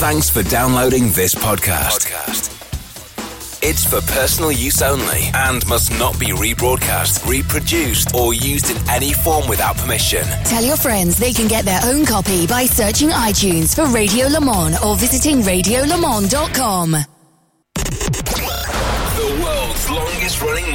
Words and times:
Thanks 0.00 0.30
for 0.30 0.42
downloading 0.42 1.10
this 1.10 1.34
podcast. 1.34 2.08
It's 3.62 3.84
for 3.84 4.00
personal 4.12 4.50
use 4.50 4.80
only 4.80 5.28
and 5.34 5.64
must 5.68 5.92
not 5.98 6.18
be 6.18 6.28
rebroadcast, 6.28 7.28
reproduced, 7.28 8.14
or 8.14 8.32
used 8.32 8.70
in 8.70 8.78
any 8.88 9.12
form 9.12 9.46
without 9.46 9.76
permission. 9.76 10.24
Tell 10.46 10.64
your 10.64 10.78
friends 10.78 11.18
they 11.18 11.34
can 11.34 11.48
get 11.48 11.66
their 11.66 11.80
own 11.84 12.06
copy 12.06 12.46
by 12.46 12.64
searching 12.64 13.10
iTunes 13.10 13.74
for 13.74 13.84
Radio 13.94 14.26
Le 14.28 14.40
Mans 14.40 14.82
or 14.82 14.96
visiting 14.96 15.42
radiolemans.com. 15.42 16.92
The 17.74 19.40
world's 19.44 19.90
longest 19.90 20.40
running 20.40 20.74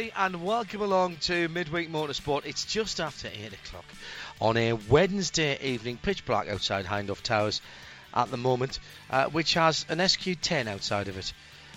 Everybody, 0.00 0.34
and 0.34 0.42
welcome 0.46 0.80
along 0.80 1.16
to 1.16 1.46
Midweek 1.50 1.92
Motorsport. 1.92 2.46
It's 2.46 2.64
just 2.64 3.00
after 3.00 3.28
8 3.28 3.52
o'clock 3.52 3.84
on 4.40 4.56
a 4.56 4.72
Wednesday 4.72 5.58
evening, 5.60 5.98
pitch 5.98 6.24
black 6.24 6.48
outside 6.48 6.86
Hindhaugh 6.86 7.20
Towers 7.22 7.60
at 8.14 8.30
the 8.30 8.38
moment, 8.38 8.78
uh, 9.10 9.26
which 9.26 9.52
has 9.54 9.84
an 9.90 9.98
SQ10 9.98 10.68
outside 10.68 11.08
of 11.08 11.18
it 11.18 11.34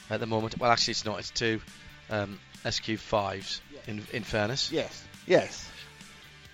at 0.09 0.21
the 0.21 0.25
moment. 0.25 0.57
Well, 0.57 0.71
actually, 0.71 0.91
it's 0.93 1.03
not, 1.03 1.19
it's 1.19 1.31
two 1.31 1.59
um, 2.09 2.39
SQ5s, 2.63 3.59
in, 3.87 4.01
in 4.13 4.23
fairness. 4.23 4.71
Yes, 4.71 5.03
yes, 5.27 5.69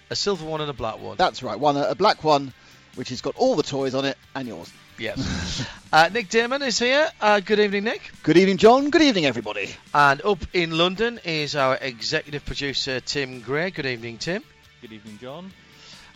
A 0.09 0.15
silver 0.15 0.45
one 0.45 0.61
and 0.61 0.71
a 0.71 0.73
black 0.73 0.99
one. 0.99 1.17
that's 1.17 1.43
right. 1.43 1.59
One, 1.59 1.77
a 1.77 1.93
black 1.93 2.23
one, 2.23 2.51
which 2.95 3.09
has 3.09 3.21
got 3.21 3.35
all 3.35 3.55
the 3.55 3.61
toys 3.61 3.93
on 3.93 4.05
it, 4.05 4.17
and 4.33 4.47
yours. 4.47 4.71
Yes. 4.99 5.65
uh, 5.93 6.09
Nick 6.11 6.27
Daman 6.27 6.61
is 6.61 6.77
here. 6.77 7.09
Uh, 7.21 7.39
good 7.39 7.59
evening, 7.59 7.85
Nick. 7.85 8.11
Good 8.21 8.35
evening, 8.35 8.57
John. 8.57 8.89
Good 8.89 9.01
evening, 9.01 9.25
everybody. 9.25 9.73
And 9.93 10.21
up 10.23 10.39
in 10.53 10.77
London 10.77 11.21
is 11.23 11.55
our 11.55 11.77
executive 11.77 12.43
producer, 12.45 12.99
Tim 12.99 13.39
Gray. 13.39 13.71
Good 13.71 13.85
evening, 13.85 14.17
Tim. 14.17 14.43
Good 14.81 14.91
evening, 14.91 15.17
John. 15.21 15.53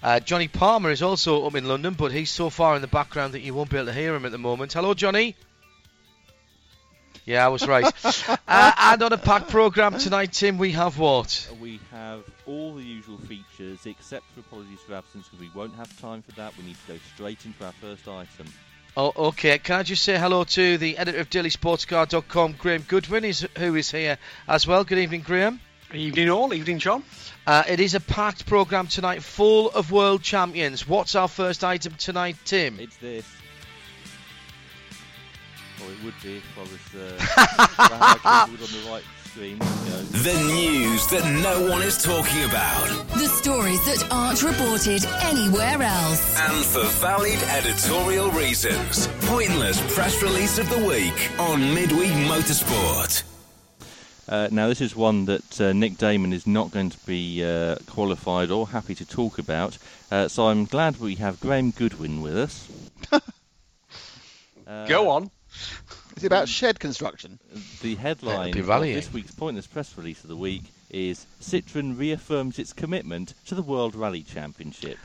Uh, 0.01 0.19
Jonny 0.19 0.49
Palmer 0.49 0.91
is 0.91 1.01
also 1.01 1.45
up 1.45 1.55
in 1.55 1.65
London, 1.65 1.93
but 1.93 2.11
he's 2.11 2.29
so 2.29 2.49
far 2.49 2.75
in 2.75 2.81
the 2.81 2.89
background 2.89 3.35
that 3.35 3.39
you 3.39 3.53
won't 3.53 3.69
be 3.69 3.77
able 3.77 3.85
to 3.85 3.93
hear 3.93 4.13
him 4.15 4.25
at 4.25 4.33
the 4.33 4.37
moment. 4.37 4.73
Hello, 4.73 4.93
Jonny. 4.93 5.37
Yeah, 7.25 7.45
I 7.45 7.47
was 7.47 7.65
right. 7.65 7.85
uh, 8.47 8.71
and 8.77 9.01
on 9.01 9.13
a 9.13 9.17
packed 9.17 9.49
programme 9.49 9.97
tonight, 9.97 10.33
Tim, 10.33 10.57
we 10.57 10.73
have 10.73 10.99
what? 10.99 11.49
We 11.61 11.79
have 11.91 12.23
all 12.45 12.75
the 12.75 12.83
usual 12.83 13.17
features, 13.17 13.85
except 13.85 14.25
for 14.33 14.41
apologies 14.41 14.79
for 14.85 14.95
absence, 14.95 15.29
because 15.29 15.39
we 15.39 15.49
won't 15.55 15.73
have 15.75 15.97
time 16.01 16.21
for 16.21 16.33
that. 16.33 16.51
We 16.57 16.65
need 16.65 16.75
to 16.85 16.93
go 16.93 16.99
straight 17.15 17.45
into 17.45 17.65
our 17.65 17.71
first 17.71 18.05
item. 18.09 18.47
Oh, 18.95 19.11
okay. 19.29 19.57
Can 19.57 19.79
I 19.79 19.83
just 19.83 20.03
say 20.03 20.19
hello 20.19 20.43
to 20.43 20.77
the 20.77 20.99
editor 20.99 21.19
of 21.19 21.29
dailysportscar.com, 21.29 22.55
Graham 22.59 22.83
Goodwin, 22.87 23.25
is, 23.25 23.47
who 23.57 23.75
is 23.75 23.89
here 23.89 24.19
as 24.47 24.67
well. 24.67 24.83
Good 24.83 24.99
evening, 24.99 25.21
Graham. 25.21 25.59
Evening 25.91 26.29
all, 26.29 26.53
evening 26.53 26.77
John. 26.77 27.03
Uh, 27.45 27.63
it 27.67 27.79
is 27.79 27.95
a 27.95 27.99
packed 27.99 28.45
programme 28.45 28.87
tonight, 28.87 29.23
full 29.23 29.71
of 29.71 29.91
world 29.91 30.21
champions. 30.21 30.87
What's 30.87 31.15
our 31.15 31.27
first 31.27 31.63
item 31.63 31.93
tonight, 31.95 32.37
Tim? 32.45 32.79
It's 32.79 32.95
this. 32.97 33.25
Or 35.83 35.91
it 35.91 36.03
would 36.03 36.13
be 36.21 36.37
if 36.37 36.57
I 36.57 36.61
was 36.61 36.71
uh, 36.95 37.15
if 37.19 37.79
I 37.79 38.17
had 38.23 38.47
keyboard 38.47 38.61
on 38.61 38.83
the 38.83 38.89
right 38.89 39.03
screen. 39.33 39.57
There 39.57 39.97
we. 39.97 40.19
The 40.19 40.53
news 40.53 41.07
that 41.07 41.25
no 41.41 41.69
one 41.69 41.81
is 41.81 42.01
talking 42.01 42.43
about. 42.43 42.87
The 43.09 43.27
stories 43.27 43.83
that 43.85 44.07
aren't 44.11 44.43
reported 44.43 45.05
anywhere 45.21 45.81
else. 45.81 46.39
And 46.39 46.63
for 46.63 46.83
valid 47.01 47.41
editorial 47.43 48.29
reasons, 48.31 49.07
pointless 49.21 49.81
press 49.95 50.21
release 50.21 50.59
of 50.59 50.69
the 50.69 50.85
week 50.85 51.31
on 51.39 51.73
Midweek 51.73 52.11
Motorsport. 52.29 53.23
Uh, 54.29 54.47
now, 54.51 54.67
this 54.67 54.81
is 54.81 54.95
one 54.95 55.25
that 55.25 55.59
uh, 55.59 55.73
Nick 55.73 55.97
Daman 55.97 56.31
is 56.31 56.45
not 56.47 56.71
going 56.71 56.89
to 56.91 57.05
be 57.05 57.43
uh, 57.43 57.75
qualified 57.87 58.51
or 58.51 58.67
happy 58.67 58.95
to 58.95 59.05
talk 59.05 59.37
about. 59.39 59.77
Uh, 60.11 60.27
so 60.27 60.47
I'm 60.47 60.65
glad 60.65 60.97
we 60.97 61.15
have 61.15 61.39
Graham 61.39 61.71
Goodwin 61.71 62.21
with 62.21 62.37
us. 62.37 62.69
Uh, 64.65 64.87
Go 64.87 65.09
on. 65.09 65.29
Is 66.15 66.23
it 66.23 66.27
about 66.27 66.47
mm. 66.47 66.51
shed 66.51 66.79
construction? 66.79 67.39
The 67.81 67.95
headline 67.95 68.57
of 68.57 68.69
eh? 68.69 68.79
this 68.93 69.11
week's 69.11 69.33
pointless 69.33 69.67
press 69.67 69.97
release 69.97 70.23
of 70.23 70.29
the 70.29 70.35
week 70.35 70.63
is 70.89 71.25
Citroen 71.41 71.97
reaffirms 71.97 72.59
its 72.59 72.73
commitment 72.73 73.33
to 73.47 73.55
the 73.55 73.63
World 73.63 73.95
Rally 73.95 74.21
Championship. 74.21 74.97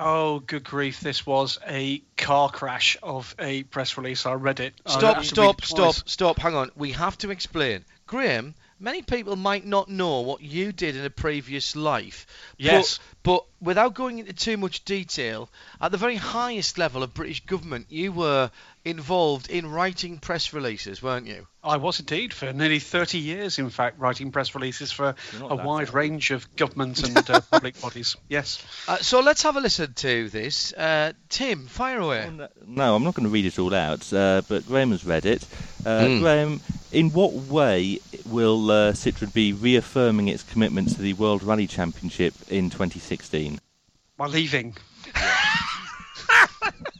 Oh, 0.00 0.38
good 0.38 0.64
grief! 0.64 1.00
This 1.00 1.26
was 1.26 1.58
a 1.66 1.98
car 2.16 2.48
crash 2.50 2.96
of 3.02 3.34
a 3.38 3.64
press 3.64 3.98
release. 3.98 4.26
I 4.26 4.34
read 4.34 4.60
it. 4.60 4.74
Stop, 4.86 5.24
stop, 5.24 5.64
stop, 5.64 5.94
stop. 6.08 6.38
Hang 6.38 6.54
on. 6.54 6.70
We 6.76 6.92
have 6.92 7.18
to 7.18 7.30
explain. 7.30 7.84
Graham, 8.06 8.54
many 8.78 9.02
people 9.02 9.36
might 9.36 9.66
not 9.66 9.88
know 9.88 10.20
what 10.20 10.40
you 10.40 10.72
did 10.72 10.96
in 10.96 11.04
a 11.04 11.10
previous 11.10 11.74
life. 11.74 12.26
but- 12.56 12.64
Yes. 12.64 13.00
But, 13.22 13.44
without 13.60 13.94
going 13.94 14.20
into 14.20 14.32
too 14.32 14.56
much 14.56 14.84
detail, 14.84 15.50
at 15.80 15.90
the 15.90 15.98
very 15.98 16.16
highest 16.16 16.78
level 16.78 17.02
of 17.02 17.12
British 17.12 17.44
government, 17.44 17.88
you 17.90 18.12
were 18.12 18.50
involved 18.84 19.50
in 19.50 19.70
writing 19.70 20.18
press 20.18 20.52
releases, 20.52 21.02
weren't 21.02 21.26
you? 21.26 21.46
I 21.62 21.76
was 21.76 22.00
indeed 22.00 22.32
for 22.32 22.52
nearly 22.52 22.78
30 22.78 23.18
years, 23.18 23.58
in 23.58 23.68
fact, 23.70 23.98
writing 23.98 24.32
press 24.32 24.54
releases 24.54 24.90
for 24.92 25.14
a 25.40 25.56
wide 25.56 25.88
old. 25.88 25.94
range 25.94 26.30
of 26.30 26.56
governments 26.56 27.02
and 27.02 27.18
uh, 27.28 27.40
public 27.50 27.80
bodies. 27.80 28.16
Yes. 28.28 28.64
Uh, 28.86 28.96
so 28.98 29.20
let's 29.20 29.42
have 29.42 29.56
a 29.56 29.60
listen 29.60 29.92
to 29.94 30.28
this. 30.30 30.72
Uh, 30.72 31.12
Tim, 31.28 31.66
fire 31.66 31.98
away. 31.98 32.24
Oh, 32.26 32.30
no, 32.30 32.48
no, 32.66 32.94
I'm 32.94 33.04
not 33.04 33.14
going 33.14 33.24
to 33.24 33.32
read 33.32 33.46
it 33.46 33.58
all 33.58 33.74
out, 33.74 34.10
uh, 34.12 34.42
but 34.48 34.66
Graham 34.66 34.92
has 34.92 35.04
read 35.04 35.26
it. 35.26 35.44
Uh, 35.84 35.98
Mm. 36.08 36.20
Graham, 36.20 36.60
in 36.92 37.10
what 37.10 37.32
way 37.32 37.98
will 38.26 38.70
uh, 38.70 38.92
Citroen 38.92 39.32
be 39.32 39.52
reaffirming 39.52 40.28
its 40.28 40.42
commitment 40.42 40.90
to 40.94 41.02
the 41.02 41.12
World 41.14 41.42
Rally 41.42 41.66
Championship 41.66 42.34
in 42.48 42.70
2016? 42.70 43.60
By 44.16 44.26
leaving. 44.26 44.76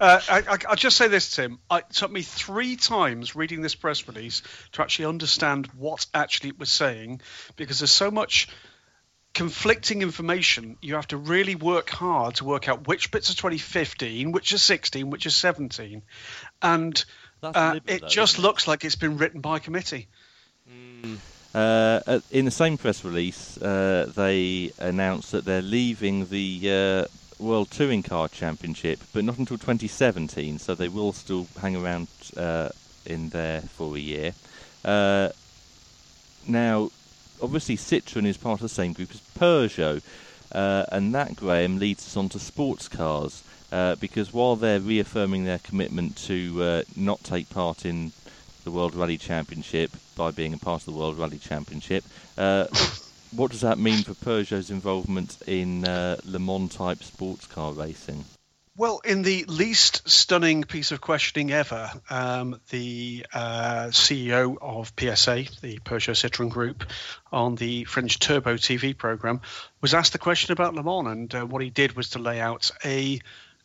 Uh, 0.00 0.20
I, 0.28 0.38
I, 0.38 0.58
I'll 0.68 0.76
just 0.76 0.96
say 0.96 1.08
this, 1.08 1.34
Tim. 1.34 1.58
It 1.70 1.84
took 1.90 2.10
me 2.10 2.22
three 2.22 2.76
times 2.76 3.34
reading 3.34 3.62
this 3.62 3.74
press 3.74 4.06
release 4.06 4.42
to 4.72 4.82
actually 4.82 5.06
understand 5.06 5.66
what 5.76 6.06
actually 6.12 6.50
it 6.50 6.58
was 6.58 6.70
saying, 6.70 7.20
because 7.56 7.80
there's 7.80 7.90
so 7.90 8.10
much 8.10 8.48
conflicting 9.32 10.02
information. 10.02 10.76
You 10.80 10.94
have 10.94 11.08
to 11.08 11.16
really 11.16 11.54
work 11.54 11.90
hard 11.90 12.36
to 12.36 12.44
work 12.44 12.68
out 12.68 12.88
which 12.88 13.10
bits 13.10 13.30
are 13.30 13.34
2015, 13.34 14.32
which 14.32 14.52
are 14.52 14.58
16, 14.58 15.10
which 15.10 15.26
are 15.26 15.30
17, 15.30 16.02
and 16.62 17.04
uh, 17.42 17.48
liberal, 17.74 17.80
it 17.86 18.00
though, 18.00 18.08
just 18.08 18.34
isn't 18.34 18.44
it? 18.44 18.46
looks 18.46 18.66
like 18.66 18.84
it's 18.84 18.96
been 18.96 19.18
written 19.18 19.40
by 19.40 19.58
committee. 19.58 20.08
Uh, 21.54 22.00
uh, 22.06 22.20
in 22.30 22.44
the 22.44 22.50
same 22.50 22.76
press 22.76 23.04
release, 23.04 23.56
uh, 23.62 24.10
they 24.14 24.72
announced 24.78 25.32
that 25.32 25.44
they're 25.44 25.62
leaving 25.62 26.26
the 26.26 26.60
uh, 26.64 27.06
World 27.38 27.70
Touring 27.70 28.02
Car 28.02 28.28
Championship, 28.28 29.00
but 29.12 29.24
not 29.24 29.38
until 29.38 29.58
2017, 29.58 30.58
so 30.58 30.74
they 30.74 30.88
will 30.88 31.12
still 31.12 31.46
hang 31.60 31.76
around 31.76 32.08
uh, 32.36 32.70
in 33.04 33.28
there 33.30 33.60
for 33.60 33.96
a 33.96 34.00
year. 34.00 34.32
Uh, 34.84 35.28
now, 36.48 36.90
obviously, 37.42 37.76
Citroen 37.76 38.26
is 38.26 38.36
part 38.36 38.60
of 38.60 38.62
the 38.62 38.68
same 38.68 38.92
group 38.92 39.10
as 39.10 39.20
Peugeot, 39.38 40.02
uh, 40.52 40.84
and 40.90 41.14
that, 41.14 41.36
Graham, 41.36 41.78
leads 41.78 42.06
us 42.06 42.16
on 42.16 42.28
to 42.30 42.38
sports 42.38 42.88
cars. 42.88 43.42
Uh, 43.72 43.96
because 43.96 44.32
while 44.32 44.54
they're 44.54 44.78
reaffirming 44.78 45.44
their 45.44 45.58
commitment 45.58 46.16
to 46.16 46.62
uh, 46.62 46.82
not 46.94 47.22
take 47.24 47.50
part 47.50 47.84
in 47.84 48.12
the 48.62 48.70
World 48.70 48.94
Rally 48.94 49.18
Championship 49.18 49.90
by 50.14 50.30
being 50.30 50.54
a 50.54 50.58
part 50.58 50.82
of 50.82 50.94
the 50.94 50.98
World 50.98 51.18
Rally 51.18 51.38
Championship. 51.38 52.04
What 53.32 53.50
does 53.50 53.62
that 53.62 53.78
mean 53.78 54.02
for 54.02 54.14
Peugeot's 54.14 54.70
involvement 54.70 55.38
in 55.46 55.86
uh, 55.86 56.16
Le 56.24 56.38
Mans 56.38 56.74
type 56.74 57.02
sports 57.02 57.46
car 57.46 57.72
racing? 57.72 58.24
Well, 58.78 59.00
in 59.06 59.22
the 59.22 59.44
least 59.44 60.06
stunning 60.06 60.64
piece 60.64 60.92
of 60.92 61.00
questioning 61.00 61.50
ever, 61.50 61.90
um, 62.10 62.60
the 62.68 63.24
uh, 63.32 63.86
CEO 63.86 64.58
of 64.60 64.92
PSA, 64.98 65.46
the 65.62 65.78
Peugeot 65.78 66.14
Citroën 66.14 66.50
Group, 66.50 66.84
on 67.32 67.54
the 67.54 67.84
French 67.84 68.18
Turbo 68.18 68.56
TV 68.56 68.96
program, 68.96 69.40
was 69.80 69.94
asked 69.94 70.12
the 70.12 70.18
question 70.18 70.52
about 70.52 70.74
Le 70.74 70.82
Mans, 70.82 71.08
and 71.08 71.34
uh, 71.34 71.46
what 71.46 71.62
he 71.62 71.70
did 71.70 71.96
was 71.96 72.10
to 72.10 72.18
lay 72.18 72.38
out 72.38 72.70
a 72.84 73.18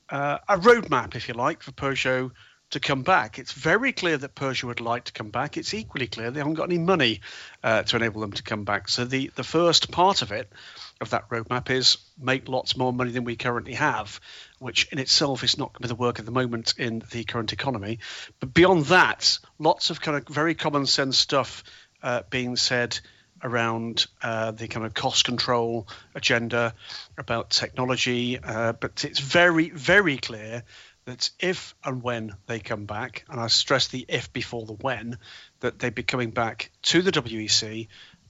uh, 0.09 0.37
a 0.47 0.57
roadmap, 0.57 1.15
if 1.15 1.27
you 1.27 1.33
like, 1.33 1.61
for 1.61 1.71
Peugeot 1.71 2.31
to 2.71 2.79
come 2.79 3.03
back. 3.03 3.38
It's 3.38 3.51
very 3.51 3.91
clear 3.91 4.18
that 4.18 4.38
PSA 4.38 4.65
would 4.65 4.79
like 4.79 5.06
to 5.06 5.13
come 5.13 5.29
back. 5.29 5.57
It's 5.57 5.73
equally 5.73 6.07
clear 6.07 6.31
they 6.31 6.39
haven't 6.39 6.56
got 6.56 6.69
any 6.69 6.77
money 6.77 7.21
uh, 7.63 7.83
to 7.83 7.95
enable 7.97 8.21
them 8.21 8.31
to 8.33 8.44
come 8.44 8.63
back. 8.63 8.89
So 8.89 9.06
the, 9.06 9.31
the 9.35 9.44
first 9.44 9.91
part 9.91 10.21
of 10.21 10.31
it, 10.31 10.51
of 11.00 11.09
that 11.12 11.29
roadmap, 11.29 11.69
is 11.69 11.97
make 12.19 12.47
lots 12.47 12.77
more 12.77 12.94
money 12.94 13.12
than 13.12 13.25
we 13.25 13.35
currently 13.35 13.73
have, 13.73 14.19
which 14.59 14.88
in 14.91 15.00
itself 15.00 15.44
is 15.44 15.57
not 15.57 15.73
going 15.73 15.81
to 15.83 15.88
be 15.88 15.88
the 15.89 15.95
work 15.95 16.19
at 16.19 16.25
the 16.25 16.31
moment 16.31 16.73
in 16.77 17.03
the 17.12 17.25
current 17.25 17.53
economy. 17.53 18.00
But 18.39 18.53
beyond 18.53 18.85
that, 18.85 19.38
lots 19.59 19.89
of 19.89 20.01
kind 20.01 20.18
of 20.18 20.33
very 20.33 20.56
common 20.56 20.85
sense 20.85 21.18
stuff 21.18 21.63
uh, 22.01 22.21
being 22.29 22.56
said 22.56 23.00
around 23.44 24.06
uh, 24.21 24.51
the 24.51 24.68
kind 24.68 24.85
of 24.85 24.94
cost 24.94 25.25
control 25.25 25.88
agenda, 26.13 26.73
about 27.18 27.50
technology. 27.50 28.39
Uh, 28.39 28.73
but 28.73 29.03
it's 29.03 29.19
very, 29.19 29.69
very 29.69 30.18
clear 30.18 30.63
that 31.06 31.30
if 31.39 31.75
and 31.83 32.03
when 32.03 32.36
they 32.48 32.59
come 32.59 32.86
back, 32.86 33.25
and 33.30 33.39
I 33.39 33.48
stress 33.48 33.88
the 33.88 34.06
if 34.07 34.31
before 34.31 34.65
the 34.65 34.74
when, 34.74 35.18
that 35.59 35.80
they'd 35.80 35.95
be 35.95 36.03
coming 36.03 36.31
back 36.31 36.71
to 36.83 37.01
the 37.01 37.12
WEC 37.12 37.88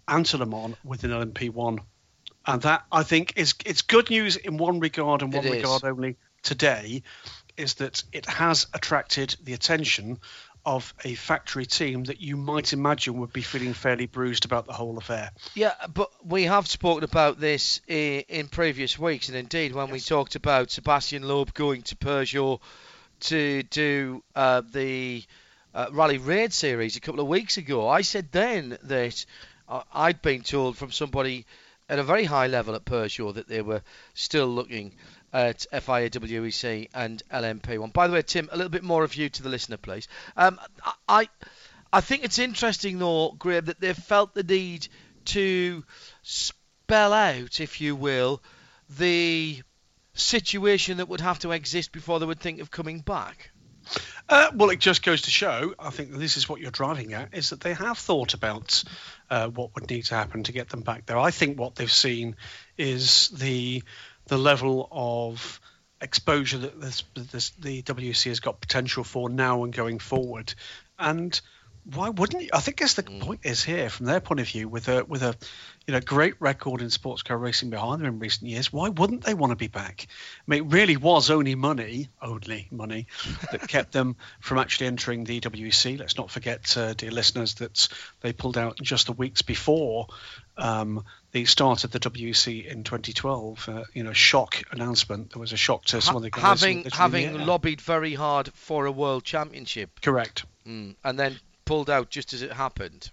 and 0.08 0.26
to 0.28 0.38
Le 0.38 0.46
Mans 0.46 0.76
with 0.84 1.04
an 1.04 1.12
LMP1. 1.12 1.80
And 2.46 2.62
that 2.64 2.86
I 2.92 3.04
think 3.04 3.34
is 3.36 3.54
it's 3.66 3.84
good 3.84 4.10
news 4.10 4.36
in 4.36 4.58
one 4.58 4.80
regard 4.80 5.22
and 5.22 5.34
one 5.34 5.46
regard 5.46 5.84
only 5.84 6.18
today, 6.42 7.04
is 7.58 7.76
that 7.76 8.04
it 8.12 8.26
has 8.26 8.68
attracted 8.74 9.36
the 9.44 9.54
attention 9.54 10.20
of 10.66 10.94
a 11.04 11.16
factory 11.16 11.66
team 11.66 12.04
that 12.06 12.22
you 12.22 12.38
might 12.38 12.74
imagine 12.74 13.18
would 13.18 13.34
be 13.34 13.42
feeling 13.42 13.74
fairly 13.74 14.06
bruised 14.06 14.46
about 14.46 14.66
the 14.66 14.74
whole 14.74 14.98
affair. 14.98 15.32
Yeah, 15.56 15.74
but 15.94 16.12
we 16.24 16.44
have 16.44 16.68
spoken 16.68 17.04
about 17.04 17.40
this 17.40 17.82
in, 17.88 18.24
in 18.30 18.48
previous 18.48 18.98
weeks, 18.98 19.28
and 19.30 19.38
indeed 19.38 19.74
when 19.74 19.88
yes. 19.88 19.94
we 19.94 20.00
talked 20.00 20.36
about 20.36 20.72
Sebastian 20.72 21.24
Loeb 21.24 21.54
going 21.54 21.82
to 21.84 21.96
Peugeot 21.96 22.60
to 23.22 23.64
do 23.64 24.24
uh, 24.36 24.62
the 24.72 25.24
uh, 25.74 25.88
Rally 25.92 26.18
Raid 26.18 26.54
series 26.54 26.96
a 26.96 27.00
couple 27.00 27.22
of 27.22 27.28
weeks 27.28 27.58
ago, 27.58 27.88
I 27.88 28.02
said 28.02 28.32
then 28.32 28.78
that 28.84 29.26
uh, 29.70 29.84
I'd 29.94 30.22
been 30.22 30.42
told 30.42 30.78
from 30.78 30.92
somebody 30.92 31.46
at 31.88 32.00
a 32.00 32.04
very 32.04 32.24
high 32.24 32.48
level 32.48 32.76
at 32.76 32.86
Peugeot 32.86 33.36
that 33.36 33.48
they 33.48 33.62
were 33.62 33.82
still 34.14 34.48
looking 34.48 34.94
at 35.34 35.66
FIA 35.72 36.10
WEC 36.10 36.90
and 36.94 37.22
LMP1. 37.32 37.94
By 37.94 38.08
the 38.08 38.14
way, 38.14 38.22
Tim, 38.22 38.50
a 38.52 38.58
little 38.58 38.70
bit 38.70 38.84
more 38.84 39.04
of 39.04 39.16
you 39.16 39.30
to 39.30 39.44
the 39.44 39.50
listener, 39.50 39.78
please. 39.78 40.08
Um, 40.36 40.60
I, 41.08 41.30
I 41.94 42.02
think 42.02 42.24
it's 42.24 42.40
interesting, 42.40 43.00
though, 43.00 43.32
Graham, 43.38 43.66
that 43.66 43.80
they've 43.80 43.96
felt 43.96 44.34
the 44.34 44.44
need 44.44 44.88
to 45.26 45.84
spell 46.22 47.14
out, 47.14 47.60
if 47.60 47.82
you 47.82 47.96
will, 47.96 48.42
the 48.98 49.62
situation 50.14 50.98
that 50.98 51.08
would 51.08 51.22
have 51.22 51.40
to 51.40 51.52
exist 51.52 51.92
before 51.92 52.20
they 52.20 52.26
would 52.26 52.40
think 52.40 52.60
of 52.60 52.72
coming 52.72 53.00
back. 53.00 53.52
Uh, 54.30 54.52
well, 54.54 54.70
it 54.70 54.80
just 54.80 55.04
goes 55.04 55.24
to 55.24 55.30
show, 55.30 55.74
I 55.80 55.90
think 55.90 56.12
this 56.14 56.38
is 56.38 56.48
what 56.48 56.62
you're 56.62 56.72
driving 56.72 57.14
at, 57.14 57.34
is 57.34 57.50
that 57.50 57.60
they 57.60 57.74
have 57.74 57.98
thought 57.98 58.34
about 58.34 58.84
uh, 59.30 59.50
what 59.50 59.76
would 59.76 59.90
need 59.90 60.06
to 60.06 60.16
happen 60.16 60.44
to 60.44 60.52
get 60.52 60.70
them 60.70 60.82
back 60.82 61.06
there. 61.06 61.18
I 61.18 61.32
think 61.32 61.60
what 61.60 61.76
they've 61.76 61.92
seen 61.92 62.36
is 62.78 63.30
the 63.30 63.84
the 64.32 64.38
level 64.38 64.88
of 64.90 65.60
exposure 66.00 66.60
that 66.60 66.80
this, 66.80 67.04
this, 67.16 67.50
the 67.60 67.82
WEC 67.82 68.30
has 68.30 68.40
got 68.40 68.62
potential 68.62 69.04
for 69.04 69.30
now 69.30 69.66
and 69.66 69.74
going 69.74 70.00
forward. 70.00 70.54
And 70.98 71.40
why 71.84 72.08
wouldn't 72.10 72.44
you? 72.44 72.50
I 72.54 72.62
think 72.62 72.78
guess 72.78 72.94
the 72.94 73.04
mm. 73.04 73.20
point 73.20 73.42
is 73.44 73.62
here 73.62 73.90
from 73.90 74.06
their 74.06 74.22
point 74.22 74.40
of 74.40 74.48
view, 74.48 74.70
with 74.70 74.88
a 74.88 75.04
with 75.04 75.22
a 75.22 75.36
you 75.86 75.94
know 75.94 76.00
great 76.00 76.36
record 76.40 76.82
in 76.82 76.90
sports 76.90 77.24
car 77.24 77.38
racing 77.38 77.72
behind 77.72 78.00
them 78.00 78.08
in 78.08 78.20
recent 78.20 78.50
years, 78.50 78.72
why 78.72 78.88
wouldn't 78.88 79.26
they 79.26 79.34
want 79.34 79.52
to 79.52 79.58
be 79.58 79.68
back? 79.68 80.08
I 80.08 80.44
mean, 80.48 80.64
it 80.64 80.72
really 80.72 80.96
was 80.96 81.30
only 81.30 81.56
money, 81.56 82.08
only 82.22 82.70
money, 82.72 83.08
that 83.52 83.62
kept 83.68 83.92
them 83.92 84.16
from 84.40 84.60
actually 84.60 84.88
entering 84.88 85.26
the 85.26 85.42
WEC. 85.42 86.00
Let's 86.00 86.18
not 86.18 86.32
forget, 86.32 86.78
uh, 86.78 86.94
dear 86.94 87.12
listeners, 87.12 87.56
that 87.56 87.90
they 88.22 88.32
pulled 88.32 88.58
out 88.58 88.78
just 88.82 89.08
the 89.08 89.14
weeks 89.14 89.42
before 89.42 90.08
um, 90.58 91.04
the 91.32 91.46
start 91.46 91.84
of 91.84 91.92
the 91.92 92.00
WEC 92.00 92.66
in 92.66 92.84
2012. 92.84 93.70
Uh, 93.70 93.84
you 93.94 94.04
know, 94.04 94.14
shock 94.14 94.62
announcement. 94.72 95.32
There 95.32 95.40
was 95.40 95.54
a 95.54 95.58
shock 95.58 95.86
to 95.86 96.02
some 96.02 96.16
of 96.16 96.22
the 96.22 96.30
guys. 96.30 96.62
Having 96.62 96.86
having 96.92 97.46
lobbied 97.46 97.82
very 97.82 98.14
hard 98.14 98.52
for 98.54 98.86
a 98.86 98.92
world 98.92 99.24
championship. 99.24 100.02
Correct. 100.02 100.46
Mm. 100.68 100.96
And 101.04 101.20
then 101.20 101.40
pulled 101.66 101.90
out 101.90 102.10
just 102.10 102.34
as 102.34 102.42
it 102.42 102.52
happened. 102.52 103.10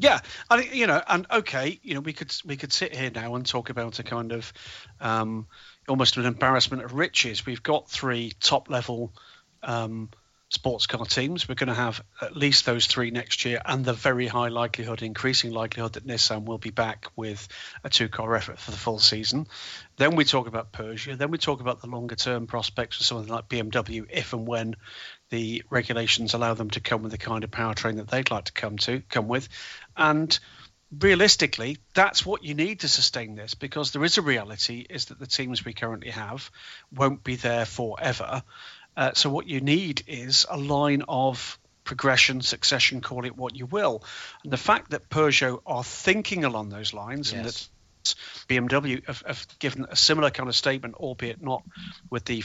Yeah, 0.00 0.20
think 0.48 0.74
you 0.74 0.86
know, 0.86 1.02
and 1.08 1.26
okay, 1.28 1.80
you 1.82 1.94
know, 1.94 2.00
we 2.00 2.12
could 2.12 2.32
we 2.44 2.56
could 2.56 2.72
sit 2.72 2.94
here 2.94 3.10
now 3.10 3.34
and 3.34 3.44
talk 3.44 3.68
about 3.68 3.98
a 3.98 4.04
kind 4.04 4.30
of 4.30 4.52
um, 5.00 5.48
almost 5.88 6.16
an 6.16 6.24
embarrassment 6.24 6.84
of 6.84 6.94
riches. 6.94 7.44
We've 7.44 7.62
got 7.62 7.90
three 7.90 8.32
top 8.40 8.70
level 8.70 9.12
um, 9.64 10.10
sports 10.50 10.86
car 10.86 11.04
teams. 11.04 11.48
We're 11.48 11.54
going 11.54 11.68
to 11.68 11.74
have 11.74 12.02
at 12.20 12.36
least 12.36 12.64
those 12.64 12.86
three 12.86 13.10
next 13.10 13.44
year, 13.44 13.60
and 13.64 13.84
the 13.84 13.92
very 13.92 14.26
high 14.26 14.48
likelihood, 14.48 15.02
increasing 15.02 15.52
likelihood, 15.52 15.94
that 15.94 16.06
Nissan 16.06 16.44
will 16.44 16.58
be 16.58 16.70
back 16.70 17.06
with 17.16 17.46
a 17.84 17.90
two 17.90 18.08
car 18.08 18.34
effort 18.34 18.58
for 18.58 18.70
the 18.70 18.76
full 18.76 18.98
season. 18.98 19.46
Then 19.96 20.16
we 20.16 20.24
talk 20.24 20.46
about 20.46 20.74
PSA. 20.74 21.16
Then 21.16 21.30
we 21.30 21.38
talk 21.38 21.60
about 21.60 21.80
the 21.80 21.88
longer 21.88 22.16
term 22.16 22.46
prospects 22.46 22.96
for 22.96 23.04
something 23.04 23.32
like 23.32 23.48
BMW, 23.48 24.06
if 24.10 24.32
and 24.32 24.46
when 24.46 24.76
the 25.30 25.62
regulations 25.68 26.34
allow 26.34 26.54
them 26.54 26.70
to 26.70 26.80
come 26.80 27.02
with 27.02 27.12
the 27.12 27.18
kind 27.18 27.44
of 27.44 27.50
powertrain 27.50 27.96
that 27.96 28.08
they'd 28.08 28.30
like 28.30 28.44
to 28.44 28.52
come 28.52 28.78
to 28.78 29.02
come 29.10 29.28
with, 29.28 29.48
and 29.96 30.38
realistically, 30.96 31.76
that's 31.94 32.24
what 32.24 32.44
you 32.44 32.54
need 32.54 32.80
to 32.80 32.88
sustain 32.88 33.34
this 33.34 33.54
because 33.54 33.92
there 33.92 34.04
is 34.04 34.18
a 34.18 34.22
reality 34.22 34.86
is 34.88 35.06
that 35.06 35.18
the 35.18 35.26
teams 35.26 35.64
we 35.64 35.74
currently 35.74 36.10
have 36.10 36.50
won't 36.94 37.22
be 37.22 37.36
there 37.36 37.66
forever. 37.66 38.42
Uh, 38.98 39.12
so 39.14 39.30
what 39.30 39.46
you 39.46 39.60
need 39.60 40.02
is 40.08 40.44
a 40.50 40.58
line 40.58 41.04
of 41.06 41.56
progression, 41.84 42.40
succession, 42.40 43.00
call 43.00 43.24
it 43.24 43.36
what 43.36 43.54
you 43.54 43.64
will. 43.64 44.02
And 44.42 44.52
the 44.52 44.56
fact 44.56 44.90
that 44.90 45.08
Peugeot 45.08 45.62
are 45.64 45.84
thinking 45.84 46.44
along 46.44 46.70
those 46.70 46.92
lines 46.92 47.32
yes. 47.32 47.36
and 47.36 47.46
that 47.46 47.68
BMW 48.48 49.06
have, 49.06 49.22
have, 49.24 49.46
given 49.60 49.86
a 49.88 49.94
similar 49.94 50.30
kind 50.30 50.48
of 50.48 50.56
statement, 50.56 50.96
albeit 50.96 51.40
not 51.40 51.62
with 52.10 52.24
the 52.24 52.42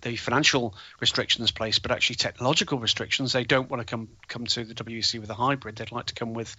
the 0.00 0.16
financial 0.16 0.74
restrictions 0.98 1.50
placed, 1.50 1.82
but 1.82 1.90
actually 1.90 2.16
technological 2.16 2.78
restrictions. 2.78 3.34
They 3.34 3.44
don't 3.44 3.68
want 3.68 3.82
to 3.82 3.84
come 3.84 4.08
come 4.26 4.46
to 4.46 4.64
the 4.64 4.72
WEC 4.72 5.20
with 5.20 5.28
a 5.28 5.34
hybrid. 5.34 5.76
They'd 5.76 5.92
like 5.92 6.06
to 6.06 6.14
come 6.14 6.32
with 6.32 6.56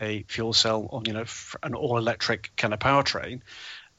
a 0.00 0.22
fuel 0.28 0.52
cell 0.52 0.86
or 0.88 1.02
you 1.04 1.14
know 1.14 1.24
an 1.64 1.74
all 1.74 1.98
electric 1.98 2.52
kind 2.56 2.72
of 2.72 2.78
powertrain. 2.78 3.40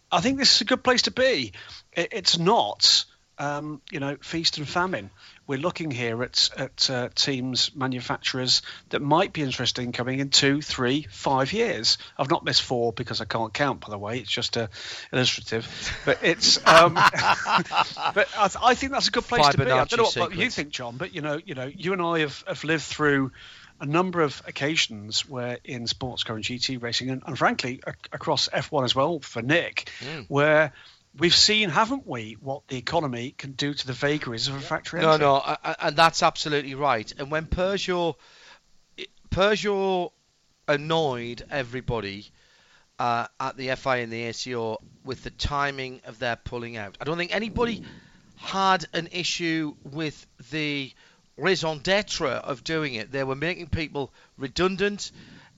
I 0.10 0.22
think 0.22 0.38
this 0.38 0.56
is 0.56 0.62
a 0.62 0.66
good 0.66 0.86
place 0.86 1.02
to 1.04 1.12
be. 1.12 1.52
it's 1.94 2.40
not 2.40 3.04
um, 3.39 3.81
you 3.89 4.00
know, 4.00 4.18
feast 4.21 4.57
and 4.57 4.68
famine. 4.68 5.09
We're 5.47 5.57
looking 5.57 5.89
here 5.89 6.21
at 6.21 6.50
at 6.57 6.89
uh, 6.89 7.09
teams, 7.15 7.74
manufacturers 7.74 8.62
that 8.89 9.01
might 9.01 9.33
be 9.33 9.41
interested 9.41 9.83
in 9.83 9.94
coming 9.94 10.19
in 10.19 10.30
two, 10.30 10.62
three, 10.62 11.07
five 11.09 11.53
years. 11.53 11.97
I've 12.18 12.30
not 12.30 12.44
missed 12.44 12.62
four 12.62 12.94
because 12.94 13.21
I 13.21 13.25
can't 13.25 13.53
count, 13.53 13.79
by 13.79 13.89
the 13.89 13.98
way. 13.98 14.19
It's 14.19 14.29
just 14.29 14.58
uh, 14.58 14.67
illustrative, 15.12 15.67
but 16.05 16.19
it's. 16.22 16.58
Um, 16.67 16.93
but 16.96 18.27
I, 18.38 18.48
th- 18.48 18.58
I, 18.62 18.75
think 18.75 18.91
that's 18.91 19.08
a 19.08 19.12
good 19.12 19.24
place 19.24 19.46
Fibonacci 19.46 19.51
to 19.51 19.58
be. 19.58 19.72
I 19.72 19.86
don't 19.86 20.15
know 20.15 20.22
what, 20.22 20.36
you 20.36 20.50
think, 20.50 20.69
John, 20.69 20.98
but 20.98 21.15
you 21.15 21.22
know, 21.22 21.39
you 21.43 21.55
know, 21.55 21.65
you 21.65 21.93
and 21.93 22.01
I 22.01 22.19
have, 22.19 22.43
have 22.46 22.63
lived 22.63 22.84
through 22.84 23.31
a 23.79 23.86
number 23.86 24.22
of 24.22 24.41
occasions 24.46 25.27
where 25.27 25.58
in 25.63 25.88
sports 25.88 26.24
car 26.24 26.36
and 26.36 26.43
GT 26.43 26.81
racing, 26.81 27.10
and, 27.10 27.24
and 27.25 27.38
frankly 27.38 27.81
a- 27.88 27.93
across 28.12 28.50
F1 28.50 28.84
as 28.84 28.93
well 28.93 29.19
for 29.19 29.41
Nick, 29.41 29.89
mm. 30.01 30.25
where 30.27 30.74
we've 31.20 31.36
seen, 31.36 31.70
haven't 31.70 32.08
we, 32.08 32.38
what 32.42 32.68
the 32.68 32.78
economy 32.78 33.36
can 33.38 33.52
do 33.52 33.74
to 33.74 33.88
the 33.88 33.94
vagaries 33.94 34.48
of 34.48 34.56
a 34.56 34.60
factory. 34.60 35.02
No, 35.02 35.12
entry. 35.12 35.26
no, 35.26 35.58
and 35.80 35.96
that's 35.96 36.24
absolutely 36.24 36.76
right. 36.76 37.12
And 37.18 37.30
when 37.30 37.46
Peugeot, 37.46 38.16
Peugeot 39.30 40.12
annoyed 40.68 41.44
everybody 41.50 42.32
uh, 42.98 43.28
at 43.40 43.58
the 43.58 43.76
FIA 43.76 44.04
and 44.04 44.12
the 44.12 44.24
ACO 44.24 44.78
with 45.04 45.24
the 45.24 45.32
timing 45.32 46.02
of 46.06 46.20
their 46.20 46.36
pulling 46.36 46.78
out. 46.78 46.98
I 47.00 47.06
don't 47.06 47.18
think 47.18 47.34
anybody 47.34 47.84
had 48.36 48.86
an 48.94 49.10
issue 49.12 49.76
with 49.84 50.26
the 50.52 50.92
raison 51.38 51.80
d'etre 51.80 52.30
of 52.30 52.64
doing 52.64 52.96
it. 52.96 53.12
They 53.12 53.24
were 53.24 53.36
making 53.36 53.68
people 53.68 54.14
redundant. 54.38 55.12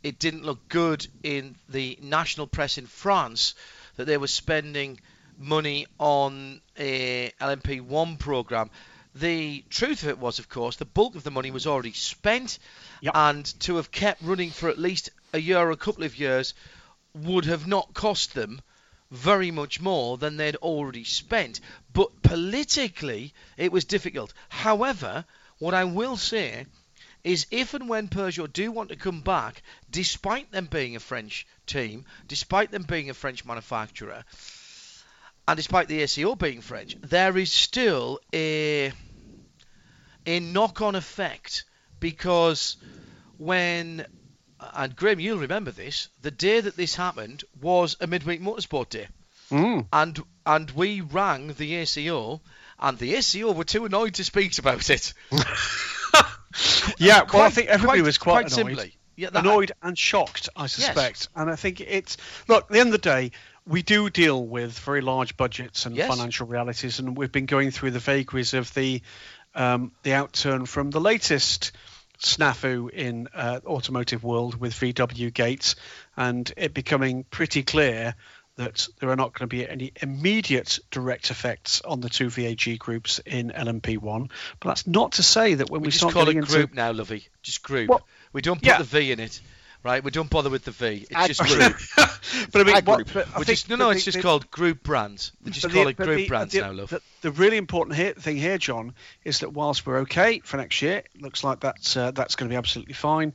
It 0.04 0.20
didn't 0.20 0.44
look 0.44 0.68
good 0.68 1.06
in 1.24 1.56
the 1.70 1.98
national 2.02 2.48
press 2.48 2.78
in 2.78 2.88
France 2.88 3.56
that 3.96 4.06
they 4.06 4.18
were 4.18 4.28
spending 4.28 5.00
money 5.42 5.88
on 6.00 6.62
uh, 6.80 6.84
a 6.84 7.32
LMP1 7.42 8.20
program. 8.20 8.70
The 9.14 9.64
truth 9.70 10.04
of 10.04 10.10
it 10.10 10.20
was, 10.20 10.40
of 10.40 10.48
course, 10.48 10.78
the 10.78 10.86
bulk 10.86 11.16
of 11.16 11.24
the 11.24 11.32
money 11.32 11.52
was 11.52 11.68
already 11.68 11.92
spent, 11.94 12.60
yep. 13.02 13.16
and 13.16 13.46
to 13.62 13.76
have 13.76 13.92
kept 13.92 14.22
running 14.22 14.52
for 14.52 14.70
at 14.70 14.78
least 14.78 15.10
a 15.34 15.40
year 15.40 15.58
or 15.58 15.72
a 15.72 15.78
couple 15.78 16.04
of 16.04 16.18
years 16.18 16.54
would 17.14 17.46
have 17.46 17.68
not 17.68 17.94
cost 17.94 18.34
them 18.34 18.62
very 19.12 19.52
much 19.52 19.82
more 19.82 20.18
than 20.18 20.38
they'd 20.38 20.56
already 20.58 21.04
spent. 21.04 21.60
But 21.92 22.22
politically, 22.22 23.34
it 23.58 23.72
was 23.72 23.84
difficult. 23.84 24.34
However, 24.48 25.26
what 25.60 25.74
I 25.74 25.84
will 25.84 26.16
say 26.16 26.66
is 27.24 27.46
if 27.52 27.74
and 27.74 27.88
when 27.88 28.08
Peugeot 28.08 28.52
do 28.52 28.72
want 28.72 28.90
to 28.90 28.96
come 28.96 29.22
back, 29.22 29.62
despite 29.90 30.52
them 30.52 30.66
being 30.66 30.96
a 30.96 31.00
French 31.00 31.46
team, 31.68 32.06
despite 32.28 32.72
them 32.72 32.84
being 32.84 33.10
a 33.10 33.14
French 33.14 33.46
manufacturer, 33.46 34.24
and 35.48 35.58
despite 35.58 35.88
the 35.88 36.02
ACO 36.02 36.36
being 36.36 36.62
French, 36.62 36.96
there 37.02 37.38
is 37.38 37.52
still 37.52 38.20
a 38.34 38.92
a 40.26 40.40
knock-on 40.40 40.96
effect 40.96 41.64
because 42.00 42.78
when 43.38 44.06
and 44.76 44.96
Graham, 44.96 45.20
you'll 45.20 45.40
remember 45.40 45.72
this. 45.72 46.10
The 46.22 46.30
day 46.32 46.62
that 46.62 46.78
this 46.78 46.94
happened 46.96 47.44
was 47.60 47.98
a 48.00 48.06
midweek 48.08 48.42
motorsport 48.42 48.90
day, 48.90 49.08
Mm. 49.50 49.88
and 49.92 50.20
and 50.46 50.70
we 50.72 51.02
rang 51.02 51.54
the 51.54 51.76
ACO, 51.76 52.42
and 52.80 52.98
the 53.00 53.16
ACO 53.16 53.52
were 53.52 53.64
too 53.64 53.86
annoyed 53.86 54.14
to 54.16 54.24
speak 54.24 54.58
about 54.60 54.90
it. 54.90 55.14
Yeah, 56.98 57.24
well, 57.34 57.44
I 57.44 57.50
think 57.50 57.70
everybody 57.70 58.00
quite- 58.00 58.06
was 58.06 58.18
quite, 58.18 58.32
quite 58.50 58.58
annoyed. 58.58 58.78
simply. 58.78 58.98
Yeah, 59.16 59.30
that- 59.30 59.40
annoyed 59.40 59.72
and 59.82 59.98
shocked, 59.98 60.50
I 60.56 60.68
suspect. 60.68 61.30
And 61.36 61.50
I 61.50 61.56
think 61.56 61.80
it's 61.80 62.18
look. 62.48 62.66
At 62.66 62.70
the 62.70 62.80
end 62.80 62.88
of 62.88 62.94
the 62.94 62.98
day, 63.10 63.32
we 63.66 63.82
do 63.82 64.10
deal 64.10 64.44
with 64.44 64.78
very 64.80 65.02
large 65.02 65.38
budgets 65.38 65.86
and 65.86 65.96
Yes. 65.96 66.10
financial 66.10 66.48
realities, 66.48 67.00
and 67.00 67.16
we've 67.18 67.32
been 67.32 67.46
going 67.46 67.72
through 67.72 67.92
the 67.92 68.00
vagaries 68.00 68.54
of 68.54 68.74
the 68.74 69.02
um, 69.54 69.92
the 70.04 70.12
outturn 70.12 70.68
from 70.68 70.92
the 70.92 71.02
latest 71.02 71.74
snafu 72.20 72.90
in 72.90 73.28
uh, 73.34 73.60
automotive 73.66 74.24
world 74.24 74.56
with 74.56 74.74
VW 74.74 75.34
Gates, 75.34 75.76
and 76.16 76.52
it 76.56 76.74
becoming 76.74 77.26
pretty 77.26 77.64
clear 77.64 78.16
that 78.56 78.88
there 79.00 79.10
are 79.10 79.16
not 79.16 79.34
going 79.34 79.50
to 79.50 79.56
be 79.56 79.68
any 79.68 79.92
immediate 80.02 80.80
direct 80.92 81.32
effects 81.32 81.82
on 81.82 82.00
the 82.02 82.10
two 82.10 82.30
VAG 82.30 82.78
groups 82.78 83.20
in 83.20 83.50
LMP1. 83.50 84.30
But 84.60 84.70
that's 84.70 84.86
not 84.88 85.14
to 85.14 85.24
say 85.24 85.56
that 85.56 85.70
when 85.70 85.82
we, 85.82 85.88
We 85.88 85.92
just 85.92 86.00
start 86.00 86.14
call 86.14 86.30
it 86.30 86.36
into 86.36 86.48
group 86.52 86.74
now, 86.74 86.92
Lovey. 86.92 87.28
Just 87.42 87.64
group. 87.64 87.90
Well, 87.90 88.06
we 88.34 88.42
don't 88.42 88.58
put 88.58 88.68
yeah. 88.68 88.78
the 88.78 88.84
V 88.84 89.12
in 89.12 89.20
it, 89.20 89.42
right? 89.84 90.04
We 90.04 90.12
don't 90.12 90.30
bother 90.30 90.50
with 90.50 90.66
the 90.66 90.72
V. 90.72 91.08
It's 91.10 91.12
Ag 91.14 91.28
just 91.34 91.42
group. 91.96 92.50
but 92.52 92.62
I 92.62 92.64
mean, 92.64 92.76
Ag 92.76 92.88
what, 92.88 93.08
group. 93.08 93.38
I 93.38 93.44
just, 93.44 93.70
no, 93.70 93.76
no, 93.76 93.86
the- 93.90 93.96
it's 93.96 94.06
just 94.06 94.18
the- 94.18 94.22
called 94.22 94.50
group 94.52 94.84
brands. 94.84 95.32
They 95.42 95.52
just 95.52 95.70
call 95.72 95.84
the- 95.86 95.90
it 95.92 95.98
group 95.98 96.28
brands 96.28 96.54
now, 96.54 96.72
love. 96.72 96.94
The, 97.22 97.32
really 97.32 97.58
important 97.58 97.96
here, 97.96 98.14
thing 98.14 98.38
here, 98.38 98.58
John, 98.58 98.94
is 99.24 99.40
that 99.40 99.54
whilst 99.54 99.86
we're 99.86 100.00
okay 100.00 100.40
for 100.40 100.58
next 100.58 100.82
year, 100.82 100.98
it 101.14 101.22
looks 101.22 101.44
like 101.44 101.60
that's 101.62 101.96
uh, 101.96 102.12
that's 102.12 102.36
going 102.36 102.50
to 102.50 102.54
be 102.54 102.58
absolutely 102.58 102.94
fine. 102.94 103.34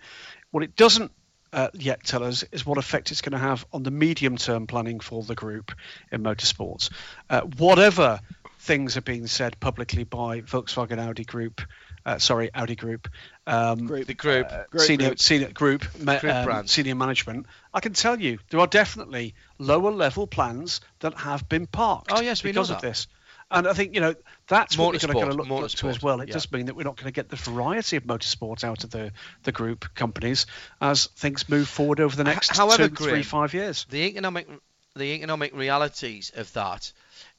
What 0.50 0.62
it 0.62 0.76
doesn't 0.76 1.12
uh, 1.52 1.68
yet 1.74 2.04
tell 2.04 2.22
us 2.24 2.44
is 2.52 2.66
what 2.66 2.78
effect 2.78 3.10
it's 3.10 3.20
going 3.20 3.32
to 3.32 3.38
have 3.38 3.64
on 3.72 3.82
the 3.82 3.90
medium-term 3.90 4.66
planning 4.66 5.00
for 5.00 5.22
the 5.22 5.34
group 5.34 5.72
in 6.10 6.22
motorsports. 6.22 6.90
Uh, 7.30 7.42
whatever 7.42 8.20
things 8.60 8.96
are 8.96 9.02
being 9.02 9.26
said 9.28 9.58
publicly 9.60 10.02
by 10.04 10.40
Volkswagen 10.40 10.98
Audi 10.98 11.24
Group, 11.24 11.60
uh, 12.06 12.18
sorry, 12.18 12.50
Audi 12.54 12.76
Group, 12.76 13.08
um, 13.48 13.86
Group. 13.86 14.06
the 14.06 14.14
group. 14.14 14.48
Group, 14.70 14.82
senior 14.82 15.08
group. 15.08 15.20
senior 15.20 15.50
group, 15.50 15.84
ma- 16.00 16.20
Group 16.20 16.32
um, 16.32 16.66
senior 16.68 16.94
management. 16.94 17.46
I 17.75 17.80
can 17.80 17.92
tell 17.94 18.18
you 18.18 18.38
there 18.48 18.60
are 18.60 18.68
definitely 18.68 19.34
lower 19.58 19.90
level 19.90 20.28
plans 20.28 20.80
that 21.00 21.14
have 21.14 21.48
been 21.48 21.66
parked. 21.66 22.12
Oh, 22.12 22.20
yes, 22.20 22.44
we 22.44 22.52
know 22.52 22.62
because 22.62 22.70
of 22.70 22.80
this. 22.80 23.08
And 23.50 23.68
I 23.68 23.75
think 23.75 23.94
you 23.94 24.00
know 24.00 24.14
that's 24.48 24.78
what 24.78 24.92
we're 24.92 25.12
going 25.12 25.28
to 25.30 25.34
look, 25.34 25.48
look 25.48 25.70
to 25.70 25.88
as 25.88 26.02
well. 26.02 26.20
It 26.20 26.28
yeah. 26.28 26.34
does 26.34 26.50
mean 26.50 26.66
that 26.66 26.75
we're 26.75 26.84
not 26.84 26.96
going 26.96 27.06
to 27.06 27.12
get 27.12 27.28
the 27.28 27.36
variety 27.36 27.96
of 27.96 28.04
motorsports 28.04 28.64
out 28.64 28.82
of 28.82 28.90
the, 28.90 29.12
the 29.44 29.52
group 29.52 29.94
companies 29.94 30.46
as 30.80 31.06
things 31.06 31.48
move 31.48 31.68
forward 31.68 32.00
over 32.00 32.16
the 32.16 32.25
next 32.25 32.56
however, 32.56 32.88
two, 32.88 32.94
three, 32.94 33.22
five 33.22 33.54
years. 33.54 33.86
the 33.90 34.04
economic 34.06 34.48
the 34.96 35.12
economic 35.14 35.54
realities 35.54 36.32
of 36.34 36.52
that 36.54 36.92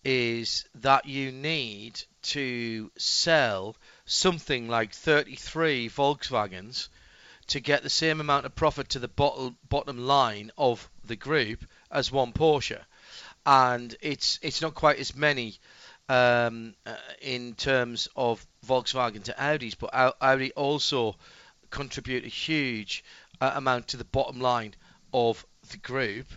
is 0.06 0.66
that 0.76 1.06
you 1.06 1.32
need 1.32 2.02
to 2.22 2.90
sell 2.98 3.76
something 4.08 4.70
like 4.70 4.94
33 4.94 5.90
Volkswagens 5.90 6.88
to 7.48 7.60
get 7.60 7.84
the 7.84 7.90
same 7.90 8.22
amount 8.22 8.46
of 8.46 8.56
profit 8.56 8.90
to 8.90 9.00
the 9.00 9.08
bottom 9.10 9.98
line 9.98 10.50
of 10.58 10.90
the 11.06 11.16
group 11.16 11.64
as 11.92 12.12
one 12.12 12.32
Porsche, 12.32 12.82
and 13.46 13.96
it's 14.02 14.40
it's 14.42 14.62
not 14.62 14.76
quite 14.76 15.00
as 15.00 15.16
many 15.16 15.58
um, 16.10 16.74
uh, 16.86 16.96
in 17.22 17.54
terms 17.56 18.08
of 18.16 18.46
Volkswagen 18.66 19.24
to 19.24 19.34
Audis, 19.34 19.76
but 19.78 20.16
Audi 20.22 20.54
also 20.54 21.18
contribute 21.70 22.24
a 22.24 22.30
huge 22.30 23.04
uh, 23.42 23.52
amount 23.56 23.90
to 23.90 23.98
the 23.98 24.06
bottom 24.06 24.40
line 24.40 24.74
of 25.14 25.46
the 25.72 25.78
group, 25.78 26.28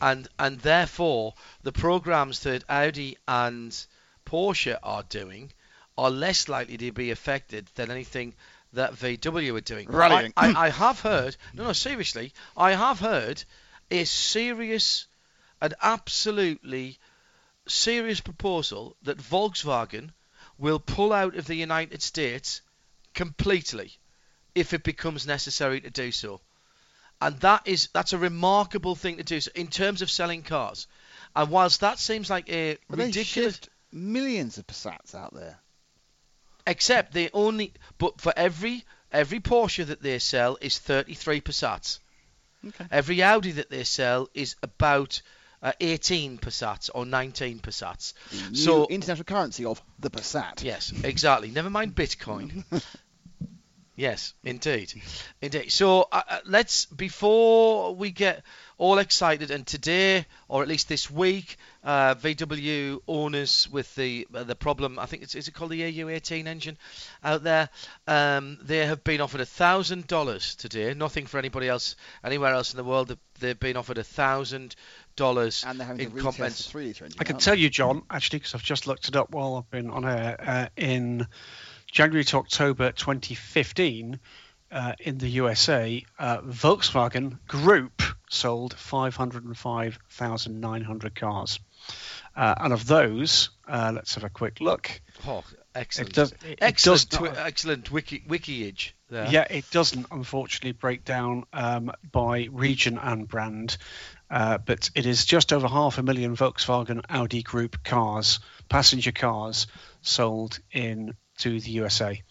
and 0.00 0.26
and 0.40 0.58
therefore 0.60 1.34
the 1.62 1.72
programs 1.72 2.40
that 2.40 2.64
Audi 2.68 3.16
and 3.28 3.86
Porsche 4.26 4.76
are 4.82 5.04
doing 5.04 5.52
are 5.96 6.10
less 6.10 6.48
likely 6.48 6.76
to 6.78 6.92
be 6.92 7.10
affected 7.10 7.68
than 7.74 7.90
anything 7.90 8.34
that 8.72 8.94
VW 8.94 9.56
are 9.56 9.60
doing. 9.60 9.88
Rallying. 9.88 10.32
I, 10.36 10.48
I, 10.48 10.66
I 10.66 10.68
have 10.70 11.00
heard, 11.00 11.36
no, 11.52 11.64
no, 11.64 11.72
seriously, 11.72 12.32
I 12.56 12.72
have 12.72 12.98
heard 12.98 13.42
a 13.90 14.04
serious 14.04 15.06
and 15.60 15.74
absolutely 15.82 16.98
serious 17.66 18.20
proposal 18.20 18.96
that 19.02 19.18
Volkswagen 19.18 20.10
will 20.58 20.78
pull 20.78 21.12
out 21.12 21.36
of 21.36 21.46
the 21.46 21.54
United 21.54 22.02
States 22.02 22.62
completely 23.14 23.92
if 24.54 24.72
it 24.72 24.82
becomes 24.82 25.26
necessary 25.26 25.80
to 25.80 25.90
do 25.90 26.10
so. 26.10 26.40
And 27.20 27.38
that 27.40 27.62
is 27.66 27.88
that's 27.92 28.12
a 28.12 28.18
remarkable 28.18 28.96
thing 28.96 29.18
to 29.18 29.22
do 29.22 29.40
so 29.40 29.50
in 29.54 29.68
terms 29.68 30.02
of 30.02 30.10
selling 30.10 30.42
cars. 30.42 30.88
And 31.36 31.50
whilst 31.50 31.80
that 31.80 31.98
seems 31.98 32.28
like 32.28 32.48
a 32.50 32.78
But 32.88 32.98
ridiculous 32.98 33.60
millions 33.92 34.58
of 34.58 34.66
Passats 34.66 35.14
out 35.14 35.34
there. 35.34 35.58
Except 36.66 37.12
they 37.12 37.30
only 37.32 37.72
but 37.98 38.20
for 38.20 38.32
every 38.36 38.84
every 39.10 39.40
Porsche 39.40 39.86
that 39.86 40.02
they 40.02 40.18
sell 40.18 40.58
is 40.60 40.78
33 40.78 41.40
Passats. 41.40 41.98
Okay. 42.66 42.86
Every 42.90 43.22
Audi 43.22 43.52
that 43.52 43.70
they 43.70 43.84
sell 43.84 44.28
is 44.34 44.56
about 44.62 45.20
uh, 45.62 45.72
18 45.80 46.38
Passats 46.38 46.90
or 46.94 47.04
19 47.04 47.60
Passats. 47.60 48.14
New 48.32 48.54
So 48.54 48.86
international 48.86 49.24
currency 49.24 49.64
of 49.64 49.82
the 49.98 50.10
Passat. 50.10 50.62
Yes, 50.62 50.92
exactly. 51.04 51.50
Never 51.50 51.70
mind 51.70 51.94
Bitcoin. 51.94 52.64
yes, 53.96 54.34
indeed, 54.44 54.92
indeed. 55.40 55.70
So 55.72 56.08
uh, 56.12 56.22
uh, 56.28 56.38
let's 56.46 56.86
before 56.86 57.94
we 57.94 58.10
get 58.10 58.42
all 58.78 58.98
excited, 58.98 59.50
and 59.50 59.64
today, 59.66 60.26
or 60.48 60.62
at 60.62 60.68
least 60.68 60.88
this 60.88 61.08
week, 61.10 61.56
uh, 61.84 62.14
VW 62.16 63.00
owners 63.06 63.68
with 63.70 63.94
the 63.94 64.26
uh, 64.34 64.42
the 64.44 64.56
problem. 64.56 64.98
I 64.98 65.06
think 65.06 65.22
it's 65.22 65.34
is 65.34 65.46
it 65.48 65.52
called 65.54 65.70
the 65.70 65.80
AU18 65.82 66.46
engine 66.46 66.76
out 67.22 67.42
there. 67.44 67.68
Um, 68.08 68.58
they 68.62 68.84
have 68.86 69.04
been 69.04 69.20
offered 69.20 69.40
a 69.40 69.46
thousand 69.46 70.06
dollars 70.08 70.54
today. 70.56 70.94
Nothing 70.94 71.26
for 71.26 71.38
anybody 71.38 71.68
else 71.68 71.94
anywhere 72.24 72.54
else 72.54 72.72
in 72.72 72.76
the 72.76 72.84
world. 72.84 73.08
They've- 73.08 73.18
They've 73.40 73.58
been 73.58 73.76
offered 73.76 73.98
a 73.98 74.04
thousand 74.04 74.76
dollars 75.16 75.64
And 75.66 75.80
they're 75.80 75.86
having 75.86 76.04
in 76.06 76.10
to 76.12 76.16
retest 76.16 76.36
compens- 76.36 76.56
the 76.58 76.70
3 76.70 76.86
litre 76.86 77.04
engine. 77.06 77.18
I 77.20 77.24
can 77.24 77.34
aren't 77.34 77.42
tell 77.44 77.58
you, 77.58 77.68
John, 77.70 78.02
actually, 78.08 78.38
because 78.38 78.54
I've 78.54 78.62
just 78.62 78.86
looked 78.86 79.08
it 79.08 79.16
up 79.16 79.32
while 79.32 79.56
I've 79.56 79.68
been 79.68 79.90
on 79.90 80.04
air. 80.04 80.36
Uh, 80.40 80.68
in 80.76 81.26
January 81.92 82.24
to 82.24 82.38
October 82.38 82.90
2015, 82.90 84.18
uh, 84.72 84.94
in 85.00 85.18
the 85.18 85.28
USA, 85.28 86.02
uh, 86.18 86.38
Volkswagen 86.40 87.38
Group 87.46 88.02
sold 88.30 88.72
505,900 88.74 91.14
cars. 91.14 91.60
Uh, 92.34 92.54
and 92.58 92.72
of 92.72 92.86
those, 92.86 93.50
uh, 93.68 93.92
let's 93.94 94.14
have 94.14 94.24
a 94.24 94.30
quick 94.30 94.62
look. 94.62 95.02
Oh, 95.26 95.44
excellent! 95.74 96.14
does- 96.14 96.32
it- 96.32 96.42
it 96.44 96.58
excellent, 96.62 97.10
does 97.10 97.18
twi- 97.18 97.34
excellent 97.36 97.90
wiki 97.90 98.20
wikiage 98.26 98.92
there. 99.10 99.28
Yeah, 99.30 99.46
it 99.50 99.70
doesn't 99.70 100.06
unfortunately 100.10 100.72
break 100.72 101.04
down 101.04 101.44
um, 101.52 101.92
by 102.10 102.48
region 102.50 102.96
and 102.96 103.28
brand, 103.28 103.76
uh, 104.30 104.56
but 104.56 104.88
it 104.94 105.04
is 105.04 105.26
just 105.26 105.52
over 105.52 105.68
half 105.68 105.98
a 105.98 106.02
million 106.02 106.34
Volkswagen 106.36 107.04
Audi 107.10 107.42
Group 107.42 107.84
cars, 107.84 108.40
passenger 108.70 109.12
cars, 109.12 109.66
sold 110.00 110.58
in 110.70 111.14
to 111.42 111.58
the 111.58 111.70
USA. 111.72 112.22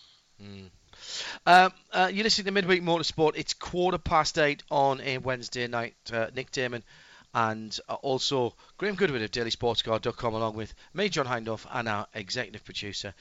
Um, 1.45 1.73
uh, 1.91 2.09
you're 2.13 2.23
listening 2.23 2.45
to 2.45 2.51
Midweek 2.51 2.81
Motorsport. 2.81 3.33
It's 3.35 3.53
quarter 3.53 3.97
past 3.97 4.37
eight 4.37 4.63
on 4.71 5.01
a 5.01 5.17
Wednesday 5.17 5.67
night. 5.67 5.95
Uh, 6.13 6.27
Nick 6.33 6.51
Daman 6.51 6.81
and 7.33 7.77
uh, 7.89 7.95
also 7.95 8.55
Graham 8.77 8.95
Goodwin 8.95 9.21
of 9.21 9.31
DailySportsCar.com, 9.31 10.33
along 10.33 10.55
with 10.55 10.73
me, 10.93 11.09
John 11.09 11.25
Hindhaugh, 11.25 11.65
and 11.71 11.89
our 11.89 12.07
executive 12.13 12.63
producer, 12.63 13.13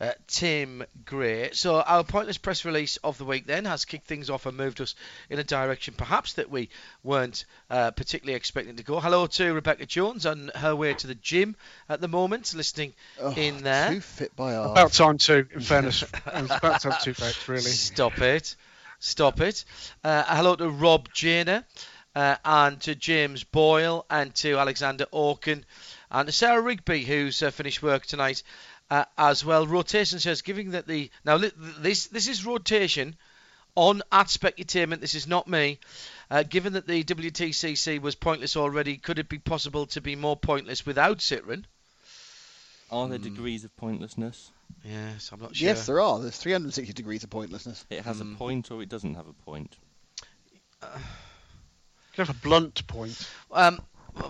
uh, 0.00 0.10
Tim 0.26 0.84
Gray. 1.04 1.50
So 1.52 1.80
our 1.80 2.02
pointless 2.04 2.36
press 2.38 2.64
release 2.64 2.96
of 2.98 3.16
the 3.18 3.24
week 3.24 3.46
then 3.46 3.64
has 3.64 3.84
kicked 3.84 4.06
things 4.06 4.28
off 4.28 4.46
and 4.46 4.56
moved 4.56 4.80
us 4.80 4.94
in 5.30 5.38
a 5.38 5.44
direction 5.44 5.94
perhaps 5.96 6.34
that 6.34 6.50
we 6.50 6.68
weren't 7.02 7.44
uh, 7.70 7.92
particularly 7.92 8.34
expecting 8.36 8.76
to 8.76 8.82
go. 8.82 8.98
Hello 9.00 9.26
to 9.26 9.52
Rebecca 9.52 9.86
Jones 9.86 10.26
on 10.26 10.50
her 10.56 10.74
way 10.74 10.94
to 10.94 11.06
the 11.06 11.14
gym 11.14 11.54
at 11.88 12.00
the 12.00 12.08
moment, 12.08 12.52
listening 12.54 12.92
Oh, 13.20 13.32
in 13.34 13.62
there. 13.62 13.90
Too 13.90 14.00
fit 14.00 14.34
by 14.36 14.52
half. 14.52 14.70
About 14.72 14.92
time 14.92 15.18
too, 15.18 15.46
in 15.54 15.60
fairness. 15.60 16.02
about 16.26 16.80
time 16.80 16.94
too, 17.02 17.14
folks, 17.14 17.48
really. 17.48 17.62
Stop 17.62 18.18
it. 18.20 18.56
Stop 18.98 19.40
it. 19.40 19.64
Uh, 20.02 20.24
hello 20.26 20.56
to 20.56 20.68
Rob 20.70 21.08
Jana 21.12 21.64
uh, 22.16 22.36
and 22.44 22.80
to 22.80 22.94
James 22.94 23.44
Boyle 23.44 24.06
and 24.10 24.34
to 24.36 24.56
Alexander 24.58 25.06
Orkin 25.12 25.62
and 26.10 26.26
to 26.26 26.32
Sarah 26.32 26.60
Rigby, 26.62 27.04
who's 27.04 27.42
uh, 27.42 27.50
finished 27.50 27.82
work 27.82 28.06
tonight 28.06 28.42
uh, 28.90 29.04
as 29.16 29.44
well. 29.44 29.66
Rotation 29.66 30.18
says, 30.18 30.42
giving 30.42 30.72
that 30.72 30.86
the. 30.86 31.10
Now, 31.24 31.38
this, 31.38 32.06
this 32.08 32.28
is 32.28 32.44
rotation 32.46 33.16
on 33.74 34.02
at 34.12 34.26
Specutainment. 34.28 35.00
This 35.00 35.14
is 35.14 35.26
not 35.26 35.48
me. 35.48 35.78
Uh, 36.30 36.42
given 36.42 36.74
that 36.74 36.86
the 36.86 37.02
WTCC 37.04 38.00
was 38.00 38.14
pointless 38.14 38.56
already, 38.56 38.96
could 38.96 39.18
it 39.18 39.28
be 39.28 39.38
possible 39.38 39.86
to 39.86 40.00
be 40.00 40.16
more 40.16 40.36
pointless 40.36 40.86
without 40.86 41.18
Citroen? 41.18 41.64
Are 42.90 43.08
there 43.08 43.18
degrees 43.18 43.64
of 43.64 43.76
pointlessness? 43.76 44.50
Yes, 44.84 45.30
I'm 45.32 45.40
not 45.40 45.56
sure. 45.56 45.66
Yes, 45.66 45.86
there 45.86 46.00
are. 46.00 46.20
There's 46.20 46.36
360 46.36 46.92
degrees 46.92 47.24
of 47.24 47.30
pointlessness. 47.30 47.84
It 47.90 48.02
has 48.04 48.20
Mm. 48.20 48.34
a 48.34 48.36
point 48.36 48.70
or 48.70 48.82
it 48.82 48.88
doesn't 48.88 49.14
have 49.14 49.26
a 49.26 49.32
point. 49.32 49.74
You 50.82 50.88
have 52.24 52.30
a 52.30 52.34
blunt 52.34 52.86
point. 52.86 53.28
Um, 53.50 53.80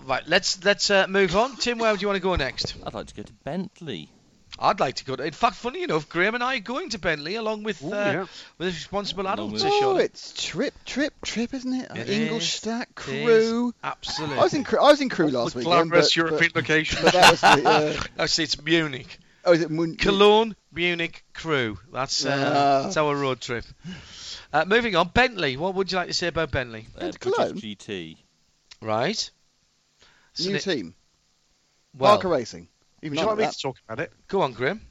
right, 0.05 0.23
let's 0.27 0.63
let's 0.63 0.89
uh, 0.89 1.05
move 1.07 1.35
on. 1.35 1.55
Tim, 1.57 1.77
where 1.77 1.93
do 1.93 2.01
you 2.01 2.07
want 2.07 2.17
to 2.17 2.21
go 2.23 2.35
next? 2.35 2.73
I'd 2.85 2.93
like 2.93 3.07
to 3.07 3.13
go 3.15 3.23
to 3.23 3.33
Bentley. 3.43 4.09
I'd 4.57 4.79
like 4.79 4.95
to 4.95 5.05
go. 5.05 5.15
To, 5.17 5.23
in 5.23 5.33
fact, 5.33 5.55
funny 5.55 5.83
enough, 5.83 6.07
Graham 6.07 6.33
and 6.35 6.43
I 6.43 6.55
are 6.55 6.59
going 6.59 6.89
to 6.89 6.99
Bentley 6.99 7.35
along 7.35 7.63
with 7.63 7.83
Ooh, 7.83 7.87
uh, 7.93 8.11
yeah. 8.11 8.25
with 8.57 8.67
responsible 8.73 9.23
Along 9.23 9.49
adults. 9.53 9.63
Oh, 9.65 9.79
short- 9.81 10.01
it's 10.01 10.33
trip, 10.33 10.73
trip, 10.85 11.13
trip, 11.23 11.53
isn't 11.53 11.73
it? 11.73 11.91
It 11.95 12.09
Ingolstadt 12.09 12.87
is, 12.87 12.89
it 12.89 12.95
Crewe. 12.95 13.73
Absolutely. 13.83 14.37
I 14.37 14.43
was 14.43 14.53
in 14.53 14.63
Crewe. 14.63 14.79
I 14.79 14.83
was 14.91 15.01
in 15.01 15.09
crew 15.09 15.27
last 15.27 15.55
week. 15.55 15.65
glamorous 15.65 16.07
but, 16.07 16.15
European 16.15 16.51
but, 16.53 16.63
location. 16.63 16.99
but 17.03 17.13
that 17.13 17.31
was 17.31 17.41
the, 17.41 17.69
uh, 17.69 18.03
Actually, 18.23 18.43
it's 18.45 18.61
Munich. 18.61 19.17
oh, 19.43 19.51
is 19.53 19.61
it 19.61 19.69
Mun- 19.69 19.97
Cologne, 19.97 20.55
Munich, 20.71 21.25
Crewe. 21.33 21.77
That's 21.91 22.25
uh, 22.25 22.29
Ah. 22.31 22.83
that's 22.83 22.97
our 22.97 23.15
road 23.15 23.41
trip. 23.41 23.65
Uh, 24.53 24.63
moving 24.65 24.95
on, 24.95 25.09
Bentley. 25.09 25.57
What 25.57 25.75
would 25.75 25.91
you 25.91 25.97
like 25.97 26.07
to 26.07 26.13
say 26.13 26.27
about 26.27 26.51
Bentley? 26.51 26.87
Uh, 26.97 27.11
Cologne? 27.19 27.55
GT. 27.55 28.15
Right. 28.81 29.29
new 30.39 30.51
Sni- 30.55 30.63
team? 30.63 30.95
well, 31.97 32.13
Parker 32.13 32.29
Racing. 32.29 32.69
Even 33.01 33.17
Would 33.17 33.21
you 33.21 33.25
like 33.27 33.29
like 33.31 33.37
me 33.37 33.43
that. 33.45 33.53
to 33.53 33.59
talk 33.61 33.77
about 33.87 33.99
it? 33.99 34.11
go 34.27 34.41
on, 34.41 34.53
Graham. 34.53 34.81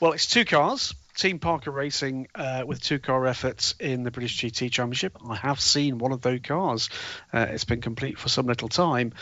Well, 0.00 0.12
it's 0.12 0.26
two 0.26 0.44
cars. 0.44 0.94
Team 1.16 1.40
Parker 1.40 1.72
Racing 1.72 2.28
uh, 2.34 2.62
with 2.64 2.80
two 2.80 3.00
car 3.00 3.26
efforts 3.26 3.74
in 3.80 4.04
the 4.04 4.10
British 4.12 4.38
GT 4.40 4.70
Championship. 4.70 5.16
I 5.28 5.34
have 5.34 5.60
seen 5.60 5.98
one 5.98 6.12
of 6.12 6.20
those 6.20 6.40
cars. 6.44 6.90
Uh, 7.32 7.46
it's 7.50 7.64
been 7.64 7.80
complete 7.80 8.18
for 8.18 8.28
some 8.28 8.46
little 8.46 8.68
time. 8.68 9.12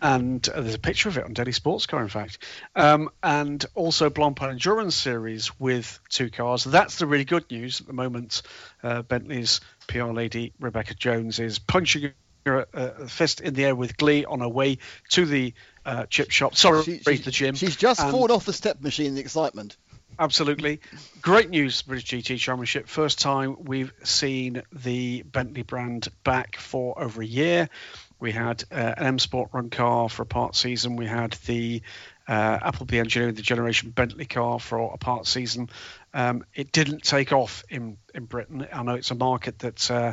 And 0.00 0.48
uh, 0.48 0.60
there's 0.60 0.76
a 0.76 0.80
picture 0.80 1.08
of 1.08 1.18
it 1.18 1.24
on 1.24 1.32
Daily 1.34 1.52
Sports 1.52 1.86
Car, 1.86 2.02
in 2.02 2.08
fact. 2.08 2.38
Um, 2.76 3.10
and 3.22 3.64
also 3.74 4.10
Blancpain 4.10 4.50
Endurance 4.50 4.94
Series 4.94 5.58
with 5.58 5.98
two 6.08 6.30
cars. 6.30 6.64
That's 6.64 6.98
the 6.98 7.06
really 7.06 7.24
good 7.24 7.50
news 7.50 7.80
at 7.80 7.86
the 7.88 7.92
moment. 7.92 8.42
Uh, 8.82 9.02
Bentley's 9.02 9.60
PR 9.88 10.04
lady, 10.04 10.52
Rebecca 10.60 10.94
Jones, 10.94 11.40
is 11.40 11.58
punching 11.58 12.12
her 12.46 12.66
uh, 12.72 13.06
fist 13.06 13.40
in 13.40 13.54
the 13.54 13.66
air 13.66 13.74
with 13.74 13.96
glee 13.96 14.24
on 14.24 14.40
her 14.40 14.48
way 14.48 14.78
to 15.10 15.26
the 15.26 15.52
uh, 15.90 16.06
chip 16.06 16.30
shop. 16.30 16.56
Sorry, 16.56 16.82
She- 16.84 16.98
she- 16.98 17.16
the 17.16 17.30
gym. 17.30 17.54
She's 17.54 17.76
just 17.76 18.00
And- 18.00 18.10
fallen 18.10 18.30
off 18.30 18.44
the 18.44 18.52
step 18.52 18.80
machine 18.80 19.06
in 19.06 19.14
the 19.14 19.20
excitement. 19.20 19.76
Absolutely. 20.18 20.80
Great 21.22 21.48
news, 21.48 21.80
British 21.82 22.04
GT 22.10 22.36
Championship. 22.38 22.88
First 22.88 23.20
time 23.20 23.56
we've 23.64 23.92
seen 24.04 24.62
the 24.70 25.22
Bentley 25.22 25.62
brand 25.62 26.08
back 26.24 26.56
for 26.56 27.00
over 27.00 27.22
a 27.22 27.26
year. 27.26 27.70
We 28.18 28.32
had 28.32 28.62
uh, 28.70 28.74
an 28.98 29.06
M 29.06 29.18
Sport 29.18 29.50
run 29.54 29.70
car 29.70 30.10
for 30.10 30.22
a 30.22 30.26
part 30.26 30.54
season. 30.54 30.96
We 30.96 31.06
had 31.06 31.32
the 31.46 31.80
uh, 32.28 32.58
Appleby 32.62 32.98
engineering 32.98 33.34
the 33.34 33.40
Generation 33.42 33.90
Bentley 33.90 34.26
car 34.26 34.60
for 34.60 34.92
a 34.92 34.98
part 34.98 35.26
season. 35.26 35.70
Um, 36.12 36.44
it 36.54 36.70
didn't 36.70 37.02
take 37.02 37.32
off 37.32 37.64
in, 37.70 37.96
in 38.14 38.26
Britain. 38.26 38.66
I 38.70 38.82
know 38.82 38.94
it's 38.96 39.10
a 39.10 39.14
market 39.14 39.60
that 39.60 39.90
uh, 39.90 40.12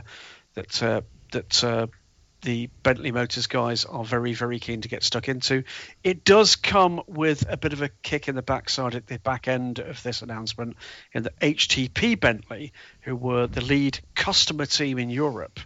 that 0.53 0.81
uh, 0.81 1.01
that 1.33 1.63
uh, 1.65 1.87
the 2.41 2.69
Bentley 2.83 3.11
Motors 3.11 3.47
guys 3.47 3.85
are 3.85 4.03
very, 4.03 4.33
very 4.33 4.59
keen 4.59 4.81
to 4.81 4.87
get 4.87 5.03
stuck 5.03 5.27
into. 5.27 5.63
It 6.03 6.23
does 6.23 6.55
come 6.55 7.01
with 7.07 7.45
a 7.49 7.57
bit 7.57 7.73
of 7.73 7.81
a 7.81 7.89
kick 8.03 8.27
in 8.27 8.35
the 8.35 8.41
backside 8.41 8.95
at 8.95 9.07
the 9.07 9.19
back 9.19 9.47
end 9.47 9.79
of 9.79 10.01
this 10.03 10.21
announcement 10.21 10.77
in 11.13 11.23
the 11.23 11.33
HTP 11.41 12.19
Bentley, 12.19 12.73
who 13.01 13.15
were 13.15 13.47
the 13.47 13.61
lead 13.61 13.99
customer 14.15 14.65
team 14.65 14.99
in 14.99 15.09
Europe. 15.09 15.59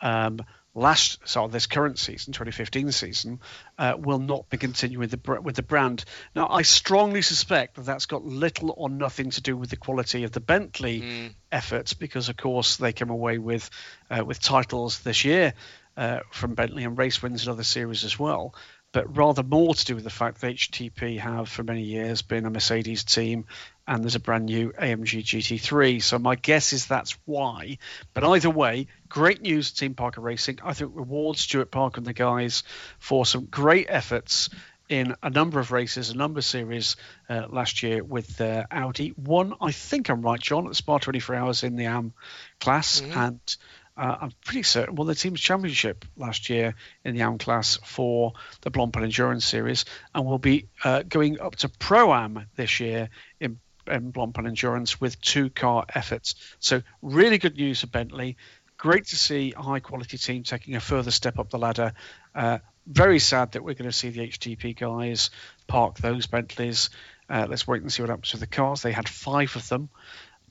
Um, 0.00 0.40
last 0.74 1.18
so 1.24 1.48
this 1.48 1.66
current 1.66 1.98
season 1.98 2.32
2015 2.32 2.92
season 2.92 3.40
uh, 3.78 3.94
will 3.98 4.18
not 4.18 4.48
be 4.48 4.56
continuing 4.56 5.00
with 5.00 5.10
the 5.10 5.40
with 5.40 5.56
the 5.56 5.62
brand 5.62 6.04
now 6.36 6.46
i 6.48 6.62
strongly 6.62 7.20
suspect 7.20 7.74
that 7.74 7.84
that's 7.84 8.06
got 8.06 8.24
little 8.24 8.72
or 8.76 8.88
nothing 8.88 9.30
to 9.30 9.42
do 9.42 9.56
with 9.56 9.70
the 9.70 9.76
quality 9.76 10.22
of 10.22 10.30
the 10.30 10.40
bentley 10.40 11.32
efforts 11.50 11.94
because 11.94 12.28
of 12.28 12.36
course 12.36 12.76
they 12.76 12.92
came 12.92 13.10
away 13.10 13.38
with 13.38 13.68
uh, 14.10 14.24
with 14.24 14.40
titles 14.40 15.00
this 15.00 15.24
year 15.24 15.52
uh, 15.98 16.20
from 16.30 16.54
bentley 16.54 16.84
and 16.84 16.96
race 16.96 17.22
wins 17.22 17.42
and 17.42 17.52
other 17.52 17.64
series 17.64 18.04
as 18.04 18.18
well 18.18 18.54
but 18.92 19.16
rather 19.16 19.42
more 19.42 19.74
to 19.74 19.84
do 19.84 19.94
with 19.94 20.04
the 20.04 20.10
fact 20.10 20.40
that 20.40 20.54
HTP 20.54 21.18
have 21.18 21.48
for 21.48 21.62
many 21.62 21.82
years 21.82 22.22
been 22.22 22.46
a 22.46 22.50
Mercedes 22.50 23.04
team 23.04 23.44
and 23.86 24.02
there's 24.02 24.14
a 24.14 24.20
brand 24.20 24.46
new 24.46 24.72
AMG 24.72 25.22
GT3. 25.22 26.02
So 26.02 26.18
my 26.18 26.36
guess 26.36 26.72
is 26.72 26.86
that's 26.86 27.16
why. 27.24 27.78
But 28.14 28.24
either 28.24 28.50
way, 28.50 28.86
great 29.08 29.42
news, 29.42 29.72
Team 29.72 29.94
Parker 29.94 30.20
Racing. 30.20 30.60
I 30.62 30.72
think 30.72 30.92
rewards 30.94 31.40
Stuart 31.40 31.70
Parker 31.70 31.98
and 31.98 32.06
the 32.06 32.12
guys 32.12 32.62
for 32.98 33.26
some 33.26 33.44
great 33.44 33.86
efforts 33.88 34.48
in 34.88 35.14
a 35.22 35.28
number 35.28 35.60
of 35.60 35.70
races, 35.70 36.08
a 36.08 36.16
number 36.16 36.38
of 36.38 36.44
series 36.44 36.96
uh, 37.28 37.46
last 37.50 37.82
year 37.82 38.02
with 38.02 38.40
uh, 38.40 38.64
Audi. 38.70 39.10
One, 39.10 39.54
I 39.60 39.70
think 39.72 40.08
I'm 40.08 40.22
right, 40.22 40.40
John, 40.40 40.66
at 40.66 40.76
Spa 40.76 40.96
24 40.96 41.34
Hours 41.34 41.62
in 41.62 41.76
the 41.76 41.84
AM 41.84 42.14
class, 42.58 43.02
and 43.02 43.56
uh, 43.98 44.16
I'm 44.22 44.32
pretty 44.44 44.62
certain 44.62 44.94
won 44.94 45.08
the 45.08 45.14
team's 45.14 45.40
championship 45.40 46.04
last 46.16 46.48
year 46.48 46.74
in 47.04 47.16
the 47.16 47.22
AM 47.22 47.38
class 47.38 47.78
for 47.84 48.34
the 48.60 48.70
Blancpain 48.70 49.02
Endurance 49.02 49.44
Series, 49.44 49.84
and 50.14 50.24
will 50.24 50.38
be 50.38 50.68
uh, 50.84 51.02
going 51.02 51.40
up 51.40 51.56
to 51.56 51.68
Pro 51.68 52.14
Am 52.14 52.46
this 52.54 52.78
year 52.78 53.10
in, 53.40 53.58
in 53.88 54.12
Endurance 54.16 55.00
with 55.00 55.20
two 55.20 55.50
car 55.50 55.84
efforts. 55.92 56.36
So 56.60 56.82
really 57.02 57.38
good 57.38 57.56
news 57.56 57.80
for 57.80 57.88
Bentley. 57.88 58.36
Great 58.76 59.06
to 59.06 59.16
see 59.16 59.52
a 59.56 59.62
high 59.62 59.80
quality 59.80 60.16
team 60.16 60.44
taking 60.44 60.76
a 60.76 60.80
further 60.80 61.10
step 61.10 61.40
up 61.40 61.50
the 61.50 61.58
ladder. 61.58 61.92
Uh, 62.32 62.58
very 62.86 63.18
sad 63.18 63.52
that 63.52 63.64
we're 63.64 63.74
going 63.74 63.90
to 63.90 63.96
see 63.96 64.10
the 64.10 64.28
HTP 64.28 64.78
guys 64.78 65.30
park 65.66 65.98
those 65.98 66.28
Bentleys. 66.28 66.90
Uh, 67.28 67.46
let's 67.50 67.66
wait 67.66 67.82
and 67.82 67.92
see 67.92 68.02
what 68.02 68.10
happens 68.10 68.32
with 68.32 68.40
the 68.40 68.46
cars. 68.46 68.80
They 68.80 68.92
had 68.92 69.08
five 69.08 69.56
of 69.56 69.68
them, 69.68 69.90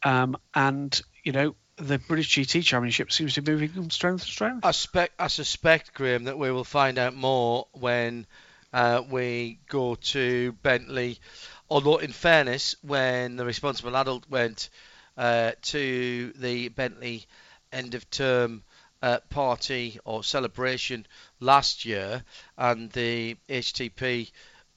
um, 0.03 0.35
and 0.53 0.99
you 1.23 1.31
know 1.31 1.55
the 1.77 1.99
British 1.99 2.35
GT 2.35 2.63
Championship 2.63 3.11
seems 3.11 3.35
to 3.35 3.41
be 3.41 3.51
moving 3.51 3.69
from 3.69 3.89
strength 3.89 4.25
to 4.25 4.31
strength. 4.31 4.65
I, 4.65 4.71
spec- 4.71 5.13
I 5.19 5.27
suspect, 5.27 5.93
Graham, 5.93 6.25
that 6.25 6.37
we 6.37 6.51
will 6.51 6.63
find 6.63 6.97
out 6.97 7.15
more 7.15 7.67
when 7.71 8.25
uh, 8.73 9.03
we 9.09 9.59
go 9.69 9.95
to 9.95 10.51
Bentley. 10.63 11.19
Although, 11.69 11.97
in 11.97 12.11
fairness, 12.11 12.75
when 12.81 13.35
the 13.35 13.45
responsible 13.45 13.95
adult 13.95 14.29
went 14.29 14.69
uh, 15.17 15.51
to 15.63 16.33
the 16.37 16.69
Bentley 16.69 17.25
end 17.71 17.93
of 17.93 18.09
term 18.09 18.63
uh, 19.01 19.19
party 19.29 19.99
or 20.05 20.23
celebration 20.23 21.05
last 21.39 21.85
year, 21.85 22.23
and 22.57 22.91
the 22.91 23.37
HTP 23.49 24.31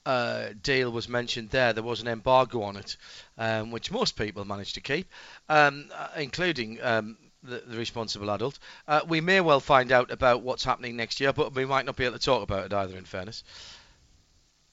uh, 0.05 0.47
deal 0.61 0.91
was 0.91 1.07
mentioned 1.07 1.49
there, 1.49 1.73
there 1.73 1.83
was 1.83 2.01
an 2.01 2.07
embargo 2.07 2.61
on 2.63 2.77
it, 2.77 2.97
um, 3.37 3.71
which 3.71 3.91
most 3.91 4.15
people 4.15 4.45
managed 4.45 4.75
to 4.75 4.81
keep, 4.81 5.07
um, 5.49 5.89
uh, 5.95 6.07
including 6.17 6.79
um, 6.81 7.17
the, 7.43 7.63
the 7.65 7.77
responsible 7.77 8.29
adult. 8.31 8.59
Uh, 8.87 9.01
we 9.07 9.21
may 9.21 9.41
well 9.41 9.59
find 9.59 9.91
out 9.91 10.11
about 10.11 10.41
what's 10.41 10.63
happening 10.63 10.95
next 10.95 11.19
year, 11.19 11.33
but 11.33 11.53
we 11.53 11.65
might 11.65 11.85
not 11.85 11.95
be 11.95 12.05
able 12.05 12.17
to 12.17 12.25
talk 12.25 12.43
about 12.43 12.65
it 12.65 12.73
either. 12.73 12.97
In 12.97 13.05
fairness, 13.05 13.43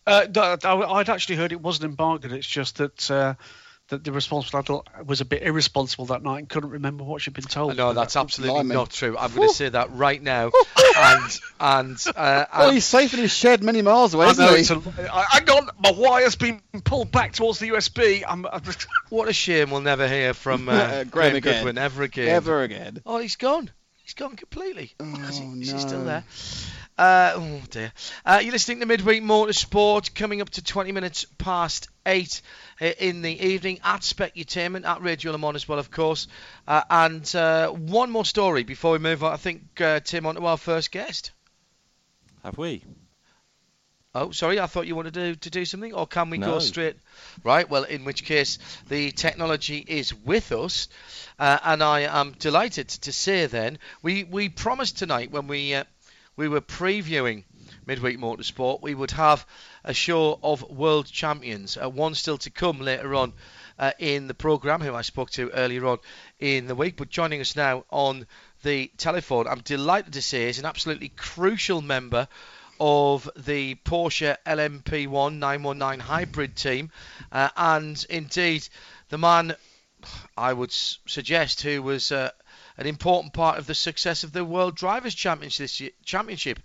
Uh, 0.06 0.26
I'd 0.64 1.10
actually 1.10 1.36
heard 1.36 1.52
it 1.52 1.60
wasn't 1.60 1.90
embargoed. 1.90 2.32
It's 2.32 2.46
just 2.46 2.78
that 2.78 3.10
uh, 3.10 3.34
that 3.88 4.04
the 4.04 4.12
responsible 4.12 4.58
adult 4.60 4.86
was 5.06 5.20
a 5.20 5.24
bit 5.24 5.42
irresponsible 5.42 6.04
that 6.06 6.22
night 6.22 6.38
and 6.40 6.48
couldn't 6.48 6.70
remember 6.70 7.04
what 7.04 7.22
she'd 7.22 7.32
been 7.34 7.44
told. 7.44 7.76
no, 7.76 7.92
that's 7.94 8.16
absolutely 8.16 8.54
blimey. 8.54 8.74
not 8.74 8.90
true. 8.90 9.16
I'm 9.18 9.34
going 9.34 9.48
to 9.48 9.54
say 9.54 9.68
that 9.70 9.90
right 9.92 10.22
now, 10.22 10.50
and 10.96 11.40
and, 11.58 12.04
uh, 12.14 12.44
Well, 12.56 12.70
he's 12.70 12.84
safe 12.84 13.14
in 13.14 13.20
his 13.20 13.32
shed 13.32 13.62
many 13.64 13.80
miles 13.82 14.12
away, 14.14 14.26
I 14.26 14.30
isn't 14.30 14.44
know 14.44 14.54
he? 14.54 14.60
it's 14.60 14.70
a, 14.70 14.82
I, 15.12 15.24
I 15.34 15.40
got 15.40 15.74
my 15.82 15.90
wire's 15.92 16.36
been 16.36 16.60
pulled 16.84 17.10
back 17.10 17.32
towards 17.32 17.58
the 17.60 17.68
USB. 17.70 18.22
I'm, 18.28 18.44
I'm 18.46 18.62
what 19.08 19.28
a 19.28 19.32
shame 19.32 19.70
we'll 19.70 19.80
never 19.80 20.06
hear 20.06 20.34
from 20.34 20.68
uh, 20.68 20.72
Uh, 20.72 21.04
Graham 21.04 21.08
Graham 21.10 21.36
again. 21.36 21.54
Goodwin 21.64 21.78
ever 21.78 22.02
again. 22.02 22.28
Ever 22.28 22.62
again. 22.62 23.02
Oh, 23.06 23.18
he's 23.18 23.36
gone. 23.36 23.70
He's 23.96 24.14
gone 24.14 24.36
completely. 24.36 24.94
Oh, 25.00 25.14
Is, 25.28 25.38
he, 25.38 25.44
is 25.60 25.72
he 25.72 25.78
still 25.78 26.04
there? 26.04 26.24
Uh, 26.98 27.32
oh 27.36 27.62
dear. 27.70 27.92
Uh, 28.26 28.40
you're 28.42 28.50
listening 28.50 28.80
to 28.80 28.86
Midweek 28.86 29.22
Motorsport, 29.22 30.16
coming 30.16 30.40
up 30.40 30.50
to 30.50 30.64
20 30.64 30.90
minutes 30.90 31.26
past 31.38 31.88
eight 32.04 32.42
uh, 32.80 32.86
in 32.98 33.22
the 33.22 33.46
evening 33.46 33.78
at 33.84 34.00
Specutainment 34.00 34.84
at 34.84 35.00
Radio 35.00 35.30
Le 35.30 35.38
Mans 35.38 35.54
as 35.54 35.68
well, 35.68 35.78
of 35.78 35.92
course. 35.92 36.26
Uh, 36.66 36.82
and 36.90 37.36
uh, 37.36 37.68
one 37.68 38.10
more 38.10 38.24
story 38.24 38.64
before 38.64 38.90
we 38.90 38.98
move 38.98 39.22
on. 39.22 39.32
I 39.32 39.36
think 39.36 39.80
uh, 39.80 40.00
Tim 40.00 40.26
on 40.26 40.34
to 40.34 40.44
our 40.44 40.56
first 40.56 40.90
guest. 40.90 41.30
Have 42.42 42.58
we? 42.58 42.82
Oh, 44.14 44.32
sorry, 44.32 44.58
I 44.58 44.66
thought 44.66 44.88
you 44.88 44.96
wanted 44.96 45.14
to, 45.14 45.36
to 45.36 45.50
do 45.50 45.64
something, 45.64 45.92
or 45.92 46.06
can 46.06 46.30
we 46.30 46.38
go 46.38 46.58
straight? 46.58 46.96
Right, 47.44 47.68
well, 47.68 47.84
in 47.84 48.04
which 48.04 48.24
case, 48.24 48.58
the 48.88 49.12
technology 49.12 49.84
is 49.86 50.12
with 50.12 50.50
us, 50.50 50.88
uh, 51.38 51.58
and 51.62 51.82
I 51.82 52.00
am 52.00 52.34
delighted 52.38 52.88
to 52.88 53.12
say 53.12 53.46
then, 53.46 53.78
we, 54.02 54.24
we 54.24 54.48
promised 54.48 54.98
tonight 54.98 55.30
when 55.30 55.46
we, 55.46 55.74
uh, 55.74 55.84
we 56.38 56.46
were 56.46 56.60
previewing 56.60 57.42
Midweek 57.84 58.16
Motorsport, 58.16 58.80
we 58.80 58.94
would 58.94 59.10
have 59.10 59.44
a 59.82 59.92
show 59.92 60.38
of 60.40 60.62
world 60.70 61.06
champions, 61.06 61.76
uh, 61.76 61.90
one 61.90 62.14
still 62.14 62.38
to 62.38 62.50
come 62.50 62.78
later 62.78 63.12
on 63.16 63.32
uh, 63.76 63.90
in 63.98 64.28
the 64.28 64.34
programme, 64.34 64.80
who 64.80 64.94
I 64.94 65.02
spoke 65.02 65.30
to 65.30 65.50
earlier 65.50 65.84
on 65.84 65.98
in 66.38 66.68
the 66.68 66.76
week, 66.76 66.96
but 66.96 67.10
joining 67.10 67.40
us 67.40 67.56
now 67.56 67.84
on 67.90 68.24
the 68.62 68.88
telephone, 68.98 69.48
I'm 69.48 69.62
delighted 69.62 70.12
to 70.12 70.22
say 70.22 70.48
is 70.48 70.60
an 70.60 70.64
absolutely 70.64 71.08
crucial 71.08 71.82
member 71.82 72.28
of 72.78 73.28
the 73.36 73.74
Porsche 73.74 74.36
LMP1 74.46 75.38
919 75.38 75.98
hybrid 75.98 76.54
team, 76.54 76.92
uh, 77.32 77.48
and 77.56 78.06
indeed 78.08 78.68
the 79.08 79.18
man 79.18 79.56
I 80.36 80.52
would 80.52 80.70
suggest 80.70 81.62
who 81.62 81.82
was 81.82 82.12
uh, 82.12 82.30
an 82.78 82.86
important 82.86 83.32
part 83.32 83.58
of 83.58 83.66
the 83.66 83.74
success 83.74 84.22
of 84.22 84.32
the 84.32 84.44
World 84.44 84.76
Drivers' 84.76 85.14
Championship 85.14 85.64
this 85.64 85.80
year, 85.80 85.90
championship 86.04 86.60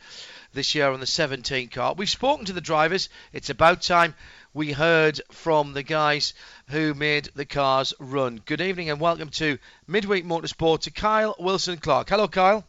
this 0.54 0.76
year 0.76 0.92
on 0.92 1.00
the 1.00 1.08
17 1.08 1.70
car. 1.70 1.96
We've 1.98 2.10
spoken 2.10 2.46
to 2.46 2.54
the 2.54 2.62
drivers. 2.62 3.10
It's 3.34 3.50
about 3.50 3.82
time 3.82 4.14
we 4.54 4.72
heard 4.72 5.20
from 5.32 5.74
the 5.74 5.82
guys 5.82 6.36
who 6.70 6.94
made 6.94 7.30
the 7.36 7.46
cars 7.46 7.96
run. 8.00 8.40
Good 8.46 8.62
evening 8.62 8.92
and 8.92 9.00
welcome 9.00 9.30
to 9.30 9.58
Midweek 9.88 10.24
Motorsport 10.24 10.82
to 10.82 10.92
Kyle 10.92 11.36
Wilson 11.40 11.80
Clark. 11.80 12.10
Hello, 12.10 12.28
Kyle. 12.28 12.64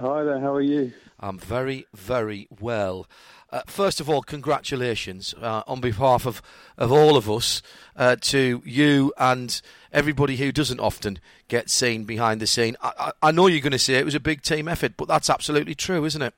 Hi 0.00 0.22
there, 0.22 0.38
how 0.38 0.54
are 0.54 0.62
you? 0.62 0.92
I'm 1.18 1.38
very, 1.38 1.86
very 1.92 2.46
well. 2.60 3.08
Uh, 3.52 3.60
first 3.66 4.00
of 4.00 4.08
all, 4.08 4.22
congratulations 4.22 5.34
uh, 5.42 5.62
on 5.66 5.78
behalf 5.78 6.24
of, 6.24 6.40
of 6.78 6.90
all 6.90 7.18
of 7.18 7.30
us 7.30 7.60
uh, 7.96 8.16
to 8.18 8.62
you 8.64 9.12
and 9.18 9.60
everybody 9.92 10.36
who 10.38 10.50
doesn't 10.50 10.80
often 10.80 11.18
get 11.48 11.68
seen 11.68 12.04
behind 12.04 12.40
the 12.40 12.46
scene. 12.46 12.74
I, 12.80 12.92
I, 12.98 13.28
I 13.28 13.30
know 13.30 13.48
you're 13.48 13.60
going 13.60 13.72
to 13.72 13.78
say 13.78 13.94
it 13.94 14.06
was 14.06 14.14
a 14.14 14.20
big 14.20 14.40
team 14.40 14.68
effort, 14.68 14.94
but 14.96 15.06
that's 15.06 15.28
absolutely 15.28 15.74
true, 15.74 16.06
isn't 16.06 16.22
it? 16.22 16.32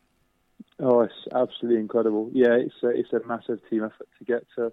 Oh, 0.81 1.03
it's 1.03 1.14
absolutely 1.33 1.79
incredible. 1.79 2.31
Yeah, 2.33 2.55
it's 2.55 2.74
a, 2.83 2.88
it's 2.88 3.12
a 3.12 3.20
massive 3.29 3.61
team 3.70 3.85
effort 3.85 4.09
to 4.18 4.24
get 4.24 4.44
to 4.57 4.72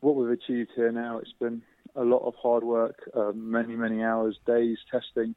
what 0.00 0.14
we've 0.14 0.30
achieved 0.30 0.72
here 0.76 0.92
now. 0.92 1.18
It's 1.18 1.32
been 1.40 1.62
a 1.96 2.04
lot 2.04 2.18
of 2.18 2.34
hard 2.34 2.64
work, 2.64 3.10
uh, 3.16 3.32
many, 3.34 3.76
many 3.76 4.02
hours, 4.02 4.36
days 4.46 4.76
testing, 4.90 5.34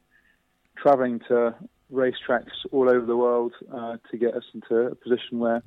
travelling 0.75 1.21
to 1.29 1.55
racetracks 1.93 2.65
all 2.73 2.89
over 2.89 3.05
the 3.05 3.15
world 3.15 3.53
uh, 3.73 3.95
to 4.11 4.17
get 4.17 4.33
us 4.33 4.43
into 4.53 4.75
a 4.75 4.95
position 4.95 5.39
where 5.39 5.63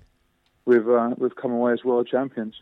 we've 0.68 0.88
uh, 0.88 1.14
we've 1.16 1.34
come 1.34 1.50
away 1.50 1.72
as 1.72 1.82
world 1.82 2.06
champions. 2.06 2.60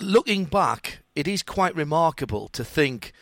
Looking 0.00 0.46
back, 0.46 1.00
it 1.14 1.28
is 1.28 1.42
quite 1.42 1.76
remarkable 1.76 2.48
to 2.48 2.64
think 2.64 3.12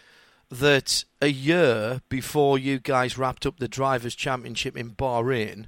that 0.51 1.05
a 1.21 1.27
year 1.27 2.01
before 2.09 2.59
you 2.59 2.79
guys 2.79 3.19
wrapped 3.19 3.45
up 3.45 3.59
the 3.59 3.69
drivers' 3.69 4.15
championship 4.15 4.77
in 4.77 4.93
Bahrain, 4.93 5.67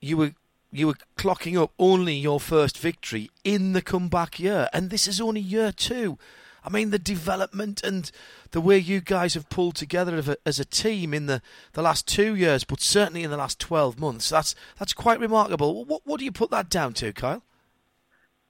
you 0.00 0.16
were 0.16 0.32
you 0.70 0.86
were 0.86 0.96
clocking 1.16 1.60
up 1.60 1.72
only 1.78 2.14
your 2.14 2.38
first 2.38 2.78
victory 2.78 3.30
in 3.42 3.72
the 3.72 3.82
comeback 3.82 4.38
year, 4.38 4.68
and 4.72 4.90
this 4.90 5.08
is 5.08 5.20
only 5.20 5.40
year 5.40 5.72
two. 5.72 6.18
I 6.64 6.70
mean, 6.70 6.90
the 6.90 6.98
development 6.98 7.82
and 7.82 8.10
the 8.52 8.60
way 8.60 8.78
you 8.78 9.00
guys 9.00 9.34
have 9.34 9.48
pulled 9.48 9.74
together 9.74 10.36
as 10.46 10.60
a 10.60 10.64
team 10.64 11.12
in 11.12 11.26
the, 11.26 11.42
the 11.72 11.82
last 11.82 12.06
two 12.06 12.34
years, 12.34 12.64
but 12.64 12.80
certainly 12.80 13.22
in 13.22 13.30
the 13.30 13.36
last 13.36 13.58
12 13.58 13.98
months, 13.98 14.28
that's, 14.28 14.54
that's 14.78 14.92
quite 14.92 15.20
remarkable. 15.20 15.84
What, 15.84 16.02
what 16.04 16.18
do 16.18 16.24
you 16.24 16.32
put 16.32 16.50
that 16.50 16.68
down 16.68 16.92
to, 16.94 17.12
Kyle? 17.12 17.42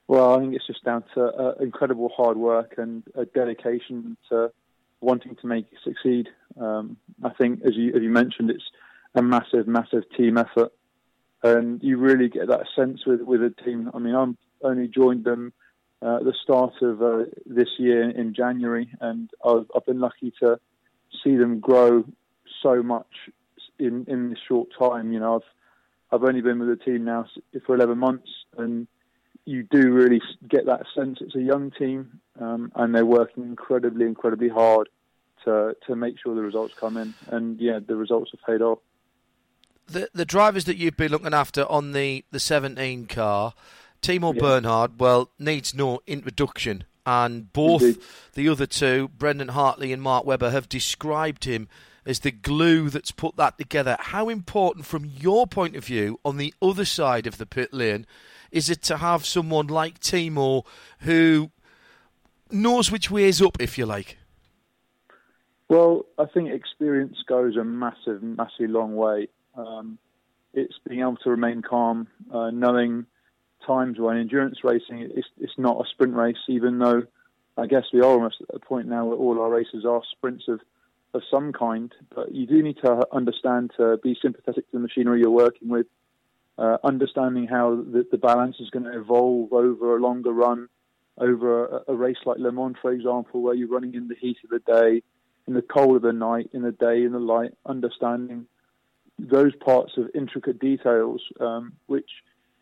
Well, 0.09 0.35
I 0.35 0.41
think 0.41 0.55
it's 0.55 0.67
just 0.67 0.85
down 0.85 1.05
to 1.15 1.25
uh, 1.25 1.55
incredible 1.61 2.11
hard 2.15 2.37
work 2.37 2.75
and 2.77 3.03
a 3.15 3.25
dedication 3.25 4.17
to 4.29 4.53
wanting 5.01 5.37
to 5.37 5.47
make 5.47 5.67
it 5.73 5.79
succeed. 5.83 6.29
Um, 6.61 6.97
I 7.23 7.31
think, 7.31 7.63
as 7.65 7.75
you, 7.75 7.95
as 7.95 8.03
you 8.03 8.11
mentioned, 8.11 8.51
it's 8.51 8.65
a 9.15 9.23
massive, 9.23 9.67
massive 9.67 10.05
team 10.17 10.37
effort. 10.37 10.73
And 11.43 11.83
you 11.83 11.97
really 11.97 12.29
get 12.29 12.49
that 12.49 12.67
sense 12.77 13.05
with, 13.07 13.21
with 13.23 13.43
a 13.43 13.55
team. 13.65 13.91
I 13.95 13.99
mean, 13.99 14.15
I'm 14.15 14.37
only 14.63 14.87
joined 14.87 15.25
them 15.25 15.53
uh, 16.03 16.19
the 16.19 16.35
start 16.43 16.75
of 16.83 17.01
uh, 17.01 17.25
this 17.47 17.69
year 17.79 18.11
in 18.11 18.35
January, 18.35 18.89
and 19.01 19.31
I've, 19.45 19.67
I've, 19.75 19.87
been 19.87 20.01
lucky 20.01 20.33
to 20.41 20.59
see 21.23 21.37
them 21.37 21.61
grow 21.61 22.05
so 22.61 22.83
much 22.83 23.07
in 23.79 24.05
in 24.09 24.31
this 24.31 24.39
short 24.49 24.71
time. 24.77 25.13
You 25.13 25.21
know, 25.21 25.37
I've 25.37 25.49
I've 26.11 26.25
only 26.25 26.41
been 26.41 26.59
with 26.59 26.77
the 26.77 26.85
team 26.85 27.05
now 27.05 27.27
for 27.65 27.77
11 27.77 27.97
months, 27.99 28.29
and 28.59 28.89
you 29.45 29.63
do 29.63 29.93
really 29.93 30.21
get 30.49 30.67
that 30.67 30.87
sense 30.93 31.19
it's 31.21 31.37
a 31.37 31.41
young 31.41 31.71
team, 31.71 32.21
um, 32.41 32.73
and 32.75 32.93
they're 32.93 33.07
working 33.07 33.45
incredibly, 33.45 34.05
incredibly 34.05 34.49
hard 34.49 34.89
to 35.45 35.77
to 35.87 35.95
make 35.95 36.17
sure 36.21 36.35
the 36.35 36.43
results 36.43 36.75
come 36.75 36.97
in. 36.97 37.15
And 37.29 37.61
yeah, 37.61 37.79
the 37.79 37.95
results 37.95 38.33
have 38.33 38.41
paid 38.45 38.61
off. 38.61 38.81
The 39.87 40.09
the 40.13 40.25
drivers 40.25 40.65
that 40.65 40.77
you've 40.77 40.97
been 40.97 41.13
looking 41.13 41.35
after 41.35 41.65
on 41.71 41.93
the 41.93 42.25
the 42.33 42.41
17 42.41 43.07
car 43.07 43.55
Timo 44.03 44.35
yeah. 44.35 44.41
Bernhard, 44.41 45.01
well, 45.01 45.31
needs 45.39 45.75
no 45.75 46.01
introduction. 46.07 46.85
And 47.07 47.53
both 47.53 47.83
Indeed. 47.83 48.03
the 48.35 48.49
other 48.49 48.67
two, 48.67 49.09
Brendan 49.17 49.49
Hartley 49.49 49.93
and 49.93 50.03
Mark 50.03 50.25
Webber, 50.25 50.51
have 50.51 50.69
described 50.69 51.45
him 51.45 51.69
as 52.05 52.21
the 52.21 52.31
glue 52.31 52.91
that's 52.91 53.11
put 53.11 53.37
that 53.37 53.59
together. 53.59 53.97
How 53.99 54.29
important, 54.29 54.87
from 54.87 55.05
your 55.05 55.47
point 55.47 55.77
of 55.77 55.85
view, 55.85 56.21
on 56.25 56.37
the 56.37 56.53
other 56.61 56.85
side 56.85 57.27
of 57.27 57.39
the 57.39 57.47
pit 57.47 57.73
lane, 57.73 58.07
is 58.51 58.69
it 58.69 58.83
to 58.83 58.99
have 58.99 59.25
someone 59.25 59.67
like 59.69 60.01
Timo 60.01 60.65
who 61.01 61.51
knows 62.51 62.91
which 62.91 63.11
way 63.11 63.25
is 63.25 63.41
up, 63.41 63.61
if 63.61 63.79
you 63.79 63.87
like? 63.87 64.19
Well, 65.69 66.05
I 66.19 66.27
think 66.27 66.51
experience 66.51 67.17
goes 67.27 67.57
a 67.57 67.65
massive, 67.65 68.23
massive 68.23 68.69
long 68.69 68.95
way. 68.95 69.29
Um, 69.57 69.99
it's 70.53 70.75
being 70.87 71.01
able 71.01 71.17
to 71.19 71.31
remain 71.31 71.63
calm, 71.63 72.09
uh, 72.31 72.51
knowing 72.51 73.07
times 73.67 73.99
when 73.99 74.17
endurance 74.17 74.59
racing 74.65 75.11
it's, 75.15 75.29
it's 75.39 75.59
not 75.59 75.85
a 75.85 75.89
sprint 75.91 76.15
race, 76.15 76.37
even 76.49 76.79
though 76.79 77.03
I 77.57 77.67
guess 77.67 77.85
we 77.93 78.01
are 78.01 78.05
almost 78.05 78.37
at 78.49 78.55
a 78.55 78.59
point 78.59 78.89
now 78.89 79.05
where 79.07 79.17
all 79.17 79.41
our 79.41 79.51
races 79.51 79.85
are 79.85 80.03
sprints 80.11 80.45
of, 80.49 80.61
of 81.15 81.23
some 81.31 81.53
kind. 81.53 81.93
But 82.15 82.35
you 82.35 82.47
do 82.47 82.63
need 82.63 82.79
to 82.85 83.07
understand 83.13 83.73
to 83.77 83.99
be 84.03 84.17
sympathetic 84.21 84.71
to 84.71 84.73
the 84.73 84.79
machinery 84.79 85.21
you're 85.21 85.31
working 85.31 85.69
with, 85.69 85.87
uh, 86.59 86.79
understanding 86.83 87.47
how 87.47 87.77
the, 87.77 88.07
the, 88.11 88.19
balance 88.19 88.57
is 88.61 88.71
going 88.71 88.85
to 88.85 88.99
evolve 88.99 89.53
over 89.53 89.97
a 89.97 90.01
longer 90.01 90.33
run, 90.33 90.69
over 91.19 91.67
a, 91.67 91.93
a, 91.93 91.95
race 91.95 92.19
like 92.25 92.39
Le 92.39 92.53
Mans, 92.53 92.77
for 92.81 92.93
example, 92.93 93.43
where 93.43 93.55
you're 93.55 93.69
running 93.69 93.95
in 93.95 94.09
the 94.09 94.15
heat 94.15 94.39
of 94.45 94.51
the 94.51 94.59
day, 94.61 95.03
in 95.47 95.55
the 95.55 95.63
cold 95.63 95.97
of 95.97 96.03
the 96.03 96.13
night, 96.13 96.51
in 96.53 96.63
the 96.63 96.73
day, 96.73 97.03
in 97.03 97.13
the 97.13 97.19
light, 97.19 97.53
understanding 97.67 98.47
those 99.19 99.55
parts 99.57 99.93
of 99.97 100.11
intricate 100.15 100.59
details, 100.59 101.23
um, 101.41 101.73
which 101.87 102.11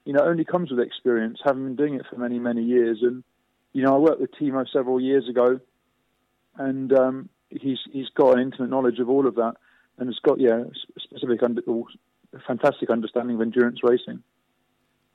you 0.04 0.12
know, 0.12 0.24
only 0.24 0.44
comes 0.44 0.70
with 0.70 0.80
experience, 0.80 1.38
having 1.44 1.64
been 1.64 1.76
doing 1.76 1.94
it 1.94 2.06
for 2.08 2.16
many, 2.16 2.38
many 2.38 2.62
years. 2.62 2.98
And, 3.02 3.22
you 3.72 3.82
know, 3.82 3.94
I 3.94 3.98
worked 3.98 4.20
with 4.20 4.32
Timo 4.32 4.66
several 4.72 5.00
years 5.00 5.28
ago, 5.28 5.60
and 6.56 6.92
um, 6.92 7.28
he's 7.50 7.78
he's 7.92 8.08
got 8.14 8.36
an 8.36 8.42
intimate 8.42 8.70
knowledge 8.70 8.98
of 8.98 9.08
all 9.08 9.26
of 9.26 9.36
that, 9.36 9.54
and 9.98 10.08
has 10.08 10.18
got 10.22 10.40
yeah, 10.40 10.64
specific, 10.98 11.42
under, 11.42 11.62
fantastic 12.46 12.90
understanding 12.90 13.36
of 13.36 13.42
endurance 13.42 13.80
racing. 13.82 14.22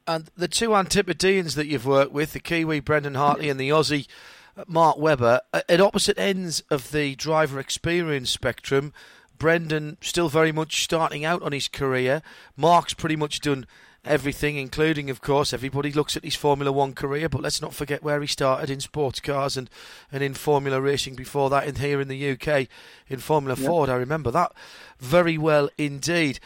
And 0.07 0.29
the 0.37 0.47
two 0.47 0.75
Antipodeans 0.75 1.55
that 1.55 1.65
you've 1.65 1.87
worked 1.87 2.11
with, 2.11 2.33
the 2.33 2.39
Kiwi 2.39 2.79
Brendan 2.79 3.15
Hartley 3.15 3.49
and 3.49 3.59
the 3.59 3.69
Aussie 3.69 4.07
uh, 4.55 4.63
Mark 4.67 4.97
Webber, 4.97 5.41
at 5.51 5.81
opposite 5.81 6.19
ends 6.19 6.61
of 6.69 6.91
the 6.91 7.15
driver 7.15 7.59
experience 7.59 8.29
spectrum. 8.29 8.93
Brendan 9.37 9.97
still 10.01 10.29
very 10.29 10.51
much 10.51 10.83
starting 10.83 11.25
out 11.25 11.41
on 11.41 11.51
his 11.51 11.67
career. 11.67 12.21
Mark's 12.55 12.93
pretty 12.93 13.15
much 13.15 13.41
done 13.41 13.65
everything, 14.05 14.57
including, 14.57 15.09
of 15.09 15.21
course, 15.21 15.53
everybody 15.53 15.91
looks 15.91 16.15
at 16.15 16.23
his 16.23 16.35
Formula 16.35 16.71
One 16.71 16.93
career, 16.93 17.29
but 17.29 17.41
let's 17.41 17.61
not 17.61 17.73
forget 17.73 18.03
where 18.03 18.21
he 18.21 18.27
started 18.27 18.69
in 18.69 18.79
sports 18.79 19.19
cars 19.19 19.57
and, 19.57 19.69
and 20.11 20.23
in 20.23 20.33
Formula 20.33 20.79
racing 20.79 21.15
before 21.15 21.49
that, 21.49 21.67
and 21.67 21.77
here 21.77 21.99
in 22.01 22.07
the 22.07 22.31
UK 22.31 22.67
in 23.07 23.19
Formula 23.19 23.57
yep. 23.57 23.67
Ford. 23.67 23.89
I 23.89 23.95
remember 23.95 24.31
that 24.31 24.53
very 24.99 25.37
well 25.37 25.69
indeed. 25.77 26.39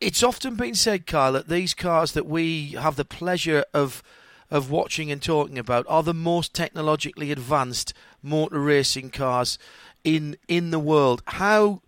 It's 0.00 0.22
often 0.22 0.56
been 0.56 0.74
said, 0.74 1.06
Kyle, 1.06 1.32
that 1.32 1.48
these 1.48 1.74
cars 1.74 2.12
that 2.12 2.26
we 2.26 2.70
have 2.70 2.96
the 2.96 3.04
pleasure 3.04 3.64
of 3.72 4.02
of 4.50 4.70
watching 4.70 5.10
and 5.10 5.22
talking 5.22 5.58
about 5.58 5.86
are 5.88 6.02
the 6.02 6.14
most 6.14 6.54
technologically 6.54 7.32
advanced 7.32 7.94
motor 8.22 8.60
racing 8.60 9.10
cars 9.10 9.58
in 10.04 10.36
in 10.48 10.70
the 10.70 10.78
world. 10.78 11.22
How 11.26 11.80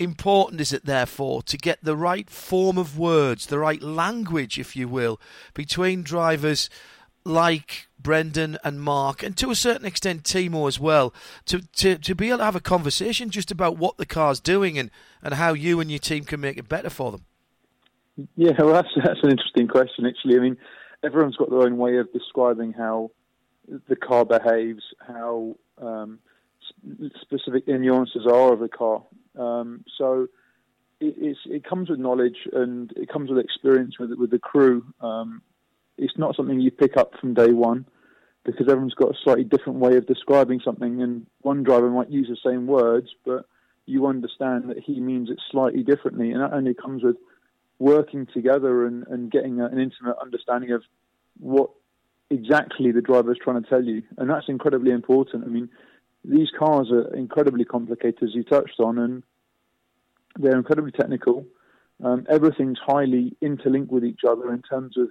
important 0.00 0.60
is 0.60 0.72
it, 0.72 0.86
therefore, 0.86 1.42
to 1.42 1.56
get 1.56 1.78
the 1.82 1.96
right 1.96 2.28
form 2.30 2.78
of 2.78 2.98
words, 2.98 3.46
the 3.46 3.58
right 3.58 3.82
language, 3.82 4.58
if 4.58 4.74
you 4.74 4.88
will, 4.88 5.20
between 5.54 6.02
drivers 6.02 6.70
like 7.24 7.86
Brendan 7.98 8.56
and 8.64 8.80
Mark, 8.80 9.22
and 9.22 9.36
to 9.36 9.50
a 9.50 9.54
certain 9.54 9.84
extent 9.84 10.24
Timo 10.24 10.66
as 10.66 10.80
well, 10.80 11.12
to, 11.44 11.60
to, 11.76 11.98
to 11.98 12.14
be 12.14 12.28
able 12.28 12.38
to 12.38 12.44
have 12.44 12.56
a 12.56 12.60
conversation 12.60 13.28
just 13.28 13.50
about 13.50 13.76
what 13.76 13.98
the 13.98 14.06
car's 14.06 14.40
doing 14.40 14.78
and, 14.78 14.90
and 15.22 15.34
how 15.34 15.52
you 15.52 15.80
and 15.80 15.90
your 15.90 15.98
team 15.98 16.24
can 16.24 16.40
make 16.40 16.56
it 16.56 16.68
better 16.68 16.88
for 16.88 17.12
them? 17.12 17.24
Yeah, 18.36 18.52
well, 18.58 18.72
that's, 18.72 18.88
that's 19.04 19.22
an 19.22 19.30
interesting 19.30 19.68
question, 19.68 20.06
actually. 20.06 20.36
I 20.36 20.40
mean, 20.40 20.56
everyone's 21.04 21.36
got 21.36 21.50
their 21.50 21.60
own 21.60 21.76
way 21.76 21.98
of 21.98 22.10
describing 22.12 22.72
how 22.72 23.10
the 23.88 23.96
car 23.96 24.24
behaves, 24.24 24.82
how 25.06 25.56
um, 25.80 26.18
specific 27.20 27.68
nuances 27.68 28.26
are 28.26 28.52
of 28.52 28.60
the 28.60 28.68
car. 28.68 29.02
Um, 29.38 29.84
so 29.96 30.28
it, 31.00 31.36
it, 31.46 31.64
comes 31.64 31.88
with 31.88 31.98
knowledge 31.98 32.36
and 32.52 32.92
it 32.96 33.08
comes 33.08 33.30
with 33.30 33.38
experience 33.38 33.98
with 33.98 34.10
with 34.18 34.30
the 34.30 34.38
crew. 34.38 34.84
Um, 35.00 35.42
it's 35.96 36.16
not 36.16 36.36
something 36.36 36.60
you 36.60 36.70
pick 36.70 36.96
up 36.96 37.12
from 37.20 37.34
day 37.34 37.52
one 37.52 37.86
because 38.44 38.66
everyone's 38.68 38.94
got 38.94 39.10
a 39.10 39.18
slightly 39.22 39.44
different 39.44 39.78
way 39.78 39.96
of 39.96 40.06
describing 40.06 40.60
something, 40.64 41.02
and 41.02 41.26
one 41.42 41.62
driver 41.62 41.90
might 41.90 42.10
use 42.10 42.28
the 42.28 42.50
same 42.50 42.66
words, 42.66 43.08
but 43.24 43.44
you 43.86 44.06
understand 44.06 44.70
that 44.70 44.78
he 44.78 45.00
means 45.00 45.28
it 45.30 45.38
slightly 45.50 45.82
differently, 45.82 46.30
and 46.30 46.40
that 46.40 46.52
only 46.52 46.74
comes 46.74 47.02
with 47.02 47.16
working 47.78 48.26
together 48.32 48.86
and, 48.86 49.06
and 49.08 49.30
getting 49.30 49.60
an 49.60 49.78
intimate 49.78 50.16
understanding 50.22 50.70
of 50.72 50.82
what 51.38 51.70
exactly 52.30 52.92
the 52.92 53.00
driver 53.00 53.32
is 53.32 53.38
trying 53.42 53.62
to 53.62 53.68
tell 53.68 53.84
you, 53.84 54.02
and 54.16 54.30
that's 54.30 54.48
incredibly 54.48 54.90
important. 54.90 55.44
I 55.44 55.48
mean, 55.48 55.68
these 56.24 56.48
cars 56.58 56.90
are 56.90 57.14
incredibly 57.14 57.64
complicated, 57.64 58.22
as 58.22 58.34
you 58.34 58.44
touched 58.44 58.78
on, 58.78 58.98
and 58.98 59.22
they're 60.38 60.56
incredibly 60.56 60.92
technical. 60.92 61.46
Um, 62.02 62.26
everything's 62.28 62.78
highly 62.78 63.36
interlinked 63.40 63.90
with 63.90 64.04
each 64.04 64.20
other 64.26 64.52
in 64.52 64.62
terms 64.62 64.96
of 64.96 65.08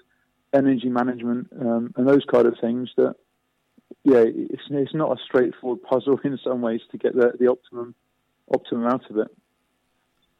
energy 0.53 0.89
management 0.89 1.47
um, 1.59 1.93
and 1.95 2.07
those 2.07 2.25
kind 2.31 2.47
of 2.47 2.55
things. 2.59 2.89
That 2.97 3.15
yeah, 4.03 4.23
it's 4.25 4.63
it's 4.69 4.93
not 4.93 5.11
a 5.11 5.23
straightforward 5.23 5.83
puzzle 5.83 6.19
in 6.23 6.39
some 6.43 6.61
ways 6.61 6.81
to 6.91 6.97
get 6.97 7.15
the 7.15 7.33
the 7.39 7.47
optimum 7.47 7.95
optimum 8.53 8.87
out 8.87 9.09
of 9.09 9.17
it. 9.17 9.27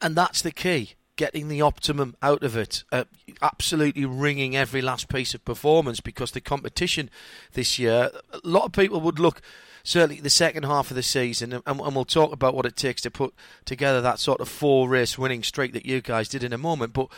And 0.01 0.15
that's 0.15 0.41
the 0.41 0.51
key 0.51 0.93
getting 1.19 1.49
the 1.49 1.61
optimum 1.61 2.15
out 2.21 2.43
of 2.43 2.55
it, 2.55 2.85
uh, 2.93 3.03
absolutely 3.41 4.05
wringing 4.05 4.55
every 4.55 4.81
last 4.81 5.09
piece 5.09 5.33
of 5.33 5.43
performance 5.43 5.99
because 5.99 6.31
the 6.31 6.39
competition 6.39 7.09
this 7.55 7.77
year, 7.77 8.09
a 8.31 8.39
lot 8.45 8.63
of 8.63 8.71
people 8.71 9.01
would 9.01 9.19
look 9.19 9.41
certainly 9.83 10.21
the 10.21 10.29
second 10.29 10.63
half 10.63 10.89
of 10.89 10.95
the 10.95 11.03
season, 11.03 11.51
and, 11.51 11.63
and, 11.65 11.93
we'll 11.93 12.05
talk 12.05 12.31
about 12.31 12.55
what 12.55 12.65
it 12.65 12.77
takes 12.77 13.01
to 13.01 13.11
put 13.11 13.33
together 13.65 13.99
that 13.99 14.17
sort 14.17 14.39
of 14.39 14.47
four 14.47 14.87
race 14.87 15.17
winning 15.17 15.43
streak 15.43 15.73
that 15.73 15.85
you 15.85 15.99
guys 15.99 16.29
did 16.29 16.41
in 16.41 16.53
a 16.53 16.57
moment. 16.57 16.93
But 16.93 17.09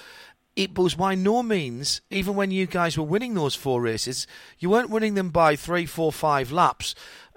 it 0.56 0.78
was 0.78 0.96
by 0.96 1.16
no 1.16 1.42
means, 1.42 2.02
even 2.10 2.36
when 2.36 2.52
you 2.52 2.66
guys 2.66 2.98
were 2.98 3.06
winning 3.06 3.34
those 3.34 3.56
four 3.56 3.82
races, 3.82 4.28
you 4.60 4.70
weren't 4.70 4.90
winning 4.90 5.14
them 5.14 5.30
by 5.30 5.56
three, 5.56 5.86
four, 5.86 6.12
five 6.12 6.52
laps. 6.52 6.94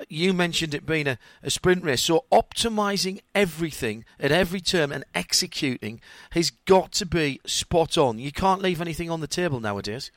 You 0.08 0.32
mentioned 0.32 0.74
it 0.74 0.84
being 0.84 1.06
a, 1.06 1.18
a 1.42 1.50
sprint 1.50 1.84
race. 1.84 2.02
So 2.02 2.24
optimizing 2.32 3.20
everything 3.34 4.04
at 4.18 4.32
every 4.32 4.60
turn 4.60 4.90
and 4.90 5.04
executing 5.14 6.00
has 6.30 6.50
got 6.50 6.90
to 6.92 7.06
be 7.06 7.40
spot 7.46 7.96
on. 7.96 8.18
You 8.18 8.32
can't 8.32 8.62
leave 8.62 8.80
anything 8.80 9.10
on 9.10 9.20
the 9.20 9.28
table 9.28 9.60
nowadays. 9.60 10.10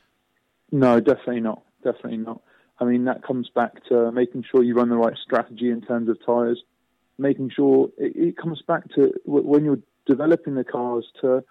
No, 0.71 0.99
definitely 0.99 1.41
not. 1.41 1.63
Definitely 1.83 2.17
not. 2.17 2.41
I 2.79 2.85
mean, 2.85 3.05
that 3.05 3.23
comes 3.23 3.49
back 3.49 3.85
to 3.89 4.11
making 4.11 4.43
sure 4.49 4.63
you 4.63 4.73
run 4.75 4.89
the 4.89 4.97
right 4.97 5.17
strategy 5.23 5.69
in 5.69 5.81
terms 5.81 6.09
of 6.09 6.17
tyres, 6.25 6.63
making 7.17 7.51
sure 7.55 7.89
it, 7.97 8.15
it 8.15 8.37
comes 8.37 8.61
back 8.67 8.83
to 8.95 9.13
when 9.25 9.65
you're 9.65 9.79
developing 10.07 10.55
the 10.55 10.63
cars 10.63 11.05
to 11.21 11.43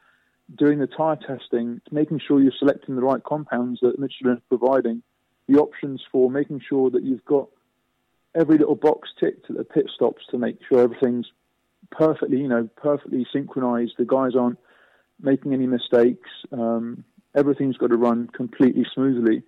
doing 0.54 0.78
the 0.78 0.86
tyre 0.86 1.16
testing, 1.16 1.80
making 1.90 2.20
sure 2.26 2.40
you're 2.40 2.52
selecting 2.58 2.94
the 2.94 3.02
right 3.02 3.22
compounds 3.24 3.80
that 3.80 3.98
Michelin 3.98 4.36
is 4.36 4.42
providing, 4.48 5.02
the 5.48 5.58
options 5.58 6.02
for 6.10 6.30
making 6.30 6.60
sure 6.68 6.90
that 6.90 7.02
you've 7.02 7.24
got 7.24 7.48
every 8.34 8.58
little 8.58 8.74
box 8.74 9.08
ticked 9.18 9.50
at 9.50 9.56
the 9.56 9.64
pit 9.64 9.90
stops 9.94 10.24
to 10.30 10.38
make 10.38 10.58
sure 10.68 10.80
everything's 10.80 11.26
perfectly, 11.90 12.38
you 12.38 12.48
know, 12.48 12.68
perfectly 12.76 13.26
synchronized. 13.32 13.94
The 13.98 14.04
guys 14.04 14.32
aren't 14.38 14.58
making 15.20 15.52
any 15.52 15.66
mistakes. 15.66 16.28
Um, 16.52 17.04
everything's 17.34 17.76
got 17.76 17.88
to 17.88 17.96
run 17.96 18.28
completely 18.28 18.84
smoothly. 18.94 19.42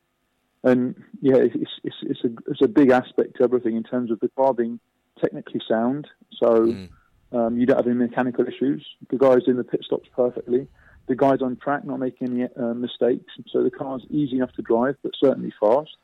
And 0.64 0.96
yeah, 1.20 1.36
it's, 1.36 1.54
it's, 1.84 1.96
it's, 2.02 2.24
a, 2.24 2.28
it's 2.50 2.62
a 2.62 2.68
big 2.68 2.90
aspect 2.90 3.36
to 3.36 3.44
everything 3.44 3.76
in 3.76 3.84
terms 3.84 4.10
of 4.10 4.18
the 4.20 4.28
car 4.36 4.54
being 4.54 4.80
technically 5.20 5.60
sound. 5.68 6.08
So 6.36 6.66
mm. 6.66 6.88
um, 7.32 7.58
you 7.58 7.66
don't 7.66 7.76
have 7.76 7.86
any 7.86 7.94
mechanical 7.94 8.44
issues. 8.46 8.84
The 9.10 9.18
guys 9.18 9.42
in 9.46 9.56
the 9.56 9.64
pit 9.64 9.82
stops 9.84 10.08
perfectly 10.14 10.66
the 11.08 11.16
guys 11.16 11.40
on 11.42 11.56
track 11.56 11.84
not 11.84 11.98
making 11.98 12.28
any 12.28 12.44
uh, 12.44 12.74
mistakes. 12.74 13.32
So 13.50 13.62
the 13.62 13.70
car's 13.70 14.02
easy 14.10 14.36
enough 14.36 14.52
to 14.52 14.62
drive, 14.62 14.96
but 15.02 15.12
certainly 15.18 15.52
fast. 15.58 15.96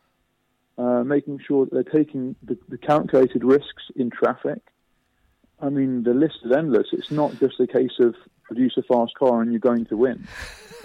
Uh, 0.76 1.04
making 1.04 1.38
sure 1.46 1.66
that 1.66 1.72
they're 1.72 2.02
taking 2.04 2.34
the, 2.42 2.58
the, 2.68 2.76
calculated 2.76 3.44
risks 3.44 3.84
in 3.94 4.10
traffic. 4.10 4.58
I 5.60 5.68
mean, 5.68 6.02
the 6.02 6.14
list 6.14 6.38
is 6.44 6.50
endless. 6.50 6.88
It's 6.90 7.12
not 7.12 7.38
just 7.38 7.60
a 7.60 7.66
case 7.68 7.92
of 8.00 8.16
produce 8.42 8.76
a 8.76 8.82
fast 8.82 9.14
car 9.14 9.40
and 9.40 9.52
you're 9.52 9.60
going 9.60 9.86
to 9.86 9.96
win. 9.96 10.26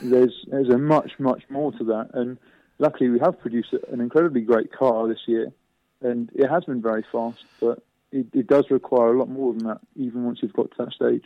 There's 0.01 0.45
there's 0.47 0.69
a 0.69 0.77
much 0.77 1.13
much 1.17 1.41
more 1.49 1.71
to 1.71 1.83
that, 1.85 2.11
and 2.13 2.37
luckily 2.77 3.09
we 3.09 3.19
have 3.19 3.39
produced 3.39 3.73
an 3.91 3.99
incredibly 3.99 4.41
great 4.41 4.71
car 4.71 5.07
this 5.07 5.21
year, 5.25 5.51
and 6.01 6.29
it 6.35 6.47
has 6.47 6.65
been 6.65 6.83
very 6.83 7.03
fast, 7.11 7.43
but 7.59 7.81
it, 8.11 8.27
it 8.33 8.47
does 8.47 8.69
require 8.69 9.13
a 9.13 9.17
lot 9.17 9.29
more 9.29 9.53
than 9.53 9.65
that, 9.65 9.79
even 9.95 10.23
once 10.23 10.39
you've 10.41 10.53
got 10.53 10.69
to 10.71 10.85
that 10.85 10.93
stage. 10.93 11.23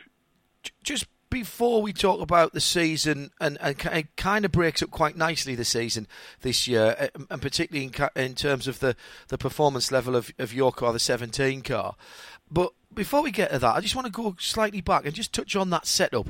Just 0.83 1.05
before 1.33 1.81
we 1.81 1.91
talk 1.91 2.21
about 2.21 2.53
the 2.53 2.61
season, 2.61 3.31
and, 3.41 3.57
and 3.59 3.75
it 3.91 4.15
kind 4.15 4.45
of 4.45 4.51
breaks 4.51 4.83
up 4.83 4.91
quite 4.91 5.17
nicely 5.17 5.55
the 5.55 5.65
season 5.65 6.07
this 6.41 6.67
year, 6.67 6.95
uh, 6.99 7.07
and 7.31 7.41
particularly 7.41 7.87
in, 7.87 8.09
in 8.21 8.35
terms 8.35 8.67
of 8.67 8.79
the, 8.79 8.95
the 9.29 9.37
performance 9.37 9.91
level 9.91 10.15
of, 10.15 10.31
of 10.37 10.53
your 10.53 10.71
car, 10.71 10.93
the 10.93 10.99
17 10.99 11.63
car. 11.63 11.95
But 12.51 12.71
before 12.93 13.23
we 13.23 13.31
get 13.31 13.49
to 13.49 13.57
that, 13.57 13.75
I 13.75 13.81
just 13.81 13.95
want 13.95 14.05
to 14.05 14.11
go 14.11 14.35
slightly 14.37 14.79
back 14.79 15.07
and 15.07 15.15
just 15.15 15.33
touch 15.33 15.55
on 15.55 15.71
that 15.71 15.87
setup. 15.87 16.27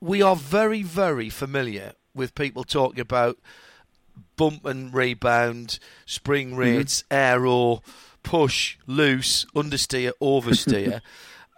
We 0.00 0.20
are 0.20 0.34
very, 0.34 0.82
very 0.82 1.30
familiar 1.30 1.92
with 2.12 2.34
people 2.34 2.64
talking 2.64 2.98
about 2.98 3.38
bump 4.34 4.64
and 4.64 4.92
rebound, 4.92 5.78
spring 6.06 6.50
mm-hmm. 6.50 6.58
rates, 6.58 7.02
mm-hmm. 7.02 7.14
aero, 7.14 7.82
push, 8.24 8.78
loose, 8.88 9.44
understeer, 9.54 10.10
oversteer. 10.20 11.02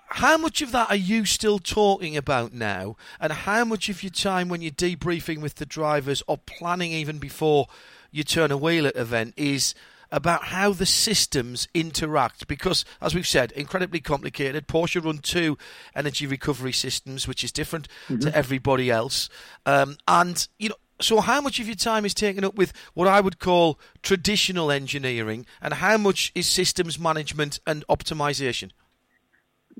how 0.08 0.36
much 0.36 0.62
of 0.62 0.72
that 0.72 0.90
are 0.90 0.96
you 0.96 1.24
still 1.24 1.58
talking 1.58 2.16
about 2.16 2.52
now? 2.52 2.96
And 3.20 3.32
how 3.32 3.64
much 3.64 3.88
of 3.88 4.02
your 4.02 4.10
time 4.10 4.48
when 4.48 4.62
you're 4.62 4.70
debriefing 4.70 5.40
with 5.40 5.56
the 5.56 5.66
drivers 5.66 6.22
or 6.26 6.38
planning 6.38 6.92
even 6.92 7.18
before 7.18 7.66
you 8.10 8.24
turn 8.24 8.50
a 8.50 8.56
wheel 8.56 8.86
at 8.86 8.96
event 8.96 9.34
is 9.36 9.74
about 10.12 10.44
how 10.44 10.72
the 10.72 10.86
systems 10.86 11.66
interact 11.74 12.46
because 12.46 12.84
as 13.02 13.12
we've 13.12 13.26
said 13.26 13.50
incredibly 13.52 13.98
complicated 13.98 14.68
porsche 14.68 15.04
run 15.04 15.18
two 15.18 15.58
energy 15.96 16.28
recovery 16.28 16.72
systems 16.72 17.26
which 17.26 17.42
is 17.42 17.50
different 17.50 17.88
mm-hmm. 18.08 18.20
to 18.20 18.34
everybody 18.34 18.88
else 18.88 19.28
um, 19.66 19.96
and 20.06 20.46
you 20.58 20.68
know 20.68 20.76
so 21.00 21.20
how 21.20 21.40
much 21.40 21.60
of 21.60 21.66
your 21.66 21.76
time 21.76 22.04
is 22.04 22.14
taken 22.14 22.44
up 22.44 22.54
with 22.54 22.72
what 22.94 23.06
I 23.06 23.20
would 23.20 23.38
call 23.38 23.78
traditional 24.02 24.70
engineering 24.70 25.44
and 25.60 25.74
how 25.74 25.98
much 25.98 26.32
is 26.34 26.46
systems 26.46 26.98
management 26.98 27.60
and 27.66 27.84
optimization? 27.88 28.70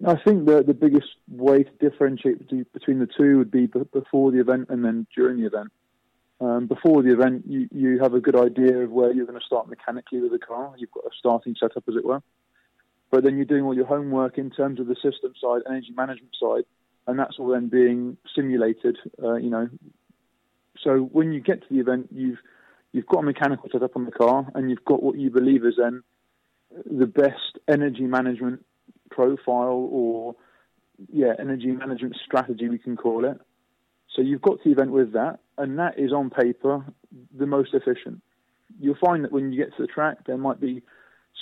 I 0.05 0.17
think 0.17 0.47
the 0.47 0.63
the 0.63 0.75
biggest 0.75 1.09
way 1.29 1.63
to 1.63 1.71
differentiate 1.81 2.39
between 2.73 2.99
the 2.99 3.09
two 3.17 3.39
would 3.39 3.51
be 3.51 3.67
before 3.67 4.31
the 4.31 4.41
event 4.41 4.69
and 4.69 4.85
then 4.85 5.07
during 5.15 5.41
the 5.41 5.47
event. 5.47 5.71
Um, 6.39 6.67
before 6.67 7.03
the 7.03 7.13
event, 7.13 7.45
you, 7.47 7.67
you 7.73 7.99
have 8.01 8.13
a 8.13 8.21
good 8.21 8.37
idea 8.37 8.83
of 8.83 8.91
where 8.91 9.11
you're 9.11 9.25
going 9.25 9.41
to 9.41 9.47
start 9.47 9.71
mechanically 9.71 10.21
with 10.21 10.33
the 10.33 10.39
car. 10.39 10.75
You've 10.77 10.91
got 10.91 11.05
a 11.05 11.11
starting 11.19 11.57
setup, 11.59 11.85
as 11.89 11.95
it 11.97 12.05
were. 12.05 12.23
But 13.11 13.25
then 13.25 13.37
you're 13.37 13.47
doing 13.47 13.65
all 13.65 13.75
your 13.75 13.87
homework 13.87 14.37
in 14.37 14.51
terms 14.51 14.79
of 14.79 14.87
the 14.87 14.97
system 14.97 15.33
side, 15.41 15.63
energy 15.67 15.95
management 15.97 16.37
side, 16.39 16.65
and 17.07 17.19
that's 17.19 17.39
all 17.39 17.49
then 17.49 17.69
being 17.69 18.19
simulated. 18.35 18.99
Uh, 19.23 19.37
you 19.37 19.49
know, 19.49 19.71
so 20.83 20.99
when 20.99 21.33
you 21.33 21.41
get 21.41 21.63
to 21.63 21.69
the 21.71 21.81
event, 21.81 22.09
you've 22.13 22.39
you've 22.93 23.07
got 23.07 23.21
a 23.21 23.23
mechanical 23.23 23.71
setup 23.73 23.97
on 23.97 24.05
the 24.05 24.13
car, 24.13 24.47
and 24.55 24.69
you've 24.69 24.85
got 24.85 25.03
what 25.03 25.17
you 25.17 25.31
believe 25.31 25.65
is 25.65 25.77
then 25.79 26.03
the 26.85 27.07
best 27.07 27.59
energy 27.67 28.03
management 28.03 28.63
profile 29.11 29.89
or 29.91 30.35
yeah 31.13 31.33
energy 31.39 31.69
management 31.69 32.17
strategy 32.25 32.69
we 32.69 32.79
can 32.79 32.97
call 32.97 33.25
it. 33.25 33.39
So 34.15 34.23
you've 34.23 34.43
got 34.43 34.63
the 34.65 34.71
event 34.71 34.93
with 34.93 35.13
that, 35.13 35.41
and 35.59 35.79
that 35.79 35.99
is 35.99 36.13
on 36.13 36.31
paper 36.31 36.85
the 37.37 37.47
most 37.47 37.75
efficient. 37.75 38.23
You'll 38.81 38.97
find 38.97 39.25
that 39.25 39.33
when 39.33 39.53
you 39.53 39.63
get 39.63 39.77
to 39.77 39.83
the 39.83 39.89
track, 39.89 40.19
there 40.27 40.39
might 40.39 40.61
be 40.61 40.83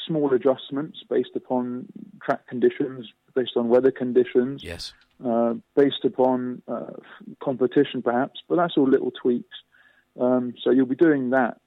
small 0.06 0.32
adjustments 0.34 0.98
based 1.08 1.30
upon 1.36 1.86
track 2.22 2.46
conditions, 2.48 3.08
based 3.34 3.52
on 3.56 3.68
weather 3.68 3.90
conditions, 3.90 4.62
yes, 4.64 4.92
uh, 5.24 5.54
based 5.76 6.04
upon 6.04 6.62
uh, 6.66 6.92
competition 7.42 8.02
perhaps, 8.02 8.40
but 8.48 8.56
that's 8.56 8.74
all 8.76 8.88
little 8.88 9.10
tweaks. 9.10 9.56
Um, 10.20 10.54
so 10.62 10.70
you'll 10.70 10.86
be 10.86 10.96
doing 10.96 11.30
that, 11.30 11.60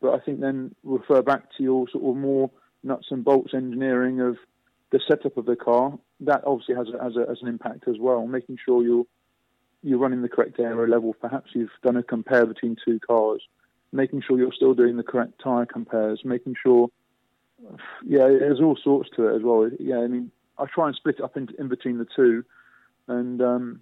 but 0.00 0.14
I 0.14 0.18
think 0.20 0.40
then 0.40 0.74
refer 0.82 1.22
back 1.22 1.54
to 1.56 1.62
your 1.62 1.88
sort 1.88 2.04
of 2.04 2.16
more 2.16 2.50
nuts 2.82 3.06
and 3.10 3.24
bolts 3.24 3.54
engineering 3.54 4.20
of 4.20 4.36
the 4.92 5.00
setup 5.08 5.36
of 5.38 5.46
the 5.46 5.56
car, 5.56 5.98
that 6.20 6.42
obviously 6.46 6.74
has, 6.74 6.86
a, 6.88 7.02
has, 7.02 7.16
a, 7.16 7.26
has 7.26 7.38
an 7.40 7.48
impact 7.48 7.88
as 7.88 7.96
well. 7.98 8.26
Making 8.26 8.58
sure 8.64 8.82
you're 8.82 9.04
you're 9.82 9.98
running 9.98 10.22
the 10.22 10.28
correct 10.28 10.60
aero 10.60 10.86
level. 10.86 11.12
Perhaps 11.20 11.50
you've 11.54 11.70
done 11.82 11.96
a 11.96 12.04
compare 12.04 12.46
between 12.46 12.76
two 12.84 13.00
cars. 13.00 13.42
Making 13.90 14.22
sure 14.22 14.38
you're 14.38 14.52
still 14.52 14.74
doing 14.74 14.96
the 14.96 15.02
correct 15.02 15.40
tyre 15.42 15.66
compares. 15.66 16.20
Making 16.24 16.54
sure, 16.62 16.88
yeah, 18.06 18.28
there's 18.28 18.60
all 18.60 18.78
sorts 18.82 19.10
to 19.16 19.26
it 19.26 19.36
as 19.36 19.42
well. 19.42 19.68
Yeah, 19.80 19.98
I 19.98 20.06
mean, 20.06 20.30
I 20.56 20.66
try 20.66 20.86
and 20.86 20.94
split 20.94 21.16
it 21.18 21.24
up 21.24 21.36
in, 21.36 21.48
in 21.58 21.66
between 21.66 21.98
the 21.98 22.06
two, 22.14 22.44
and 23.08 23.42
um, 23.42 23.80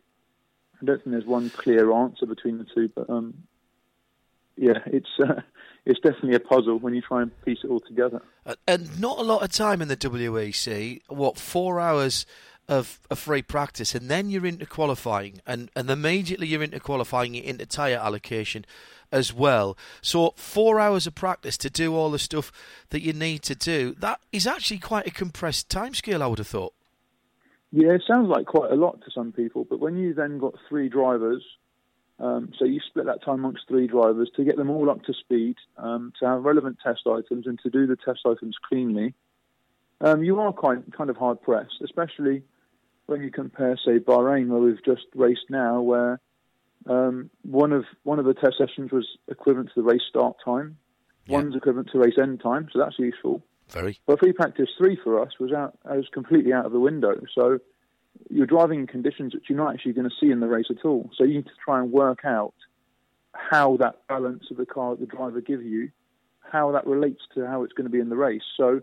I 0.81 0.87
don't 0.87 1.05
think 1.05 1.11
there's 1.11 1.27
one 1.27 1.51
clear 1.51 1.92
answer 1.92 2.25
between 2.25 2.57
the 2.57 2.66
two. 2.75 2.88
But 2.94 3.11
um, 3.11 3.35
yeah, 4.61 4.79
it's 4.87 5.09
uh, 5.18 5.40
it's 5.87 5.99
definitely 6.01 6.35
a 6.35 6.40
puzzle 6.40 6.79
when 6.79 6.94
you 6.94 7.01
try 7.01 7.23
and 7.23 7.44
piece 7.44 7.59
it 7.64 7.70
all 7.70 7.81
together. 7.81 8.23
And 8.68 9.01
not 9.01 9.18
a 9.18 9.23
lot 9.23 9.42
of 9.42 9.51
time 9.51 9.81
in 9.83 9.88
the 9.88 9.96
WEC. 9.96 11.01
What 11.09 11.38
four 11.38 11.81
hours 11.81 12.27
of, 12.68 13.01
of 13.11 13.18
free 13.18 13.42
practice, 13.42 13.94
and 13.94 14.11
then 14.11 14.29
you're 14.29 14.46
into 14.46 14.66
qualifying, 14.66 15.40
and 15.46 15.70
and 15.75 15.90
immediately 15.90 16.46
you're 16.46 16.62
into 16.62 16.79
qualifying 16.79 17.35
into 17.35 17.64
tyre 17.64 17.96
allocation 17.96 18.66
as 19.11 19.33
well. 19.33 19.77
So 20.03 20.35
four 20.37 20.79
hours 20.79 21.07
of 21.07 21.14
practice 21.14 21.57
to 21.59 21.70
do 21.70 21.96
all 21.96 22.11
the 22.11 22.18
stuff 22.18 22.53
that 22.90 23.03
you 23.03 23.12
need 23.12 23.42
to 23.44 23.55
do. 23.55 23.96
That 23.99 24.20
is 24.31 24.46
actually 24.46 24.79
quite 24.79 25.07
a 25.07 25.11
compressed 25.11 25.70
timescale. 25.70 26.20
I 26.20 26.27
would 26.27 26.38
have 26.38 26.46
thought. 26.46 26.75
Yeah, 27.73 27.92
it 27.92 28.03
sounds 28.07 28.29
like 28.29 28.46
quite 28.46 28.73
a 28.73 28.75
lot 28.75 29.01
to 29.05 29.11
some 29.14 29.33
people, 29.33 29.64
but 29.64 29.81
when 29.81 29.96
you 29.96 30.12
then 30.12 30.38
got 30.38 30.55
three 30.68 30.88
drivers 30.88 31.42
um, 32.20 32.52
so 32.59 32.64
you 32.64 32.80
split 32.87 33.06
that 33.06 33.24
time 33.24 33.37
amongst 33.37 33.66
three 33.66 33.87
drivers 33.87 34.30
to 34.37 34.44
get 34.44 34.56
them 34.56 34.70
all 34.70 34.90
up 34.90 35.02
to 35.04 35.14
speed, 35.14 35.56
um, 35.78 36.12
to 36.20 36.26
have 36.26 36.44
relevant 36.44 36.78
test 36.85 37.00
items, 37.06 37.46
and 37.46 37.59
to 37.62 37.70
do 37.70 37.87
the 37.87 37.96
test 37.96 38.20
items 38.26 38.56
cleanly. 38.68 39.14
um, 40.00 40.22
you 40.22 40.38
are 40.40 40.52
quite 40.52 40.78
kind 40.96 41.11
of 41.11 41.16
hard 41.16 41.40
pressed, 41.42 41.80
especially 41.83 42.42
when 43.06 43.22
you 43.22 43.30
compare, 43.30 43.76
say, 43.85 43.98
Bahrain, 43.98 44.48
where 44.48 44.61
we've 44.61 44.85
just 44.85 45.06
raced 45.14 45.46
now, 45.48 45.80
where 45.80 46.20
um, 46.87 47.30
one 47.42 47.72
of 47.72 47.85
one 48.04 48.18
of 48.18 48.24
the 48.24 48.35
test 48.35 48.56
sessions 48.59 48.92
was 48.92 49.06
equivalent 49.28 49.68
to 49.74 49.83
the 49.83 49.83
race 49.83 50.02
start 50.09 50.37
time, 50.44 50.76
yeah. 51.26 51.35
one's 51.35 51.54
equivalent 51.54 51.90
to 51.92 51.98
race 51.98 52.18
end 52.20 52.40
time, 52.40 52.68
so 52.72 52.78
that's 52.78 52.98
useful. 52.98 53.42
Very. 53.70 53.98
But 54.06 54.20
free 54.20 54.33
practice 54.33 54.68
three 54.78 54.98
for 55.02 55.22
us 55.22 55.33
was 55.38 55.52
out, 55.52 55.78
was 55.85 56.09
completely 56.12 56.52
out 56.52 56.66
of 56.66 56.72
the 56.72 56.80
window. 56.80 57.20
So 57.35 57.59
you're 58.30 58.46
driving 58.46 58.80
in 58.80 58.86
conditions 58.86 59.32
that 59.32 59.42
you're 59.48 59.58
not 59.58 59.74
actually 59.74 59.92
going 59.92 60.08
to 60.08 60.14
see 60.20 60.30
in 60.30 60.40
the 60.40 60.48
race 60.48 60.66
at 60.70 60.84
all. 60.84 61.10
So 61.16 61.24
you 61.24 61.34
need 61.34 61.46
to 61.46 61.52
try 61.64 61.80
and 61.80 61.90
work 61.90 62.20
out 62.24 62.54
how 63.32 63.76
that 63.78 64.06
balance 64.08 64.44
of 64.50 64.56
the 64.56 64.66
car 64.66 64.96
that 64.96 65.00
the 65.00 65.06
driver 65.06 65.40
gives 65.40 65.64
you, 65.64 65.90
how 66.40 66.72
that 66.72 66.86
relates 66.86 67.22
to 67.34 67.46
how 67.46 67.64
it's 67.64 67.72
going 67.72 67.86
to 67.86 67.90
be 67.90 68.00
in 68.00 68.08
the 68.08 68.16
race. 68.16 68.42
So 68.56 68.80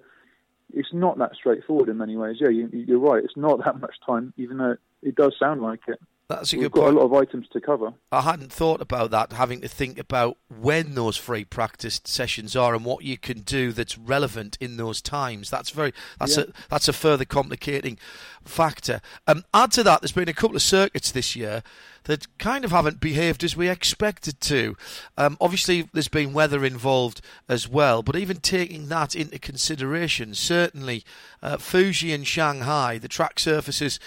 it's 0.73 0.93
not 0.93 1.17
that 1.19 1.35
straightforward 1.35 1.89
in 1.89 1.97
many 1.97 2.17
ways. 2.17 2.37
Yeah, 2.39 2.49
you, 2.49 2.95
are 2.95 3.13
right. 3.13 3.23
It's 3.23 3.37
not 3.37 3.59
that 3.65 3.79
much 3.79 3.95
time, 4.05 4.33
even 4.37 4.57
though 4.57 4.77
it 5.01 5.15
does 5.15 5.35
sound 5.39 5.61
like 5.61 5.81
it. 5.87 5.99
That's 6.29 6.51
a 6.51 6.57
We've 6.57 6.65
good 6.65 6.73
got 6.73 6.81
point. 6.81 6.95
a 6.95 6.99
lot 6.99 7.05
of 7.05 7.13
items 7.13 7.47
to 7.53 7.61
cover. 7.61 7.93
I 8.11 8.21
hadn't 8.21 8.51
thought 8.51 8.81
about 8.81 9.11
that, 9.11 9.31
having 9.31 9.61
to 9.61 9.69
think 9.69 9.97
about 9.97 10.37
when 10.49 10.93
those 10.93 11.15
free 11.15 11.45
practice 11.45 12.01
sessions 12.03 12.53
are 12.53 12.75
and 12.75 12.83
what 12.83 13.05
you 13.05 13.17
can 13.17 13.41
do 13.41 13.71
that's 13.71 13.97
relevant 13.97 14.57
in 14.59 14.75
those 14.75 15.01
times. 15.01 15.49
That's 15.49 15.69
very 15.69 15.93
that's 16.19 16.35
yeah. 16.35 16.43
a 16.43 16.47
that's 16.69 16.89
a 16.89 16.93
further 16.93 17.23
complicating 17.23 17.97
factor. 18.43 18.99
Um, 19.25 19.45
add 19.53 19.71
to 19.73 19.83
that, 19.83 20.01
there's 20.01 20.11
been 20.11 20.27
a 20.27 20.33
couple 20.33 20.57
of 20.57 20.61
circuits 20.61 21.11
this 21.11 21.33
year 21.33 21.63
that 22.03 22.27
kind 22.37 22.65
of 22.65 22.71
haven't 22.71 22.99
behaved 22.99 23.45
as 23.45 23.55
we 23.55 23.69
expected 23.69 24.41
to. 24.41 24.75
Um, 25.17 25.37
obviously, 25.39 25.87
there's 25.93 26.09
been 26.09 26.33
weather 26.33 26.65
involved 26.65 27.21
as 27.47 27.69
well, 27.69 28.03
but 28.03 28.17
even 28.17 28.37
taking 28.37 28.89
that 28.89 29.15
into 29.15 29.39
consideration, 29.39 30.33
certainly 30.33 31.05
uh, 31.41 31.55
Fuji 31.55 32.11
and 32.11 32.27
Shanghai, 32.27 32.97
the 32.97 33.07
track 33.07 33.39
surfaces 33.39 33.97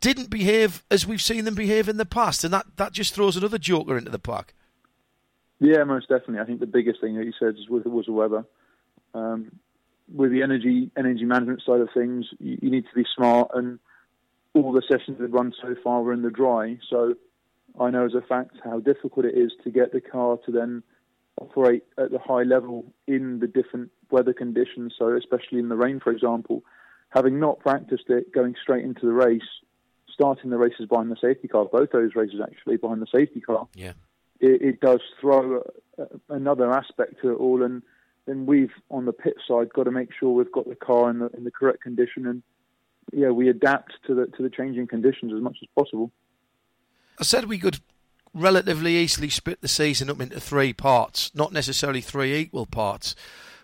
didn't 0.00 0.30
behave 0.30 0.84
as 0.90 1.06
we've 1.06 1.22
seen 1.22 1.44
them 1.44 1.54
behave 1.54 1.88
in 1.88 1.96
the 1.96 2.06
past, 2.06 2.44
and 2.44 2.52
that, 2.52 2.66
that 2.76 2.92
just 2.92 3.14
throws 3.14 3.36
another 3.36 3.58
joker 3.58 3.96
into 3.96 4.10
the 4.10 4.18
pack. 4.18 4.54
Yeah, 5.60 5.84
most 5.84 6.08
definitely. 6.08 6.40
I 6.40 6.44
think 6.44 6.60
the 6.60 6.66
biggest 6.66 7.00
thing 7.00 7.16
that 7.16 7.24
you 7.24 7.32
said 7.38 7.54
was, 7.68 7.84
was 7.84 8.06
the 8.06 8.12
weather. 8.12 8.44
Um, 9.14 9.52
with 10.12 10.32
the 10.32 10.42
energy 10.42 10.90
energy 10.96 11.24
management 11.24 11.62
side 11.64 11.80
of 11.80 11.88
things, 11.94 12.26
you, 12.38 12.58
you, 12.62 12.70
need 12.70 12.84
to 12.84 12.94
be 12.94 13.06
smart, 13.14 13.50
and 13.54 13.78
all 14.54 14.72
the 14.72 14.82
sessions 14.90 15.18
that 15.18 15.28
run 15.28 15.54
so 15.62 15.76
far 15.82 16.02
were 16.02 16.12
in 16.12 16.22
the 16.22 16.30
dry. 16.30 16.78
So 16.90 17.14
I 17.80 17.90
know 17.90 18.04
as 18.04 18.14
a 18.14 18.20
fact 18.20 18.56
how 18.64 18.80
difficult 18.80 19.26
it 19.26 19.36
is 19.36 19.52
to 19.64 19.70
get 19.70 19.92
the 19.92 20.00
car 20.00 20.38
to 20.44 20.52
then 20.52 20.82
operate 21.40 21.84
at 21.96 22.10
the 22.10 22.18
high 22.18 22.42
level 22.42 22.92
in 23.06 23.38
the 23.38 23.46
different 23.46 23.90
weather 24.10 24.32
conditions. 24.32 24.94
So 24.98 25.16
especially 25.16 25.58
in 25.58 25.68
the 25.68 25.76
rain, 25.76 26.00
for 26.00 26.10
example, 26.10 26.62
having 27.10 27.40
not 27.40 27.60
practiced 27.60 28.08
it, 28.08 28.32
going 28.32 28.54
straight 28.60 28.84
into 28.84 29.06
the 29.06 29.12
race 29.12 29.40
starting 30.12 30.50
the 30.50 30.58
races 30.58 30.86
behind 30.88 31.10
the 31.10 31.16
safety 31.20 31.48
car, 31.48 31.64
both 31.64 31.90
those 31.90 32.14
races 32.14 32.40
actually 32.42 32.76
behind 32.76 33.02
the 33.02 33.06
safety 33.06 33.40
car, 33.40 33.66
yeah, 33.74 33.92
it, 34.40 34.62
it 34.62 34.80
does 34.80 35.00
throw 35.20 35.62
a, 35.98 36.02
a, 36.02 36.06
another 36.28 36.72
aspect 36.72 37.20
to 37.22 37.32
it 37.32 37.36
all. 37.36 37.62
And 37.62 37.82
then 38.26 38.46
we've 38.46 38.72
on 38.90 39.04
the 39.04 39.12
pit 39.12 39.34
side 39.46 39.72
got 39.72 39.84
to 39.84 39.90
make 39.90 40.10
sure 40.18 40.30
we've 40.30 40.52
got 40.52 40.68
the 40.68 40.74
car 40.74 41.10
in 41.10 41.18
the 41.18 41.30
in 41.36 41.44
the 41.44 41.50
correct 41.50 41.82
condition, 41.82 42.26
and 42.26 42.42
yeah, 43.12 43.30
we 43.30 43.48
adapt 43.48 43.92
to 44.06 44.14
the 44.14 44.26
to 44.36 44.42
the 44.42 44.50
changing 44.50 44.86
conditions 44.86 45.32
as 45.34 45.40
much 45.40 45.58
as 45.62 45.68
possible. 45.76 46.10
I 47.18 47.24
said 47.24 47.44
we 47.44 47.58
could 47.58 47.80
relatively 48.34 48.96
easily 48.96 49.28
split 49.28 49.60
the 49.60 49.68
season 49.68 50.08
up 50.10 50.20
into 50.20 50.40
three 50.40 50.72
parts, 50.72 51.30
not 51.34 51.52
necessarily 51.52 52.00
three 52.00 52.34
equal 52.34 52.66
parts. 52.66 53.14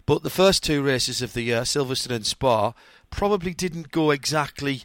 But 0.04 0.22
the 0.22 0.30
first 0.30 0.62
two 0.64 0.82
races 0.82 1.20
of 1.20 1.34
the 1.34 1.42
year, 1.42 1.62
Silverstone 1.62 2.16
and 2.16 2.26
Spa, 2.26 2.72
probably 3.10 3.52
didn't 3.52 3.90
go 3.90 4.10
exactly 4.10 4.82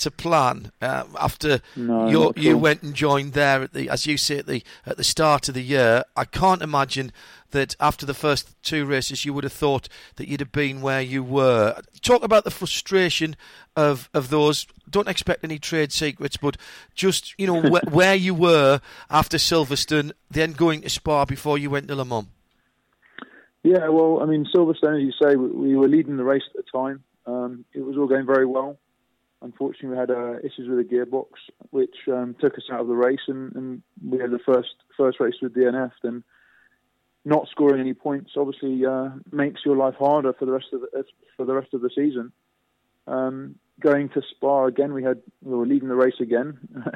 to 0.00 0.10
plan 0.10 0.72
uh, 0.80 1.04
after 1.18 1.60
no, 1.76 2.32
you 2.36 2.56
went 2.58 2.82
and 2.82 2.94
joined 2.94 3.32
there 3.34 3.62
at 3.62 3.72
the, 3.72 3.88
as 3.88 4.06
you 4.06 4.16
say, 4.16 4.38
at 4.38 4.46
the 4.46 4.62
at 4.86 4.96
the 4.96 5.04
start 5.04 5.48
of 5.48 5.54
the 5.54 5.62
year. 5.62 6.04
I 6.16 6.24
can't 6.24 6.62
imagine 6.62 7.12
that 7.50 7.74
after 7.80 8.06
the 8.06 8.14
first 8.14 8.54
two 8.62 8.86
races 8.86 9.24
you 9.24 9.34
would 9.34 9.44
have 9.44 9.52
thought 9.52 9.88
that 10.16 10.28
you'd 10.28 10.40
have 10.40 10.52
been 10.52 10.80
where 10.80 11.00
you 11.00 11.22
were. 11.22 11.80
Talk 12.00 12.22
about 12.22 12.44
the 12.44 12.50
frustration 12.50 13.36
of 13.76 14.08
of 14.14 14.30
those. 14.30 14.66
Don't 14.88 15.08
expect 15.08 15.44
any 15.44 15.58
trade 15.58 15.92
secrets, 15.92 16.36
but 16.36 16.56
just 16.94 17.34
you 17.38 17.46
know 17.46 17.60
wh- 17.60 17.92
where 17.92 18.14
you 18.14 18.34
were 18.34 18.80
after 19.10 19.36
Silverstone, 19.36 20.12
then 20.30 20.52
going 20.52 20.82
to 20.82 20.90
Spa 20.90 21.24
before 21.24 21.58
you 21.58 21.70
went 21.70 21.88
to 21.88 21.94
Le 21.94 22.04
Mans. 22.04 22.26
Yeah, 23.62 23.88
well, 23.88 24.20
I 24.22 24.24
mean, 24.24 24.46
Silverstone, 24.54 24.96
as 24.96 25.02
you 25.02 25.12
say, 25.20 25.36
we 25.36 25.76
were 25.76 25.88
leading 25.88 26.16
the 26.16 26.24
race 26.24 26.42
at 26.48 26.64
the 26.64 26.70
time. 26.72 27.04
Um, 27.26 27.66
it 27.74 27.80
was 27.80 27.98
all 27.98 28.06
going 28.06 28.24
very 28.24 28.46
well 28.46 28.78
unfortunately, 29.42 29.90
we 29.90 29.96
had 29.96 30.10
uh, 30.10 30.38
issues 30.38 30.68
with 30.68 30.78
the 30.78 30.94
gearbox, 30.94 31.26
which 31.70 31.94
um, 32.08 32.36
took 32.40 32.54
us 32.54 32.64
out 32.70 32.80
of 32.80 32.88
the 32.88 32.94
race, 32.94 33.20
and, 33.28 33.54
and, 33.54 33.82
we 34.04 34.18
had 34.18 34.30
the 34.30 34.38
first 34.38 34.74
first 34.96 35.20
race 35.20 35.34
with 35.42 35.54
DNF. 35.54 35.92
Then, 36.02 36.22
not 37.24 37.48
scoring 37.50 37.80
any 37.80 37.92
points 37.92 38.32
obviously 38.36 38.84
uh, 38.86 39.10
makes 39.30 39.60
your 39.64 39.76
life 39.76 39.94
harder 39.98 40.32
for 40.32 40.46
the 40.46 40.52
rest 40.52 40.68
of 40.72 40.80
the, 40.80 40.98
uh, 40.98 41.02
for 41.36 41.44
the 41.44 41.54
rest 41.54 41.74
of 41.74 41.82
the 41.82 41.90
season. 41.94 42.32
Um, 43.06 43.56
going 43.78 44.08
to 44.10 44.22
Spa 44.30 44.66
again, 44.66 44.92
we 44.92 45.02
had 45.02 45.20
we 45.42 45.54
were 45.54 45.66
leading 45.66 45.88
the 45.88 45.96
race 45.96 46.20
again, 46.20 46.58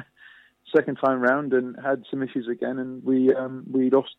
second 0.75 0.97
time 1.03 1.19
round, 1.19 1.53
and 1.53 1.75
had 1.83 2.03
some 2.09 2.23
issues 2.23 2.47
again, 2.47 2.79
and 2.79 3.03
we 3.03 3.33
um, 3.33 3.65
we 3.71 3.89
lost 3.89 4.15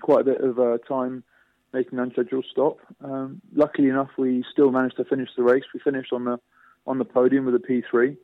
quite 0.00 0.22
a 0.22 0.24
bit 0.24 0.40
of 0.40 0.58
uh, 0.58 0.78
time 0.88 1.24
making 1.72 1.98
an 1.98 2.04
unscheduled 2.04 2.46
stop. 2.50 2.78
Um, 3.02 3.40
luckily 3.54 3.88
enough, 3.88 4.10
we 4.16 4.44
still 4.50 4.70
managed 4.70 4.96
to 4.96 5.04
finish 5.04 5.28
the 5.36 5.42
race. 5.42 5.64
We 5.74 5.80
finished 5.80 6.12
on 6.12 6.24
the 6.24 6.38
on 6.86 6.98
the 6.98 7.04
podium 7.04 7.44
with 7.44 7.54
a 7.54 7.58
P3, 7.58 8.16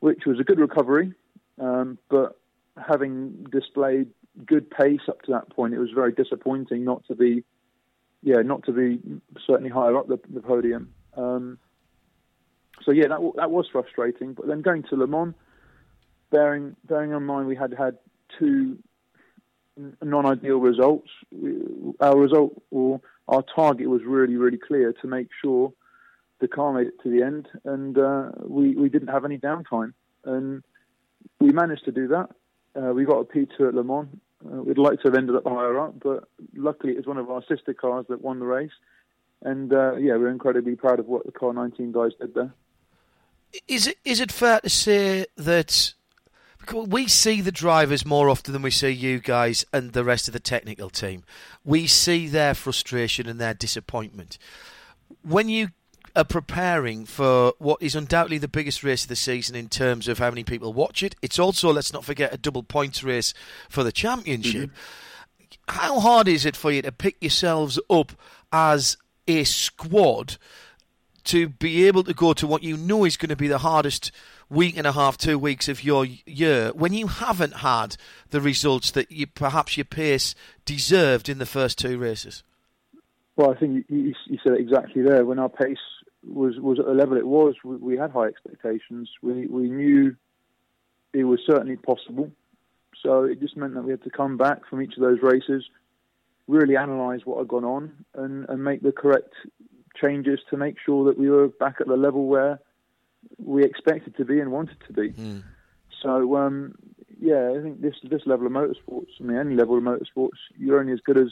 which 0.00 0.24
was 0.26 0.38
a 0.38 0.44
good 0.44 0.58
recovery. 0.58 1.12
Um, 1.58 1.98
but 2.08 2.38
having 2.76 3.46
displayed 3.50 4.08
good 4.46 4.70
pace 4.70 5.00
up 5.08 5.22
to 5.22 5.32
that 5.32 5.50
point, 5.50 5.74
it 5.74 5.78
was 5.78 5.90
very 5.94 6.12
disappointing 6.12 6.84
not 6.84 7.04
to 7.08 7.14
be, 7.14 7.44
yeah, 8.22 8.42
not 8.42 8.64
to 8.64 8.72
be 8.72 9.00
certainly 9.46 9.70
higher 9.70 9.96
up 9.96 10.08
the, 10.08 10.18
the 10.32 10.40
podium. 10.40 10.94
Um, 11.16 11.58
so 12.84 12.92
yeah, 12.92 13.08
that 13.08 13.32
that 13.36 13.50
was 13.50 13.66
frustrating. 13.70 14.34
But 14.34 14.46
then 14.46 14.62
going 14.62 14.84
to 14.84 14.96
Le 14.96 15.06
Mans, 15.06 15.34
bearing 16.30 16.76
bearing 16.84 17.12
in 17.12 17.24
mind 17.24 17.46
we 17.46 17.56
had 17.56 17.74
had 17.76 17.98
two 18.38 18.78
non-ideal 20.02 20.58
results, 20.58 21.08
our 22.00 22.16
result 22.16 22.62
or 22.70 23.00
our 23.28 23.42
target 23.54 23.88
was 23.88 24.02
really 24.04 24.36
really 24.36 24.58
clear 24.58 24.92
to 24.92 25.06
make 25.06 25.28
sure 25.42 25.72
the 26.40 26.48
car 26.48 26.72
made 26.72 26.88
it 26.88 27.00
to 27.02 27.10
the 27.10 27.22
end, 27.22 27.48
and 27.64 27.96
uh, 27.98 28.30
we 28.42 28.74
we 28.74 28.88
didn't 28.88 29.08
have 29.08 29.24
any 29.24 29.38
downtime, 29.38 29.92
and 30.24 30.62
we 31.38 31.50
managed 31.50 31.84
to 31.84 31.92
do 31.92 32.08
that. 32.08 32.30
Uh, 32.74 32.92
we 32.92 33.04
got 33.04 33.18
a 33.18 33.24
P2 33.24 33.68
at 33.68 33.74
Le 33.74 33.84
Mans. 33.84 34.08
Uh, 34.44 34.62
we'd 34.62 34.78
like 34.78 35.00
to 35.00 35.08
have 35.08 35.14
ended 35.14 35.36
up 35.36 35.44
higher 35.44 35.78
up, 35.78 36.00
but 36.02 36.24
luckily 36.54 36.94
it 36.94 36.96
was 36.96 37.06
one 37.06 37.18
of 37.18 37.30
our 37.30 37.42
sister 37.46 37.74
cars 37.74 38.06
that 38.08 38.22
won 38.22 38.38
the 38.38 38.46
race, 38.46 38.70
and 39.42 39.72
uh, 39.72 39.96
yeah, 39.96 40.16
we're 40.16 40.30
incredibly 40.30 40.76
proud 40.76 40.98
of 40.98 41.06
what 41.06 41.26
the 41.26 41.32
Car 41.32 41.52
19 41.52 41.92
guys 41.92 42.12
did 42.20 42.34
there. 42.34 42.52
Is 43.68 43.86
it 43.86 43.98
is 44.04 44.20
it 44.20 44.32
fair 44.32 44.60
to 44.60 44.70
say 44.70 45.26
that? 45.36 45.94
we 46.72 47.08
see 47.08 47.40
the 47.40 47.50
drivers 47.50 48.04
more 48.04 48.28
often 48.28 48.52
than 48.52 48.62
we 48.62 48.70
see 48.70 48.90
you 48.90 49.18
guys 49.18 49.64
and 49.72 49.92
the 49.92 50.04
rest 50.04 50.28
of 50.28 50.32
the 50.32 50.38
technical 50.40 50.90
team. 50.90 51.24
We 51.64 51.86
see 51.86 52.28
their 52.28 52.54
frustration 52.54 53.26
and 53.26 53.40
their 53.40 53.54
disappointment. 53.54 54.38
When 55.22 55.48
you 55.48 55.70
are 56.16 56.24
preparing 56.24 57.04
for 57.04 57.54
what 57.58 57.82
is 57.82 57.94
undoubtedly 57.94 58.38
the 58.38 58.48
biggest 58.48 58.82
race 58.82 59.04
of 59.04 59.08
the 59.08 59.16
season 59.16 59.56
in 59.56 59.68
terms 59.68 60.08
of 60.08 60.18
how 60.18 60.30
many 60.30 60.44
people 60.44 60.72
watch 60.72 61.02
it. 61.02 61.14
It's 61.22 61.38
also, 61.38 61.72
let's 61.72 61.92
not 61.92 62.04
forget, 62.04 62.34
a 62.34 62.38
double 62.38 62.62
points 62.62 63.02
race 63.02 63.34
for 63.68 63.84
the 63.84 63.92
championship. 63.92 64.70
Mm-hmm. 64.70 65.50
How 65.68 66.00
hard 66.00 66.28
is 66.28 66.44
it 66.44 66.56
for 66.56 66.70
you 66.72 66.82
to 66.82 66.92
pick 66.92 67.16
yourselves 67.20 67.78
up 67.88 68.12
as 68.52 68.96
a 69.28 69.44
squad 69.44 70.36
to 71.24 71.48
be 71.48 71.86
able 71.86 72.02
to 72.04 72.14
go 72.14 72.32
to 72.32 72.46
what 72.46 72.62
you 72.62 72.76
know 72.76 73.04
is 73.04 73.16
going 73.16 73.28
to 73.28 73.36
be 73.36 73.48
the 73.48 73.58
hardest 73.58 74.10
week 74.48 74.76
and 74.76 74.86
a 74.86 74.92
half, 74.92 75.16
two 75.16 75.38
weeks 75.38 75.68
of 75.68 75.84
your 75.84 76.04
year 76.04 76.72
when 76.74 76.92
you 76.92 77.06
haven't 77.06 77.56
had 77.56 77.96
the 78.30 78.40
results 78.40 78.90
that 78.90 79.12
you 79.12 79.26
perhaps 79.26 79.76
your 79.76 79.84
pace 79.84 80.34
deserved 80.64 81.28
in 81.28 81.38
the 81.38 81.46
first 81.46 81.78
two 81.78 81.98
races? 81.98 82.42
Well, 83.36 83.52
I 83.52 83.54
think 83.54 83.86
you, 83.88 84.12
you 84.26 84.38
said 84.42 84.54
it 84.54 84.60
exactly 84.60 85.02
there. 85.02 85.24
When 85.24 85.38
our 85.38 85.48
pace 85.48 85.78
was 86.26 86.54
was 86.58 86.78
at 86.78 86.86
the 86.86 86.92
level 86.92 87.16
it 87.16 87.26
was, 87.26 87.54
we, 87.64 87.76
we 87.76 87.96
had 87.96 88.10
high 88.10 88.26
expectations. 88.26 89.10
We 89.22 89.46
we 89.46 89.68
knew 89.68 90.16
it 91.12 91.24
was 91.24 91.40
certainly 91.46 91.76
possible. 91.76 92.30
So 93.02 93.24
it 93.24 93.40
just 93.40 93.56
meant 93.56 93.74
that 93.74 93.82
we 93.82 93.92
had 93.92 94.02
to 94.04 94.10
come 94.10 94.36
back 94.36 94.68
from 94.68 94.82
each 94.82 94.94
of 94.96 95.00
those 95.00 95.22
races, 95.22 95.64
really 96.46 96.74
analyse 96.74 97.22
what 97.24 97.38
had 97.38 97.48
gone 97.48 97.64
on, 97.64 97.92
and, 98.14 98.46
and 98.48 98.62
make 98.62 98.82
the 98.82 98.92
correct 98.92 99.32
changes 100.00 100.38
to 100.50 100.56
make 100.56 100.76
sure 100.84 101.04
that 101.06 101.18
we 101.18 101.30
were 101.30 101.48
back 101.48 101.76
at 101.80 101.86
the 101.86 101.96
level 101.96 102.26
where 102.26 102.60
we 103.38 103.64
expected 103.64 104.16
to 104.16 104.24
be 104.24 104.40
and 104.40 104.52
wanted 104.52 104.76
to 104.86 104.92
be. 104.92 105.10
Mm. 105.10 105.42
So 106.02 106.36
um, 106.36 106.74
yeah, 107.20 107.52
I 107.56 107.62
think 107.62 107.80
this 107.80 107.94
this 108.02 108.22
level 108.26 108.46
of 108.46 108.52
motorsports, 108.52 109.10
I 109.20 109.24
mean 109.24 109.38
any 109.38 109.54
level 109.54 109.78
of 109.78 109.84
motorsports, 109.84 110.38
you're 110.56 110.80
only 110.80 110.92
as 110.92 111.00
good 111.00 111.18
as 111.18 111.28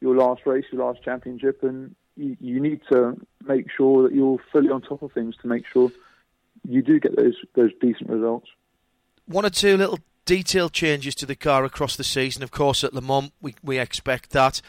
your 0.00 0.16
last 0.16 0.42
race, 0.46 0.64
your 0.70 0.84
last 0.84 1.02
championship, 1.02 1.62
and 1.62 1.94
you, 2.16 2.36
you 2.40 2.60
need 2.60 2.80
to 2.90 3.16
make 3.48 3.70
sure 3.70 4.02
that 4.02 4.14
you're 4.14 4.38
fully 4.52 4.70
on 4.70 4.82
top 4.82 5.02
of 5.02 5.12
things 5.12 5.36
to 5.42 5.48
make 5.48 5.66
sure 5.66 5.90
you 6.68 6.82
do 6.82 7.00
get 7.00 7.16
those 7.16 7.36
those 7.54 7.70
decent 7.80 8.10
results. 8.10 8.48
One 9.26 9.44
or 9.44 9.50
two 9.50 9.76
little 9.76 9.98
detail 10.24 10.68
changes 10.68 11.14
to 11.16 11.26
the 11.26 11.34
car 11.34 11.64
across 11.64 11.96
the 11.96 12.04
season. 12.04 12.42
Of 12.42 12.50
course, 12.50 12.84
at 12.84 12.94
Le 12.94 13.00
Mans, 13.00 13.30
we, 13.40 13.54
we 13.62 13.78
expect 13.78 14.30
that. 14.30 14.60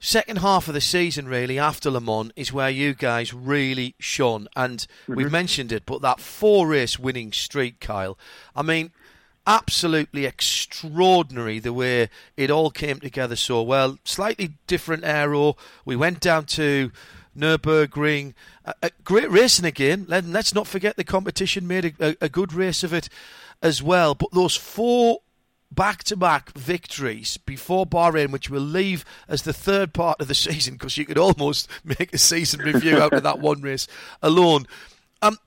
Second 0.00 0.38
half 0.38 0.68
of 0.68 0.74
the 0.74 0.80
season, 0.80 1.28
really, 1.28 1.58
after 1.58 1.90
Le 1.90 2.00
Mans, 2.00 2.32
is 2.36 2.52
where 2.52 2.70
you 2.70 2.94
guys 2.94 3.32
really 3.32 3.94
shone. 3.98 4.48
And 4.56 4.78
mm-hmm. 4.78 5.14
we've 5.14 5.32
mentioned 5.32 5.72
it, 5.72 5.84
but 5.86 6.02
that 6.02 6.20
four 6.20 6.68
race 6.68 6.98
winning 6.98 7.32
streak, 7.32 7.80
Kyle, 7.80 8.18
I 8.56 8.62
mean, 8.62 8.92
absolutely 9.46 10.26
extraordinary 10.26 11.58
the 11.58 11.72
way 11.72 12.08
it 12.36 12.50
all 12.50 12.70
came 12.70 12.98
together 12.98 13.36
so 13.36 13.62
well. 13.62 13.98
Slightly 14.04 14.54
different 14.66 15.04
aero. 15.04 15.56
We 15.84 15.96
went 15.96 16.20
down 16.20 16.46
to 16.46 16.90
Nürburgring. 17.36 18.34
A, 18.64 18.74
a 18.82 18.90
great 19.02 19.30
racing 19.30 19.64
again. 19.64 20.06
Let, 20.08 20.24
us 20.24 20.54
not 20.54 20.66
forget 20.66 20.96
the 20.96 21.04
competition 21.04 21.66
made 21.66 21.94
a, 21.98 22.16
a, 22.20 22.28
good 22.28 22.52
race 22.52 22.82
of 22.82 22.92
it 22.92 23.08
as 23.62 23.82
well. 23.82 24.14
But 24.14 24.32
those 24.32 24.56
four 24.56 25.20
back-to-back 25.70 26.52
victories 26.56 27.36
before 27.36 27.86
Bahrain, 27.86 28.30
which 28.30 28.48
we'll 28.48 28.60
leave 28.60 29.04
as 29.28 29.42
the 29.42 29.52
third 29.52 29.92
part 29.92 30.20
of 30.20 30.28
the 30.28 30.34
season, 30.34 30.74
because 30.74 30.96
you 30.96 31.04
could 31.04 31.18
almost 31.18 31.68
make 31.84 32.12
a 32.12 32.18
season 32.18 32.60
review 32.60 32.98
out 32.98 33.12
of 33.12 33.22
that 33.22 33.40
one 33.40 33.60
race 33.60 33.86
alone. 34.22 34.66
Um, 35.22 35.38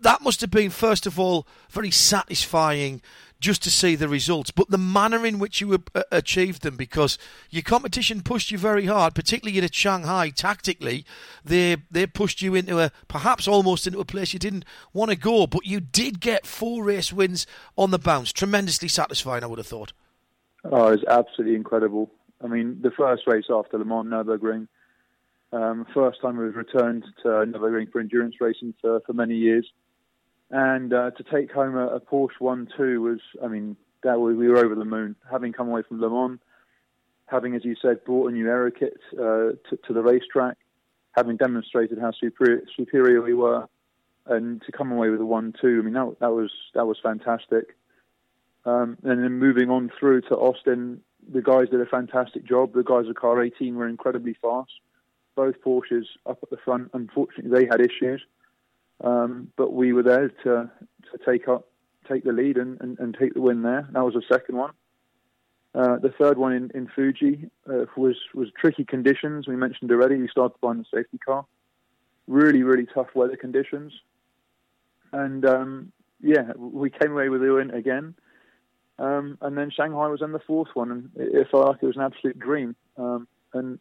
that 0.00 0.22
must 0.22 0.40
have 0.40 0.50
been, 0.50 0.70
first 0.70 1.06
of 1.06 1.18
all, 1.18 1.46
very 1.70 1.90
satisfying 1.90 3.02
just 3.40 3.62
to 3.62 3.70
see 3.70 3.94
the 3.94 4.08
results, 4.08 4.50
but 4.50 4.70
the 4.70 4.78
manner 4.78 5.26
in 5.26 5.38
which 5.38 5.60
you 5.60 5.82
achieved 6.10 6.62
them, 6.62 6.76
because 6.76 7.18
your 7.50 7.62
competition 7.62 8.22
pushed 8.22 8.50
you 8.50 8.58
very 8.58 8.86
hard, 8.86 9.14
particularly 9.14 9.58
in 9.58 9.68
Shanghai. 9.70 10.30
Tactically, 10.30 11.04
they 11.44 11.76
they 11.90 12.06
pushed 12.06 12.40
you 12.40 12.54
into 12.54 12.78
a 12.78 12.90
perhaps 13.08 13.46
almost 13.46 13.86
into 13.86 14.00
a 14.00 14.04
place 14.04 14.32
you 14.32 14.38
didn't 14.38 14.64
want 14.92 15.10
to 15.10 15.16
go, 15.16 15.46
but 15.46 15.66
you 15.66 15.80
did 15.80 16.20
get 16.20 16.46
four 16.46 16.82
race 16.84 17.12
wins 17.12 17.46
on 17.76 17.90
the 17.90 17.98
bounce. 17.98 18.32
Tremendously 18.32 18.88
satisfying, 18.88 19.44
I 19.44 19.46
would 19.46 19.58
have 19.58 19.66
thought. 19.66 19.92
Oh, 20.64 20.88
it's 20.88 21.04
absolutely 21.04 21.56
incredible. 21.56 22.10
I 22.42 22.48
mean, 22.48 22.78
the 22.82 22.90
first 22.90 23.22
race 23.26 23.46
after 23.50 23.78
Le 23.78 23.84
Mans 23.84 24.06
Nürburgring, 24.06 24.68
um, 25.52 25.86
first 25.94 26.20
time 26.20 26.36
we've 26.36 26.56
returned 26.56 27.04
to 27.22 27.28
Nürburgring 27.28 27.90
for 27.92 28.00
endurance 28.00 28.36
racing 28.40 28.74
for, 28.80 29.00
for 29.06 29.12
many 29.12 29.36
years 29.36 29.70
and 30.50 30.92
uh, 30.92 31.10
to 31.12 31.22
take 31.24 31.50
home 31.50 31.76
a, 31.76 31.86
a 31.88 32.00
Porsche 32.00 32.38
1-2 32.40 33.00
was, 33.00 33.20
I 33.42 33.48
mean, 33.48 33.76
that 34.02 34.20
was, 34.20 34.36
we 34.36 34.48
were 34.48 34.58
over 34.58 34.74
the 34.74 34.84
moon. 34.84 35.16
Having 35.30 35.52
come 35.54 35.68
away 35.68 35.82
from 35.86 36.00
Le 36.00 36.08
Mans, 36.08 36.38
having, 37.26 37.54
as 37.54 37.64
you 37.64 37.74
said, 37.80 38.04
brought 38.04 38.30
a 38.30 38.32
new 38.32 38.46
aero 38.46 38.70
kit 38.70 38.98
uh, 39.14 39.58
to, 39.68 39.78
to, 39.86 39.92
the 39.92 40.02
racetrack, 40.02 40.56
having 41.12 41.36
demonstrated 41.36 41.98
how 41.98 42.12
superior, 42.12 42.62
superior 42.76 43.20
we 43.20 43.34
were, 43.34 43.66
and 44.26 44.62
to 44.62 44.72
come 44.72 44.92
away 44.92 45.08
with 45.10 45.20
a 45.20 45.24
1-2, 45.24 45.54
I 45.64 45.82
mean, 45.82 45.94
that, 45.94 46.16
that 46.20 46.32
was 46.32 46.50
that 46.74 46.86
was 46.86 46.98
fantastic. 47.02 47.76
Um, 48.64 48.98
and 49.04 49.22
then 49.22 49.38
moving 49.38 49.70
on 49.70 49.92
through 49.98 50.22
to 50.22 50.34
Austin, 50.34 51.00
the 51.32 51.40
guys 51.40 51.68
did 51.70 51.80
a 51.80 51.86
fantastic 51.86 52.44
job. 52.44 52.72
The 52.72 52.82
guys 52.82 53.08
of 53.08 53.14
Car 53.14 53.42
18 53.42 53.76
were 53.76 53.88
incredibly 53.88 54.34
fast. 54.42 54.72
Both 55.36 55.60
Porsches 55.64 56.06
up 56.26 56.38
at 56.42 56.50
the 56.50 56.56
front. 56.56 56.90
Unfortunately, 56.92 57.50
they 57.50 57.66
had 57.66 57.80
issues. 57.80 58.22
Um, 59.02 59.48
but 59.56 59.72
we 59.72 59.92
were 59.92 60.02
there 60.02 60.28
to 60.28 60.70
to 61.12 61.18
take 61.24 61.48
up 61.48 61.68
take 62.08 62.24
the 62.24 62.32
lead 62.32 62.56
and, 62.56 62.80
and, 62.80 62.98
and 62.98 63.16
take 63.18 63.34
the 63.34 63.40
win 63.40 63.62
there. 63.62 63.88
That 63.92 64.04
was 64.04 64.14
the 64.14 64.22
second 64.30 64.56
one. 64.56 64.70
Uh, 65.74 65.98
the 65.98 66.12
third 66.18 66.38
one 66.38 66.52
in, 66.52 66.70
in 66.74 66.88
Fuji 66.94 67.50
uh, 67.68 67.84
was 67.96 68.16
was 68.34 68.48
tricky 68.58 68.84
conditions. 68.84 69.46
We 69.46 69.56
mentioned 69.56 69.90
already. 69.90 70.16
We 70.16 70.28
started 70.28 70.58
behind 70.60 70.80
the 70.80 70.96
safety 70.96 71.18
car. 71.18 71.44
Really, 72.26 72.62
really 72.62 72.86
tough 72.86 73.08
weather 73.14 73.36
conditions. 73.36 73.92
And 75.12 75.44
um, 75.44 75.92
yeah, 76.20 76.52
we 76.56 76.90
came 76.90 77.12
away 77.12 77.28
with 77.28 77.42
the 77.42 77.52
win 77.52 77.70
again. 77.70 78.14
Um, 78.98 79.36
and 79.42 79.58
then 79.58 79.70
Shanghai 79.70 80.06
was 80.06 80.22
in 80.22 80.32
the 80.32 80.38
fourth 80.38 80.70
one, 80.72 80.90
and 80.90 81.10
it, 81.16 81.48
felt 81.50 81.66
like 81.66 81.82
it 81.82 81.86
was 81.86 81.96
an 81.96 82.02
absolute 82.02 82.38
dream. 82.38 82.74
Um, 82.96 83.28
and 83.52 83.78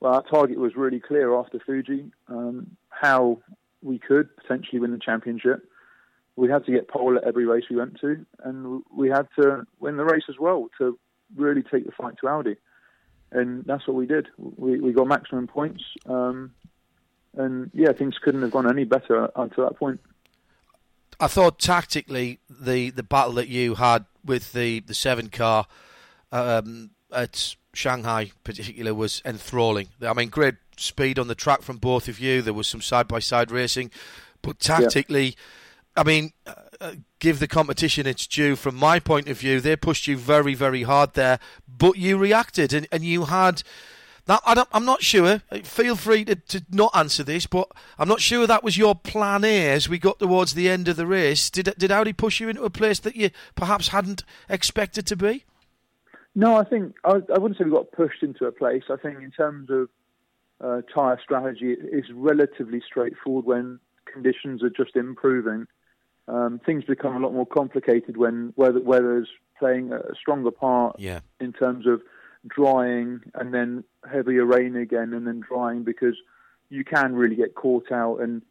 well, 0.00 0.14
our 0.14 0.22
target 0.22 0.58
was 0.58 0.74
really 0.74 1.00
clear 1.00 1.34
after 1.34 1.58
Fuji. 1.58 2.10
Um, 2.28 2.76
how 2.88 3.40
we 3.82 3.98
could 3.98 4.34
potentially 4.36 4.80
win 4.80 4.92
the 4.92 4.98
championship. 4.98 5.68
We 6.36 6.50
had 6.50 6.64
to 6.66 6.72
get 6.72 6.88
pole 6.88 7.16
at 7.16 7.24
every 7.24 7.46
race 7.46 7.64
we 7.70 7.76
went 7.76 7.98
to, 8.00 8.26
and 8.44 8.82
we 8.94 9.08
had 9.08 9.26
to 9.38 9.66
win 9.80 9.96
the 9.96 10.04
race 10.04 10.24
as 10.28 10.36
well 10.38 10.68
to 10.78 10.98
really 11.34 11.62
take 11.62 11.86
the 11.86 11.92
fight 11.92 12.14
to 12.20 12.28
Audi. 12.28 12.56
And 13.32 13.64
that's 13.64 13.86
what 13.86 13.96
we 13.96 14.06
did. 14.06 14.28
We, 14.38 14.80
we 14.80 14.92
got 14.92 15.08
maximum 15.08 15.46
points, 15.46 15.82
um, 16.06 16.52
and 17.34 17.70
yeah, 17.74 17.92
things 17.92 18.16
couldn't 18.22 18.42
have 18.42 18.50
gone 18.50 18.68
any 18.70 18.84
better 18.84 19.30
until 19.34 19.64
that 19.64 19.76
point. 19.76 20.00
I 21.18 21.28
thought 21.28 21.58
tactically 21.58 22.40
the, 22.48 22.90
the 22.90 23.02
battle 23.02 23.32
that 23.34 23.48
you 23.48 23.76
had 23.76 24.04
with 24.24 24.52
the, 24.52 24.80
the 24.80 24.94
seven 24.94 25.28
car 25.28 25.66
um, 26.30 26.90
at 27.10 27.56
Shanghai, 27.76 28.32
particular, 28.44 28.94
was 28.94 29.22
enthralling. 29.24 29.88
I 30.02 30.12
mean, 30.14 30.28
great 30.28 30.54
speed 30.76 31.18
on 31.18 31.28
the 31.28 31.34
track 31.34 31.62
from 31.62 31.78
both 31.78 32.08
of 32.08 32.18
you. 32.18 32.42
There 32.42 32.54
was 32.54 32.66
some 32.66 32.82
side 32.82 33.08
by 33.08 33.18
side 33.18 33.50
racing, 33.50 33.90
but 34.42 34.58
tactically, 34.58 35.26
yeah. 35.26 35.32
I 35.96 36.04
mean, 36.04 36.32
uh, 36.46 36.54
uh, 36.80 36.92
give 37.18 37.38
the 37.38 37.48
competition 37.48 38.06
its 38.06 38.26
due. 38.26 38.56
From 38.56 38.74
my 38.74 39.00
point 39.00 39.28
of 39.28 39.38
view, 39.38 39.60
they 39.60 39.76
pushed 39.76 40.06
you 40.06 40.16
very, 40.16 40.54
very 40.54 40.82
hard 40.82 41.14
there, 41.14 41.38
but 41.66 41.96
you 41.96 42.18
reacted 42.18 42.72
and, 42.72 42.86
and 42.92 43.04
you 43.04 43.24
had. 43.24 43.62
Now, 44.28 44.40
I 44.44 44.64
am 44.72 44.84
not 44.84 45.02
sure. 45.02 45.40
Feel 45.62 45.94
free 45.94 46.24
to, 46.24 46.34
to 46.34 46.64
not 46.68 46.90
answer 46.96 47.22
this, 47.22 47.46
but 47.46 47.70
I'm 47.96 48.08
not 48.08 48.20
sure 48.20 48.46
that 48.46 48.64
was 48.64 48.76
your 48.76 48.96
plan 48.96 49.44
A 49.44 49.70
as 49.70 49.88
we 49.88 49.98
got 49.98 50.18
towards 50.18 50.54
the 50.54 50.68
end 50.68 50.88
of 50.88 50.96
the 50.96 51.06
race. 51.06 51.48
Did 51.48 51.72
did 51.78 51.92
Audi 51.92 52.12
push 52.12 52.40
you 52.40 52.48
into 52.48 52.64
a 52.64 52.70
place 52.70 52.98
that 53.00 53.14
you 53.14 53.30
perhaps 53.54 53.88
hadn't 53.88 54.24
expected 54.48 55.06
to 55.06 55.16
be? 55.16 55.44
No, 56.38 56.54
I 56.54 56.64
think 56.64 56.94
I, 57.02 57.14
I 57.34 57.38
wouldn't 57.38 57.56
say 57.58 57.64
we 57.64 57.70
got 57.70 57.90
pushed 57.92 58.22
into 58.22 58.44
a 58.44 58.52
place. 58.52 58.84
I 58.90 58.96
think 58.96 59.22
in 59.22 59.30
terms 59.30 59.70
of 59.70 59.88
uh, 60.62 60.82
tyre 60.94 61.18
strategy 61.22 61.72
it 61.72 61.78
is 61.90 62.04
relatively 62.14 62.82
straightforward 62.86 63.46
when 63.46 63.80
conditions 64.04 64.62
are 64.62 64.70
just 64.70 64.94
improving. 64.96 65.66
Um, 66.28 66.60
things 66.64 66.84
become 66.84 67.16
a 67.16 67.20
lot 67.20 67.32
more 67.32 67.46
complicated 67.46 68.18
when 68.18 68.52
weather, 68.54 68.80
weather's 68.80 69.28
playing 69.58 69.92
a 69.92 70.14
stronger 70.20 70.50
part 70.50 70.96
yeah. 70.98 71.20
in 71.40 71.52
terms 71.54 71.86
of 71.86 72.02
drying 72.46 73.20
and 73.34 73.54
then 73.54 73.82
heavier 74.10 74.44
rain 74.44 74.76
again 74.76 75.14
and 75.14 75.26
then 75.26 75.40
drying 75.40 75.84
because 75.84 76.16
you 76.68 76.84
can 76.84 77.14
really 77.14 77.36
get 77.36 77.54
caught 77.54 77.90
out 77.90 78.18
and 78.18 78.42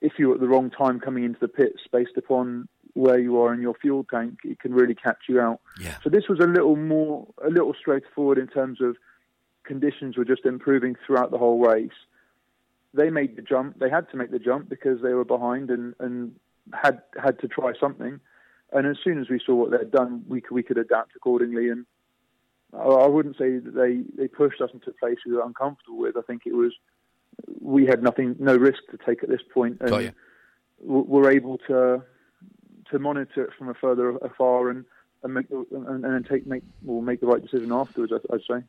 if 0.00 0.14
you're 0.18 0.34
at 0.34 0.40
the 0.40 0.48
wrong 0.48 0.68
time 0.68 1.00
coming 1.00 1.24
into 1.24 1.38
the 1.40 1.48
pits 1.48 1.80
based 1.90 2.16
upon 2.16 2.68
where 2.94 3.18
you 3.18 3.40
are 3.40 3.54
in 3.54 3.60
your 3.60 3.74
fuel 3.74 4.04
tank, 4.10 4.40
it 4.44 4.60
can 4.60 4.74
really 4.74 4.94
catch 4.94 5.24
you 5.28 5.40
out. 5.40 5.60
Yeah. 5.80 5.96
So 6.04 6.10
this 6.10 6.24
was 6.28 6.40
a 6.40 6.46
little 6.46 6.76
more, 6.76 7.26
a 7.44 7.48
little 7.48 7.74
straightforward 7.78 8.38
in 8.38 8.48
terms 8.48 8.80
of 8.80 8.96
conditions 9.64 10.16
were 10.16 10.24
just 10.24 10.44
improving 10.44 10.96
throughout 11.06 11.30
the 11.30 11.38
whole 11.38 11.58
race. 11.58 11.90
They 12.94 13.08
made 13.08 13.36
the 13.36 13.42
jump. 13.42 13.78
They 13.78 13.88
had 13.88 14.10
to 14.10 14.16
make 14.16 14.30
the 14.30 14.38
jump 14.38 14.68
because 14.68 15.00
they 15.00 15.14
were 15.14 15.24
behind 15.24 15.70
and, 15.70 15.94
and 15.98 16.34
had 16.74 17.02
had 17.20 17.38
to 17.40 17.48
try 17.48 17.72
something. 17.80 18.20
And 18.72 18.86
as 18.86 18.96
soon 19.02 19.20
as 19.20 19.28
we 19.30 19.40
saw 19.44 19.54
what 19.54 19.70
they'd 19.70 19.90
done, 19.90 20.24
we 20.28 20.40
could, 20.40 20.54
we 20.54 20.62
could 20.62 20.78
adapt 20.78 21.16
accordingly. 21.16 21.68
And 21.68 21.86
I 22.74 23.06
wouldn't 23.06 23.36
say 23.36 23.58
that 23.58 23.74
they, 23.74 24.02
they 24.16 24.28
pushed 24.28 24.60
us 24.60 24.70
into 24.74 24.90
a 24.90 24.94
place 24.94 25.18
we 25.26 25.32
were 25.32 25.44
uncomfortable 25.44 25.98
with. 25.98 26.16
I 26.16 26.22
think 26.22 26.42
it 26.44 26.54
was 26.54 26.72
we 27.60 27.86
had 27.86 28.02
nothing, 28.02 28.36
no 28.38 28.56
risk 28.56 28.80
to 28.90 28.98
take 28.98 29.22
at 29.22 29.30
this 29.30 29.40
point, 29.54 29.78
and 29.80 29.90
we're 30.80 31.30
able 31.30 31.58
to 31.68 32.02
to 32.92 32.98
monitor 32.98 33.44
it 33.44 33.50
from 33.58 33.68
a 33.68 33.74
further 33.74 34.10
afar 34.18 34.70
and 34.70 34.84
and 35.22 35.34
make 35.34 35.46
and, 35.50 36.04
and 36.04 36.26
take 36.26 36.46
make 36.46 36.62
will 36.82 36.96
we'll 36.96 37.02
make 37.02 37.20
the 37.20 37.26
right 37.26 37.42
decision 37.42 37.72
afterwards. 37.72 38.12
I'd 38.12 38.40
say. 38.48 38.64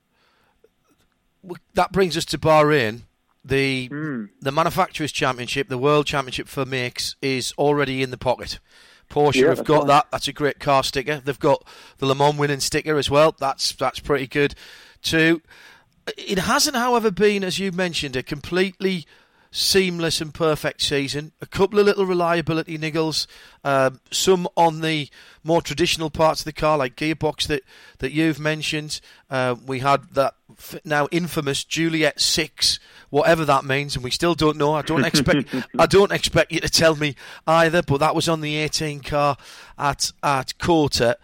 That 1.74 1.92
brings 1.92 2.16
us 2.18 2.26
to 2.26 2.38
Bahrain. 2.38 3.02
The 3.46 3.90
mm. 3.90 4.30
the 4.40 4.52
manufacturers 4.52 5.12
championship, 5.12 5.68
the 5.68 5.78
world 5.78 6.06
championship 6.06 6.48
for 6.48 6.66
makes, 6.66 7.16
is 7.22 7.54
already 7.58 8.02
in 8.02 8.12
the 8.12 8.18
pocket. 8.18 8.60
Porsche 9.10 9.42
yeah, 9.42 9.50
have 9.50 9.66
got 9.66 9.80
right. 9.80 9.88
that. 9.88 10.08
That's 10.12 10.28
a 10.28 10.34
great 10.34 10.60
car 10.60 10.84
sticker. 10.84 11.20
They've 11.20 11.38
got 11.38 11.66
the 11.98 12.06
Le 12.06 12.16
Mans 12.16 12.38
winning 12.38 12.62
sticker 12.62 12.98
as 12.98 13.10
well. 13.10 13.36
That's 13.38 13.74
that's 13.74 14.00
pretty 14.00 14.28
good 14.28 14.56
too. 15.02 15.42
It 16.18 16.40
hasn't, 16.40 16.76
however, 16.76 17.12
been 17.12 17.44
as 17.44 17.60
you 17.60 17.72
mentioned 17.72 18.16
a 18.16 18.24
completely 18.24 19.06
seamless 19.54 20.20
and 20.20 20.34
perfect 20.34 20.82
season. 20.82 21.32
A 21.39 21.45
couple 21.45 21.78
of 21.78 21.86
little 21.86 22.08
reliability 22.08 22.76
niggles, 22.76 23.28
um, 23.64 24.01
some 24.12 24.47
on 24.58 24.82
the 24.82 25.08
more 25.43 25.62
traditional 25.62 26.10
parts 26.10 26.41
of 26.41 26.45
the 26.45 26.54
car, 26.54 26.76
like 26.76 26.95
gearbox 26.95 27.45
that, 27.47 27.62
that 27.99 28.12
you've 28.12 28.39
mentioned. 28.39 28.99
Uh, 29.30 29.56
we 29.66 29.80
had 29.80 30.16
that 30.16 30.34
f- 30.58 30.82
now 30.84 31.08
infamous 31.12 31.64
Juliet 31.64 32.20
Six, 32.20 32.80
whatever 33.12 33.45
that 33.45 33.64
means, 33.64 33.95
and 33.95 34.04
we 34.04 34.10
still 34.10 34.34
don't 34.34 34.58
know. 34.58 34.74
I 34.74 34.82
don't 34.82 35.06
expect 35.06 35.54
I 35.80 35.86
don't 35.86 36.12
expect 36.12 36.51
you 36.51 36.60
to 36.60 36.70
tell 36.70 36.95
me 36.95 37.16
either. 37.45 37.84
But 37.84 37.99
that 37.99 38.16
was 38.16 38.28
on 38.28 38.41
the 38.41 38.56
18 38.56 39.01
car 39.01 39.38
at 39.78 40.12
at 40.24 40.58
COTA. 40.58 41.18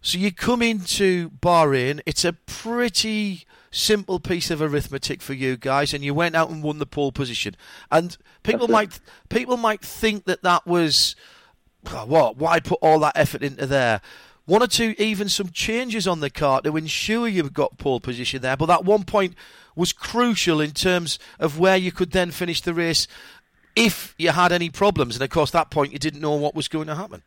So 0.00 0.16
you 0.16 0.30
come 0.30 0.62
into 0.62 1.30
Bahrain. 1.30 2.00
It's 2.06 2.24
a 2.24 2.34
pretty 2.34 3.46
simple 3.74 4.20
piece 4.20 4.50
of 4.50 4.62
arithmetic 4.62 5.20
for 5.20 5.34
you 5.34 5.56
guys, 5.56 5.92
and 5.92 6.04
you 6.04 6.14
went 6.14 6.36
out 6.36 6.50
and 6.50 6.62
won 6.62 6.78
the 6.78 6.86
pole 6.86 7.12
position. 7.12 7.56
And 7.90 8.16
people 8.42 8.68
might 8.68 9.00
people 9.28 9.56
might 9.56 9.82
think 9.82 10.24
that 10.24 10.42
that 10.42 10.66
was 10.66 11.16
oh, 11.86 12.06
what? 12.06 12.36
Why 12.36 12.60
put 12.60 12.78
all 12.80 12.98
that 13.00 13.16
effort 13.16 13.42
into 13.42 13.66
there? 13.66 14.00
One 14.46 14.62
or 14.62 14.66
two, 14.66 14.94
even 14.98 15.30
some 15.30 15.48
changes 15.48 16.06
on 16.06 16.20
the 16.20 16.28
car 16.28 16.60
to 16.62 16.76
ensure 16.76 17.26
you've 17.26 17.54
got 17.54 17.78
pole 17.78 17.98
position 18.00 18.42
there. 18.42 18.56
But 18.56 18.66
that 18.66 18.84
one 18.84 19.04
point 19.04 19.34
was 19.74 19.92
crucial 19.92 20.60
in 20.60 20.72
terms 20.72 21.18
of 21.40 21.58
where 21.58 21.76
you 21.76 21.90
could 21.90 22.10
then 22.10 22.30
finish 22.30 22.60
the 22.60 22.74
race 22.74 23.08
if 23.74 24.14
you 24.18 24.30
had 24.30 24.52
any 24.52 24.68
problems. 24.68 25.16
And 25.16 25.22
of 25.22 25.30
course, 25.30 25.50
that 25.52 25.70
point 25.70 25.92
you 25.92 25.98
didn't 25.98 26.20
know 26.20 26.34
what 26.34 26.54
was 26.54 26.68
going 26.68 26.88
to 26.88 26.94
happen. 26.94 27.22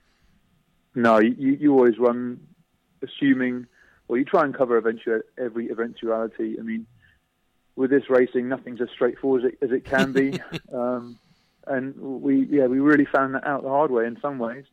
No, 0.93 1.19
you, 1.19 1.57
you 1.59 1.73
always 1.73 1.97
run 1.97 2.39
assuming, 3.01 3.67
well, 4.07 4.17
you 4.17 4.25
try 4.25 4.43
and 4.43 4.55
cover 4.55 4.77
eventual, 4.77 5.21
every 5.37 5.69
eventuality. 5.69 6.55
I 6.59 6.63
mean, 6.63 6.85
with 7.75 7.89
this 7.89 8.09
racing, 8.09 8.47
nothing's 8.47 8.81
as 8.81 8.89
straightforward 8.93 9.45
as 9.45 9.51
it, 9.51 9.57
as 9.61 9.71
it 9.71 9.85
can 9.85 10.11
be. 10.11 10.39
um, 10.73 11.19
and 11.65 11.95
we, 11.97 12.47
yeah, 12.49 12.65
we 12.65 12.79
really 12.79 13.05
found 13.05 13.35
that 13.35 13.45
out 13.45 13.63
the 13.63 13.69
hard 13.69 13.91
way 13.91 14.05
in 14.05 14.17
some 14.21 14.39
ways. 14.39 14.65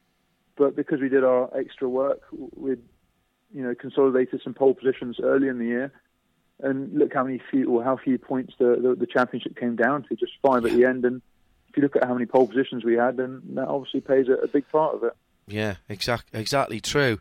But 0.57 0.77
because 0.77 1.01
we 1.01 1.09
did 1.09 1.25
our 1.25 1.51
extra 1.57 1.89
work, 1.89 2.21
we'd, 2.33 2.83
you 3.53 3.63
know, 3.63 3.75
consolidated 3.75 4.41
some 4.43 4.55
pole 4.55 4.75
positions 4.75 5.19
early 5.23 5.49
in 5.49 5.59
the 5.59 5.67
year. 5.67 5.93
And 6.61 6.97
look 6.97 7.13
how 7.13 7.25
many 7.25 7.43
few 7.51 7.69
or 7.69 7.83
how 7.83 7.97
few 7.97 8.17
points 8.17 8.55
the, 8.59 8.77
the, 8.81 8.95
the 8.95 9.07
championship 9.07 9.57
came 9.57 9.75
down 9.75 10.05
to, 10.05 10.15
just 10.15 10.33
five 10.41 10.65
at 10.65 10.73
the 10.73 10.85
end. 10.85 11.05
And 11.05 11.21
if 11.69 11.77
you 11.77 11.83
look 11.83 11.97
at 11.97 12.05
how 12.05 12.15
many 12.15 12.27
pole 12.27 12.47
positions 12.47 12.85
we 12.85 12.95
had, 12.95 13.17
then 13.17 13.43
that 13.55 13.67
obviously 13.67 14.01
plays 14.01 14.29
a, 14.29 14.35
a 14.35 14.47
big 14.47 14.69
part 14.71 14.95
of 14.95 15.03
it. 15.03 15.15
Yeah, 15.49 15.77
exact, 15.89 16.27
exactly 16.33 16.81
true. 16.81 17.19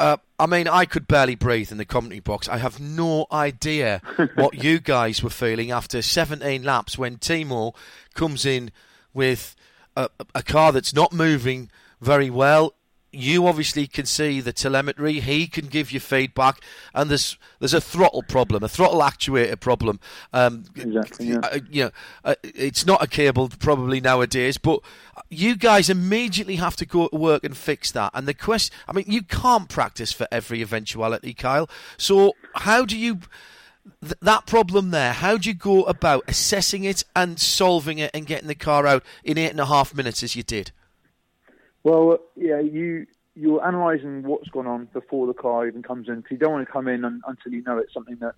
Uh, 0.00 0.16
I 0.38 0.46
mean, 0.46 0.66
I 0.66 0.86
could 0.86 1.06
barely 1.06 1.34
breathe 1.34 1.70
in 1.70 1.76
the 1.76 1.84
commentary 1.84 2.20
box. 2.20 2.48
I 2.48 2.56
have 2.56 2.80
no 2.80 3.26
idea 3.30 4.00
what 4.34 4.64
you 4.64 4.80
guys 4.80 5.22
were 5.22 5.28
feeling 5.28 5.70
after 5.70 6.00
17 6.00 6.62
laps 6.62 6.96
when 6.96 7.18
Timo 7.18 7.74
comes 8.14 8.46
in 8.46 8.70
with 9.12 9.54
a, 9.96 10.08
a 10.34 10.42
car 10.42 10.72
that's 10.72 10.94
not 10.94 11.12
moving 11.12 11.70
very 12.00 12.30
well 12.30 12.72
you 13.12 13.46
obviously 13.46 13.86
can 13.86 14.06
see 14.06 14.40
the 14.40 14.52
telemetry. 14.52 15.20
He 15.20 15.46
can 15.46 15.66
give 15.66 15.90
you 15.90 16.00
feedback, 16.00 16.60
and 16.94 17.10
there's 17.10 17.36
there's 17.58 17.74
a 17.74 17.80
throttle 17.80 18.22
problem, 18.22 18.62
a 18.62 18.68
throttle 18.68 19.00
actuator 19.00 19.58
problem. 19.58 20.00
Um, 20.32 20.64
exactly. 20.76 21.26
Yeah. 21.26 21.40
Uh, 21.42 21.58
you 21.68 21.84
know, 21.84 21.90
uh, 22.24 22.34
it's 22.42 22.86
not 22.86 23.02
a 23.02 23.06
cable 23.06 23.50
probably 23.58 24.00
nowadays, 24.00 24.58
but 24.58 24.80
you 25.28 25.56
guys 25.56 25.90
immediately 25.90 26.56
have 26.56 26.76
to 26.76 26.86
go 26.86 27.08
to 27.08 27.16
work 27.16 27.44
and 27.44 27.56
fix 27.56 27.90
that. 27.92 28.12
And 28.14 28.28
the 28.28 28.34
question, 28.34 28.74
I 28.88 28.92
mean, 28.92 29.06
you 29.08 29.22
can't 29.22 29.68
practice 29.68 30.12
for 30.12 30.28
every 30.30 30.62
eventuality, 30.62 31.34
Kyle. 31.34 31.68
So 31.96 32.34
how 32.54 32.84
do 32.84 32.96
you? 32.96 33.20
Th- 34.02 34.14
that 34.20 34.46
problem 34.46 34.90
there, 34.90 35.12
how 35.14 35.36
do 35.36 35.48
you 35.48 35.54
go 35.54 35.84
about 35.84 36.24
assessing 36.28 36.84
it 36.84 37.02
and 37.16 37.40
solving 37.40 37.98
it 37.98 38.10
and 38.14 38.26
getting 38.26 38.46
the 38.46 38.54
car 38.54 38.86
out 38.86 39.02
in 39.24 39.36
eight 39.36 39.50
and 39.50 39.60
a 39.60 39.66
half 39.66 39.94
minutes 39.94 40.22
as 40.22 40.36
you 40.36 40.42
did? 40.42 40.70
Well, 41.82 42.18
yeah, 42.36 42.60
you 42.60 43.06
you're 43.34 43.66
analysing 43.66 44.22
what's 44.24 44.48
gone 44.48 44.66
on 44.66 44.86
before 44.92 45.26
the 45.26 45.34
car 45.34 45.66
even 45.66 45.82
comes 45.82 46.08
in 46.08 46.16
because 46.16 46.32
you 46.32 46.38
don't 46.38 46.52
want 46.52 46.66
to 46.66 46.72
come 46.72 46.88
in 46.88 47.04
un, 47.04 47.22
until 47.26 47.52
you 47.52 47.62
know 47.62 47.78
it's 47.78 47.94
something 47.94 48.16
that 48.20 48.34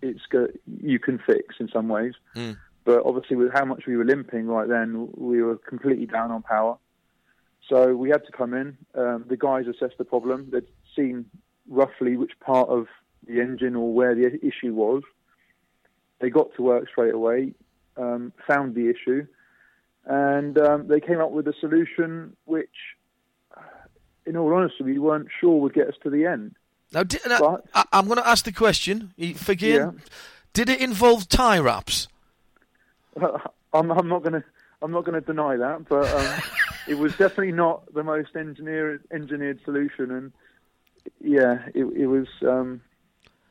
it's 0.00 0.24
go, 0.30 0.46
you 0.82 0.98
can 0.98 1.18
fix 1.18 1.56
in 1.58 1.68
some 1.68 1.88
ways. 1.88 2.14
Mm. 2.34 2.56
But 2.84 3.02
obviously, 3.04 3.36
with 3.36 3.52
how 3.52 3.64
much 3.64 3.84
we 3.86 3.96
were 3.96 4.04
limping 4.04 4.46
right 4.46 4.68
then, 4.68 5.08
we 5.14 5.42
were 5.42 5.56
completely 5.56 6.06
down 6.06 6.30
on 6.30 6.42
power. 6.42 6.78
So 7.68 7.94
we 7.94 8.08
had 8.08 8.24
to 8.24 8.32
come 8.32 8.54
in. 8.54 8.78
Um, 8.94 9.26
the 9.28 9.36
guys 9.36 9.66
assessed 9.66 9.98
the 9.98 10.04
problem. 10.04 10.48
They'd 10.50 10.62
seen 10.96 11.26
roughly 11.68 12.16
which 12.16 12.32
part 12.40 12.68
of 12.70 12.86
the 13.26 13.40
engine 13.40 13.76
or 13.76 13.92
where 13.92 14.14
the 14.14 14.38
issue 14.42 14.72
was. 14.72 15.02
They 16.20 16.30
got 16.30 16.54
to 16.56 16.62
work 16.62 16.88
straight 16.88 17.12
away, 17.12 17.52
um, 17.96 18.32
found 18.46 18.74
the 18.74 18.88
issue, 18.88 19.26
and 20.08 20.58
um, 20.58 20.88
they 20.88 21.00
came 21.00 21.20
up 21.20 21.30
with 21.30 21.46
a 21.46 21.54
solution 21.60 22.34
which, 22.46 22.74
in 24.24 24.36
all 24.36 24.52
honesty, 24.54 24.82
we 24.82 24.98
weren't 24.98 25.28
sure 25.38 25.60
would 25.60 25.74
get 25.74 25.86
us 25.86 25.94
to 26.02 26.10
the 26.10 26.24
end. 26.24 26.56
Now, 26.92 27.02
did, 27.02 27.20
now 27.28 27.60
I, 27.74 27.84
am 27.92 28.06
going 28.06 28.16
to 28.16 28.26
ask 28.26 28.46
the 28.46 28.52
question. 28.52 29.12
Forgive. 29.36 29.76
Yeah. 29.76 29.90
Did 30.54 30.70
it 30.70 30.80
involve 30.80 31.28
tie 31.28 31.58
wraps? 31.58 32.08
I'm, 33.20 33.90
I'm, 33.90 34.08
not 34.08 34.22
going 34.22 34.32
to. 34.32 34.44
I'm 34.80 34.92
not 34.92 35.04
going 35.04 35.20
to 35.20 35.26
deny 35.26 35.56
that, 35.56 35.86
but 35.86 36.08
um, 36.10 36.42
it 36.88 36.96
was 36.96 37.12
definitely 37.12 37.52
not 37.52 37.92
the 37.92 38.02
most 38.02 38.34
engineered 38.34 39.02
engineered 39.12 39.60
solution, 39.64 40.10
and 40.10 40.32
yeah, 41.20 41.66
it, 41.74 41.84
it 41.84 42.06
was. 42.06 42.28
Um, 42.42 42.80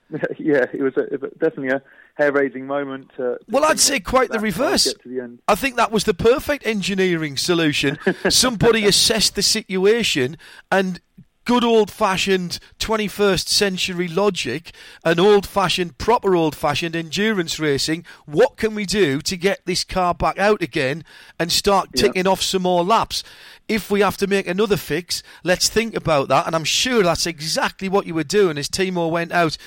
yeah, 0.39 0.65
it 0.73 0.81
was 0.81 0.95
a, 0.97 1.17
definitely 1.37 1.69
a 1.69 1.83
hair-raising 2.17 2.65
moment. 2.65 3.09
To, 3.17 3.37
to 3.37 3.39
well, 3.47 3.63
I'd 3.65 3.79
say 3.79 3.99
quite 3.99 4.29
the 4.29 4.39
reverse. 4.39 4.93
The 5.05 5.37
I 5.47 5.55
think 5.55 5.75
that 5.75 5.91
was 5.91 6.03
the 6.03 6.13
perfect 6.13 6.65
engineering 6.65 7.37
solution. 7.37 7.99
Somebody 8.29 8.85
assessed 8.85 9.35
the 9.35 9.43
situation 9.43 10.37
and 10.71 10.99
good 11.45 11.63
old 11.63 11.89
fashioned 11.89 12.59
21st 12.79 13.47
century 13.47 14.07
logic 14.09 14.73
and 15.05 15.17
old 15.17 15.47
fashioned, 15.47 15.97
proper 15.97 16.35
old 16.35 16.53
fashioned 16.53 16.93
endurance 16.93 17.57
racing. 17.57 18.03
What 18.25 18.57
can 18.57 18.75
we 18.75 18.85
do 18.85 19.21
to 19.21 19.37
get 19.37 19.61
this 19.65 19.85
car 19.85 20.13
back 20.13 20.37
out 20.37 20.61
again 20.61 21.05
and 21.39 21.49
start 21.49 21.93
ticking 21.95 22.25
yeah. 22.25 22.31
off 22.31 22.41
some 22.41 22.63
more 22.63 22.83
laps? 22.83 23.23
If 23.69 23.89
we 23.89 24.01
have 24.01 24.17
to 24.17 24.27
make 24.27 24.45
another 24.45 24.75
fix, 24.75 25.23
let's 25.43 25.69
think 25.69 25.95
about 25.95 26.27
that. 26.27 26.47
And 26.47 26.55
I'm 26.55 26.65
sure 26.65 27.03
that's 27.03 27.25
exactly 27.25 27.87
what 27.87 28.05
you 28.05 28.13
were 28.13 28.23
doing 28.23 28.57
as 28.57 28.67
Timo 28.67 29.09
went 29.09 29.31
out 29.31 29.57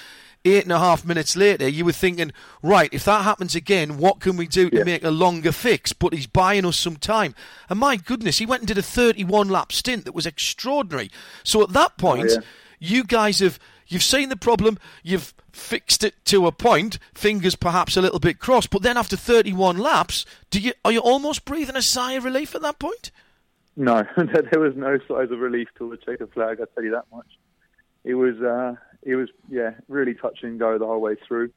eight 0.44 0.64
and 0.64 0.72
a 0.72 0.78
half 0.78 1.04
minutes 1.04 1.36
later, 1.36 1.68
you 1.68 1.84
were 1.84 1.92
thinking, 1.92 2.32
right, 2.62 2.92
if 2.92 3.04
that 3.04 3.24
happens 3.24 3.54
again, 3.54 3.98
what 3.98 4.20
can 4.20 4.36
we 4.36 4.46
do 4.46 4.70
to 4.70 4.78
yeah. 4.78 4.84
make 4.84 5.04
a 5.04 5.10
longer 5.10 5.52
fix? 5.52 5.92
But 5.92 6.14
he's 6.14 6.26
buying 6.26 6.64
us 6.64 6.78
some 6.78 6.96
time. 6.96 7.34
And 7.68 7.78
my 7.78 7.96
goodness, 7.96 8.38
he 8.38 8.46
went 8.46 8.62
and 8.62 8.68
did 8.68 8.78
a 8.78 8.82
31 8.82 9.48
lap 9.48 9.72
stint 9.72 10.04
that 10.04 10.14
was 10.14 10.26
extraordinary. 10.26 11.10
So 11.44 11.62
at 11.62 11.70
that 11.70 11.98
point, 11.98 12.30
oh, 12.30 12.34
yeah. 12.34 12.40
you 12.78 13.04
guys 13.04 13.40
have. 13.40 13.58
You've 13.92 14.04
seen 14.04 14.28
the 14.28 14.36
problem, 14.36 14.78
you've 15.02 15.34
fixed 15.50 16.04
it 16.04 16.14
to 16.26 16.46
a 16.46 16.52
point, 16.52 17.00
fingers 17.12 17.56
perhaps 17.56 17.96
a 17.96 18.00
little 18.00 18.20
bit 18.20 18.38
crossed, 18.38 18.70
but 18.70 18.82
then 18.82 18.96
after 18.96 19.16
31 19.16 19.78
laps, 19.78 20.24
do 20.50 20.60
you 20.60 20.74
are 20.84 20.92
you 20.92 21.00
almost 21.00 21.44
breathing 21.44 21.74
a 21.74 21.82
sigh 21.82 22.12
of 22.12 22.22
relief 22.22 22.54
at 22.54 22.62
that 22.62 22.78
point? 22.78 23.10
No, 23.76 24.04
there 24.16 24.60
was 24.60 24.76
no 24.76 24.98
sigh 25.08 25.24
of 25.24 25.30
relief 25.30 25.66
till 25.76 25.90
the 25.90 25.96
checkered 25.96 26.32
flag. 26.32 26.60
I 26.60 26.66
tell 26.72 26.84
you 26.84 26.92
that 26.92 27.06
much. 27.12 27.26
It 28.04 28.14
was 28.14 28.40
uh, 28.40 28.74
it 29.02 29.16
was 29.16 29.28
yeah 29.48 29.72
really 29.88 30.14
touch 30.14 30.40
and 30.42 30.58
go 30.58 30.78
the 30.78 30.86
whole 30.86 31.00
way 31.00 31.16
through. 31.26 31.50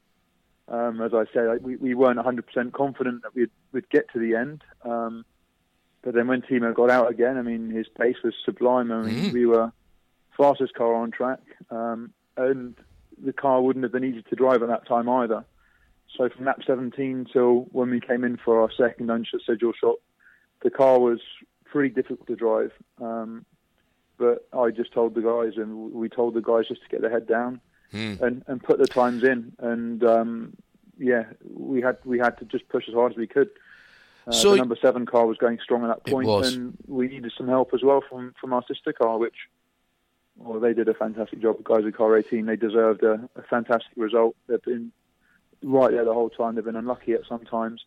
Um, 0.66 1.02
as 1.02 1.12
I 1.12 1.24
said, 1.32 1.62
we, 1.62 1.76
we 1.76 1.94
weren't 1.94 2.18
100% 2.18 2.72
confident 2.72 3.22
that 3.22 3.34
we'd, 3.34 3.50
we'd 3.72 3.88
get 3.90 4.10
to 4.14 4.18
the 4.18 4.34
end. 4.34 4.64
Um, 4.82 5.26
but 6.02 6.14
then 6.14 6.26
when 6.26 6.40
Timo 6.40 6.74
got 6.74 6.88
out 6.88 7.10
again, 7.10 7.36
I 7.36 7.42
mean, 7.42 7.68
his 7.68 7.86
pace 7.88 8.16
was 8.24 8.32
sublime. 8.44 8.90
I 8.90 9.02
mean, 9.02 9.30
mm. 9.30 9.32
we 9.32 9.44
were 9.44 9.72
fastest 10.36 10.74
car 10.74 10.94
on 10.94 11.10
track, 11.10 11.40
um, 11.70 12.12
and 12.36 12.74
the 13.22 13.32
car 13.32 13.60
wouldn't 13.62 13.82
have 13.84 13.92
been 13.92 14.04
easy 14.04 14.22
to 14.22 14.36
drive 14.36 14.62
at 14.62 14.68
that 14.68 14.86
time 14.86 15.08
either. 15.08 15.44
So 16.16 16.28
from 16.28 16.44
lap 16.44 16.60
17 16.66 17.26
till 17.32 17.66
when 17.72 17.90
we 17.90 18.00
came 18.00 18.24
in 18.24 18.36
for 18.36 18.60
our 18.60 18.70
second 18.76 19.10
unscheduled 19.10 19.76
shot, 19.80 19.96
the 20.62 20.70
car 20.70 20.98
was 20.98 21.20
pretty 21.64 21.94
difficult 21.94 22.26
to 22.28 22.36
drive. 22.36 22.72
Um, 23.00 23.44
but 24.24 24.58
I 24.58 24.70
just 24.70 24.92
told 24.92 25.14
the 25.14 25.20
guys, 25.20 25.56
and 25.56 25.92
we 25.92 26.08
told 26.08 26.34
the 26.34 26.40
guys 26.40 26.68
just 26.68 26.82
to 26.82 26.88
get 26.88 27.00
their 27.00 27.10
head 27.10 27.26
down 27.26 27.60
hmm. 27.90 28.14
and, 28.20 28.44
and 28.46 28.62
put 28.62 28.78
the 28.78 28.86
times 28.86 29.22
in. 29.22 29.52
And 29.58 30.02
um, 30.04 30.56
yeah, 30.98 31.24
we 31.54 31.80
had 31.80 31.98
we 32.04 32.18
had 32.18 32.38
to 32.38 32.44
just 32.44 32.68
push 32.68 32.88
as 32.88 32.94
hard 32.94 33.12
as 33.12 33.18
we 33.18 33.26
could. 33.26 33.50
Uh, 34.26 34.32
so 34.32 34.52
the 34.52 34.56
number 34.56 34.76
seven 34.80 35.04
car 35.04 35.26
was 35.26 35.36
going 35.36 35.58
strong 35.62 35.84
at 35.84 35.88
that 35.88 36.10
point, 36.10 36.28
and 36.46 36.76
we 36.86 37.08
needed 37.08 37.32
some 37.36 37.48
help 37.48 37.74
as 37.74 37.82
well 37.82 38.02
from 38.08 38.34
from 38.40 38.52
our 38.52 38.64
sister 38.66 38.92
car, 38.92 39.18
which 39.18 39.36
well, 40.36 40.60
they 40.60 40.72
did 40.72 40.88
a 40.88 40.94
fantastic 40.94 41.40
job. 41.40 41.58
The 41.58 41.64
guys 41.64 41.86
at 41.86 41.94
Car 41.94 42.16
18, 42.16 42.46
they 42.46 42.56
deserved 42.56 43.04
a, 43.04 43.28
a 43.36 43.42
fantastic 43.42 43.92
result. 43.96 44.34
They've 44.48 44.60
been 44.62 44.90
right 45.62 45.92
there 45.92 46.04
the 46.04 46.14
whole 46.14 46.30
time. 46.30 46.54
They've 46.54 46.64
been 46.64 46.74
unlucky 46.74 47.12
at 47.12 47.26
some 47.28 47.44
times 47.44 47.84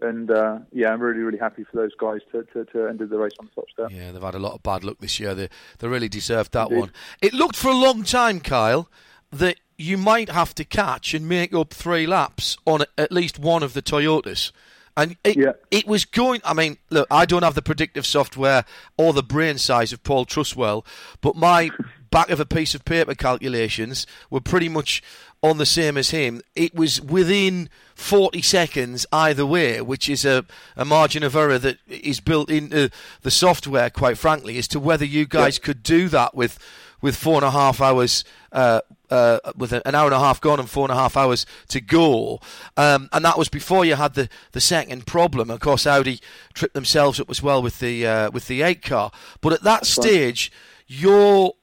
and 0.00 0.30
uh, 0.30 0.58
yeah, 0.72 0.92
I'm 0.92 1.00
really, 1.00 1.20
really 1.20 1.38
happy 1.38 1.64
for 1.64 1.76
those 1.76 1.94
guys 1.94 2.20
to, 2.32 2.44
to, 2.52 2.64
to 2.72 2.88
end 2.88 3.00
the 3.00 3.06
race 3.06 3.32
on 3.38 3.46
the 3.46 3.52
top 3.60 3.70
step. 3.70 3.90
Yeah, 3.90 4.12
they've 4.12 4.22
had 4.22 4.34
a 4.34 4.38
lot 4.38 4.54
of 4.54 4.62
bad 4.62 4.84
luck 4.84 4.98
this 5.00 5.20
year. 5.20 5.34
They 5.34 5.48
they 5.78 5.88
really 5.88 6.08
deserved 6.08 6.52
that 6.52 6.68
Indeed. 6.68 6.80
one. 6.80 6.92
It 7.20 7.34
looked 7.34 7.56
for 7.56 7.68
a 7.68 7.74
long 7.74 8.02
time, 8.02 8.40
Kyle, 8.40 8.88
that 9.30 9.56
you 9.76 9.96
might 9.96 10.28
have 10.28 10.54
to 10.56 10.64
catch 10.64 11.14
and 11.14 11.28
make 11.28 11.54
up 11.54 11.72
three 11.72 12.06
laps 12.06 12.56
on 12.66 12.84
at 12.98 13.12
least 13.12 13.38
one 13.38 13.62
of 13.62 13.74
the 13.74 13.82
Toyotas. 13.82 14.52
And 14.96 15.16
it, 15.24 15.38
yeah. 15.38 15.52
it 15.70 15.86
was 15.86 16.04
going. 16.04 16.40
I 16.44 16.52
mean, 16.52 16.78
look, 16.90 17.06
I 17.10 17.24
don't 17.24 17.42
have 17.42 17.54
the 17.54 17.62
predictive 17.62 18.04
software 18.04 18.64
or 18.98 19.12
the 19.12 19.22
brain 19.22 19.56
size 19.56 19.92
of 19.92 20.02
Paul 20.02 20.26
Truswell, 20.26 20.84
but 21.20 21.36
my 21.36 21.70
back 22.10 22.28
of 22.28 22.40
a 22.40 22.46
piece 22.46 22.74
of 22.74 22.84
paper 22.84 23.14
calculations 23.14 24.06
were 24.28 24.40
pretty 24.40 24.68
much 24.68 25.02
on 25.42 25.58
the 25.58 25.66
same 25.66 25.96
as 25.96 26.10
him. 26.10 26.42
It 26.54 26.74
was 26.74 27.00
within 27.00 27.68
40 27.94 28.42
seconds 28.42 29.06
either 29.12 29.46
way, 29.46 29.80
which 29.80 30.08
is 30.08 30.24
a, 30.24 30.44
a 30.76 30.84
margin 30.84 31.22
of 31.22 31.34
error 31.34 31.58
that 31.58 31.78
is 31.88 32.20
built 32.20 32.50
into 32.50 32.90
the 33.22 33.30
software, 33.30 33.90
quite 33.90 34.18
frankly, 34.18 34.58
as 34.58 34.68
to 34.68 34.80
whether 34.80 35.04
you 35.04 35.26
guys 35.26 35.58
yeah. 35.58 35.64
could 35.64 35.82
do 35.82 36.08
that 36.08 36.34
with 36.34 36.58
with 37.02 37.16
four 37.16 37.36
and 37.36 37.44
a 37.44 37.50
half 37.50 37.80
hours, 37.80 38.24
uh, 38.52 38.82
uh, 39.08 39.38
with 39.56 39.72
an 39.72 39.94
hour 39.94 40.04
and 40.04 40.14
a 40.14 40.18
half 40.18 40.38
gone 40.38 40.60
and 40.60 40.68
four 40.68 40.84
and 40.84 40.92
a 40.92 40.94
half 40.94 41.16
hours 41.16 41.46
to 41.68 41.80
go, 41.80 42.40
um, 42.76 43.08
and 43.12 43.24
that 43.24 43.38
was 43.38 43.48
before 43.48 43.86
you 43.86 43.94
had 43.94 44.12
the, 44.12 44.28
the 44.52 44.60
second 44.60 45.06
problem. 45.06 45.50
Of 45.50 45.60
course, 45.60 45.86
Audi 45.86 46.20
tripped 46.52 46.74
themselves 46.74 47.18
up 47.18 47.30
as 47.30 47.42
well 47.42 47.62
with 47.62 47.78
the 47.78 48.06
uh, 48.06 48.30
with 48.30 48.48
the 48.48 48.60
eight 48.60 48.82
car. 48.82 49.10
But 49.40 49.54
at 49.54 49.62
that 49.62 49.86
stage, 49.86 50.52
your 50.86 51.54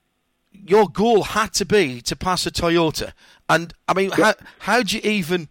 your 0.51 0.89
goal 0.89 1.23
had 1.23 1.53
to 1.53 1.65
be 1.65 2.01
to 2.01 2.15
pass 2.15 2.45
a 2.45 2.51
Toyota, 2.51 3.13
and 3.49 3.73
I 3.87 3.93
mean, 3.93 4.11
how 4.11 4.33
how 4.59 4.83
do 4.83 4.97
you 4.97 5.01
even 5.03 5.49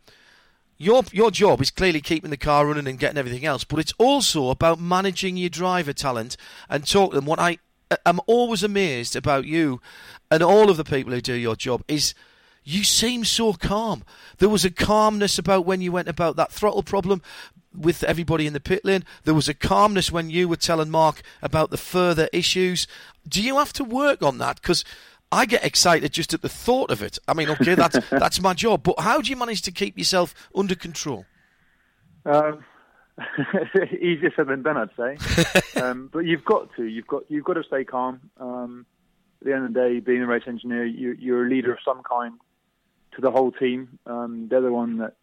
your 0.79 1.05
your 1.13 1.31
job 1.31 1.61
is 1.61 1.71
clearly 1.71 2.01
keeping 2.01 2.31
the 2.31 2.37
car 2.37 2.67
running 2.67 2.87
and 2.87 2.99
getting 2.99 3.19
everything 3.19 3.45
else, 3.45 3.65
but 3.65 3.79
it's 3.79 3.95
also 3.99 4.51
about 4.51 4.81
managing 4.81 5.37
your 5.37 5.49
driver 5.49 5.93
talent 5.93 6.37
and 6.69 6.87
talk 6.87 7.11
to 7.11 7.17
them. 7.17 7.27
What 7.27 7.39
I 7.39 7.59
am 8.05 8.21
always 8.27 8.63
amazed 8.63 9.17
about 9.17 9.47
you 9.47 9.81
and 10.31 10.43
all 10.43 10.71
of 10.71 10.77
the 10.77 10.85
people 10.85 11.13
who 11.13 11.21
do 11.21 11.35
your 11.35 11.57
job 11.57 11.83
is 11.89 12.15
you 12.65 12.83
seem 12.83 13.25
so 13.25 13.53
calm. 13.53 14.03
There 14.39 14.49
was 14.49 14.65
a 14.65 14.71
calmness 14.71 15.39
about 15.39 15.65
when 15.65 15.81
you 15.81 15.93
went 15.93 16.09
about 16.09 16.37
that 16.37 16.53
throttle 16.53 16.83
problem 16.83 17.23
with 17.73 18.03
everybody 18.03 18.47
in 18.47 18.55
the 18.55 18.61
pit 18.61 18.85
lane. 18.85 19.05
There 19.25 19.35
was 19.35 19.49
a 19.49 19.55
calmness 19.55 20.11
when 20.11 20.31
you 20.31 20.49
were 20.49 20.57
telling 20.57 20.91
Mark 20.91 21.23
about 21.43 21.71
the 21.71 21.77
further 21.77 22.29
issues. 22.33 22.89
Do 23.27 23.41
you 23.41 23.59
have 23.59 23.73
to 23.75 23.85
work 23.85 24.23
on 24.23 24.39
that? 24.39 24.61
Because 24.61 24.85
I 25.33 25.47
get 25.47 25.65
excited 25.65 26.13
just 26.13 26.35
at 26.35 26.43
the 26.43 26.49
thought 26.49 26.91
of 26.91 27.03
it. 27.03 27.19
I 27.27 27.35
mean, 27.35 27.51
okay, 27.51 27.75
that's 27.75 27.99
that's 28.11 28.41
my 28.41 28.55
job, 28.55 28.83
but 28.83 29.01
how 29.01 29.21
do 29.21 29.31
you 29.31 29.37
manage 29.37 29.63
to 29.63 29.73
keep 29.73 29.99
yourself 29.99 30.35
under 30.55 30.75
control? 30.75 31.27
Um, 32.25 32.65
easier 34.01 34.33
said 34.37 34.49
than 34.49 34.63
done, 34.63 34.77
I'd 34.77 34.91
say. 34.97 35.81
um, 35.81 36.11
but 36.13 36.21
you've 36.21 36.45
got 36.45 36.75
to, 36.77 36.85
you've 36.85 37.07
got, 37.07 37.23
you've 37.29 37.45
got 37.45 37.55
to 37.55 37.65
stay 37.65 37.85
calm. 37.85 38.21
Um, 38.39 38.87
at 39.41 39.47
the 39.47 39.55
end 39.55 39.67
of 39.67 39.75
the 39.75 39.81
day, 39.81 40.01
being 40.01 40.23
a 40.23 40.27
race 40.27 40.45
engineer, 40.47 40.85
you, 40.85 41.35
are 41.35 41.47
a 41.47 41.49
leader 41.49 41.73
of 41.73 41.79
some 41.85 42.03
kind 42.03 42.35
to 43.15 43.21
the 43.21 43.31
whole 43.31 43.53
team. 43.53 43.99
Um, 44.07 44.49
they're 44.51 44.61
the 44.61 44.73
one 44.73 44.99
that 44.99 45.15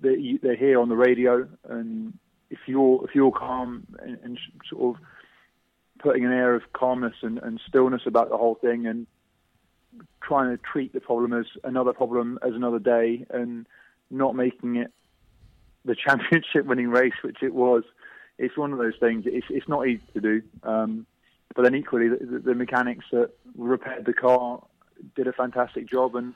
they, 0.00 0.38
they're 0.42 0.56
here 0.56 0.80
on 0.80 0.88
the 0.88 0.96
radio, 0.96 1.48
and 1.68 2.18
if 2.50 2.58
you're 2.66 3.04
if 3.04 3.14
you're 3.14 3.32
calm 3.32 3.86
and, 4.00 4.18
and 4.22 4.38
sort 4.68 4.96
of 4.96 5.02
putting 5.98 6.24
an 6.24 6.32
air 6.32 6.54
of 6.54 6.62
calmness 6.72 7.14
and, 7.22 7.38
and 7.38 7.60
stillness 7.68 8.02
about 8.06 8.30
the 8.30 8.36
whole 8.36 8.54
thing, 8.54 8.86
and 8.86 9.06
trying 10.22 10.56
to 10.56 10.62
treat 10.62 10.92
the 10.92 11.00
problem 11.00 11.32
as 11.32 11.46
another 11.62 11.92
problem 11.92 12.38
as 12.42 12.54
another 12.54 12.78
day 12.78 13.26
and 13.30 13.66
not 14.10 14.34
making 14.34 14.76
it 14.76 14.92
the 15.84 15.94
championship 16.06 16.66
winning 16.66 16.88
race, 16.88 17.14
which 17.22 17.42
it 17.42 17.54
was. 17.54 17.84
It's 18.38 18.56
one 18.56 18.72
of 18.72 18.78
those 18.78 18.94
things. 18.98 19.24
It's, 19.26 19.46
it's 19.48 19.68
not 19.68 19.86
easy 19.86 20.02
to 20.14 20.20
do. 20.20 20.42
Um, 20.62 21.06
but 21.54 21.62
then 21.62 21.74
equally, 21.74 22.08
the, 22.08 22.40
the, 22.44 22.54
mechanics 22.54 23.04
that 23.12 23.30
repaired 23.56 24.06
the 24.06 24.12
car 24.12 24.64
did 25.14 25.28
a 25.28 25.32
fantastic 25.32 25.88
job, 25.88 26.16
and 26.16 26.34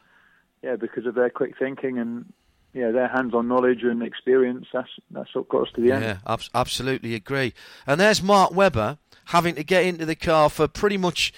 yeah, 0.62 0.76
because 0.76 1.06
of 1.06 1.16
their 1.16 1.28
quick 1.28 1.58
thinking 1.58 1.98
and 1.98 2.32
yeah, 2.72 2.92
their 2.92 3.08
hands-on 3.08 3.48
knowledge 3.48 3.82
and 3.82 4.02
experience, 4.02 4.66
that's 4.72 4.90
that's 5.10 5.34
what 5.34 5.48
got 5.48 5.62
us 5.62 5.72
to 5.74 5.80
the 5.80 5.90
end. 5.90 6.04
Yeah, 6.04 6.18
ab- 6.26 6.42
absolutely 6.54 7.14
agree. 7.14 7.52
And 7.86 8.00
there's 8.00 8.22
Mark 8.22 8.54
Webber 8.54 8.98
having 9.26 9.56
to 9.56 9.64
get 9.64 9.84
into 9.84 10.06
the 10.06 10.14
car 10.14 10.48
for 10.48 10.68
pretty 10.68 10.96
much 10.96 11.32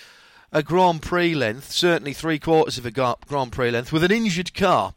a 0.53 0.63
Grand 0.63 1.03
Prix 1.03 1.35
length, 1.35 1.73
certainly 1.73 2.13
three 2.13 2.39
quarters 2.39 2.79
of 2.79 2.87
a 2.87 2.91
Grand 2.91 3.53
Prix 3.53 3.71
length, 3.71 3.93
with 3.93 4.05
an 4.05 4.13
injured 4.13 4.55
car. 4.55 4.95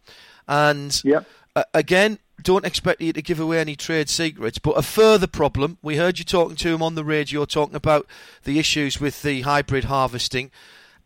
And 0.47 0.99
yep. 1.03 1.27
uh, 1.55 1.63
again, 1.73 2.19
don't 2.41 2.65
expect 2.65 3.01
you 3.01 3.13
to 3.13 3.21
give 3.21 3.39
away 3.39 3.59
any 3.59 3.75
trade 3.75 4.09
secrets, 4.09 4.57
but 4.57 4.71
a 4.71 4.81
further 4.81 5.27
problem. 5.27 5.77
We 5.81 5.97
heard 5.97 6.19
you 6.19 6.25
talking 6.25 6.57
to 6.57 6.73
him 6.73 6.81
on 6.81 6.95
the 6.95 7.05
radio, 7.05 7.45
talking 7.45 7.75
about 7.75 8.07
the 8.43 8.59
issues 8.59 8.99
with 8.99 9.21
the 9.21 9.41
hybrid 9.41 9.85
harvesting. 9.85 10.51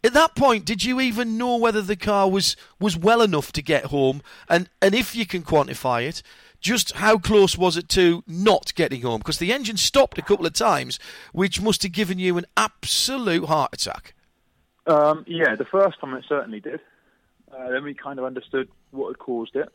At 0.04 0.14
that 0.14 0.36
point, 0.36 0.66
did 0.66 0.84
you 0.84 1.02
even 1.02 1.38
know 1.38 1.58
whether 1.58 1.82
the 1.82 1.96
car 1.96 2.30
was, 2.30 2.56
was 2.80 2.96
well 2.96 3.22
enough 3.22 3.52
to 3.54 3.62
get 3.62 3.86
home? 3.86 4.22
And, 4.48 4.70
and 4.82 4.96
if 4.96 5.16
you 5.16 5.26
can 5.26 5.44
quantify 5.44 6.08
it, 6.08 6.24
just 6.60 6.94
how 6.94 7.18
close 7.18 7.58
was 7.58 7.78
it 7.78 7.90
to 7.90 8.24
not 8.28 8.74
getting 8.76 9.02
home? 9.02 9.20
Because 9.20 9.40
the 9.40 9.54
engine 9.54 9.78
stopped 9.78 10.18
a 10.18 10.24
couple 10.24 10.46
of 10.46 10.54
times, 10.54 11.00
which 11.34 11.62
must 11.62 11.84
have 11.84 11.92
given 11.92 12.20
you 12.20 12.38
an 12.38 12.46
absolute 12.56 13.46
heart 13.46 13.74
attack. 13.74 14.14
Um, 14.88 15.26
yeah, 15.28 15.56
the 15.56 15.66
first 15.66 16.00
time 16.00 16.14
it 16.14 16.26
certainly 16.28 16.60
did. 16.60 16.80
Uh, 17.52 17.70
then 17.70 17.84
we 17.84 17.94
kind 17.94 18.20
of 18.20 18.26
understood 18.26 18.70
what 18.92 19.10
had 19.10 19.20
caused 19.20 19.56
it. 19.56 19.70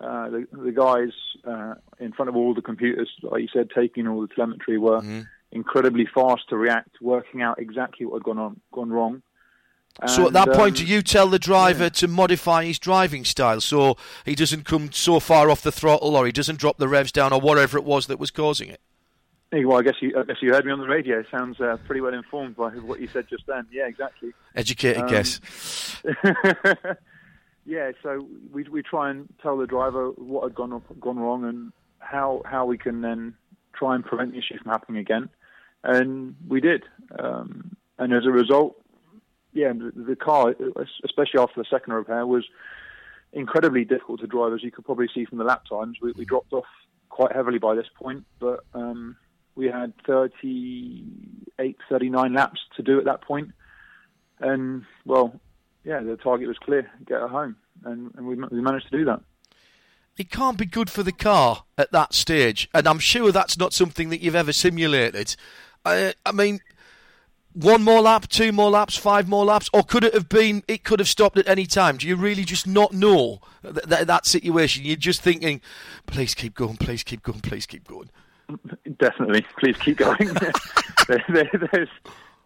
Uh, 0.00 0.28
the, 0.28 0.46
the, 0.52 0.72
guys 0.72 1.12
uh, 1.46 1.74
in 1.98 2.12
front 2.12 2.28
of 2.28 2.36
all 2.36 2.52
the 2.52 2.60
computers, 2.60 3.08
like 3.22 3.42
you 3.42 3.48
said, 3.52 3.68
taking 3.74 4.06
all 4.06 4.20
the 4.20 4.28
telemetry, 4.28 4.76
were 4.76 5.00
mm-hmm. 5.00 5.20
incredibly 5.52 6.06
fast 6.12 6.42
to 6.48 6.56
react, 6.56 7.00
working 7.00 7.42
out 7.42 7.58
exactly 7.58 8.04
what 8.04 8.16
had 8.16 8.22
gone 8.24 8.38
on, 8.38 8.60
gone 8.72 8.90
wrong. 8.90 9.22
And, 10.00 10.10
so 10.10 10.26
at 10.26 10.32
that 10.32 10.48
um, 10.48 10.54
point, 10.56 10.76
do 10.76 10.84
you 10.84 11.00
tell 11.00 11.28
the 11.28 11.38
driver 11.38 11.84
yeah. 11.84 11.90
to 11.90 12.08
modify 12.08 12.64
his 12.64 12.78
driving 12.78 13.24
style 13.24 13.60
so 13.60 13.96
he 14.24 14.34
doesn't 14.34 14.64
come 14.64 14.90
so 14.92 15.20
far 15.20 15.48
off 15.48 15.62
the 15.62 15.72
throttle, 15.72 16.16
or 16.16 16.26
he 16.26 16.32
doesn't 16.32 16.58
drop 16.58 16.78
the 16.78 16.88
revs 16.88 17.12
down, 17.12 17.32
or 17.32 17.40
whatever 17.40 17.78
it 17.78 17.84
was 17.84 18.08
that 18.08 18.18
was 18.18 18.30
causing 18.30 18.68
it? 18.68 18.80
Well, 19.62 19.78
I 19.78 19.82
guess 19.82 19.94
you, 20.00 20.18
I 20.18 20.24
guess 20.24 20.36
you 20.40 20.52
heard 20.52 20.66
me 20.66 20.72
on 20.72 20.80
the 20.80 20.88
radio. 20.88 21.22
Sounds 21.30 21.60
uh, 21.60 21.76
pretty 21.86 22.00
well 22.00 22.12
informed 22.12 22.56
by 22.56 22.70
what 22.70 23.00
you 23.00 23.06
said 23.06 23.26
just 23.28 23.46
then. 23.46 23.66
Yeah, 23.70 23.86
exactly. 23.86 24.32
Educated 24.56 25.02
um, 25.02 25.08
guess. 25.08 25.40
yeah, 27.64 27.92
so 28.02 28.26
we 28.52 28.64
we 28.64 28.82
try 28.82 29.10
and 29.10 29.28
tell 29.40 29.56
the 29.56 29.66
driver 29.66 30.08
what 30.10 30.42
had 30.42 30.54
gone 30.56 30.82
gone 30.98 31.18
wrong 31.18 31.44
and 31.44 31.72
how 32.00 32.42
how 32.44 32.66
we 32.66 32.76
can 32.76 33.00
then 33.00 33.34
try 33.74 33.94
and 33.94 34.04
prevent 34.04 34.32
the 34.32 34.38
issue 34.38 34.58
from 34.60 34.72
happening 34.72 35.00
again, 35.00 35.28
and 35.84 36.34
we 36.48 36.60
did. 36.60 36.82
Um, 37.16 37.76
and 37.96 38.12
as 38.12 38.26
a 38.26 38.30
result, 38.30 38.76
yeah, 39.52 39.72
the, 39.72 39.92
the 39.94 40.16
car, 40.16 40.54
especially 41.04 41.38
after 41.38 41.60
the 41.60 41.66
second 41.70 41.92
repair, 41.92 42.26
was 42.26 42.44
incredibly 43.32 43.84
difficult 43.84 44.20
to 44.20 44.26
drive, 44.26 44.52
as 44.52 44.64
you 44.64 44.72
could 44.72 44.84
probably 44.84 45.08
see 45.14 45.24
from 45.24 45.38
the 45.38 45.44
lap 45.44 45.62
times. 45.70 45.98
We, 46.02 46.12
we 46.12 46.24
dropped 46.24 46.52
off 46.52 46.66
quite 47.08 47.32
heavily 47.32 47.58
by 47.58 47.76
this 47.76 47.86
point, 47.96 48.24
but 48.40 48.64
um, 48.74 49.16
we 49.56 49.66
had 49.66 49.92
38, 50.06 51.76
39 51.88 52.34
laps 52.34 52.60
to 52.76 52.82
do 52.82 52.98
at 52.98 53.04
that 53.04 53.22
point. 53.22 53.52
And, 54.40 54.84
well, 55.04 55.40
yeah, 55.84 56.00
the 56.00 56.16
target 56.16 56.48
was 56.48 56.58
clear 56.58 56.90
get 57.06 57.20
her 57.20 57.28
home. 57.28 57.56
And, 57.84 58.12
and 58.16 58.26
we, 58.26 58.34
we 58.34 58.60
managed 58.60 58.90
to 58.90 58.98
do 58.98 59.04
that. 59.04 59.20
It 60.16 60.30
can't 60.30 60.56
be 60.56 60.66
good 60.66 60.90
for 60.90 61.02
the 61.02 61.12
car 61.12 61.64
at 61.76 61.92
that 61.92 62.14
stage. 62.14 62.68
And 62.72 62.86
I'm 62.86 63.00
sure 63.00 63.32
that's 63.32 63.58
not 63.58 63.72
something 63.72 64.10
that 64.10 64.20
you've 64.20 64.36
ever 64.36 64.52
simulated. 64.52 65.34
I, 65.84 66.14
I 66.24 66.32
mean, 66.32 66.60
one 67.52 67.82
more 67.82 68.00
lap, 68.00 68.28
two 68.28 68.52
more 68.52 68.70
laps, 68.70 68.96
five 68.96 69.28
more 69.28 69.44
laps, 69.44 69.70
or 69.72 69.82
could 69.82 70.04
it 70.04 70.14
have 70.14 70.28
been? 70.28 70.62
It 70.68 70.84
could 70.84 70.98
have 70.98 71.08
stopped 71.08 71.38
at 71.38 71.48
any 71.48 71.66
time. 71.66 71.96
Do 71.96 72.06
you 72.06 72.16
really 72.16 72.44
just 72.44 72.66
not 72.66 72.92
know 72.92 73.40
that 73.62 74.26
situation? 74.26 74.84
You're 74.84 74.96
just 74.96 75.20
thinking, 75.20 75.60
please 76.06 76.34
keep 76.34 76.54
going, 76.54 76.76
please 76.76 77.02
keep 77.02 77.22
going, 77.22 77.40
please 77.40 77.66
keep 77.66 77.86
going. 77.86 78.10
Definitely. 78.98 79.46
Please 79.58 79.76
keep 79.78 79.98
going. 79.98 80.30
there, 81.08 81.24
there, 81.28 81.50
there's, 81.72 81.88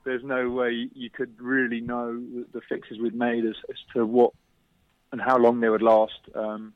there's 0.05 0.25
no 0.25 0.51
way 0.51 0.89
you 0.95 1.11
could 1.11 1.41
really 1.41 1.81
know 1.81 2.21
the 2.53 2.61
fixes 2.69 2.99
we'd 2.99 3.15
made 3.15 3.45
as, 3.45 3.57
as 3.71 3.77
to 3.95 4.07
what 4.07 4.33
and 5.13 5.21
how 5.21 5.39
long 5.39 5.61
they 5.61 5.69
would 5.69 5.83
last. 5.83 6.21
Um, 6.35 6.73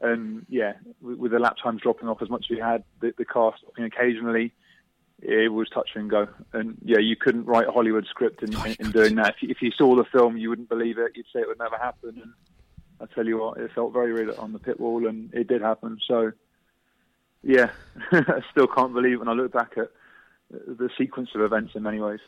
and 0.00 0.46
yeah, 0.48 0.74
with, 1.00 1.18
with, 1.18 1.32
the 1.32 1.38
lap 1.38 1.56
times 1.62 1.82
dropping 1.82 2.08
off 2.08 2.22
as 2.22 2.30
much 2.30 2.46
as 2.46 2.56
we 2.56 2.58
had, 2.58 2.84
the, 3.00 3.12
the 3.16 3.24
car 3.24 3.54
stopping 3.58 3.84
occasionally, 3.84 4.52
it 5.22 5.52
was 5.52 5.68
touch 5.68 5.90
and 5.94 6.08
go. 6.08 6.28
And 6.52 6.78
yeah, 6.82 6.98
you 6.98 7.16
couldn't 7.16 7.44
write 7.44 7.68
a 7.68 7.72
Hollywood 7.72 8.06
script 8.08 8.42
in, 8.42 8.54
in, 8.54 8.76
in 8.78 8.90
doing 8.90 9.14
that. 9.16 9.34
If 9.34 9.42
you, 9.42 9.48
if 9.50 9.62
you, 9.62 9.70
saw 9.70 9.94
the 9.94 10.04
film, 10.04 10.36
you 10.36 10.48
wouldn't 10.48 10.68
believe 10.68 10.98
it. 10.98 11.12
You'd 11.14 11.26
say 11.32 11.40
it 11.40 11.48
would 11.48 11.58
never 11.58 11.76
happen. 11.76 12.20
And 12.22 12.32
I 13.00 13.14
tell 13.14 13.26
you 13.26 13.38
what, 13.38 13.58
it 13.58 13.70
felt 13.74 13.92
very 13.92 14.12
real 14.12 14.34
on 14.38 14.52
the 14.52 14.58
pit 14.58 14.80
wall, 14.80 15.06
and 15.06 15.32
it 15.34 15.48
did 15.48 15.60
happen. 15.60 15.98
So 16.06 16.32
yeah, 17.42 17.70
I 18.12 18.42
still 18.50 18.66
can't 18.66 18.92
believe 18.92 19.18
when 19.18 19.28
I 19.28 19.32
look 19.32 19.52
back 19.52 19.76
at 19.76 19.90
the 20.50 20.90
sequence 20.98 21.30
of 21.34 21.40
events 21.40 21.74
in 21.74 21.82
many 21.82 22.00
ways. 22.00 22.20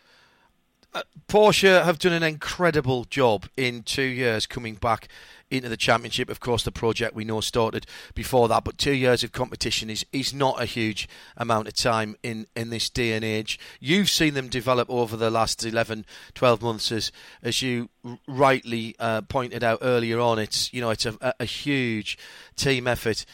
Uh, 0.95 1.03
Porsche 1.27 1.83
have 1.85 1.99
done 1.99 2.13
an 2.13 2.23
incredible 2.23 3.05
job 3.05 3.47
in 3.57 3.83
two 3.83 4.03
years 4.03 4.47
coming 4.47 4.75
back 4.75 5.09
into 5.51 5.71
the 5.71 5.77
championship. 5.77 6.29
Of 6.29 6.39
course, 6.39 6.65
the 6.65 6.73
project 6.73 7.15
we 7.15 7.25
know 7.25 7.41
started 7.41 7.87
before 8.15 8.47
that, 8.49 8.65
but 8.65 8.77
two 8.77 8.93
years 8.93 9.25
of 9.25 9.33
competition 9.33 9.89
is, 9.89 10.05
is 10.13 10.35
not 10.35 10.61
a 10.61 10.67
huge 10.67 11.09
amount 11.35 11.69
of 11.69 11.75
time 11.75 12.17
in, 12.23 12.47
in 12.55 12.69
this 12.69 12.91
day 12.91 13.13
and 13.13 13.25
age. 13.25 13.59
You've 13.81 14.11
seen 14.11 14.35
them 14.35 14.49
develop 14.49 14.91
over 14.91 15.17
the 15.17 15.31
last 15.31 15.65
11, 15.65 16.05
12 16.35 16.61
months, 16.61 16.93
as 16.93 17.11
as 17.43 17.63
you 17.63 17.89
rightly 18.29 18.95
uh, 18.99 19.23
pointed 19.23 19.65
out 19.65 19.79
earlier 19.81 20.21
on. 20.21 20.39
It's 20.39 20.75
you 20.75 20.83
know 20.83 20.91
it's 20.91 21.07
a, 21.07 21.17
a 21.41 21.47
huge 21.47 22.19
team 22.55 22.87
effort 22.87 23.25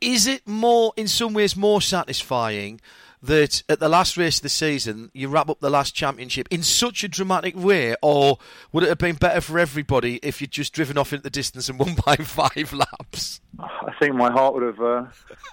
is 0.00 0.26
it 0.26 0.46
more, 0.46 0.92
in 0.96 1.08
some 1.08 1.34
ways, 1.34 1.56
more 1.56 1.80
satisfying 1.80 2.80
that 3.22 3.62
at 3.68 3.80
the 3.80 3.88
last 3.88 4.16
race 4.16 4.38
of 4.38 4.42
the 4.42 4.48
season 4.48 5.10
you 5.12 5.28
wrap 5.28 5.50
up 5.50 5.60
the 5.60 5.68
last 5.68 5.94
championship 5.94 6.48
in 6.50 6.62
such 6.62 7.04
a 7.04 7.08
dramatic 7.08 7.54
way, 7.54 7.94
or 8.02 8.38
would 8.72 8.82
it 8.82 8.88
have 8.88 8.98
been 8.98 9.16
better 9.16 9.40
for 9.40 9.58
everybody 9.58 10.16
if 10.22 10.40
you'd 10.40 10.50
just 10.50 10.72
driven 10.72 10.96
off 10.96 11.12
into 11.12 11.22
the 11.22 11.30
distance 11.30 11.68
and 11.68 11.78
won 11.78 11.94
by 12.06 12.16
five 12.16 12.72
laps? 12.72 13.40
I 13.58 13.92
think 13.98 14.14
my 14.14 14.30
heart 14.30 14.54
would 14.54 14.62
have 14.62 14.80
uh, 14.80 15.04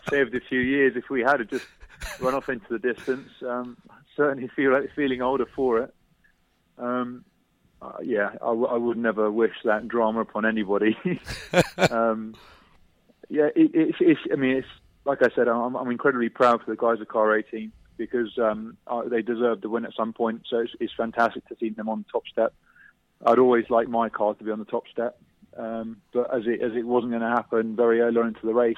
saved 0.10 0.34
a 0.36 0.39
few 0.39 0.60
years 0.60 0.95
if 0.95 1.10
we 1.10 1.22
had 1.22 1.48
just 1.50 1.66
run 2.22 2.34
off 2.34 2.48
into 2.48 2.66
the 2.70 2.80
distance. 2.80 3.30
Um, 3.45 3.76
certainly 4.16 4.50
feel 4.56 4.72
like 4.72 4.93
feeling 4.95 5.22
older 5.22 5.45
for 5.45 5.80
it. 5.80 5.93
Um, 6.78 7.26
uh, 7.82 7.98
yeah, 8.02 8.30
I, 8.41 8.48
w- 8.48 8.68
I 8.68 8.78
would 8.78 8.98
never 8.98 9.30
wish 9.30 9.54
that 9.66 9.88
drama 9.88 10.22
upon 10.22 10.45
anybody. 10.45 10.98
um, 11.89 12.34
yeah, 13.30 13.47
it, 13.55 13.71
it's, 13.73 13.97
it's. 13.99 14.19
I 14.32 14.36
mean, 14.36 14.57
it's 14.57 14.67
like 15.05 15.19
I 15.21 15.30
said, 15.36 15.47
I'm, 15.47 15.75
I'm 15.75 15.89
incredibly 15.89 16.30
proud 16.30 16.61
for 16.63 16.71
the 16.71 16.78
guys 16.78 17.01
at 17.01 17.07
Car 17.07 17.38
18 17.38 17.71
because 17.97 18.38
um, 18.38 18.78
they 19.07 19.21
deserve 19.21 19.61
the 19.61 19.69
win 19.69 19.86
at 19.86 19.93
some 19.95 20.13
point. 20.13 20.43
So 20.49 20.59
it's, 20.59 20.73
it's 20.80 20.93
fantastic 20.95 21.47
to 21.47 21.55
see 21.59 21.69
them 21.69 21.89
on 21.89 22.05
top 22.11 22.23
step. 22.32 22.53
I'd 23.25 23.39
always 23.39 23.65
like 23.69 23.88
my 23.88 24.09
car 24.09 24.36
to 24.36 24.43
be 24.43 24.51
on 24.51 24.59
the 24.59 24.65
top 24.65 24.84
step, 24.91 25.19
um, 25.57 25.97
but 26.13 26.34
as 26.34 26.43
it 26.45 26.61
as 26.61 26.73
it 26.75 26.86
wasn't 26.86 27.11
going 27.11 27.23
to 27.23 27.30
happen 27.30 27.75
very 27.75 28.01
early 28.01 28.17
on 28.17 28.28
into 28.28 28.45
the 28.45 28.53
race, 28.53 28.75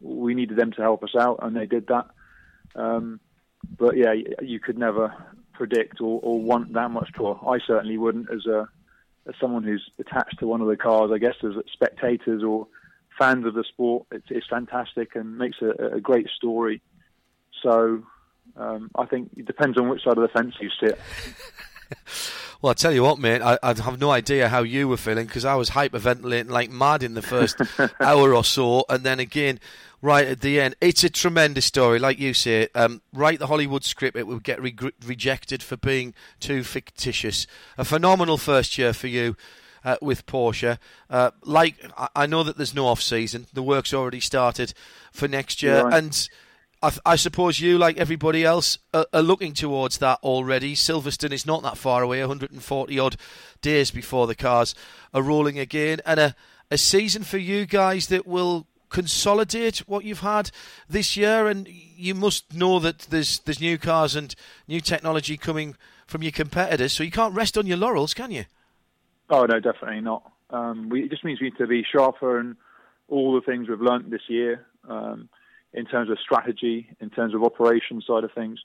we 0.00 0.34
needed 0.34 0.56
them 0.56 0.70
to 0.72 0.82
help 0.82 1.02
us 1.02 1.16
out, 1.18 1.40
and 1.42 1.56
they 1.56 1.66
did 1.66 1.88
that. 1.88 2.06
Um, 2.76 3.18
but 3.76 3.96
yeah, 3.96 4.14
you 4.40 4.60
could 4.60 4.78
never 4.78 5.12
predict 5.54 6.00
or, 6.00 6.20
or 6.22 6.40
want 6.40 6.72
that 6.74 6.90
much 6.90 7.10
tour. 7.16 7.40
I 7.46 7.58
certainly 7.66 7.98
wouldn't, 7.98 8.30
as 8.30 8.46
a 8.46 8.68
as 9.26 9.34
someone 9.40 9.64
who's 9.64 9.90
attached 9.98 10.38
to 10.38 10.46
one 10.46 10.60
of 10.60 10.68
the 10.68 10.76
cars. 10.76 11.10
I 11.12 11.18
guess 11.18 11.34
as 11.42 11.54
spectators 11.72 12.44
or 12.44 12.68
fans 13.18 13.46
of 13.46 13.54
the 13.54 13.64
sport, 13.64 14.06
it's, 14.10 14.26
it's 14.30 14.46
fantastic 14.48 15.14
and 15.14 15.38
makes 15.38 15.58
a, 15.62 15.96
a 15.96 16.00
great 16.00 16.28
story. 16.28 16.82
So 17.62 18.02
um, 18.56 18.90
I 18.94 19.06
think 19.06 19.30
it 19.36 19.46
depends 19.46 19.78
on 19.78 19.88
which 19.88 20.02
side 20.04 20.18
of 20.18 20.22
the 20.22 20.28
fence 20.28 20.54
you 20.60 20.70
sit. 20.80 20.98
Well, 22.64 22.70
I 22.70 22.74
tell 22.74 22.94
you 22.94 23.02
what, 23.02 23.18
mate, 23.18 23.42
I, 23.42 23.58
I 23.62 23.74
have 23.78 24.00
no 24.00 24.10
idea 24.10 24.48
how 24.48 24.62
you 24.62 24.88
were 24.88 24.96
feeling 24.96 25.26
because 25.26 25.44
I 25.44 25.54
was 25.54 25.68
hyperventilating 25.68 26.48
like 26.48 26.70
mad 26.70 27.02
in 27.02 27.12
the 27.12 27.20
first 27.20 27.60
hour 28.00 28.34
or 28.34 28.42
so, 28.42 28.86
and 28.88 29.04
then 29.04 29.20
again, 29.20 29.60
right 30.00 30.26
at 30.26 30.40
the 30.40 30.58
end. 30.58 30.74
It's 30.80 31.04
a 31.04 31.10
tremendous 31.10 31.66
story, 31.66 31.98
like 31.98 32.18
you 32.18 32.32
say. 32.32 32.68
Um, 32.74 33.02
write 33.12 33.38
the 33.38 33.48
Hollywood 33.48 33.84
script, 33.84 34.16
it 34.16 34.26
would 34.26 34.42
get 34.42 34.62
re- 34.62 34.74
rejected 35.04 35.62
for 35.62 35.76
being 35.76 36.14
too 36.40 36.64
fictitious. 36.64 37.46
A 37.76 37.84
phenomenal 37.84 38.38
first 38.38 38.78
year 38.78 38.94
for 38.94 39.08
you. 39.08 39.36
Uh, 39.84 39.96
with 40.00 40.24
Porsche, 40.24 40.78
uh, 41.10 41.30
like 41.42 41.74
I 42.16 42.24
know 42.24 42.42
that 42.42 42.56
there's 42.56 42.74
no 42.74 42.86
off 42.86 43.02
season, 43.02 43.46
the 43.52 43.62
work's 43.62 43.92
already 43.92 44.20
started 44.20 44.72
for 45.12 45.28
next 45.28 45.62
year, 45.62 45.84
Right. 45.84 45.92
and 46.02 46.28
I, 46.82 46.92
I 47.04 47.16
suppose 47.16 47.60
you, 47.60 47.76
like 47.76 47.98
everybody 47.98 48.44
else, 48.44 48.78
are, 48.94 49.04
are 49.12 49.20
looking 49.22 49.52
towards 49.52 49.98
that 49.98 50.20
already. 50.22 50.74
Silverstone 50.74 51.32
is 51.32 51.44
not 51.44 51.62
that 51.64 51.76
far 51.76 52.02
away, 52.02 52.20
140 52.20 52.98
odd 52.98 53.16
days 53.60 53.90
before 53.90 54.26
the 54.26 54.34
cars 54.34 54.74
are 55.12 55.20
rolling 55.22 55.58
again, 55.58 56.00
and 56.06 56.18
a, 56.18 56.34
a 56.70 56.78
season 56.78 57.22
for 57.22 57.36
you 57.38 57.66
guys 57.66 58.06
that 58.06 58.26
will 58.26 58.66
consolidate 58.88 59.78
what 59.86 60.04
you've 60.04 60.20
had 60.20 60.50
this 60.88 61.14
year. 61.16 61.46
And 61.46 61.68
you 61.68 62.14
must 62.14 62.54
know 62.54 62.78
that 62.78 63.00
there's 63.10 63.40
there's 63.40 63.60
new 63.60 63.76
cars 63.76 64.16
and 64.16 64.34
new 64.66 64.80
technology 64.80 65.36
coming 65.36 65.76
from 66.06 66.22
your 66.22 66.32
competitors, 66.32 66.92
so 66.94 67.02
you 67.02 67.10
can't 67.10 67.34
rest 67.34 67.58
on 67.58 67.66
your 67.66 67.76
laurels, 67.76 68.14
can 68.14 68.30
you? 68.30 68.44
Oh 69.34 69.46
no, 69.46 69.58
definitely 69.58 70.00
not. 70.00 70.30
Um, 70.50 70.88
we, 70.90 71.02
it 71.02 71.10
just 71.10 71.24
means 71.24 71.40
we 71.40 71.48
need 71.48 71.58
to 71.58 71.66
be 71.66 71.82
sharper 71.82 72.38
in 72.38 72.56
all 73.08 73.34
the 73.34 73.40
things 73.40 73.68
we've 73.68 73.80
learnt 73.80 74.08
this 74.08 74.28
year, 74.28 74.64
um, 74.88 75.28
in 75.72 75.86
terms 75.86 76.08
of 76.08 76.20
strategy, 76.20 76.88
in 77.00 77.10
terms 77.10 77.34
of 77.34 77.42
operation 77.42 78.00
side 78.06 78.22
of 78.22 78.30
things. 78.30 78.60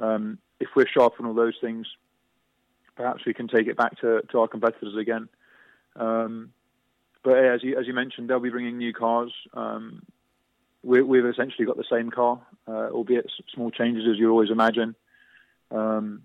Um, 0.00 0.38
if 0.60 0.68
we're 0.74 0.86
sharp 0.86 1.20
on 1.20 1.26
all 1.26 1.34
those 1.34 1.58
things, 1.60 1.86
perhaps 2.96 3.26
we 3.26 3.34
can 3.34 3.48
take 3.48 3.66
it 3.66 3.76
back 3.76 4.00
to, 4.00 4.22
to 4.32 4.40
our 4.40 4.48
competitors 4.48 4.96
again. 4.98 5.28
Um, 5.94 6.54
but 7.22 7.34
yeah, 7.34 7.52
as 7.52 7.62
you 7.62 7.78
as 7.78 7.86
you 7.86 7.92
mentioned, 7.92 8.30
they'll 8.30 8.40
be 8.40 8.48
bringing 8.48 8.78
new 8.78 8.94
cars. 8.94 9.30
Um, 9.52 10.06
we, 10.82 11.02
we've 11.02 11.26
essentially 11.26 11.66
got 11.66 11.76
the 11.76 11.84
same 11.92 12.10
car, 12.10 12.40
uh, 12.66 12.88
albeit 12.92 13.30
small 13.54 13.70
changes 13.70 14.04
as 14.10 14.18
you 14.18 14.30
always 14.30 14.50
imagine. 14.50 14.94
Um, 15.70 16.22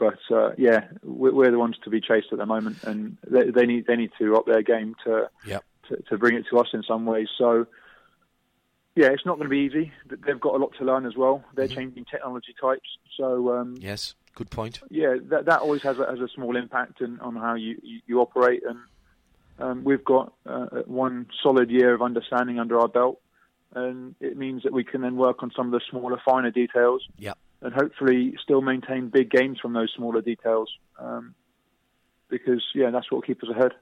but 0.00 0.18
uh, 0.34 0.52
yeah, 0.58 0.88
we're, 1.04 1.50
the 1.52 1.58
ones 1.58 1.76
to 1.84 1.90
be 1.90 2.00
chased 2.00 2.28
at 2.32 2.38
the 2.38 2.46
moment, 2.46 2.78
and 2.82 3.16
they, 3.30 3.50
they 3.50 3.66
need 3.66 3.86
they 3.86 3.94
need 3.96 4.10
to 4.18 4.34
up 4.36 4.46
their 4.46 4.62
game 4.62 4.96
to, 5.04 5.30
Yep. 5.46 5.64
to 5.90 5.96
to 6.08 6.18
bring 6.18 6.34
it 6.36 6.46
to 6.50 6.58
us 6.58 6.68
in 6.72 6.82
some 6.82 7.04
ways. 7.06 7.28
So 7.38 7.66
yeah, 8.96 9.08
it's 9.08 9.24
not 9.24 9.36
going 9.36 9.44
to 9.48 9.50
be 9.50 9.58
easy. 9.58 9.92
But 10.08 10.22
They've 10.26 10.40
got 10.40 10.54
a 10.54 10.58
lot 10.58 10.72
to 10.78 10.84
learn 10.84 11.06
as 11.06 11.14
well. 11.16 11.44
They're 11.54 11.68
changing 11.68 12.06
technology 12.06 12.54
types, 12.60 12.88
so 13.16 13.54
um, 13.56 13.76
Yes, 13.78 14.14
good 14.34 14.50
point. 14.50 14.80
yeah, 14.90 15.16
that 15.30 15.44
that 15.44 15.60
always 15.60 15.82
has 15.82 15.98
a, 15.98 16.06
has 16.06 16.18
a 16.18 16.28
small 16.34 16.56
impact 16.56 17.00
in, 17.00 17.20
on 17.20 17.36
how 17.36 17.54
you, 17.54 17.76
you, 17.82 18.00
you 18.06 18.20
operate. 18.20 18.62
And 18.68 18.78
um, 19.58 19.84
we've 19.84 20.04
got 20.04 20.32
uh, 20.46 20.66
one 20.86 21.26
solid 21.42 21.70
year 21.70 21.94
of 21.94 22.02
understanding 22.02 22.58
under 22.58 22.80
our 22.80 22.88
belt, 22.88 23.20
and 23.74 24.14
it 24.20 24.36
means 24.36 24.62
that 24.64 24.72
we 24.72 24.82
can 24.84 25.02
then 25.02 25.16
work 25.16 25.42
on 25.42 25.52
some 25.54 25.66
of 25.66 25.72
the 25.72 25.80
smaller, 25.90 26.20
finer 26.24 26.50
details, 26.50 27.06
Yep. 27.18 27.38
And 27.62 27.72
hopefully 27.72 28.34
still 28.42 28.60
maintain 28.60 29.08
big 29.08 29.30
gains 29.30 29.58
from 29.60 29.72
those 29.72 29.92
smaller 29.96 30.20
details. 30.20 30.70
Um, 30.98 31.34
because 32.28 32.62
yeah, 32.74 32.90
that's 32.90 33.10
what 33.10 33.18
will 33.18 33.22
keep 33.22 33.42
us 33.42 33.50
ahead. 33.50 33.72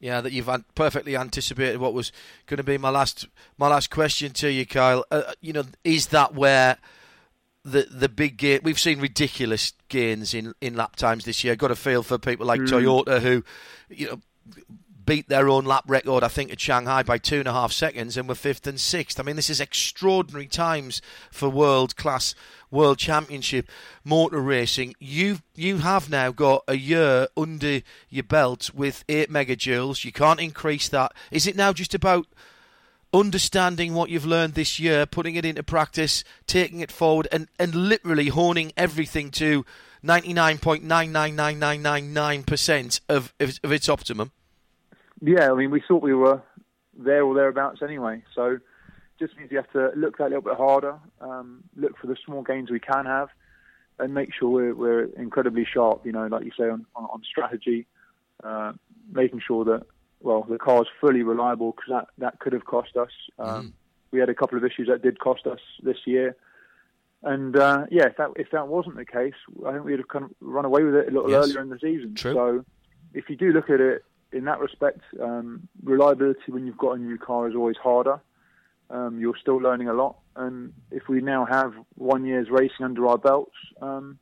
Yeah, 0.00 0.20
that 0.20 0.32
you've 0.32 0.48
perfectly 0.74 1.16
anticipated 1.16 1.78
what 1.78 1.92
was 1.92 2.12
going 2.46 2.58
to 2.58 2.64
be 2.64 2.78
my 2.78 2.90
last 2.90 3.26
my 3.58 3.68
last 3.68 3.90
question 3.90 4.32
to 4.34 4.50
you, 4.50 4.64
Kyle. 4.64 5.04
Uh, 5.10 5.32
you 5.40 5.52
know, 5.52 5.64
is 5.82 6.08
that 6.08 6.34
where 6.34 6.78
the 7.64 7.86
the 7.90 8.08
big 8.08 8.36
gain? 8.36 8.60
We've 8.62 8.78
seen 8.78 9.00
ridiculous 9.00 9.72
gains 9.88 10.34
in 10.34 10.54
in 10.60 10.76
lap 10.76 10.96
times 10.96 11.24
this 11.24 11.42
year. 11.42 11.56
Got 11.56 11.72
a 11.72 11.76
feel 11.76 12.02
for 12.02 12.16
people 12.16 12.46
like 12.46 12.60
Toyota 12.60 13.20
who, 13.20 13.44
you 13.88 14.06
know. 14.06 14.20
Beat 15.08 15.28
their 15.30 15.48
own 15.48 15.64
lap 15.64 15.84
record, 15.86 16.22
I 16.22 16.28
think, 16.28 16.52
at 16.52 16.60
Shanghai 16.60 17.02
by 17.02 17.16
two 17.16 17.38
and 17.38 17.48
a 17.48 17.52
half 17.54 17.72
seconds, 17.72 18.18
and 18.18 18.28
were 18.28 18.34
fifth 18.34 18.66
and 18.66 18.78
sixth. 18.78 19.18
I 19.18 19.22
mean, 19.22 19.36
this 19.36 19.48
is 19.48 19.58
extraordinary 19.58 20.46
times 20.46 21.00
for 21.30 21.48
world 21.48 21.96
class, 21.96 22.34
world 22.70 22.98
championship 22.98 23.70
motor 24.04 24.42
racing. 24.42 24.94
You 24.98 25.38
you 25.54 25.78
have 25.78 26.10
now 26.10 26.30
got 26.30 26.62
a 26.68 26.76
year 26.76 27.28
under 27.38 27.80
your 28.10 28.24
belt 28.24 28.70
with 28.74 29.02
eight 29.08 29.30
megajoules. 29.30 30.04
You 30.04 30.12
can't 30.12 30.40
increase 30.40 30.90
that. 30.90 31.14
Is 31.30 31.46
it 31.46 31.56
now 31.56 31.72
just 31.72 31.94
about 31.94 32.26
understanding 33.10 33.94
what 33.94 34.10
you've 34.10 34.26
learned 34.26 34.52
this 34.52 34.78
year, 34.78 35.06
putting 35.06 35.36
it 35.36 35.46
into 35.46 35.62
practice, 35.62 36.22
taking 36.46 36.80
it 36.80 36.92
forward, 36.92 37.26
and, 37.32 37.48
and 37.58 37.74
literally 37.74 38.28
honing 38.28 38.72
everything 38.76 39.30
to 39.30 39.64
99.999999% 40.04 43.00
of, 43.08 43.32
of, 43.40 43.58
of 43.64 43.72
its 43.72 43.88
optimum? 43.88 44.32
Yeah, 45.20 45.50
I 45.50 45.54
mean, 45.54 45.70
we 45.70 45.82
thought 45.86 46.02
we 46.02 46.14
were 46.14 46.42
there 46.96 47.24
or 47.24 47.34
thereabouts 47.34 47.80
anyway. 47.82 48.22
So 48.34 48.58
just 49.18 49.36
means 49.36 49.50
you 49.50 49.56
have 49.56 49.70
to 49.72 49.90
look 49.96 50.18
that 50.18 50.24
a 50.26 50.28
little 50.28 50.42
bit 50.42 50.56
harder, 50.56 50.98
um, 51.20 51.64
look 51.76 51.98
for 51.98 52.06
the 52.06 52.16
small 52.24 52.42
gains 52.42 52.70
we 52.70 52.80
can 52.80 53.04
have, 53.06 53.28
and 53.98 54.14
make 54.14 54.32
sure 54.32 54.48
we're, 54.48 54.74
we're 54.74 55.04
incredibly 55.16 55.64
sharp. 55.64 56.06
You 56.06 56.12
know, 56.12 56.26
like 56.26 56.44
you 56.44 56.52
say 56.58 56.68
on, 56.68 56.86
on, 56.94 57.04
on 57.04 57.22
strategy, 57.28 57.86
uh, 58.44 58.72
making 59.10 59.40
sure 59.46 59.64
that 59.64 59.82
well 60.20 60.44
the 60.48 60.58
car's 60.58 60.86
fully 61.00 61.22
reliable 61.22 61.72
because 61.72 61.88
that 61.90 62.08
that 62.18 62.38
could 62.40 62.52
have 62.52 62.64
cost 62.64 62.96
us. 62.96 63.10
Um, 63.38 63.74
We 64.10 64.20
had 64.20 64.30
a 64.30 64.34
couple 64.34 64.56
of 64.56 64.64
issues 64.64 64.88
that 64.88 65.02
did 65.02 65.18
cost 65.18 65.46
us 65.46 65.60
this 65.82 65.98
year. 66.06 66.34
And 67.22 67.56
uh, 67.56 67.86
yeah, 67.90 68.06
if 68.06 68.16
that 68.16 68.30
if 68.36 68.50
that 68.52 68.68
wasn't 68.68 68.96
the 68.96 69.04
case, 69.04 69.34
I 69.66 69.72
think 69.72 69.84
we'd 69.84 69.98
have 69.98 70.08
kind 70.08 70.24
of 70.24 70.30
run 70.40 70.64
away 70.64 70.82
with 70.82 70.94
it 70.94 71.08
a 71.08 71.10
little 71.10 71.30
Yes. 71.30 71.44
earlier 71.44 71.60
in 71.60 71.68
the 71.68 71.78
season. 71.78 72.14
True. 72.14 72.32
So 72.32 72.64
if 73.12 73.28
you 73.28 73.36
do 73.36 73.52
look 73.52 73.68
at 73.68 73.80
it 73.80 74.04
in 74.32 74.44
that 74.44 74.60
respect, 74.60 75.00
um, 75.20 75.68
reliability 75.82 76.52
when 76.52 76.66
you've 76.66 76.78
got 76.78 76.92
a 76.92 76.98
new 76.98 77.18
car 77.18 77.48
is 77.48 77.54
always 77.54 77.76
harder. 77.76 78.20
Um, 78.90 79.18
you're 79.18 79.36
still 79.40 79.56
learning 79.56 79.88
a 79.88 79.92
lot, 79.92 80.16
and 80.34 80.72
if 80.90 81.08
we 81.08 81.20
now 81.20 81.44
have 81.44 81.74
one 81.96 82.24
year's 82.24 82.48
racing 82.50 82.84
under 82.84 83.06
our 83.06 83.18
belts, 83.18 83.56
um, 83.82 84.18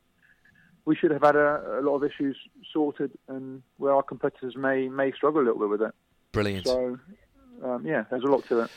we 0.83 0.95
should 0.95 1.11
have 1.11 1.21
had 1.21 1.37
a, 1.37 1.79
a 1.79 1.81
lot 1.81 1.95
of 1.95 2.03
issues 2.03 2.37
sorted, 2.73 3.11
and 3.29 3.63
where 3.77 3.93
our 3.93 4.03
competitors 4.03 4.55
may 4.57 4.89
may 4.89 5.13
struggle 5.13 5.41
a 5.41 5.45
little 5.45 5.59
bit 5.59 5.69
with 5.69 5.81
it. 5.83 5.95
Brilliant. 6.33 6.67
So 6.67 6.99
um, 7.63 7.85
yeah, 7.85 8.03
there's 8.09 8.23
a 8.23 8.27
lot 8.27 8.45
to 8.49 8.61
it. 8.61 8.71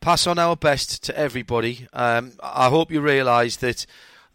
pass 0.00 0.26
on 0.26 0.38
our 0.38 0.56
best 0.56 1.04
to 1.04 1.16
everybody. 1.16 1.86
Um, 1.92 2.32
I 2.42 2.68
hope 2.68 2.90
you 2.90 3.00
realise 3.00 3.56
that 3.56 3.86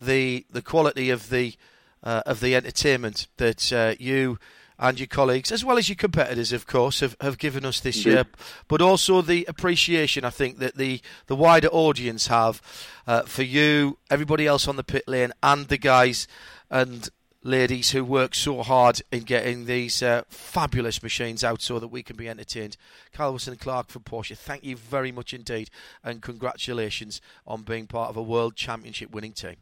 the 0.02 0.46
the 0.50 0.62
quality 0.62 1.10
of 1.10 1.30
the 1.30 1.56
uh, 2.04 2.24
of 2.26 2.40
the 2.40 2.56
entertainment 2.56 3.28
that 3.38 3.74
uh, 3.74 3.96
you 4.00 4.40
and 4.80 5.00
your 5.00 5.08
colleagues, 5.08 5.52
as 5.52 5.66
well 5.66 5.78
as 5.78 5.90
your 5.90 5.96
competitors, 5.96 6.52
of 6.54 6.68
course, 6.68 7.00
have, 7.00 7.16
have 7.22 7.38
given 7.38 7.66
us 7.66 7.80
this 7.80 7.98
Indeed. 7.98 8.10
year, 8.12 8.26
but 8.68 8.82
also 8.82 9.22
the 9.22 9.46
appreciation 9.46 10.24
I 10.24 10.30
think 10.30 10.60
that 10.60 10.76
the 10.76 11.02
the 11.28 11.36
wider 11.36 11.70
audience 11.70 12.28
have 12.28 12.62
uh, 13.08 13.24
for 13.24 13.44
you, 13.44 13.98
everybody 14.10 14.46
else 14.46 14.68
on 14.68 14.76
the 14.76 14.84
pit 14.84 15.08
lane, 15.08 15.34
and 15.42 15.68
the 15.68 15.78
guys 15.78 16.28
and 16.70 17.10
ladies 17.44 17.92
who 17.92 18.04
work 18.04 18.36
so 18.36 18.62
hard 18.62 19.02
in 19.12 19.24
getting 19.24 19.66
these 19.66 20.04
uh, 20.04 20.24
fabulous 20.28 21.02
machines 21.02 21.44
out 21.44 21.62
so 21.62 21.80
that 21.80 21.88
we 21.88 22.04
can 22.04 22.18
be 22.18 22.28
entertained. 22.28 22.76
Kyle 23.14 23.32
Wilson 23.32 23.56
Clark 23.56 23.88
from 23.88 24.04
Porsche, 24.04 24.38
thank 24.38 24.64
you 24.64 24.76
very 24.76 25.12
much 25.12 25.34
indeed, 25.34 25.70
and 26.04 26.22
congratulations 26.22 27.22
on 27.46 27.62
being 27.62 27.88
part 27.88 28.10
of 28.10 28.18
a 28.18 28.22
World 28.22 28.56
Championship 28.56 29.12
winning 29.12 29.34
team. 29.34 29.56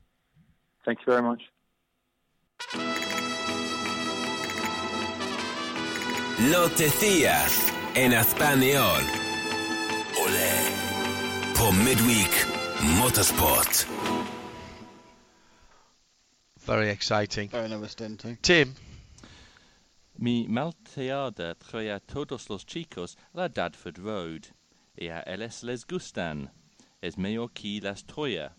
Thank 0.83 0.99
you 0.99 1.13
very 1.13 1.21
much. 1.21 3.14
Noticias 6.37 7.71
en 7.95 8.11
español. 8.11 9.01
Ole. 10.19 10.51
På 11.55 11.71
Midweek 11.71 12.45
Motorsport. 12.99 13.87
Very 16.67 16.89
exciting. 16.89 17.49
Very 17.49 17.69
nervous, 17.69 17.95
didn't 17.95 18.21
he? 18.23 18.35
Tim, 18.41 18.75
Mi 20.17 20.45
malteada 20.49 21.55
trae 21.55 21.89
a 21.89 21.99
todos 22.01 22.49
los 22.49 22.65
chicos 22.65 23.15
la 23.33 23.47
Dadford 23.47 23.97
Road, 23.97 24.47
y 24.97 25.07
a 25.07 25.23
ellos 25.25 25.63
les 25.63 25.85
gustan. 25.85 26.49
Es 27.01 27.17
mejor 27.17 27.53
que 27.53 27.79
las 27.81 28.03
toya. 28.03 28.51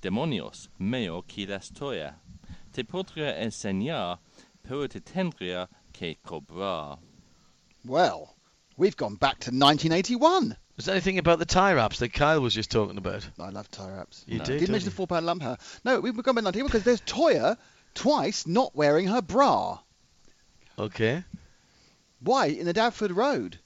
Demonios, 0.00 0.70
mejor 0.78 1.26
que 1.26 1.46
las 1.46 1.70
toya. 1.70 2.14
Te 2.72 2.82
podría 2.84 3.42
enseñar, 3.42 4.20
pero 4.62 4.88
te 4.88 5.02
tendría 5.02 5.68
que 5.92 6.16
cobrar. 6.22 6.98
Well, 7.84 8.34
we've 8.76 8.96
gone 8.96 9.14
back 9.14 9.40
to 9.40 9.50
1981. 9.50 10.56
Was 10.76 10.86
there 10.86 10.94
anything 10.94 11.18
about 11.18 11.38
the 11.38 11.44
tie 11.44 11.74
wraps 11.74 11.98
that 11.98 12.12
Kyle 12.12 12.40
was 12.40 12.54
just 12.54 12.70
talking 12.70 12.96
about? 12.96 13.28
I 13.38 13.50
love 13.50 13.70
tie 13.70 13.90
wraps. 13.90 14.24
You 14.26 14.38
No. 14.38 14.44
do, 14.44 14.52
Didn't 14.52 14.66
don't 14.66 14.72
mention 14.72 14.86
you? 14.86 14.90
the 14.90 14.96
four 14.96 15.06
pound 15.06 15.26
lump 15.26 15.42
her. 15.42 15.58
No, 15.84 16.00
we've 16.00 16.14
gone 16.14 16.34
back 16.34 16.42
to 16.44 16.62
1981 16.62 16.66
because 16.68 16.84
there's 16.84 17.00
Toyah 17.02 17.56
twice 17.94 18.46
not 18.46 18.74
wearing 18.74 19.06
her 19.08 19.20
bra. 19.22 19.78
Okay, 20.78 21.24
Why? 22.20 22.46
In 22.46 22.64
the 22.66 22.72
Dadford 22.74 23.14
Road. 23.14 23.58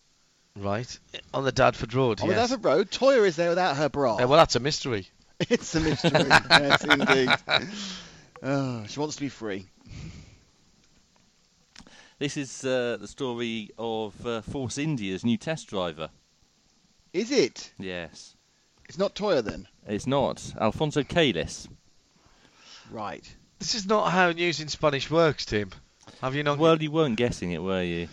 right. 0.56 0.98
On 1.32 1.44
the 1.44 1.52
Dadford 1.52 1.94
Road, 1.94 2.20
On 2.20 2.28
the 2.28 2.34
yes. 2.34 2.50
Dadford 2.50 2.64
Road, 2.64 2.90
Toyah 2.90 3.26
is 3.26 3.36
there 3.36 3.50
without 3.50 3.76
her 3.76 3.88
bra. 3.88 4.14
Uh, 4.16 4.26
well, 4.26 4.38
that's 4.38 4.56
a 4.56 4.60
mystery. 4.60 5.08
It's 5.50 5.74
a 5.74 5.80
mystery. 5.80 6.10
yes, 6.28 6.84
indeed. 6.84 7.28
Oh, 8.42 8.84
she 8.86 9.00
wants 9.00 9.16
to 9.16 9.20
be 9.22 9.28
free. 9.30 9.66
This 12.18 12.36
is 12.36 12.64
uh, 12.64 12.96
the 13.00 13.08
story 13.08 13.70
of 13.78 14.26
uh, 14.26 14.40
Force 14.42 14.78
India's 14.78 15.24
new 15.24 15.36
test 15.36 15.68
driver. 15.68 16.10
Is 17.12 17.30
it? 17.30 17.72
Yes. 17.78 18.36
It's 18.88 18.98
not 18.98 19.14
Toyah 19.14 19.42
then. 19.44 19.66
It's 19.86 20.06
not. 20.06 20.42
Alfonso 20.60 21.02
Celis. 21.02 21.68
Right. 22.90 23.34
This 23.58 23.74
is 23.74 23.86
not 23.86 24.10
how 24.10 24.30
news 24.30 24.60
in 24.60 24.68
Spanish 24.68 25.10
works, 25.10 25.44
Tim. 25.46 25.70
Have 26.20 26.34
you 26.34 26.42
not? 26.42 26.58
Well, 26.58 26.80
you 26.82 26.90
weren't 26.90 27.16
guessing 27.16 27.52
it, 27.52 27.62
were 27.62 27.82
you? 27.82 28.08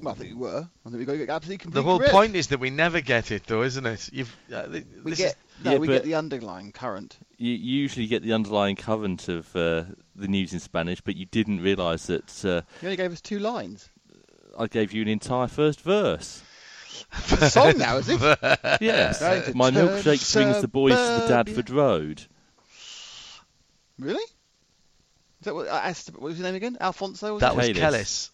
Well, 0.00 0.14
I 0.14 0.18
think 0.18 0.30
we 0.30 0.40
were. 0.40 0.68
I 0.84 0.90
think 0.90 1.06
we 1.08 1.24
got 1.26 1.36
absolutely 1.36 1.58
complete 1.58 1.74
the 1.80 1.82
whole 1.84 1.98
correct. 1.98 2.12
point 2.12 2.34
is 2.36 2.48
that 2.48 2.58
we 2.58 2.70
never 2.70 3.00
get 3.00 3.30
it, 3.30 3.44
though, 3.46 3.62
isn't 3.62 3.86
it? 3.86 4.10
You've. 4.12 4.34
Uh, 4.52 4.66
th- 4.66 4.84
we 5.04 5.12
get 5.14 5.30
is- 5.30 5.36
no, 5.64 5.72
Yeah, 5.72 5.78
we 5.78 5.86
but- 5.86 5.92
get 5.94 6.04
the 6.04 6.14
underlying 6.16 6.72
current. 6.72 7.16
You 7.38 7.52
usually 7.52 8.06
get 8.06 8.22
the 8.22 8.32
underlying 8.32 8.76
current 8.76 9.28
of 9.28 9.54
uh, 9.56 9.84
the 10.14 10.28
news 10.28 10.52
in 10.52 10.60
Spanish, 10.60 11.00
but 11.00 11.16
you 11.16 11.26
didn't 11.26 11.60
realise 11.60 12.06
that 12.06 12.44
uh, 12.44 12.62
You 12.80 12.88
only 12.88 12.96
gave 12.96 13.12
us 13.12 13.20
two 13.20 13.38
lines. 13.38 13.88
I 14.58 14.66
gave 14.66 14.92
you 14.92 15.02
an 15.02 15.08
entire 15.08 15.48
first 15.48 15.80
verse. 15.80 16.42
It's 17.14 17.32
a 17.32 17.50
song 17.50 17.78
now, 17.78 17.96
is 17.96 18.08
it? 18.08 18.20
Yes. 18.80 19.18
Going 19.20 19.56
My 19.56 19.70
milkshake 19.70 20.32
brings 20.34 20.60
the 20.60 20.68
boys 20.68 20.92
to 20.92 20.98
the. 21.26 21.26
Dadford 21.28 21.74
Road. 21.74 22.22
Really? 23.98 24.22
Is 24.22 25.44
that 25.44 25.54
what, 25.54 25.68
uh, 25.68 25.72
Astor, 25.72 26.12
what 26.12 26.22
was 26.22 26.36
his 26.36 26.44
name 26.44 26.54
again? 26.54 26.76
Alfonso? 26.80 27.32
Was 27.34 27.40
that 27.40 27.52
it? 27.52 27.56
was 27.56 27.68
Kellis. 27.70 28.30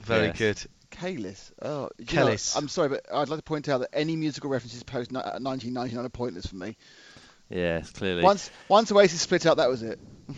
Very 0.00 0.26
Yes. 0.26 0.38
good. 0.38 0.66
Kalis. 0.90 1.52
Oh, 1.62 1.88
do 1.98 2.04
you 2.04 2.20
know? 2.20 2.26
Kellis. 2.26 2.56
I'm 2.56 2.68
sorry, 2.68 2.88
but 2.88 3.06
I'd 3.12 3.28
like 3.28 3.38
to 3.38 3.44
point 3.44 3.68
out 3.68 3.78
that 3.78 3.90
any 3.94 4.16
musical 4.16 4.50
references 4.50 4.82
post 4.82 5.12
1999 5.12 6.04
are 6.04 6.08
pointless 6.08 6.46
for 6.46 6.56
me. 6.56 6.76
Yes, 7.50 7.90
clearly. 7.90 8.22
Once 8.22 8.50
once 8.68 8.92
Oasis 8.92 9.20
split 9.20 9.44
up, 9.44 9.58
that 9.58 9.68
was 9.68 9.82
it. 9.82 9.98
uh, 10.30 10.34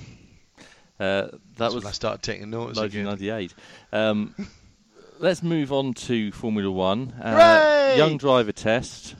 that 0.98 1.40
That's 1.56 1.74
was 1.74 1.84
when 1.84 1.90
I 1.90 1.92
started 1.92 2.22
taking 2.22 2.50
notice 2.50 2.78
again. 2.78 3.06
1998. 3.06 3.54
Um, 3.92 4.34
let's 5.18 5.42
move 5.42 5.72
on 5.72 5.92
to 5.94 6.32
Formula 6.32 6.70
One. 6.70 7.12
Uh, 7.12 7.94
young 7.96 8.16
driver 8.16 8.52
test. 8.52 9.14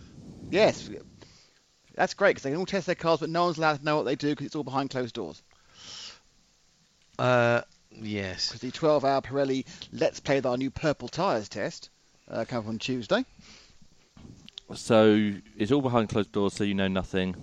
Yes. 0.51 0.89
That's 1.95 2.15
great 2.15 2.31
because 2.31 2.45
they 2.45 2.51
can 2.51 2.59
all 2.59 2.67
test 2.67 2.87
their 2.87 2.95
cars, 2.95 3.21
but 3.21 3.29
no 3.29 3.45
one's 3.45 3.59
allowed 3.59 3.79
to 3.79 3.85
know 3.85 3.97
what 3.97 4.05
they 4.05 4.17
do 4.17 4.31
because 4.31 4.47
it's 4.47 4.57
all 4.57 4.65
behind 4.65 4.89
closed 4.89 5.15
doors. 5.15 5.43
Uh, 7.19 7.61
yes. 7.91 8.49
Because 8.49 8.61
the 8.63 8.71
12-hour 8.71 9.21
Pirelli 9.21 9.67
Let's 9.93 10.19
Play 10.19 10.37
with 10.37 10.47
Our 10.47 10.57
New 10.57 10.71
Purple 10.71 11.09
Tyres 11.09 11.51
test 11.51 11.91
uh, 12.31 12.45
come 12.47 12.67
on 12.67 12.79
Tuesday. 12.79 13.25
So 14.75 15.33
it's 15.59 15.71
all 15.71 15.83
behind 15.83 16.09
closed 16.09 16.33
doors, 16.33 16.55
so 16.55 16.65
you 16.65 16.75
know 16.75 16.89
nothing. 16.89 17.37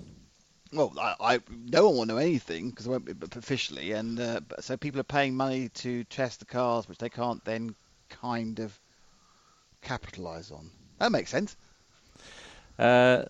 Well, 0.72 0.94
I, 1.00 1.16
I 1.20 1.40
no 1.50 1.90
one 1.90 1.98
will 1.98 2.06
know 2.06 2.18
anything 2.18 2.70
because 2.70 2.86
it 2.86 2.90
won't 2.90 3.06
be 3.06 3.14
officially, 3.38 3.92
and 3.94 4.20
uh, 4.20 4.42
so 4.60 4.78
people 4.78 5.00
are 5.00 5.04
paying 5.04 5.36
money 5.36 5.70
to 5.70 6.04
test 6.06 6.40
the 6.40 6.46
cars, 6.46 6.88
which 6.88 7.00
they 7.00 7.10
can't 7.10 7.44
then 7.44 7.76
kind 8.10 8.60
of 8.60 8.80
capitalise 9.82 10.52
on. 10.52 10.70
That 11.00 11.12
makes 11.12 11.32
sense. 11.32 11.56
Uh, 12.78 13.26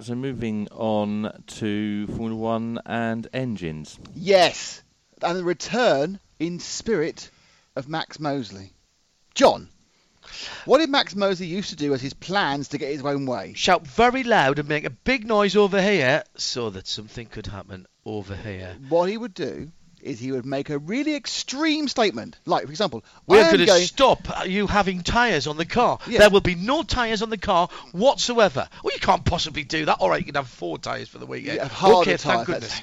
so 0.00 0.14
moving 0.14 0.68
on 0.68 1.42
to 1.46 2.06
Formula 2.08 2.36
One 2.36 2.80
and 2.86 3.26
engines. 3.32 3.98
Yes, 4.14 4.82
and 5.22 5.38
the 5.38 5.44
return 5.44 6.20
in 6.38 6.60
spirit 6.60 7.30
of 7.74 7.88
Max 7.88 8.20
Mosley. 8.20 8.72
John, 9.34 9.68
what 10.64 10.78
did 10.78 10.90
Max 10.90 11.14
Mosley 11.14 11.46
used 11.46 11.70
to 11.70 11.76
do 11.76 11.94
as 11.94 12.00
his 12.00 12.14
plans 12.14 12.68
to 12.68 12.78
get 12.78 12.92
his 12.92 13.04
own 13.04 13.26
way? 13.26 13.52
Shout 13.54 13.86
very 13.86 14.22
loud 14.24 14.58
and 14.58 14.68
make 14.68 14.84
a 14.84 14.90
big 14.90 15.26
noise 15.26 15.56
over 15.56 15.80
here 15.80 16.24
so 16.36 16.70
that 16.70 16.86
something 16.86 17.26
could 17.26 17.46
happen 17.46 17.86
over 18.04 18.34
here. 18.34 18.76
What 18.88 19.08
he 19.08 19.16
would 19.16 19.34
do 19.34 19.70
is 20.02 20.20
he 20.20 20.30
would 20.30 20.46
make 20.46 20.70
a 20.70 20.78
really 20.78 21.16
extreme 21.16 21.88
statement, 21.88 22.38
like 22.44 22.64
for 22.64 22.70
example, 22.70 23.04
We're 23.26 23.40
I 23.40 23.46
going 23.46 23.58
to 23.58 23.66
going. 23.66 23.82
stop 23.82 24.46
you 24.46 24.66
having 24.68 25.02
tyres 25.02 25.46
on 25.46 25.56
the 25.56 25.64
car. 25.64 25.98
Yeah. 26.06 26.20
There 26.20 26.30
will 26.30 26.40
be 26.40 26.54
no 26.54 26.82
tyres 26.84 27.22
on 27.22 27.30
the 27.30 27.38
car 27.38 27.68
whatsoever. 27.92 28.68
Well, 28.84 28.94
you 28.94 29.00
can't 29.00 29.24
possibly 29.24 29.64
do 29.64 29.86
that. 29.86 29.98
All 29.98 30.08
right, 30.08 30.20
you 30.20 30.26
can 30.26 30.36
have 30.36 30.48
four 30.48 30.78
tyres 30.78 31.08
for 31.08 31.18
the 31.18 31.26
weekend. 31.26 31.56
Yeah, 31.56 31.68
okay, 31.82 32.16
thank 32.16 32.46
goodness. 32.46 32.80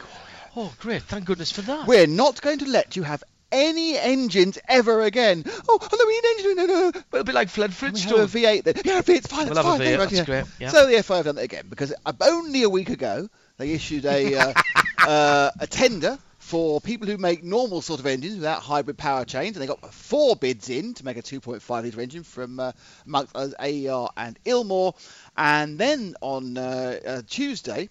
Oh, 0.55 0.71
great. 0.79 1.01
Thank 1.03 1.25
goodness 1.25 1.51
for 1.51 1.61
that. 1.61 1.87
We're 1.87 2.05
not 2.05 2.41
going 2.41 2.59
to 2.59 2.65
let 2.69 2.95
you 2.95 3.03
have 3.03 3.23
any 3.53 3.97
engines 3.97 4.57
ever 4.67 5.01
again. 5.01 5.43
Oh, 5.69 5.79
oh 5.81 5.87
no, 5.97 6.05
we 6.05 6.13
need 6.13 6.25
engines. 6.25 6.55
No, 6.57 6.65
no, 6.65 6.73
no. 6.73 6.91
Well, 7.11 7.21
it'll 7.21 7.23
be 7.23 7.31
like 7.31 7.49
Fled 7.49 7.71
Can 7.71 7.93
we 7.93 8.01
have 8.01 8.11
a 8.11 8.25
V8 8.25 8.63
then? 8.63 8.73
Yeah, 8.83 8.99
a 8.99 9.03
V8's 9.03 9.27
fine. 9.27 9.45
We'll 9.45 9.55
that's 9.55 9.67
fine. 9.67 9.79
thank 9.79 9.95
V8, 9.95 9.97
that's 9.97 10.11
yeah. 10.11 10.25
great, 10.25 10.45
yeah. 10.59 10.69
So 10.69 10.87
the 10.87 11.03
FIA 11.03 11.15
have 11.15 11.25
done 11.25 11.35
that 11.35 11.45
again 11.45 11.65
because 11.69 11.93
uh, 12.05 12.13
only 12.21 12.63
a 12.63 12.69
week 12.69 12.89
ago 12.89 13.29
they 13.57 13.71
issued 13.71 14.05
a 14.05 14.35
uh, 14.35 14.53
uh, 15.07 15.51
a 15.59 15.67
tender 15.67 16.17
for 16.43 16.81
people 16.81 17.07
who 17.07 17.17
make 17.17 17.43
normal 17.43 17.81
sort 17.81 17.99
of 17.99 18.05
engines 18.05 18.35
without 18.35 18.61
hybrid 18.61 18.97
power 18.97 19.23
chains, 19.23 19.55
and 19.55 19.63
they 19.63 19.67
got 19.67 19.93
four 19.93 20.35
bids 20.35 20.69
in 20.69 20.93
to 20.93 21.05
make 21.05 21.17
a 21.17 21.21
2.5 21.21 21.67
litre 21.69 22.01
engine 22.01 22.23
from 22.23 22.59
uh, 22.59 22.71
amongst 23.05 23.35
AER 23.35 24.09
and 24.17 24.37
Ilmor. 24.45 24.93
And 25.37 25.79
then 25.79 26.15
on 26.21 26.57
uh, 26.57 26.99
uh, 27.05 27.21
Tuesday, 27.27 27.89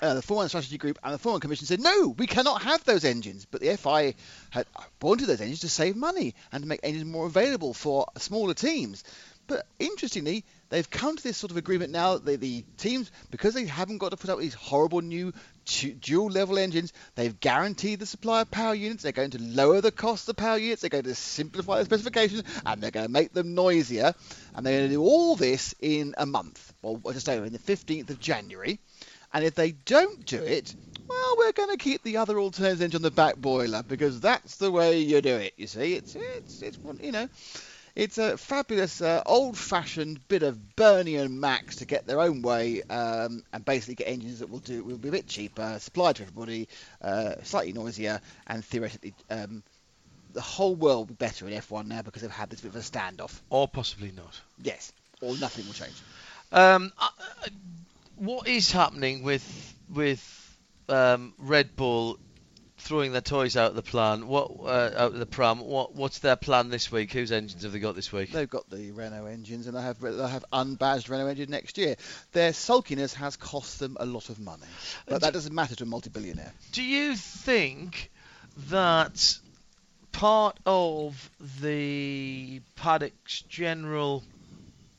uh, 0.00 0.14
the 0.14 0.22
Formula 0.22 0.48
Strategy 0.48 0.78
Group 0.78 0.98
and 1.02 1.14
the 1.14 1.18
Formula 1.18 1.40
Commission 1.40 1.66
said, 1.66 1.80
no, 1.80 2.14
we 2.18 2.26
cannot 2.26 2.62
have 2.62 2.84
those 2.84 3.04
engines. 3.04 3.46
But 3.46 3.60
the 3.60 3.76
FI 3.76 4.14
had 4.50 4.66
wanted 5.00 5.26
those 5.26 5.40
engines 5.40 5.60
to 5.60 5.68
save 5.68 5.96
money 5.96 6.34
and 6.52 6.62
to 6.62 6.68
make 6.68 6.80
engines 6.82 7.04
more 7.04 7.26
available 7.26 7.72
for 7.72 8.06
smaller 8.18 8.54
teams. 8.54 9.04
But 9.46 9.64
interestingly, 9.78 10.44
they've 10.70 10.88
come 10.88 11.16
to 11.16 11.22
this 11.22 11.36
sort 11.36 11.52
of 11.52 11.56
agreement 11.56 11.92
now 11.92 12.18
that 12.18 12.40
the, 12.40 12.64
teams, 12.78 13.12
because 13.30 13.54
they 13.54 13.64
haven't 13.64 13.98
got 13.98 14.10
to 14.10 14.16
put 14.16 14.28
up 14.28 14.40
these 14.40 14.54
horrible 14.54 15.00
new 15.02 15.32
dual 16.00 16.30
level 16.30 16.58
engines, 16.58 16.92
they've 17.14 17.38
guaranteed 17.38 18.00
the 18.00 18.06
supply 18.06 18.40
of 18.40 18.50
power 18.50 18.74
units. 18.74 19.04
They're 19.04 19.12
going 19.12 19.30
to 19.30 19.40
lower 19.40 19.80
the 19.80 19.92
cost 19.92 20.28
of 20.28 20.36
power 20.36 20.58
units. 20.58 20.82
They're 20.82 20.90
going 20.90 21.04
to 21.04 21.14
simplify 21.14 21.78
the 21.78 21.84
specifications 21.84 22.42
and 22.64 22.82
they're 22.82 22.90
going 22.90 23.06
to 23.06 23.12
make 23.12 23.32
them 23.32 23.54
noisier. 23.54 24.14
And 24.54 24.66
they're 24.66 24.78
going 24.78 24.88
to 24.88 24.94
do 24.94 25.02
all 25.02 25.36
this 25.36 25.74
in 25.80 26.14
a 26.18 26.26
month. 26.26 26.72
Well, 26.82 27.00
just 27.12 27.28
over 27.28 27.46
in 27.46 27.52
the 27.52 27.58
15th 27.58 28.10
of 28.10 28.18
January. 28.18 28.80
And 29.32 29.44
if 29.44 29.54
they 29.54 29.72
don't 29.72 30.24
do 30.24 30.42
it, 30.42 30.74
well, 31.08 31.34
we're 31.38 31.52
going 31.52 31.70
to 31.70 31.76
keep 31.76 32.02
the 32.02 32.16
other 32.16 32.38
alternatives 32.38 32.80
engine 32.80 32.98
on 32.98 33.02
the 33.02 33.10
back 33.10 33.36
boiler 33.36 33.82
because 33.82 34.20
that's 34.20 34.56
the 34.56 34.70
way 34.70 34.98
you 35.00 35.20
do 35.20 35.36
it. 35.36 35.54
You 35.56 35.66
see, 35.66 35.94
it's 35.94 36.14
it's 36.16 36.62
it's 36.62 36.78
you 37.00 37.12
know, 37.12 37.28
it's 37.94 38.18
a 38.18 38.36
fabulous 38.36 39.00
uh, 39.00 39.22
old-fashioned 39.24 40.26
bit 40.28 40.42
of 40.42 40.76
Bernie 40.76 41.16
and 41.16 41.40
Max 41.40 41.76
to 41.76 41.86
get 41.86 42.06
their 42.06 42.20
own 42.20 42.42
way 42.42 42.82
um, 42.82 43.42
and 43.52 43.64
basically 43.64 43.94
get 43.94 44.08
engines 44.08 44.40
that 44.40 44.50
will 44.50 44.58
do 44.58 44.84
will 44.84 44.98
be 44.98 45.08
a 45.08 45.12
bit 45.12 45.26
cheaper, 45.26 45.78
supplied 45.80 46.16
to 46.16 46.22
everybody, 46.22 46.68
uh, 47.02 47.34
slightly 47.42 47.72
noisier, 47.72 48.20
and 48.46 48.64
theoretically. 48.64 49.14
Um, 49.30 49.62
the 50.32 50.42
whole 50.42 50.74
world 50.74 51.08
will 51.08 51.14
be 51.14 51.14
better 51.14 51.48
in 51.48 51.54
F1 51.54 51.86
now 51.86 52.02
because 52.02 52.20
they've 52.20 52.30
had 52.30 52.50
this 52.50 52.60
bit 52.60 52.68
of 52.68 52.76
a 52.76 52.80
standoff. 52.80 53.40
Or 53.48 53.66
possibly 53.66 54.12
not. 54.14 54.38
Yes, 54.62 54.92
or 55.22 55.34
nothing 55.38 55.64
will 55.64 55.72
change. 55.72 55.94
Um, 56.52 56.92
uh, 56.98 57.08
uh, 57.18 57.48
what 58.16 58.48
is 58.48 58.70
happening 58.72 59.22
with 59.22 59.74
with 59.92 60.56
um, 60.88 61.34
Red 61.38 61.76
Bull 61.76 62.18
throwing 62.78 63.10
their 63.12 63.20
toys 63.20 63.56
out 63.56 63.70
of 63.70 63.76
the 63.76 63.82
plan? 63.82 64.26
What 64.28 64.50
uh, 64.60 64.90
out 64.96 65.12
of 65.12 65.18
the 65.18 65.26
pram? 65.26 65.60
What 65.60 65.94
what's 65.94 66.20
their 66.20 66.36
plan 66.36 66.70
this 66.70 66.90
week? 66.90 67.12
Whose 67.12 67.32
engines 67.32 67.62
have 67.62 67.72
they 67.72 67.78
got 67.78 67.94
this 67.94 68.12
week? 68.12 68.30
They've 68.32 68.48
got 68.48 68.68
the 68.70 68.92
Renault 68.92 69.26
engines, 69.26 69.66
and 69.66 69.76
they 69.76 69.82
have 69.82 70.00
they 70.00 70.28
have 70.28 70.44
unbadged 70.52 71.08
Renault 71.08 71.28
engine 71.28 71.50
next 71.50 71.78
year. 71.78 71.96
Their 72.32 72.52
sulkiness 72.52 73.14
has 73.14 73.36
cost 73.36 73.78
them 73.78 73.96
a 73.98 74.06
lot 74.06 74.28
of 74.30 74.38
money, 74.38 74.66
but 75.06 75.20
that 75.22 75.32
doesn't 75.32 75.54
matter 75.54 75.74
to 75.76 75.84
a 75.84 75.86
multi-billionaire. 75.86 76.52
Do 76.72 76.82
you 76.82 77.16
think 77.16 78.10
that 78.70 79.36
part 80.12 80.58
of 80.64 81.30
the 81.62 82.62
paddock's 82.76 83.42
general 83.42 84.22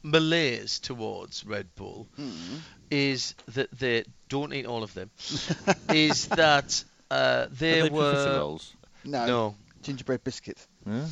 malaise 0.03 0.79
towards 0.79 1.45
Red 1.45 1.67
Bull 1.75 2.07
Hmm. 2.15 2.57
Is 2.91 3.35
that 3.53 3.71
they 3.77 4.03
don't 4.29 4.53
eat 4.53 4.65
all 4.65 4.83
of 4.83 4.93
them? 4.93 5.09
is 5.89 6.27
that 6.29 6.83
uh, 7.11 7.13
Are 7.13 7.47
they 7.47 7.81
they 7.81 7.89
were 7.89 8.13
profiterolles? 8.13 8.71
No, 9.05 9.25
no 9.25 9.55
gingerbread 9.83 10.23
biscuits. 10.23 10.67
Yeah. 10.85 11.05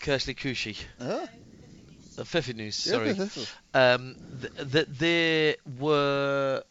Kersley 0.00 0.36
Cushy, 0.36 0.76
Huh? 1.00 1.26
the 2.16 2.24
Fifi 2.24 2.52
News. 2.54 2.76
Sorry, 2.76 3.12
that's 3.12 3.36
all. 3.38 3.44
um, 3.94 4.16
th- 4.40 4.72
th- 4.72 4.86
they 4.98 5.56
were 5.78 6.62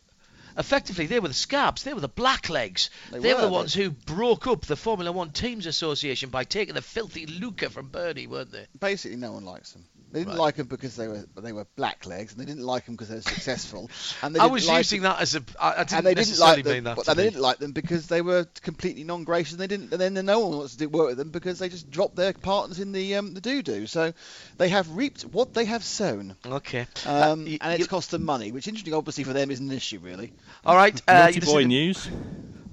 effectively 0.58 1.06
they 1.08 1.20
were 1.20 1.28
the 1.28 1.34
scabs. 1.34 1.84
They 1.84 1.94
were 1.94 2.02
the 2.02 2.10
blacklegs. 2.10 2.90
They 3.12 3.20
They, 3.20 3.30
were, 3.34 3.36
were, 3.36 3.42
the 3.42 3.48
they- 3.48 3.54
ones 3.54 3.74
who 3.74 3.90
broke 3.92 4.48
up 4.48 4.62
the 4.66 4.76
Formula 4.76 5.12
One 5.12 5.32
Teams 5.32 5.66
Association 5.66 6.30
by 6.30 6.44
taking 6.46 6.76
the 6.76 6.82
filthy 6.82 7.26
lucre 7.26 7.70
from 7.70 7.88
Bernie, 7.90 8.28
weren't 8.28 8.52
they? 8.52 8.66
Basically, 8.80 9.18
no 9.18 9.32
one 9.34 9.46
likes 9.46 9.72
them. 9.74 9.86
They 10.16 10.22
didn't 10.22 10.36
Right. 10.38 10.44
like 10.46 10.56
them 10.56 10.68
because 10.68 10.96
they 10.96 11.10
were 11.10 11.26
they 11.36 11.52
were 11.52 11.66
blacklegs, 11.78 12.32
and 12.32 12.40
they 12.40 12.46
didn't 12.46 12.64
like 12.64 12.86
them 12.86 12.96
because 12.96 13.10
they 13.10 13.16
were 13.16 13.22
successful. 13.22 13.90
And 14.24 14.34
they 14.34 14.40
I 14.40 14.46
was 14.46 14.66
like 14.66 14.78
using 14.78 15.02
them, 15.02 15.12
that 15.12 15.22
as 15.22 15.36
a. 15.36 15.44
I, 15.60 15.68
I 15.72 15.84
didn't 15.84 15.94
and 15.98 16.06
they 16.08 16.14
didn't 16.14 16.40
like 16.40 16.64
them. 16.64 16.74
mean 16.74 16.84
that. 16.86 16.96
but- 16.96 17.04
to 17.06 17.12
and 17.12 17.20
they 17.20 17.24
didn't 17.26 17.42
like 17.42 17.58
them 17.58 17.74
because 17.74 18.08
they 18.08 18.22
were 18.22 18.46
completely 18.62 19.04
non-gracious. 19.04 19.52
And 19.52 19.60
they 19.60 19.68
didn't. 19.68 19.92
And 19.92 20.00
then 20.16 20.26
no 20.26 20.40
one 20.40 20.58
wants 20.58 20.72
to 20.72 20.80
do 20.80 20.88
work 20.88 21.08
with 21.10 21.18
them 21.18 21.32
because 21.32 21.60
they 21.60 21.68
just 21.68 21.92
dropped 21.92 22.16
their 22.16 22.32
partners 22.32 22.80
in 22.80 22.94
the 22.94 23.16
um, 23.16 23.34
the 23.34 23.42
doo-doo. 23.42 23.88
So 23.88 24.14
they 24.58 24.70
have 24.70 24.90
reaped 24.96 25.24
what 25.24 25.54
they 25.54 25.66
have 25.66 25.84
sown, 25.84 26.38
Okay. 26.46 26.88
um, 27.06 27.42
Uh, 27.42 27.44
y- 27.44 27.58
and 27.60 27.74
it's 27.74 27.80
you- 27.80 27.88
cost 27.88 28.12
them 28.12 28.24
money, 28.24 28.54
which 28.54 28.70
interesting, 28.70 28.94
obviously 28.94 29.26
for 29.26 29.34
them, 29.34 29.52
isn't 29.52 29.70
an 29.70 29.76
issue 29.76 30.00
really. 30.00 30.32
all 30.66 30.78
right. 30.78 30.96
Uh, 31.10 31.14
Naughty 31.26 31.36
you 31.36 31.42
boy 31.42 31.62
to- 31.64 31.68
news. 31.68 32.08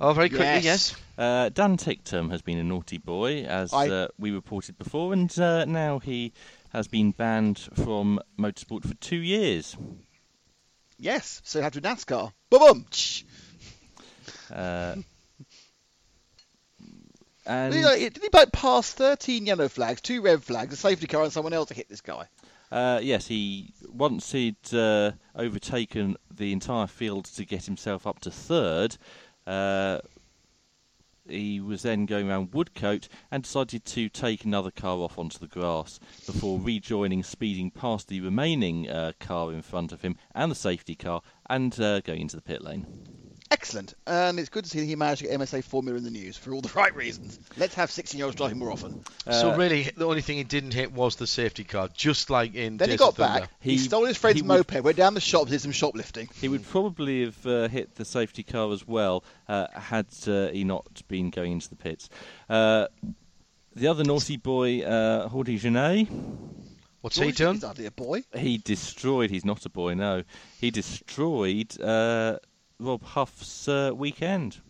Oh, 0.01 0.13
very 0.15 0.29
quickly, 0.31 0.47
Yes. 0.47 0.65
yes. 0.65 0.95
Uh, 1.17 1.49
Dan 1.51 1.77
Ticktum 1.77 2.31
has 2.31 2.43
been 2.43 2.59
a 2.59 2.65
naughty 2.65 2.99
boy, 2.99 3.43
as 3.45 3.73
I- 3.73 3.89
uh, 3.89 4.09
we 4.19 4.31
reported 4.33 4.77
before, 4.79 5.13
and 5.13 5.31
uh, 5.39 5.65
now 5.65 5.99
he 6.01 6.33
has 6.73 6.89
been 6.89 7.11
banned 7.13 7.59
from 7.59 8.19
motorsport 8.39 8.87
for 8.87 8.95
two 8.95 9.17
years. 9.17 9.77
Yes. 10.99 11.43
So 11.45 11.59
you 11.59 11.63
have 11.65 11.73
to 11.75 11.81
NASCAR. 11.81 12.33
Boom. 12.51 12.87
Uh, 14.53 14.97
Did 17.45 17.75
he, 17.75 17.85
like, 17.85 17.99
did 17.99 18.23
he 18.23 18.29
like 18.33 18.53
pass 18.53 18.93
13 18.93 19.47
yellow 19.47 19.69
flags, 19.69 20.01
two 20.01 20.23
red 20.23 20.45
flags, 20.45 20.75
a 20.75 20.77
safety 20.77 21.09
car, 21.09 21.25
and 21.25 21.33
someone 21.33 21.53
else 21.53 21.69
to 21.69 21.75
hit 21.75 21.89
this 21.89 22.01
guy? 22.01 22.29
uh, 22.71 23.01
yes, 23.03 23.27
he 23.27 23.75
once 23.93 24.33
he'd 24.33 24.73
uh, 24.73 25.11
overtaken 25.37 26.17
the 26.31 26.53
entire 26.53 26.87
field 26.87 27.25
to 27.27 27.45
get 27.45 27.65
himself 27.65 28.07
up 28.07 28.21
to 28.21 28.31
third. 28.31 28.97
Uh, 29.47 29.99
he 31.29 31.61
was 31.61 31.83
then 31.83 32.07
going 32.07 32.29
around 32.29 32.51
Woodcote 32.51 33.09
and 33.31 33.43
decided 33.43 33.85
to 33.85 34.09
take 34.09 34.45
another 34.45 34.71
car 34.71 34.99
off 34.99 35.19
onto 35.19 35.39
the 35.39 35.47
grass 35.47 35.99
before 36.27 36.59
rejoining, 36.59 37.23
speeding 37.23 37.71
past 37.71 38.09
the 38.09 38.21
remaining 38.21 38.89
uh, 38.89 39.13
car 39.21 39.53
in 39.53 39.63
front 39.63 39.93
of 39.93 40.03
him 40.03 40.17
and 40.35 40.51
the 40.51 40.57
safety 40.57 40.95
car 40.95 41.23
and 41.49 41.79
uh, 41.81 42.01
going 42.01 42.23
into 42.23 42.37
the 42.37 42.43
pit 42.43 42.63
lane. 42.63 42.87
Excellent. 43.53 43.93
And 44.07 44.39
it's 44.41 44.49
good 44.49 44.65
to 44.65 44.71
see 44.71 44.81
that 44.81 44.87
he 44.87 44.97
managed 44.97 45.21
to 45.23 45.29
get 45.29 45.39
MSA 45.39 45.63
Formula 45.63 45.99
in 45.99 46.05
the 46.05 46.11
news 46.11 46.39
for 46.39 46.55
all 46.55 46.63
the 46.63 46.73
right 46.75 46.95
reasons. 46.97 47.39
Let's 47.59 47.75
have 47.75 47.91
16 47.91 48.17
year 48.17 48.25
olds 48.25 48.37
driving 48.37 48.59
more 48.59 48.73
often. 48.73 49.05
so 49.31 49.53
Uh, 49.53 49.57
really, 49.59 49.83
the 49.95 50.07
only 50.07 50.23
thing 50.23 50.39
he 50.39 50.45
didn't 50.45 50.73
hit 50.73 50.91
was 50.93 51.17
the 51.17 51.27
safety 51.27 51.63
car, 51.65 51.89
just 51.95 52.31
like 52.31 52.55
in. 52.55 52.79
Then 52.79 52.89
he 52.89 52.93
Days 52.95 52.99
got 53.01 53.09
of 53.11 53.17
Thunder. 53.17 53.41
back, 53.41 53.51
he, 53.61 53.73
He- 53.73 53.79
stole 53.79 54.07
his 54.07 54.17
friend's 54.17 54.41
he 54.41 54.43
would- 54.43 54.49
moped, 54.71 54.83
went 54.83 54.97
down 54.97 55.13
the 55.15 55.21
shop, 55.21 55.49
did 55.49 55.61
some 55.61 55.73
shoplifting. 55.73 56.29
He 56.41 56.49
would 56.49 56.67
probably 56.67 57.25
have 57.27 57.47
uh, 57.47 57.69
hit 57.69 57.95
the 57.97 58.07
safety 58.07 58.43
car 58.43 58.73
as 58.73 58.87
well 58.89 59.23
uh, 59.49 59.67
had 59.75 60.07
uh, 60.27 60.49
he 60.49 60.65
not 60.65 61.03
been 61.09 61.29
going 61.29 61.53
into 61.53 61.69
the 61.69 61.77
pits. 61.77 62.09
Uh, 62.49 62.87
the 63.75 63.89
other 63.89 64.05
naughty 64.05 64.39
boy, 64.39 64.81
uh, 64.83 65.29
Jordi 65.29 65.61
Gené, 65.61 66.07
What's 67.03 67.17
George 67.17 67.27
he 67.39 67.45
done? 67.45 67.57
is 67.57 67.65
hardly 67.65 67.87
a 67.87 67.91
boy. 67.91 68.23
he 68.35 68.59
destroyed. 68.59 69.31
He's 69.31 69.45
not 69.45 69.67
a 69.67 69.69
boy, 69.69 69.95
no. 69.95 70.23
He 70.61 70.71
destroyed 70.71 71.79
uh, 71.81 72.39
Rob 72.83 73.03
Huff's 73.03 73.69
uh, 73.69 73.93
weekend. 73.95 74.61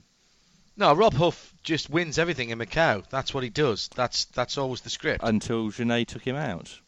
No, 0.76 0.92
Rob 0.94 1.14
Huff 1.14 1.54
just 1.62 1.90
wins 1.90 2.18
everything 2.18 2.50
in 2.50 2.58
Macau. 2.58 3.04
That's 3.10 3.34
what 3.34 3.42
he 3.44 3.50
does. 3.50 3.88
That's 3.94 4.24
that's 4.26 4.56
always 4.58 4.80
the 4.80 4.90
script. 4.90 5.22
until 5.22 5.68
Gené 5.70 6.06
took 6.06 6.22
him 6.22 6.36
out. 6.36 6.78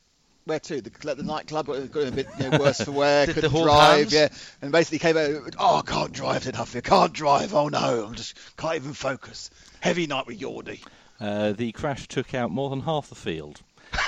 Where 0.46 0.60
to? 0.60 0.80
The, 0.82 1.14
the 1.14 1.22
nightclub 1.22 1.66
got, 1.66 1.90
got 1.90 2.06
a 2.08 2.12
bit 2.12 2.28
you 2.38 2.50
know, 2.50 2.58
worse 2.58 2.80
for 2.82 2.92
wear, 2.92 3.24
Did 3.26 3.36
couldn't 3.36 3.50
hold 3.50 3.64
drive, 3.64 3.98
hands? 3.98 4.12
yeah. 4.12 4.28
And 4.60 4.72
basically 4.72 4.98
came 4.98 5.16
out, 5.16 5.54
oh, 5.58 5.78
I 5.78 5.82
can't 5.90 6.12
drive, 6.12 6.42
said 6.42 6.54
Huffy, 6.54 6.78
I 6.78 6.80
can't 6.82 7.14
drive, 7.14 7.54
oh 7.54 7.68
no, 7.68 8.04
I'm 8.06 8.14
just 8.14 8.36
can't 8.58 8.76
even 8.76 8.92
focus. 8.92 9.50
Heavy 9.80 10.06
night 10.06 10.26
with 10.26 10.38
Yordi. 10.38 10.82
Uh, 11.18 11.52
the 11.52 11.72
crash 11.72 12.08
took 12.08 12.34
out 12.34 12.50
more 12.50 12.68
than 12.68 12.80
half 12.80 13.08
the 13.08 13.14
field. 13.14 13.62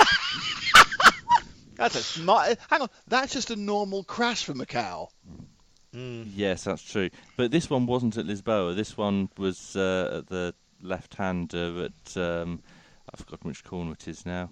That's 1.77 1.95
a 1.95 2.03
smart. 2.03 2.59
Hang 2.71 2.83
on, 2.83 2.89
that's 3.07 3.35
just 3.35 3.51
a 3.51 3.57
normal 3.57 4.03
crash 4.03 4.45
for 4.45 4.55
Macau. 4.55 5.09
Mm. 5.97 6.29
Yes, 6.35 6.65
that's 6.65 6.83
true. 6.83 7.09
But 7.37 7.51
this 7.51 7.71
one 7.71 7.87
wasn't 7.87 8.17
at 8.19 8.27
Lisboa. 8.27 8.77
This 8.77 8.97
one 8.97 9.31
was 9.39 9.75
uh, 9.77 10.19
at 10.19 10.27
the 10.27 10.55
left-hander 10.83 11.85
at 11.87 12.17
um, 12.17 12.63
I've 13.13 13.21
forgotten 13.21 13.49
which 13.49 13.65
corner 13.65 13.93
it 13.93 14.07
is 14.07 14.27
now. 14.27 14.51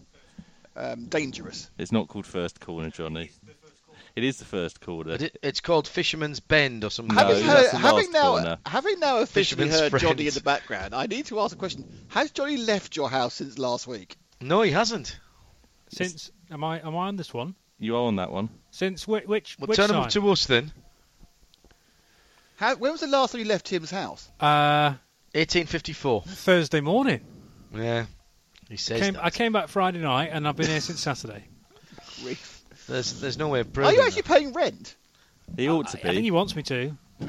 Um, 0.76 1.06
dangerous. 1.06 1.70
It's 1.78 1.92
not 1.92 2.08
called 2.08 2.26
first 2.26 2.60
corner, 2.60 2.90
Jonny. 2.90 3.30
It 4.16 4.24
is 4.24 4.38
the 4.38 4.44
first 4.44 4.80
corner. 4.80 5.14
It, 5.14 5.36
it's 5.42 5.60
called 5.60 5.86
Fisherman's 5.88 6.40
Bend 6.40 6.84
or 6.84 6.90
something. 6.90 7.14
No, 7.14 7.26
having, 7.26 7.46
that's 7.46 7.70
heard, 7.72 7.74
the 7.74 7.78
having 7.82 8.12
last 8.12 8.12
now, 8.12 8.30
corner. 8.30 8.58
having 8.64 9.00
now 9.00 9.18
officially 9.18 9.64
Fisherman's 9.68 9.92
heard 9.92 10.00
Jonny 10.00 10.26
in 10.28 10.34
the 10.34 10.40
background, 10.40 10.94
I 10.94 11.06
need 11.06 11.26
to 11.26 11.40
ask 11.40 11.54
a 11.54 11.58
question. 11.58 11.84
Has 12.08 12.30
Jonny 12.30 12.56
left 12.56 12.96
your 12.96 13.10
house 13.10 13.34
since 13.34 13.58
last 13.58 13.86
week? 13.86 14.16
No, 14.40 14.62
he 14.62 14.70
hasn't. 14.70 15.18
Since 15.88 16.30
am 16.50 16.64
I 16.64 16.80
am 16.80 16.96
I 16.96 17.08
on 17.08 17.16
this 17.16 17.34
one? 17.34 17.54
You 17.78 17.96
are 17.96 18.02
on 18.02 18.16
that 18.16 18.30
one. 18.30 18.48
Since 18.70 19.06
which 19.06 19.26
which, 19.26 19.56
Well, 19.58 19.66
which 19.68 19.76
turn 19.76 19.90
him 19.90 19.96
time? 19.96 20.04
up 20.04 20.10
to 20.10 20.30
us 20.30 20.46
then. 20.46 20.72
How, 22.56 22.76
when 22.76 22.92
was 22.92 23.00
the 23.00 23.06
last 23.08 23.32
time 23.32 23.40
you 23.40 23.46
left 23.48 23.66
Tim's 23.66 23.90
house? 23.90 24.28
uh, 24.40 24.94
1854. 25.32 26.22
Thursday 26.22 26.80
morning. 26.80 27.20
Yeah, 27.74 28.06
he 28.68 28.76
says 28.76 29.00
Came, 29.00 29.14
that. 29.14 29.24
I 29.24 29.30
came 29.30 29.52
back 29.52 29.66
Friday 29.68 29.98
night 29.98 30.30
and 30.32 30.46
I've 30.46 30.54
been 30.56 30.68
here 30.68 30.80
since 30.80 31.00
Saturday. 31.00 31.44
Grief. 32.22 32.62
There's 32.86 33.20
there's 33.20 33.36
no 33.38 33.48
way 33.48 33.60
of 33.60 33.68
Are 33.68 33.70
proving 33.70 33.94
you 33.94 34.02
actually 34.02 34.22
that. 34.22 34.28
paying 34.34 34.52
rent? 34.52 34.94
He 35.56 35.68
ought 35.68 35.88
to 35.88 35.98
I, 35.98 36.00
I 36.00 36.02
think 36.12 36.16
be. 36.18 36.22
he 36.22 36.30
wants 36.30 36.54
me 36.54 36.62
to. 36.64 36.96
So 37.20 37.26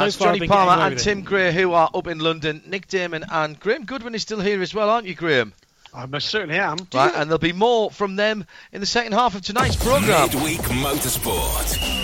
That's 0.00 0.16
far 0.16 0.28
I've 0.28 0.34
Jonny 0.34 0.38
been 0.40 0.48
Palmer 0.48 0.72
away 0.74 0.82
and 0.84 0.94
with 0.94 1.00
it. 1.00 1.04
Tim 1.04 1.22
Gray 1.22 1.52
who 1.52 1.72
are 1.72 1.90
up 1.92 2.06
in 2.06 2.18
London. 2.20 2.62
Nick 2.66 2.86
Daman 2.86 3.24
and 3.30 3.58
Graham 3.58 3.84
Goodwin 3.86 4.14
is 4.14 4.22
still 4.22 4.40
here 4.40 4.60
as 4.62 4.72
well, 4.74 4.90
aren't 4.90 5.06
you, 5.08 5.14
Graham? 5.14 5.52
I 5.94 6.06
most 6.06 6.28
certainly 6.28 6.58
am. 6.58 6.76
Right, 6.92 7.12
and 7.14 7.28
there'll 7.30 7.38
be 7.38 7.52
more 7.52 7.90
from 7.90 8.16
them 8.16 8.44
in 8.72 8.80
the 8.80 8.86
second 8.86 9.12
half 9.12 9.34
of 9.34 9.40
tonight's 9.42 9.76
programme. 9.76 10.28
Midweek 10.28 10.60
Motorsport. 10.60 11.95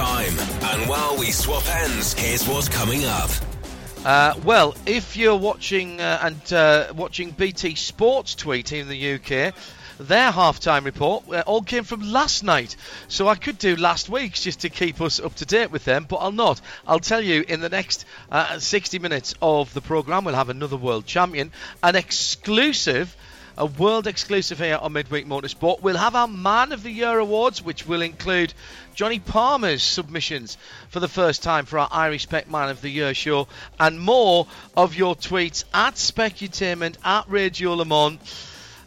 Time. 0.00 0.38
And 0.62 0.88
while 0.88 1.18
we 1.18 1.30
swap 1.30 1.62
ends, 1.68 2.14
here's 2.14 2.48
what's 2.48 2.70
coming 2.70 3.04
up. 3.04 3.28
Uh, 4.02 4.32
well, 4.44 4.74
if 4.86 5.14
you're 5.14 5.36
watching 5.36 6.00
uh, 6.00 6.20
and 6.22 6.52
uh, 6.54 6.90
watching 6.96 7.32
BT 7.32 7.74
Sports 7.74 8.34
tweet 8.34 8.72
in 8.72 8.88
the 8.88 9.14
UK, 9.16 9.54
their 9.98 10.32
halftime 10.32 10.86
report 10.86 11.24
uh, 11.28 11.42
all 11.46 11.60
came 11.60 11.84
from 11.84 12.00
last 12.00 12.42
night. 12.42 12.76
So 13.08 13.28
I 13.28 13.34
could 13.34 13.58
do 13.58 13.76
last 13.76 14.08
week's 14.08 14.42
just 14.42 14.60
to 14.60 14.70
keep 14.70 15.02
us 15.02 15.20
up 15.20 15.34
to 15.34 15.44
date 15.44 15.70
with 15.70 15.84
them, 15.84 16.06
but 16.08 16.16
I'll 16.16 16.32
not. 16.32 16.62
I'll 16.86 16.98
tell 16.98 17.20
you 17.20 17.44
in 17.46 17.60
the 17.60 17.68
next 17.68 18.06
uh, 18.32 18.58
60 18.58 19.00
minutes 19.00 19.34
of 19.42 19.74
the 19.74 19.82
programme, 19.82 20.24
we'll 20.24 20.34
have 20.34 20.48
another 20.48 20.78
world 20.78 21.04
champion, 21.04 21.52
an 21.82 21.94
exclusive. 21.94 23.14
A 23.58 23.66
world 23.66 24.06
exclusive 24.06 24.58
here 24.58 24.78
on 24.80 24.92
Midweek 24.92 25.26
Motorsport. 25.26 25.82
We'll 25.82 25.96
have 25.96 26.14
our 26.14 26.28
Man 26.28 26.72
of 26.72 26.82
the 26.82 26.90
Year 26.90 27.18
awards, 27.18 27.62
which 27.62 27.86
will 27.86 28.02
include 28.02 28.54
Jonny 28.94 29.18
Palmer's 29.18 29.82
submissions 29.82 30.56
for 30.88 31.00
the 31.00 31.08
first 31.08 31.42
time 31.42 31.66
for 31.66 31.78
our 31.78 31.88
Irish 31.90 32.24
Spec 32.24 32.50
Man 32.50 32.68
of 32.68 32.80
the 32.80 32.88
Year 32.88 33.14
show, 33.14 33.48
and 33.78 34.00
more 34.00 34.46
of 34.76 34.94
your 34.94 35.14
tweets 35.14 35.64
at 35.74 35.94
Specutainment, 35.94 36.96
at 37.04 37.28
Radio 37.28 37.74
Le 37.74 37.84
Mans. 37.84 38.18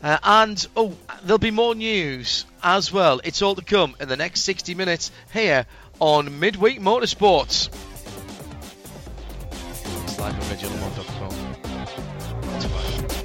Uh, 0.02 0.18
and 0.24 0.68
oh, 0.76 0.94
there'll 1.24 1.38
be 1.38 1.52
more 1.52 1.76
news 1.76 2.46
as 2.62 2.92
well. 2.92 3.22
It's 3.24 3.42
all 3.42 3.56
to 3.56 3.64
come 3.64 3.96
in 4.02 4.10
the 4.10 4.18
next 4.18 4.42
60 4.42 4.76
minutes 4.76 5.12
here 5.32 5.66
on 6.00 6.40
Midweek 6.40 6.82
Motorsports. 6.82 7.70
It's 10.04 10.20
live 10.20 10.34
radiolemans.com. 10.36 11.54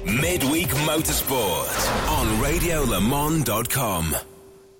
That's 0.09 0.23
right. 0.23 0.41
Midweek 0.41 0.67
Motorsport 0.69 2.09
on 2.09 2.27
RadioLeMans.com. 2.43 4.15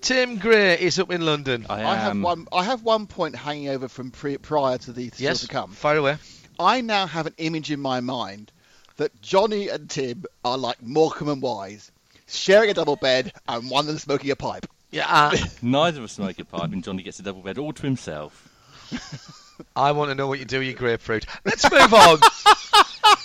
Tim 0.00 0.38
Gray 0.38 0.78
is 0.78 0.98
up 0.98 1.10
in 1.10 1.20
London. 1.24 1.66
I, 1.68 1.84
I 1.84 1.94
have 1.96 2.10
am. 2.10 2.22
one. 2.22 2.48
I 2.52 2.64
have 2.64 2.82
one 2.82 3.06
point 3.06 3.36
hanging 3.36 3.68
over 3.68 3.88
from 3.88 4.10
pre, 4.10 4.38
prior 4.38 4.78
to 4.78 4.92
the 4.92 5.08
still 5.10 5.24
yes, 5.24 5.40
to 5.42 5.48
come. 5.48 5.72
fire 5.72 5.98
away. 5.98 6.16
I 6.58 6.80
now 6.80 7.06
have 7.06 7.26
an 7.26 7.34
image 7.38 7.70
in 7.70 7.80
my 7.80 8.00
mind 8.00 8.50
that 8.96 9.20
Jonny 9.22 9.68
and 9.68 9.88
Tim 9.88 10.24
are 10.44 10.58
like 10.58 10.82
Morecambe 10.82 11.28
and 11.28 11.42
Wise, 11.42 11.90
sharing 12.26 12.70
a 12.70 12.74
double 12.74 12.96
bed 12.96 13.32
and 13.48 13.70
one 13.70 13.80
of 13.80 13.86
them 13.86 13.98
smoking 13.98 14.30
a 14.30 14.36
pipe. 14.36 14.66
Yeah, 14.90 15.06
uh, 15.08 15.36
Neither 15.62 15.98
of 15.98 16.04
us 16.04 16.12
smoke 16.12 16.38
a 16.38 16.44
pipe, 16.44 16.72
and 16.72 16.82
Jonny 16.82 17.02
gets 17.02 17.20
a 17.20 17.22
double 17.22 17.42
bed 17.42 17.58
all 17.58 17.72
to 17.72 17.82
himself. 17.82 18.48
I 19.76 19.92
want 19.92 20.10
to 20.10 20.14
know 20.14 20.26
what 20.26 20.38
you 20.38 20.44
do 20.44 20.58
with 20.58 20.68
your 20.68 20.76
grapefruit. 20.76 21.26
Let's 21.44 21.70
move 21.70 21.94
on. 21.94 22.18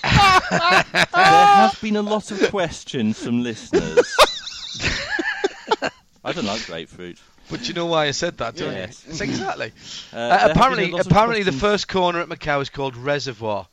there 0.50 1.06
have 1.14 1.80
been 1.82 1.96
a 1.96 2.02
lot 2.02 2.32
of 2.32 2.50
questions 2.50 3.22
from 3.24 3.44
listeners. 3.44 4.16
I 6.24 6.32
don't 6.32 6.46
like 6.46 6.66
grapefruit. 6.66 7.20
But 7.50 7.68
you 7.68 7.76
know 7.76 7.86
why 7.86 8.06
I 8.08 8.12
said 8.12 8.38
that, 8.40 8.56
don't 8.56 8.74
Yes. 8.74 9.04
you? 9.06 9.12
It's 9.12 9.22
exactly. 9.22 9.72
Uh, 10.12 10.16
Uh, 10.16 10.18
there 10.18 10.30
have 10.40 10.42
been 10.48 10.52
apparently, 10.58 10.92
lot 10.92 11.02
of 11.02 11.08
apparently 11.08 11.44
the 11.44 11.52
questions- 11.52 11.62
first 11.62 11.88
corner 11.88 12.20
at 12.20 12.28
Macau 12.30 12.62
is 12.62 12.70
called 12.70 12.98
Reservoir, 12.98 13.68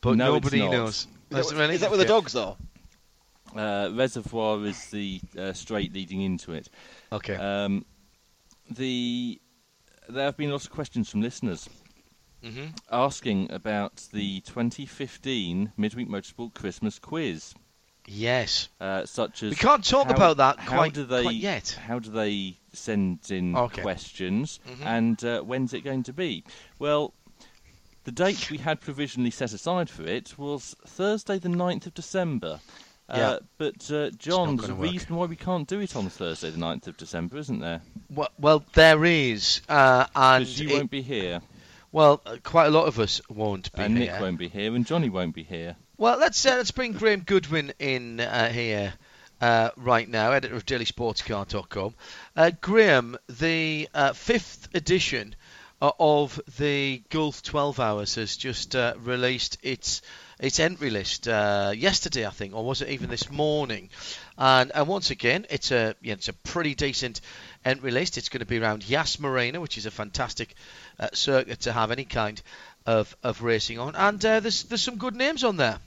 but 0.00 0.16
No, 0.16 0.36
it's 0.36 0.44
nobody 0.44 0.60
not. 0.62 0.70
knows. 0.72 1.06
Is 1.30 1.48
that, 1.50 1.56
really- 1.56 1.74
is 1.74 1.80
that 1.82 1.90
where 1.90 1.98
the 1.98 2.04
yeah. 2.04 2.08
dogs 2.08 2.34
are? 2.36 2.56
Uh, 3.54 3.90
Reservoir 3.92 4.64
is 4.64 4.86
the 4.86 5.20
uh, 5.38 5.52
straight 5.52 5.92
leading 5.92 6.22
into 6.22 6.52
it. 6.54 6.68
Okay. 7.12 7.34
Um, 7.34 7.84
the 8.70 9.40
there 10.08 10.24
have 10.24 10.36
been 10.38 10.50
lots 10.50 10.64
of 10.64 10.70
questions 10.70 11.10
from 11.10 11.20
listeners 11.20 11.68
hmm 12.42 12.66
asking 12.90 13.50
about 13.50 14.06
the 14.12 14.40
2015 14.42 15.72
Midweek 15.76 16.08
Motorsport 16.08 16.54
Christmas 16.54 16.98
quiz, 16.98 17.54
Yes. 18.06 18.68
uh, 18.80 19.04
such 19.06 19.42
as 19.42 19.50
We 19.50 19.56
can't 19.56 19.84
talk 19.84 20.06
how- 20.08 20.14
about 20.14 20.36
that 20.38 20.58
how 20.58 20.76
quite, 20.76 20.94
do 20.94 21.04
they, 21.04 21.22
quite 21.22 21.36
yet. 21.36 21.78
How 21.86 21.98
do 21.98 22.10
they 22.10 22.56
send 22.72 23.30
in 23.30 23.56
Okay. 23.56 23.82
questions, 23.82 24.60
Mhm. 24.66 24.86
and 24.86 25.24
uh, 25.24 25.40
when's 25.42 25.74
it 25.74 25.80
going 25.82 26.04
to 26.04 26.12
be? 26.12 26.44
Well, 26.78 27.12
the 28.04 28.12
date 28.12 28.50
we 28.50 28.58
had 28.58 28.80
provisionally 28.80 29.30
set 29.30 29.52
aside 29.52 29.90
for 29.90 30.04
it 30.04 30.38
was 30.38 30.74
Thursday, 30.86 31.38
the 31.38 31.48
9th 31.50 31.86
of 31.86 31.94
December. 31.94 32.60
Uh, 33.10 33.14
Yeah. 33.16 33.38
But 33.58 33.90
uh, 33.90 34.10
John, 34.10 34.56
there's 34.56 34.70
a 34.70 34.74
work. 34.74 34.90
reason 34.92 35.16
why 35.16 35.26
we 35.26 35.36
can't 35.36 35.66
do 35.68 35.80
it 35.80 35.94
on 35.96 36.08
Thursday, 36.08 36.50
the 36.50 36.58
9th 36.58 36.86
of 36.86 36.96
December, 36.96 37.36
isn't 37.38 37.58
there? 37.60 37.82
Well, 38.10 38.28
well 38.38 38.64
there 38.74 39.04
is, 39.04 39.60
uh, 39.68 40.06
and 40.14 40.46
you 40.46 40.68
it- 40.68 40.72
won't 40.74 40.90
be 40.90 41.02
here, 41.02 41.40
well, 41.92 42.20
uh, 42.26 42.36
quite 42.42 42.66
a 42.66 42.70
lot 42.70 42.86
of 42.86 42.98
us 42.98 43.20
won't 43.28 43.72
be 43.72 43.82
and 43.82 43.96
here. 43.96 44.12
Nick 44.12 44.20
won't 44.20 44.38
be 44.38 44.48
here, 44.48 44.74
and 44.74 44.86
Jonny 44.86 45.08
won't 45.08 45.34
be 45.34 45.42
here. 45.42 45.76
Well, 45.96 46.18
let's 46.18 46.44
uh, 46.44 46.56
let's 46.56 46.70
bring 46.70 46.92
Graham 46.92 47.20
Goodwin 47.20 47.72
in 47.78 48.20
uh, 48.20 48.50
here 48.50 48.94
uh, 49.40 49.70
right 49.76 50.08
now, 50.08 50.32
editor 50.32 50.54
of 50.54 50.66
DailySportsCar.com. 50.66 51.94
Uh, 52.36 52.50
Graham, 52.60 53.16
the 53.28 53.88
uh, 53.94 54.12
fifth 54.12 54.68
edition 54.74 55.34
uh, 55.80 55.92
of 55.98 56.40
the 56.58 57.02
Gulf 57.10 57.42
12 57.42 57.80
Hours 57.80 58.14
has 58.16 58.36
just 58.36 58.74
uh, 58.74 58.94
released 58.98 59.58
its 59.62 60.02
its 60.40 60.60
entry 60.60 60.90
list 60.90 61.26
uh, 61.26 61.72
yesterday, 61.76 62.24
I 62.24 62.30
think, 62.30 62.54
or 62.54 62.64
was 62.64 62.80
it 62.80 62.90
even 62.90 63.10
this 63.10 63.28
morning? 63.28 63.90
And, 64.36 64.70
and 64.72 64.86
once 64.86 65.10
again, 65.10 65.46
it's 65.50 65.72
a 65.72 65.96
yeah, 66.00 66.14
it's 66.14 66.28
a 66.28 66.32
pretty 66.32 66.74
decent 66.74 67.20
entry 67.64 67.90
list. 67.90 68.18
It's 68.18 68.28
going 68.28 68.40
to 68.40 68.46
be 68.46 68.58
around 68.58 68.88
Yas 68.88 69.18
Marina, 69.18 69.60
which 69.60 69.78
is 69.78 69.86
a 69.86 69.90
fantastic 69.90 70.54
uh, 70.98 71.08
circuit 71.12 71.60
to 71.60 71.72
have 71.72 71.90
any 71.90 72.04
kind 72.04 72.40
of, 72.86 73.16
of 73.22 73.42
racing 73.42 73.78
on, 73.78 73.94
and 73.94 74.24
uh, 74.24 74.40
there's 74.40 74.64
there's 74.64 74.82
some 74.82 74.96
good 74.96 75.16
names 75.16 75.44
on 75.44 75.56
there. 75.56 75.78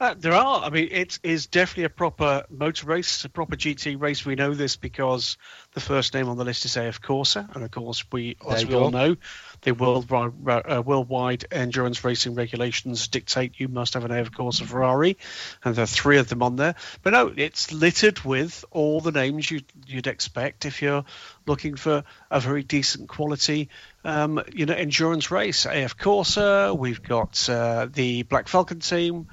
Uh, 0.00 0.14
there 0.18 0.32
are. 0.32 0.64
I 0.64 0.70
mean, 0.70 0.88
it 0.90 1.20
is 1.22 1.46
definitely 1.46 1.84
a 1.84 1.88
proper 1.88 2.44
motor 2.50 2.86
race, 2.86 3.24
a 3.24 3.28
proper 3.28 3.54
GT 3.54 4.00
race. 4.00 4.26
We 4.26 4.34
know 4.34 4.52
this 4.52 4.74
because 4.74 5.38
the 5.72 5.80
first 5.80 6.14
name 6.14 6.28
on 6.28 6.36
the 6.36 6.44
list 6.44 6.64
is 6.64 6.76
AF 6.76 7.00
Corse, 7.00 7.36
and 7.36 7.62
of 7.62 7.70
course, 7.70 8.04
we, 8.10 8.36
as 8.50 8.66
we 8.66 8.74
all 8.74 8.90
know, 8.90 9.16
the 9.62 9.72
worldwide, 9.72 10.32
uh, 10.46 10.82
worldwide 10.84 11.46
endurance 11.50 12.02
racing 12.02 12.34
regulations 12.34 13.06
dictate 13.06 13.54
you 13.58 13.68
must 13.68 13.94
have 13.94 14.04
an 14.04 14.10
AF 14.10 14.32
Corse 14.32 14.58
Ferrari, 14.58 15.16
and 15.64 15.76
there 15.76 15.84
are 15.84 15.86
three 15.86 16.18
of 16.18 16.28
them 16.28 16.42
on 16.42 16.56
there. 16.56 16.74
But 17.02 17.12
no, 17.12 17.32
it's 17.34 17.72
littered 17.72 18.20
with 18.24 18.64
all 18.72 19.00
the 19.00 19.12
names 19.12 19.48
you, 19.48 19.60
you'd 19.86 20.08
expect 20.08 20.64
if 20.64 20.82
you're 20.82 21.04
looking 21.46 21.76
for 21.76 22.02
a 22.32 22.40
very 22.40 22.64
decent 22.64 23.08
quality, 23.08 23.68
um, 24.04 24.42
you 24.52 24.66
know, 24.66 24.74
endurance 24.74 25.30
race. 25.30 25.66
AF 25.66 25.96
Corse, 25.96 26.36
we've 26.76 27.02
got 27.02 27.48
uh, 27.48 27.88
the 27.92 28.22
Black 28.22 28.48
Falcon 28.48 28.80
team 28.80 29.28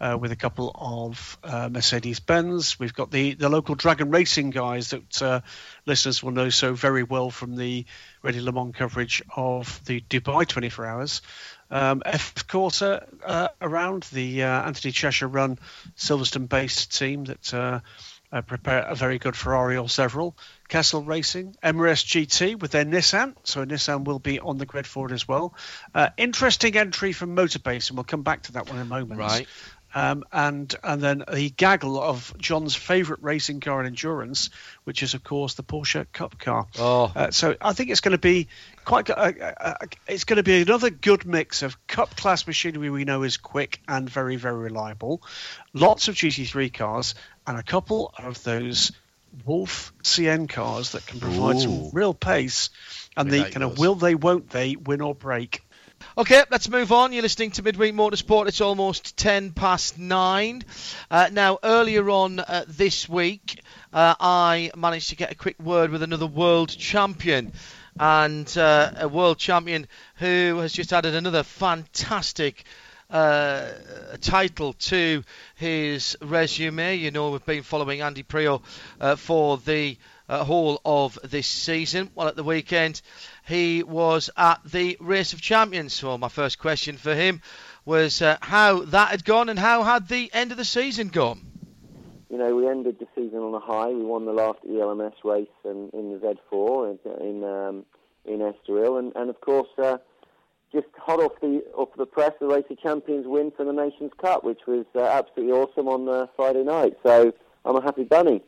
uh, 0.00 0.18
with 0.20 0.32
a 0.32 0.36
couple 0.36 0.70
of 0.74 1.38
uh, 1.42 1.68
Mercedes 1.70 2.20
Benz. 2.20 2.78
We've 2.78 2.94
got 2.94 3.10
the, 3.10 3.34
the 3.34 3.48
local 3.48 3.74
Dragon 3.74 4.10
Racing 4.10 4.50
guys 4.50 4.90
that 4.90 5.22
uh, 5.22 5.40
listeners 5.86 6.22
will 6.22 6.32
know 6.32 6.50
so 6.50 6.74
very 6.74 7.02
well 7.02 7.30
from 7.30 7.56
the 7.56 7.86
Radio 8.22 8.42
Le 8.42 8.52
Mans 8.52 8.74
coverage 8.74 9.22
of 9.34 9.82
the 9.86 10.00
Dubai 10.02 10.46
24 10.46 10.86
Hours. 10.86 11.22
Um, 11.70 12.02
F 12.04 12.34
Corsa 12.46 13.06
uh, 13.24 13.48
around 13.60 14.04
the 14.12 14.42
uh, 14.42 14.62
Anthony 14.62 14.92
Cheshire 14.92 15.28
run 15.28 15.58
Silverstone 15.96 16.48
based 16.48 16.96
team 16.96 17.24
that 17.24 17.82
uh, 18.34 18.42
prepare 18.42 18.82
a 18.82 18.96
very 18.96 19.18
good 19.18 19.36
Ferrari 19.36 19.76
or 19.76 19.88
several. 19.88 20.36
Castle 20.68 21.02
Racing, 21.02 21.56
MRS 21.62 22.04
GT 22.04 22.58
with 22.58 22.72
their 22.72 22.84
Nissan, 22.84 23.34
so 23.44 23.64
Nissan 23.64 24.04
will 24.04 24.18
be 24.18 24.40
on 24.40 24.58
the 24.58 24.66
grid 24.66 24.88
for 24.88 25.08
it 25.08 25.12
as 25.12 25.28
well. 25.28 25.54
Uh, 25.94 26.10
interesting 26.16 26.76
entry 26.76 27.12
from 27.12 27.36
Motorbase, 27.36 27.90
and 27.90 27.96
we'll 27.96 28.04
come 28.04 28.22
back 28.22 28.42
to 28.42 28.52
that 28.52 28.68
one 28.68 28.76
in 28.76 28.82
a 28.82 28.86
moment. 28.86 29.20
Right. 29.20 29.46
Um, 29.96 30.24
and 30.32 30.74
and 30.82 31.00
then 31.00 31.22
the 31.32 31.50
gaggle 31.50 32.02
of 32.02 32.34
John's 32.36 32.74
favourite 32.74 33.22
racing 33.22 33.60
car 33.60 33.80
in 33.80 33.86
endurance, 33.86 34.50
which 34.82 35.04
is 35.04 35.14
of 35.14 35.22
course 35.22 35.54
the 35.54 35.62
Porsche 35.62 36.04
Cup 36.12 36.36
car. 36.36 36.66
Oh. 36.80 37.12
Uh, 37.14 37.30
so 37.30 37.54
I 37.60 37.74
think 37.74 37.90
it's 37.90 38.00
going 38.00 38.12
to 38.12 38.18
be 38.18 38.48
quite. 38.84 39.08
Uh, 39.08 39.14
uh, 39.40 39.52
uh, 39.60 39.74
it's 40.08 40.24
going 40.24 40.38
to 40.38 40.42
be 40.42 40.62
another 40.62 40.90
good 40.90 41.24
mix 41.24 41.62
of 41.62 41.86
Cup 41.86 42.16
class 42.16 42.48
machinery 42.48 42.90
we 42.90 43.04
know 43.04 43.22
is 43.22 43.36
quick 43.36 43.80
and 43.86 44.10
very 44.10 44.34
very 44.34 44.58
reliable, 44.58 45.22
lots 45.72 46.08
of 46.08 46.16
GT3 46.16 46.74
cars, 46.74 47.14
and 47.46 47.58
a 47.58 47.62
couple 47.62 48.12
of 48.18 48.42
those 48.42 48.92
Wolf 49.44 49.92
CN 50.02 50.48
cars 50.48 50.92
that 50.92 51.06
can 51.06 51.20
provide 51.20 51.58
some 51.58 51.90
real 51.90 52.14
pace. 52.14 52.70
And 53.16 53.30
the 53.30 53.44
kind 53.44 53.62
of 53.62 53.78
will 53.78 53.94
they, 53.94 54.14
won't 54.14 54.50
they, 54.50 54.76
win 54.76 55.00
or 55.00 55.14
break. 55.14 55.62
Okay, 56.16 56.42
let's 56.50 56.68
move 56.68 56.92
on. 56.92 57.12
You're 57.12 57.22
listening 57.22 57.50
to 57.52 57.62
Midweek 57.62 57.94
Motorsport. 57.94 58.46
It's 58.46 58.60
almost 58.60 59.16
10 59.16 59.52
past 59.52 59.98
9. 59.98 60.62
Uh, 61.10 61.28
now, 61.32 61.58
earlier 61.62 62.08
on 62.10 62.40
uh, 62.40 62.64
this 62.68 63.08
week, 63.08 63.60
uh, 63.92 64.14
I 64.20 64.70
managed 64.76 65.10
to 65.10 65.16
get 65.16 65.32
a 65.32 65.34
quick 65.34 65.58
word 65.60 65.90
with 65.90 66.02
another 66.02 66.26
world 66.26 66.68
champion. 66.68 67.52
And 67.98 68.56
uh, 68.58 68.92
a 68.96 69.08
world 69.08 69.38
champion 69.38 69.86
who 70.16 70.58
has 70.58 70.72
just 70.72 70.92
added 70.92 71.14
another 71.14 71.42
fantastic 71.42 72.64
uh, 73.10 73.68
title 74.20 74.72
to 74.74 75.22
his 75.54 76.16
resume. 76.20 76.96
You 76.96 77.10
know, 77.10 77.30
we've 77.30 77.44
been 77.44 77.62
following 77.62 78.00
Andy 78.00 78.22
Priaulx 78.22 78.62
uh, 79.00 79.16
for 79.16 79.58
the 79.58 79.96
uh, 80.28 80.44
whole 80.44 80.80
of 80.84 81.18
this 81.22 81.46
season. 81.46 82.10
Well, 82.14 82.28
at 82.28 82.36
the 82.36 82.44
weekend, 82.44 83.02
he 83.46 83.82
was 83.82 84.30
at 84.36 84.60
the 84.64 84.96
Race 85.00 85.32
of 85.32 85.40
Champions. 85.40 85.92
So, 85.92 86.16
my 86.18 86.28
first 86.28 86.58
question 86.58 86.96
for 86.96 87.14
him 87.14 87.42
was 87.84 88.22
uh, 88.22 88.38
how 88.40 88.80
that 88.86 89.10
had 89.10 89.24
gone 89.24 89.48
and 89.48 89.58
how 89.58 89.82
had 89.82 90.08
the 90.08 90.30
end 90.32 90.50
of 90.50 90.56
the 90.56 90.64
season 90.64 91.08
gone? 91.08 91.54
you 92.34 92.40
know, 92.40 92.52
we 92.56 92.66
ended 92.66 92.98
the 92.98 93.06
season 93.14 93.38
on 93.38 93.54
a 93.54 93.60
high. 93.60 93.90
We 93.90 94.02
won 94.02 94.24
the 94.24 94.32
last 94.32 94.58
ELMS 94.68 95.14
race 95.22 95.46
in, 95.64 95.88
in 95.92 96.18
the 96.18 96.36
Z4 96.52 96.98
in 97.06 97.28
in, 97.28 97.44
um, 97.44 97.86
in 98.24 98.40
Estoril, 98.40 98.98
and, 98.98 99.12
and 99.14 99.30
of 99.30 99.40
course, 99.40 99.68
uh, 99.78 99.98
just 100.74 100.86
hot 100.98 101.20
off 101.20 101.32
the 101.40 101.62
off 101.74 101.88
the 101.96 102.04
press, 102.06 102.32
the 102.40 102.46
Race 102.46 102.64
of 102.68 102.78
Champions 102.80 103.26
win 103.26 103.52
for 103.56 103.64
the 103.64 103.72
Nations 103.72 104.10
Cup, 104.20 104.44
which 104.44 104.60
was 104.66 104.84
uh, 104.96 105.00
absolutely 105.02 105.52
awesome 105.54 105.88
on 105.88 106.08
uh, 106.08 106.26
Friday 106.36 106.64
night. 106.64 106.94
So 107.02 107.32
I'm 107.64 107.76
a 107.76 107.82
happy 107.82 108.04
bunny. 108.04 108.42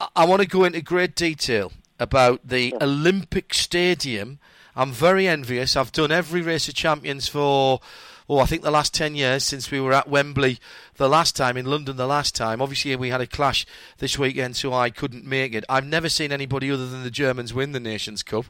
I- 0.00 0.08
I 0.16 0.24
want 0.26 0.42
to 0.42 0.48
go 0.48 0.64
into 0.64 0.80
great 0.82 1.14
detail 1.16 1.72
about 1.98 2.40
the 2.46 2.74
Olympic 2.80 3.52
Stadium. 3.54 4.38
I'm 4.76 4.92
very 4.92 5.26
envious. 5.26 5.76
I've 5.76 5.92
done 5.92 6.12
every 6.12 6.40
race 6.42 6.68
of 6.68 6.74
champions 6.74 7.26
for, 7.28 7.80
oh, 8.30 8.38
I 8.38 8.46
think 8.46 8.62
the 8.62 8.70
last 8.70 8.94
10 8.94 9.16
years 9.16 9.42
since 9.42 9.72
we 9.72 9.80
were 9.80 9.92
at 9.92 10.08
Wembley 10.08 10.60
the 10.94 11.08
last 11.08 11.34
time, 11.34 11.56
in 11.56 11.66
London 11.66 11.96
the 11.96 12.06
last 12.06 12.36
time. 12.36 12.62
Obviously, 12.62 12.94
we 12.94 13.08
had 13.08 13.20
a 13.20 13.26
clash 13.26 13.66
this 13.98 14.16
weekend, 14.20 14.54
so 14.54 14.72
I 14.72 14.88
couldn't 14.90 15.24
make 15.26 15.52
it. 15.52 15.64
I've 15.68 15.84
never 15.84 16.08
seen 16.08 16.30
anybody 16.30 16.70
other 16.70 16.88
than 16.88 17.02
the 17.02 17.10
Germans 17.10 17.52
win 17.52 17.72
the 17.72 17.80
Nations 17.80 18.22
Cup. 18.22 18.44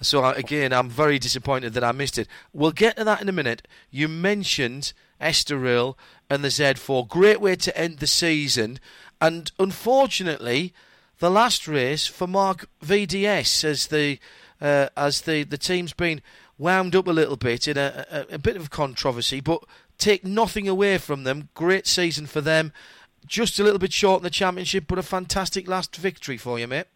So, 0.00 0.22
I- 0.22 0.34
again, 0.34 0.72
I'm 0.72 0.88
very 0.88 1.18
disappointed 1.18 1.74
that 1.74 1.82
I 1.82 1.90
missed 1.90 2.16
it. 2.16 2.28
We'll 2.52 2.70
get 2.70 2.96
to 2.96 3.04
that 3.04 3.22
in 3.22 3.28
a 3.28 3.32
minute. 3.32 3.66
You 3.90 4.06
mentioned 4.06 4.92
Estoril 5.20 5.96
and 6.30 6.44
the 6.44 6.48
Z4. 6.48 7.08
Great 7.08 7.40
way 7.40 7.56
to 7.56 7.76
end 7.76 7.98
the 7.98 8.06
season. 8.06 8.78
And 9.20 9.50
unfortunately, 9.58 10.72
the 11.18 11.30
last 11.30 11.66
race 11.66 12.06
for 12.06 12.28
Marc 12.28 12.66
VDS 12.84 13.64
as 13.64 13.88
the 13.88 14.20
uh, 14.60 14.88
as 14.96 15.22
the, 15.22 15.42
the 15.42 15.58
team's 15.58 15.92
been 15.92 16.22
wound 16.58 16.94
up 16.94 17.06
a 17.06 17.12
little 17.12 17.36
bit 17.36 17.66
in 17.68 17.76
a, 17.76 18.06
a, 18.10 18.34
a 18.34 18.38
bit 18.38 18.56
of 18.56 18.70
controversy, 18.70 19.40
but 19.40 19.64
take 19.98 20.24
nothing 20.24 20.68
away 20.68 20.98
from 20.98 21.24
them. 21.24 21.48
Great 21.54 21.86
season 21.86 22.26
for 22.26 22.40
them. 22.40 22.72
Just 23.26 23.58
a 23.58 23.64
little 23.64 23.78
bit 23.78 23.92
short 23.92 24.20
in 24.20 24.24
the 24.24 24.30
championship, 24.30 24.84
but 24.86 24.98
a 24.98 25.02
fantastic 25.02 25.66
last 25.66 25.96
victory 25.96 26.36
for 26.36 26.58
you, 26.58 26.66
mate. 26.66 26.86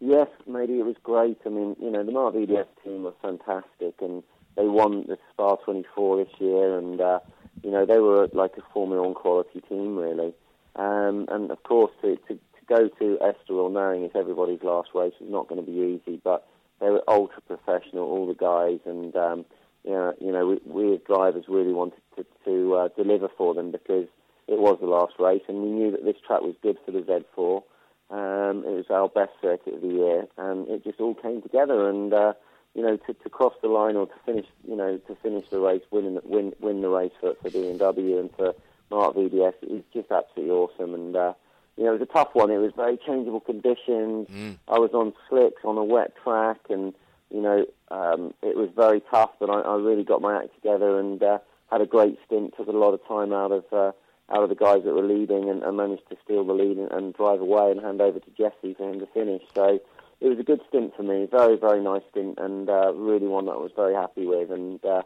Yes, 0.00 0.28
maybe 0.46 0.78
it 0.78 0.84
was 0.84 0.96
great. 1.02 1.38
I 1.44 1.50
mean, 1.50 1.76
you 1.78 1.90
know, 1.90 2.02
the 2.02 2.12
Marc 2.12 2.34
VDS 2.34 2.66
team 2.82 3.02
was 3.02 3.14
fantastic, 3.20 3.94
and 4.00 4.22
they 4.56 4.64
won 4.64 5.04
the 5.06 5.18
Spa 5.32 5.56
24 5.56 6.24
this 6.24 6.34
year, 6.38 6.78
and 6.78 7.00
uh, 7.00 7.20
you 7.62 7.70
know 7.70 7.84
they 7.84 7.98
were 7.98 8.28
like 8.32 8.52
a 8.56 8.62
Formula 8.72 9.02
One 9.02 9.14
quality 9.14 9.60
team, 9.68 9.96
really. 9.96 10.34
Um, 10.76 11.26
and 11.28 11.50
of 11.50 11.62
course, 11.64 11.92
to, 12.00 12.16
to, 12.16 12.34
to 12.34 12.40
go 12.66 12.88
to 12.88 13.18
Estoril 13.20 13.70
knowing 13.70 14.04
it's 14.04 14.16
everybody's 14.16 14.62
last 14.62 14.88
race 14.94 15.12
is 15.20 15.30
not 15.30 15.48
going 15.48 15.64
to 15.64 15.70
be 15.70 16.00
easy, 16.02 16.20
but 16.24 16.48
they 16.80 16.90
were 16.90 17.02
ultra 17.08 17.42
professional, 17.42 18.04
all 18.04 18.26
the 18.26 18.34
guys, 18.34 18.80
and 18.84 19.14
um, 19.16 19.44
you 19.84 19.92
know, 19.92 20.14
you 20.20 20.32
know, 20.32 20.46
we, 20.46 20.60
we 20.64 20.94
as 20.94 21.00
drivers 21.06 21.44
really 21.48 21.72
wanted 21.72 22.00
to, 22.16 22.26
to 22.44 22.74
uh, 22.74 22.88
deliver 22.96 23.28
for 23.36 23.54
them 23.54 23.70
because 23.70 24.08
it 24.46 24.58
was 24.58 24.78
the 24.80 24.86
last 24.86 25.14
race, 25.18 25.42
and 25.48 25.62
we 25.62 25.70
knew 25.70 25.90
that 25.90 26.04
this 26.04 26.16
track 26.26 26.42
was 26.42 26.54
good 26.62 26.78
for 26.84 26.92
the 26.92 27.00
Z4. 27.00 27.62
Um, 28.10 28.64
it 28.66 28.74
was 28.74 28.86
our 28.90 29.08
best 29.08 29.32
circuit 29.40 29.74
of 29.74 29.82
the 29.82 29.88
year, 29.88 30.26
and 30.36 30.68
it 30.68 30.82
just 30.82 31.00
all 31.00 31.14
came 31.14 31.42
together. 31.42 31.88
And 31.88 32.12
uh, 32.12 32.32
you 32.74 32.82
know, 32.82 32.96
to, 32.96 33.14
to 33.14 33.30
cross 33.30 33.54
the 33.62 33.68
line 33.68 33.96
or 33.96 34.06
to 34.06 34.14
finish, 34.24 34.46
you 34.66 34.76
know, 34.76 34.98
to 34.98 35.14
finish 35.16 35.48
the 35.48 35.60
race, 35.60 35.82
winning, 35.90 36.18
win, 36.24 36.52
win 36.60 36.80
the 36.82 36.88
race 36.88 37.12
for, 37.20 37.34
for 37.42 37.50
BMW 37.50 38.20
and 38.20 38.30
for 38.36 38.54
Marc 38.90 39.14
VDS 39.14 39.54
is 39.62 39.82
just 39.92 40.10
absolutely 40.10 40.54
awesome. 40.54 40.94
And 40.94 41.16
uh, 41.16 41.32
you 41.80 41.86
know, 41.86 41.94
it 41.94 42.00
was 42.00 42.08
a 42.10 42.12
tough 42.12 42.34
one. 42.34 42.50
It 42.50 42.58
was 42.58 42.72
very 42.76 42.98
changeable 42.98 43.40
conditions. 43.40 44.28
I 44.68 44.78
was 44.78 44.90
on 44.92 45.14
slicks 45.30 45.64
on 45.64 45.78
a 45.78 45.84
wet 45.84 46.12
track, 46.22 46.58
and 46.68 46.92
you 47.30 47.40
know, 47.40 47.64
um, 47.90 48.34
it 48.42 48.54
was 48.54 48.68
very 48.76 49.00
tough. 49.10 49.30
But 49.40 49.48
I, 49.48 49.60
I 49.60 49.76
really 49.76 50.04
got 50.04 50.20
my 50.20 50.36
act 50.42 50.54
together 50.56 51.00
and 51.00 51.22
uh, 51.22 51.38
had 51.72 51.80
a 51.80 51.86
great 51.86 52.18
stint. 52.26 52.52
Took 52.54 52.68
a 52.68 52.72
lot 52.72 52.92
of 52.92 53.00
time 53.08 53.32
out 53.32 53.50
of 53.50 53.64
uh, 53.72 53.92
out 54.30 54.42
of 54.42 54.50
the 54.50 54.56
guys 54.56 54.84
that 54.84 54.92
were 54.92 55.06
leading, 55.06 55.48
and, 55.48 55.62
and 55.62 55.74
managed 55.78 56.06
to 56.10 56.18
steal 56.22 56.44
the 56.44 56.52
lead 56.52 56.76
and, 56.76 56.92
and 56.92 57.14
drive 57.14 57.40
away 57.40 57.70
and 57.70 57.80
hand 57.80 58.02
over 58.02 58.18
to 58.20 58.30
Jesse 58.36 58.74
for 58.74 58.92
him 58.92 59.00
to 59.00 59.06
finish. 59.06 59.42
So 59.54 59.80
it 60.20 60.28
was 60.28 60.38
a 60.38 60.42
good 60.42 60.60
stint 60.68 60.94
for 60.94 61.02
me. 61.02 61.26
Very 61.30 61.56
very 61.56 61.82
nice 61.82 62.02
stint, 62.10 62.38
and 62.38 62.68
uh, 62.68 62.92
really 62.92 63.26
one 63.26 63.46
that 63.46 63.52
I 63.52 63.56
was 63.56 63.72
very 63.74 63.94
happy 63.94 64.26
with. 64.26 64.50
And 64.50 64.84
uh, 64.84 65.00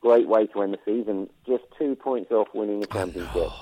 great 0.00 0.26
way 0.26 0.48
to 0.48 0.62
end 0.62 0.74
the 0.74 0.80
season. 0.84 1.30
Just 1.46 1.62
two 1.78 1.94
points 1.94 2.32
off 2.32 2.48
winning 2.54 2.80
the 2.80 2.88
championship. 2.88 3.52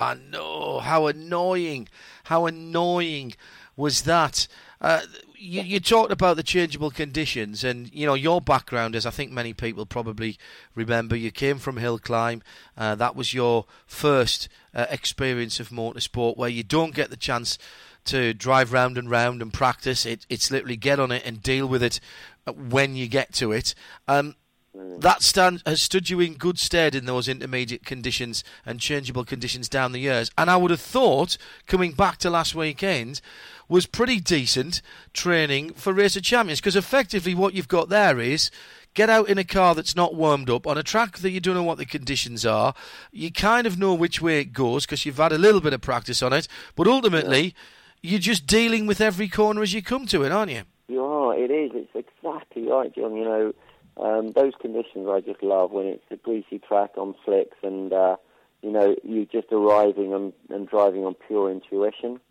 I 0.00 0.14
know 0.14 0.80
how 0.80 1.06
annoying, 1.06 1.88
how 2.24 2.46
annoying 2.46 3.34
was 3.76 4.02
that. 4.02 4.46
Uh, 4.80 5.02
you, 5.36 5.62
you 5.62 5.80
talked 5.80 6.12
about 6.12 6.36
the 6.36 6.42
changeable 6.42 6.90
conditions, 6.90 7.64
and 7.64 7.92
you 7.94 8.06
know 8.06 8.14
your 8.14 8.40
background, 8.40 8.94
as 8.94 9.06
I 9.06 9.10
think 9.10 9.30
many 9.30 9.52
people 9.52 9.86
probably 9.86 10.38
remember. 10.74 11.16
You 11.16 11.30
came 11.30 11.58
from 11.58 11.76
hill 11.76 11.98
climb. 11.98 12.42
Uh, 12.76 12.94
that 12.96 13.16
was 13.16 13.34
your 13.34 13.66
first 13.86 14.48
uh, 14.74 14.86
experience 14.90 15.60
of 15.60 15.70
motorsport, 15.70 16.36
where 16.36 16.48
you 16.48 16.62
don't 16.62 16.94
get 16.94 17.10
the 17.10 17.16
chance 17.16 17.58
to 18.06 18.32
drive 18.32 18.72
round 18.72 18.96
and 18.96 19.10
round 19.10 19.42
and 19.42 19.52
practice. 19.52 20.06
It, 20.06 20.26
it's 20.28 20.50
literally 20.50 20.76
get 20.76 21.00
on 21.00 21.12
it 21.12 21.24
and 21.24 21.42
deal 21.42 21.66
with 21.66 21.82
it 21.82 22.00
uh, 22.46 22.52
when 22.52 22.96
you 22.96 23.08
get 23.08 23.32
to 23.34 23.52
it. 23.52 23.74
Um, 24.08 24.34
Mm. 24.76 25.00
that 25.00 25.20
stand 25.20 25.64
has 25.66 25.82
stood 25.82 26.10
you 26.10 26.20
in 26.20 26.34
good 26.34 26.56
stead 26.56 26.94
in 26.94 27.04
those 27.04 27.26
intermediate 27.26 27.84
conditions 27.84 28.44
and 28.64 28.78
changeable 28.78 29.24
conditions 29.24 29.68
down 29.68 29.90
the 29.90 29.98
years. 29.98 30.30
And 30.38 30.48
I 30.48 30.56
would 30.56 30.70
have 30.70 30.80
thought, 30.80 31.36
coming 31.66 31.90
back 31.90 32.18
to 32.18 32.30
last 32.30 32.54
weekend, 32.54 33.20
was 33.68 33.86
pretty 33.86 34.20
decent 34.20 34.80
training 35.12 35.72
for 35.72 35.92
Race 35.92 36.14
of 36.14 36.22
Champions 36.22 36.60
because 36.60 36.76
effectively 36.76 37.34
what 37.34 37.54
you've 37.54 37.66
got 37.66 37.88
there 37.88 38.20
is 38.20 38.50
get 38.94 39.10
out 39.10 39.28
in 39.28 39.38
a 39.38 39.44
car 39.44 39.74
that's 39.74 39.96
not 39.96 40.14
warmed 40.14 40.48
up 40.48 40.66
on 40.68 40.78
a 40.78 40.84
track 40.84 41.18
that 41.18 41.30
you 41.30 41.40
don't 41.40 41.54
know 41.54 41.62
what 41.64 41.78
the 41.78 41.84
conditions 41.84 42.46
are. 42.46 42.72
You 43.10 43.32
kind 43.32 43.66
of 43.66 43.78
know 43.78 43.94
which 43.94 44.22
way 44.22 44.40
it 44.40 44.52
goes 44.52 44.86
because 44.86 45.04
you've 45.04 45.16
had 45.16 45.32
a 45.32 45.38
little 45.38 45.60
bit 45.60 45.72
of 45.72 45.80
practice 45.80 46.22
on 46.22 46.32
it, 46.32 46.46
but 46.76 46.86
ultimately 46.86 47.54
you're 48.02 48.20
just 48.20 48.46
dealing 48.46 48.86
with 48.86 49.00
every 49.00 49.28
corner 49.28 49.62
as 49.62 49.74
you 49.74 49.82
come 49.82 50.06
to 50.06 50.22
it, 50.22 50.32
aren't 50.32 50.52
you? 50.52 50.62
You 50.88 51.04
are. 51.04 51.36
It 51.36 51.50
is. 51.50 51.70
It's 51.74 52.06
exactly 52.06 52.66
right, 52.66 52.94
John. 52.94 53.14
You 53.14 53.24
know, 53.24 53.52
um, 53.96 54.32
those 54.32 54.52
conditions 54.60 55.08
I 55.08 55.20
just 55.20 55.42
love 55.42 55.72
when 55.72 55.86
it's 55.86 56.04
a 56.10 56.16
greasy 56.16 56.58
track 56.58 56.90
on 56.96 57.14
slicks 57.24 57.56
and 57.62 57.92
uh, 57.92 58.16
you 58.62 58.70
know 58.70 58.94
you're 59.02 59.24
just 59.24 59.52
arriving 59.52 60.12
on, 60.12 60.32
and 60.48 60.68
driving 60.68 61.04
on 61.04 61.14
pure 61.26 61.50
intuition. 61.50 62.20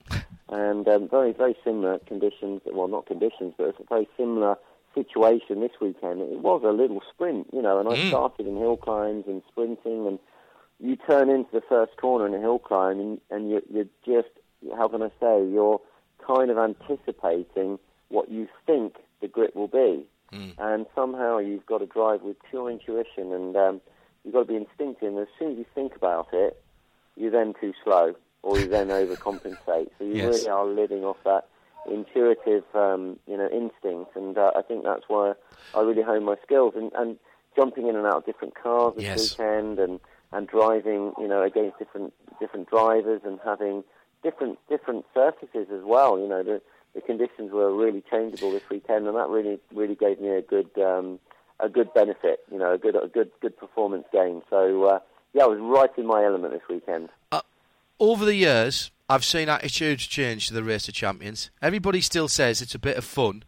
And 0.51 0.87
um, 0.87 1.07
very 1.07 1.31
very 1.31 1.55
similar 1.63 1.99
conditions. 2.07 2.61
Well, 2.65 2.87
not 2.87 3.05
conditions, 3.05 3.53
but 3.55 3.67
it's 3.67 3.79
a 3.79 3.83
very 3.87 4.07
similar 4.17 4.57
situation 4.95 5.61
this 5.61 5.71
weekend. 5.79 6.21
It 6.21 6.39
was 6.39 6.63
a 6.65 6.71
little 6.71 7.01
sprint, 7.13 7.47
you 7.53 7.61
know, 7.61 7.79
and 7.79 7.87
I 7.87 7.97
Mm. 7.97 8.07
started 8.07 8.47
in 8.47 8.57
hill 8.57 8.77
climbs 8.77 9.25
and 9.27 9.43
sprinting 9.47 10.07
and 10.07 10.19
you 10.79 10.95
turn 10.95 11.29
into 11.29 11.51
the 11.51 11.61
first 11.61 11.97
corner 11.97 12.25
in 12.25 12.33
a 12.33 12.39
hill 12.39 12.59
climb 12.59 12.99
and, 12.99 13.21
and 13.29 13.49
you're, 13.49 13.61
you're 13.69 13.85
just, 14.05 14.29
how 14.75 14.87
can 14.87 15.03
I 15.03 15.09
say, 15.19 15.45
you're 15.45 15.81
kind 16.25 16.49
of 16.49 16.57
anticipating 16.57 17.79
what 18.07 18.31
you 18.31 18.47
think 18.65 18.95
the 19.21 19.27
grip 19.27 19.55
will 19.55 19.67
be. 19.67 20.07
And 20.57 20.85
somehow 20.93 21.37
you've 21.39 21.65
got 21.65 21.77
to 21.79 21.85
drive 21.85 22.21
with 22.21 22.37
pure 22.49 22.69
intuition 22.69 23.31
and 23.31 23.55
um, 23.55 23.81
you've 24.23 24.33
got 24.33 24.41
to 24.41 24.45
be 24.45 24.55
instinctive. 24.55 25.07
And 25.09 25.19
as 25.19 25.27
soon 25.37 25.53
as 25.53 25.57
you 25.57 25.65
think 25.73 25.95
about 25.95 26.27
it, 26.33 26.61
you're 27.15 27.31
then 27.31 27.53
too 27.59 27.73
slow 27.83 28.13
or 28.43 28.59
you 28.59 28.69
then 28.69 28.87
overcompensate. 28.87 29.89
So 29.97 30.03
you 30.05 30.15
Yes. 30.15 30.33
really 30.33 30.49
are 30.49 30.65
living 30.65 31.03
off 31.03 31.17
that 31.25 31.47
intuitive, 31.89 32.63
um, 32.75 33.19
you 33.27 33.37
know, 33.37 33.47
instinct. 33.51 34.15
And 34.15 34.37
uh, 34.37 34.51
I 34.55 34.61
think 34.61 34.83
that's 34.83 35.03
why 35.07 35.33
I 35.73 35.81
really 35.81 36.03
hone 36.03 36.25
my 36.25 36.35
skills. 36.43 36.73
And, 36.75 36.91
and 36.95 37.17
jumping 37.55 37.87
in 37.87 37.95
and 37.95 38.05
out 38.05 38.17
of 38.17 38.25
different 38.25 38.55
cars 38.61 38.93
this 38.95 39.05
Yes. 39.05 39.17
weekend 39.17 39.79
and, 39.79 39.99
and 40.31 40.47
driving, 40.47 41.13
you 41.17 41.27
know, 41.27 41.43
against 41.43 41.79
different 41.79 42.13
different 42.39 42.69
drivers 42.69 43.21
and 43.25 43.39
having 43.43 43.83
different 44.23 44.59
different 44.69 45.05
surfaces 45.13 45.67
as 45.73 45.81
well. 45.83 46.19
You 46.19 46.27
know, 46.27 46.43
the 46.43 46.61
the 46.95 47.01
conditions 47.01 47.51
were 47.51 47.73
really 47.75 48.03
changeable 48.09 48.51
this 48.51 48.63
weekend, 48.69 49.07
and 49.07 49.15
that 49.15 49.29
really 49.29 49.59
really 49.73 49.95
gave 49.95 50.19
me 50.19 50.29
a 50.29 50.41
good 50.41 50.69
um, 50.77 51.19
a 51.59 51.69
good 51.69 51.93
benefit. 51.93 52.39
You 52.51 52.57
know, 52.57 52.73
a 52.73 52.77
good 52.77 52.95
a 52.95 53.07
good 53.07 53.31
good 53.41 53.57
performance 53.57 54.05
gain. 54.11 54.41
So 54.49 54.83
uh, 54.85 54.99
yeah, 55.33 55.43
I 55.43 55.47
was 55.47 55.59
right 55.59 55.91
in 55.97 56.05
my 56.07 56.23
element 56.23 56.53
this 56.53 56.63
weekend. 56.69 57.09
over 57.99 58.25
the 58.25 58.35
years, 58.35 58.91
I've 59.09 59.25
seen 59.25 59.49
attitudes 59.49 60.05
change 60.07 60.47
to 60.47 60.53
the 60.53 60.63
Race 60.63 60.87
of 60.87 60.93
Champions. 60.93 61.49
Everybody 61.61 62.01
still 62.01 62.27
says 62.27 62.61
it's 62.61 62.75
a 62.75 62.79
bit 62.79 62.97
of 62.97 63.03
fun, 63.03 63.43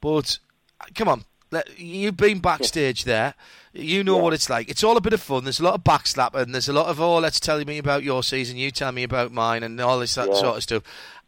but 0.00 0.38
uh, 0.80 0.86
come 0.94 1.08
on, 1.08 1.24
let, 1.50 1.78
you've 1.78 2.16
been 2.16 2.38
backstage 2.40 3.04
there. 3.04 3.34
You 3.72 4.02
know 4.02 4.16
what 4.16 4.32
it's 4.32 4.50
like. 4.50 4.68
It's 4.68 4.82
all 4.82 4.96
a 4.96 5.00
bit 5.00 5.12
of 5.12 5.20
fun. 5.20 5.44
There's 5.44 5.60
a 5.60 5.64
lot 5.64 5.74
of 5.74 5.84
backslapping. 5.84 6.50
There's 6.50 6.68
a 6.68 6.72
lot 6.72 6.86
of 6.86 7.00
oh, 7.00 7.18
let's 7.18 7.38
tell 7.38 7.64
me 7.64 7.78
about 7.78 8.02
your 8.02 8.22
season. 8.22 8.56
You 8.56 8.70
tell 8.70 8.90
me 8.90 9.04
about 9.04 9.30
mine, 9.32 9.62
and 9.62 9.80
all 9.80 10.00
this 10.00 10.14
that 10.16 10.28
Yeah. 10.28 10.34
sort 10.34 10.56
of 10.56 10.62
stuff. 10.64 10.82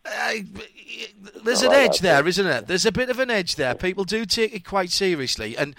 Uh, 0.04 0.34
there's 1.44 1.62
an 1.62 1.72
edge 1.72 2.00
there, 2.00 2.26
isn't 2.26 2.46
it? 2.46 2.66
There's 2.66 2.86
a 2.86 2.92
bit 2.92 3.08
of 3.08 3.18
an 3.18 3.30
edge 3.30 3.54
there. 3.56 3.74
People 3.74 4.04
do 4.04 4.24
take 4.24 4.54
it 4.54 4.64
quite 4.64 4.90
seriously, 4.90 5.56
and 5.56 5.76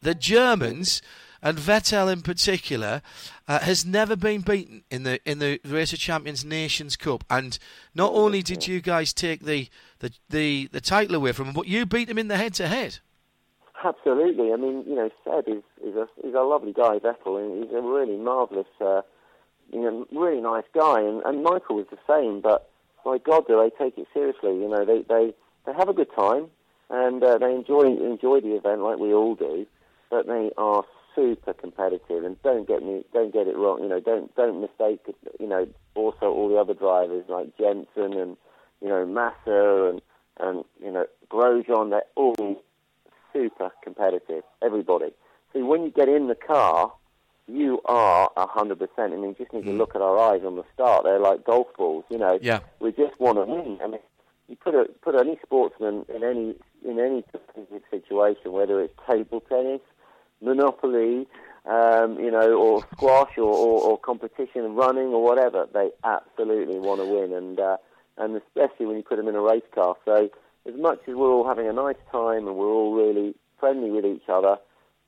the 0.00 0.14
Germans 0.14 1.00
and 1.42 1.58
Vettel 1.58 2.12
in 2.12 2.22
particular 2.22 3.02
uh, 3.48 3.58
has 3.60 3.84
never 3.84 4.14
been 4.16 4.40
beaten 4.40 4.84
in 4.90 5.02
the 5.02 5.20
in 5.28 5.38
the 5.40 5.60
Race 5.64 5.92
of 5.92 5.98
Champions 5.98 6.44
Nations 6.44 6.96
Cup. 6.96 7.24
And 7.28 7.58
not 7.94 8.12
only 8.12 8.42
did 8.42 8.66
you 8.66 8.80
guys 8.80 9.12
take 9.12 9.44
the 9.44 9.68
the, 9.98 10.12
the, 10.30 10.68
the 10.72 10.80
title 10.80 11.16
away 11.16 11.32
from 11.32 11.48
him, 11.48 11.54
but 11.54 11.66
you 11.66 11.86
beat 11.86 12.08
him 12.08 12.18
in 12.18 12.28
the 12.28 12.36
head 12.36 12.54
to 12.54 12.68
head. 12.68 12.98
Absolutely. 13.84 14.52
I 14.52 14.56
mean, 14.56 14.84
you 14.86 14.94
know, 14.94 15.10
Seb 15.24 15.48
is 15.48 15.62
is 15.84 15.96
a 15.96 16.08
is 16.24 16.34
a 16.34 16.42
lovely 16.42 16.72
guy, 16.72 16.98
Vettel, 16.98 17.40
and 17.40 17.64
he's 17.64 17.72
a 17.72 17.80
really 17.80 18.16
marvellous, 18.16 18.66
uh, 18.80 19.02
you 19.72 19.80
know, 19.80 20.06
really 20.12 20.40
nice 20.40 20.64
guy. 20.72 21.00
And, 21.00 21.22
and 21.24 21.42
Michael 21.42 21.76
was 21.76 21.86
the 21.90 21.98
same, 22.06 22.40
but 22.40 22.70
my 23.04 23.18
God, 23.18 23.46
do 23.46 23.56
they 23.56 23.84
take 23.84 23.98
it 23.98 24.08
seriously? 24.14 24.50
You 24.50 24.68
know, 24.68 24.84
they 24.84 25.02
they, 25.02 25.34
they 25.66 25.72
have 25.72 25.88
a 25.88 25.94
good 25.94 26.12
time 26.14 26.48
and 26.92 27.24
uh, 27.24 27.38
they 27.38 27.52
enjoy 27.52 27.86
enjoy 27.86 28.40
the 28.40 28.54
event 28.54 28.82
like 28.82 28.98
we 28.98 29.12
all 29.14 29.34
do, 29.34 29.66
but 30.10 30.26
they 30.26 30.50
are 30.58 30.84
super 31.14 31.54
competitive. 31.54 32.24
And 32.24 32.40
don't 32.42 32.68
get 32.68 32.82
me 32.82 33.04
don't 33.12 33.32
get 33.32 33.48
it 33.48 33.56
wrong. 33.56 33.82
You 33.82 33.88
know, 33.88 34.00
don't 34.00 34.32
don't 34.36 34.60
mistake. 34.60 35.00
You 35.40 35.46
know, 35.48 35.66
also 35.94 36.26
all 36.26 36.48
the 36.48 36.56
other 36.56 36.74
drivers 36.74 37.24
like 37.28 37.56
Jenson 37.58 38.12
and 38.12 38.36
you 38.80 38.88
know 38.88 39.06
Massa 39.06 39.90
and 39.90 40.02
and 40.38 40.64
you 40.82 40.92
know 40.92 41.06
Grosjean. 41.30 41.90
They're 41.90 42.02
all 42.14 42.62
super 43.32 43.70
competitive, 43.82 44.44
everybody. 44.62 45.12
So 45.52 45.64
when 45.64 45.84
you 45.84 45.90
get 45.90 46.08
in 46.08 46.28
the 46.28 46.34
car, 46.34 46.92
you 47.48 47.80
are 47.86 48.30
a 48.36 48.46
hundred 48.46 48.78
percent. 48.78 49.12
I 49.12 49.16
mean, 49.16 49.30
you 49.30 49.34
just 49.38 49.52
need 49.52 49.64
to 49.64 49.72
look 49.72 49.94
at 49.94 50.02
our 50.02 50.18
eyes 50.18 50.42
on 50.44 50.56
the 50.56 50.64
start. 50.74 51.04
They're 51.04 51.18
like 51.18 51.44
golf 51.44 51.68
balls, 51.76 52.04
you 52.08 52.18
know. 52.18 52.38
Yeah. 52.40 52.60
We 52.80 52.92
just 52.92 53.18
want 53.18 53.38
to 53.38 53.44
win. 53.44 53.78
I 53.82 53.88
mean, 53.88 54.00
you 54.48 54.56
put 54.56 54.74
a 54.74 54.86
put 55.02 55.14
any 55.14 55.38
sportsman 55.42 56.04
in 56.14 56.22
any 56.22 56.54
in 56.84 56.98
any 56.98 57.24
situation, 57.90 58.52
whether 58.52 58.80
it's 58.80 58.94
table 59.08 59.40
tennis, 59.40 59.80
monopoly, 60.40 61.26
um, 61.66 62.18
you 62.18 62.30
know, 62.30 62.52
or 62.54 62.82
squash, 62.92 63.36
or, 63.38 63.44
or, 63.44 63.82
or 63.82 63.98
competition, 63.98 64.74
running, 64.74 65.08
or 65.08 65.22
whatever, 65.22 65.68
they 65.72 65.90
absolutely 66.04 66.78
want 66.78 67.00
to 67.00 67.06
win, 67.06 67.32
and 67.32 67.60
uh, 67.60 67.76
and 68.18 68.36
especially 68.36 68.86
when 68.86 68.96
you 68.96 69.02
put 69.02 69.16
them 69.16 69.28
in 69.28 69.34
a 69.34 69.40
race 69.40 69.62
car. 69.74 69.96
So 70.04 70.30
as 70.66 70.74
much 70.76 71.00
as 71.08 71.14
we're 71.14 71.30
all 71.30 71.46
having 71.46 71.68
a 71.68 71.72
nice 71.72 71.96
time 72.10 72.46
and 72.46 72.56
we're 72.56 72.70
all 72.70 72.94
really 72.94 73.34
friendly 73.58 73.90
with 73.90 74.04
each 74.04 74.28
other, 74.28 74.56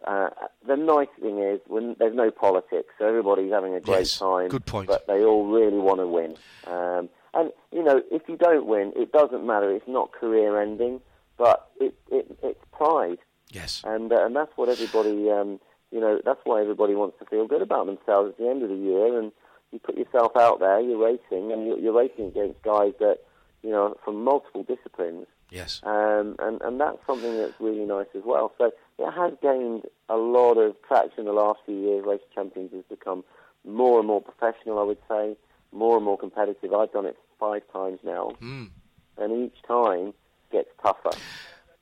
uh, 0.07 0.29
the 0.67 0.77
nice 0.77 1.09
thing 1.21 1.39
is 1.41 1.61
when 1.67 1.97
there's 1.99 2.15
no 2.15 2.31
politics, 2.31 2.89
so 2.99 3.07
everybody's 3.07 3.51
having 3.53 3.75
a 3.75 3.81
great 3.81 4.01
Yes, 4.01 4.19
time. 4.19 4.49
good 4.49 4.67
point. 4.67 4.89
But 4.89 5.07
they 5.07 5.23
all 5.25 5.47
really 5.47 5.79
want 5.79 6.01
to 6.01 6.07
win. 6.07 6.37
Um, 6.67 7.09
and 7.33 7.51
you 7.73 7.83
know, 7.83 8.03
if 8.11 8.23
you 8.29 8.37
don't 8.37 8.67
win, 8.67 8.93
it 8.97 9.13
doesn't 9.13 9.45
matter. 9.47 9.71
It's 9.73 9.89
not 9.89 10.13
career 10.13 10.61
ending, 10.61 11.01
but 11.37 11.69
it, 11.81 11.95
it 12.11 12.39
it's 12.43 12.61
pride, 12.73 13.19
Yes. 13.51 13.83
and 13.85 14.13
uh, 14.13 14.25
and 14.25 14.37
that's 14.37 14.53
what 14.57 14.69
everybody, 14.69 15.31
um, 15.31 15.59
you 15.91 16.01
know, 16.01 16.21
that's 16.25 16.41
why 16.45 16.61
everybody 16.61 16.95
wants 16.95 17.19
to 17.19 17.25
feel 17.25 17.47
good 17.47 17.63
about 17.63 17.87
themselves 17.87 18.31
at 18.31 18.39
the 18.39 18.49
end 18.49 18.63
of 18.63 18.69
the 18.69 18.77
year. 18.77 19.19
And 19.19 19.33
you 19.73 19.79
put 19.81 19.97
yourself 19.99 20.37
out 20.37 20.61
there, 20.61 20.81
you're 20.81 21.05
racing, 21.05 21.51
and 21.51 21.67
you're, 21.67 21.79
you're 21.79 21.93
racing 21.99 22.27
against 22.27 22.63
guys 22.63 22.93
that, 23.01 23.19
you 23.63 23.71
know, 23.71 23.97
from 24.05 24.23
multiple 24.23 24.63
disciplines. 24.63 25.27
Yes. 25.51 25.81
Um, 25.85 26.37
and, 26.39 26.61
and 26.63 26.81
that's 26.81 26.99
something 27.07 27.37
that's 27.37 27.55
really 27.61 27.85
nice 27.85 28.07
as 28.15 28.23
well. 28.25 28.53
So 28.59 28.71
it 28.99 29.11
has 29.11 29.33
gained 29.43 29.83
a 30.09 30.17
lot 30.17 30.55
of 30.55 30.75
traction 30.87 31.21
in 31.21 31.25
the 31.27 31.33
last 31.33 31.61
few 31.67 31.77
years. 31.79 32.05
Race 32.07 32.21
Champions 32.35 32.73
has 32.73 32.85
become 32.89 33.25
more 33.67 33.99
and 33.99 34.07
more 34.07 34.21
professional, 34.21 34.79
I 34.79 34.83
would 34.83 34.99
say, 35.09 35.37
more 35.73 35.97
and 35.97 36.05
more 36.05 36.19
competitive. 36.19 36.73
I've 36.73 36.93
done 36.93 37.07
it 37.07 37.17
five 37.41 37.63
times 37.73 37.99
now, 38.05 38.33
Mm. 38.41 38.71
and 39.19 39.33
each 39.47 39.61
time 39.67 40.13
gets 40.53 40.69
tougher. 40.83 41.11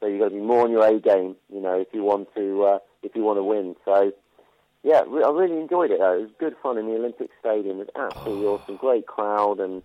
So 0.00 0.06
you've 0.06 0.20
got 0.20 0.28
to 0.30 0.34
be 0.34 0.40
more 0.40 0.62
on 0.64 0.70
your 0.70 0.84
A 0.86 0.98
game, 0.98 1.36
you 1.52 1.60
know, 1.60 1.78
if 1.78 1.88
you 1.92 2.02
want 2.02 2.34
to 2.34 2.64
uh, 2.64 2.78
if 3.02 3.14
you 3.14 3.22
want 3.22 3.38
to 3.38 3.42
win. 3.44 3.76
So 3.84 4.12
yeah, 4.82 5.00
I 5.00 5.30
really 5.30 5.58
enjoyed 5.60 5.90
it. 5.90 5.98
Though. 6.00 6.18
It 6.18 6.22
was 6.22 6.30
good 6.38 6.56
fun 6.62 6.78
in 6.78 6.86
the 6.86 6.94
Olympic 6.94 7.30
Stadium. 7.40 7.80
It 7.80 7.90
was 7.94 8.10
absolutely 8.12 8.46
awesome. 8.46 8.76
Great 8.76 9.06
crowd 9.06 9.60
and 9.60 9.82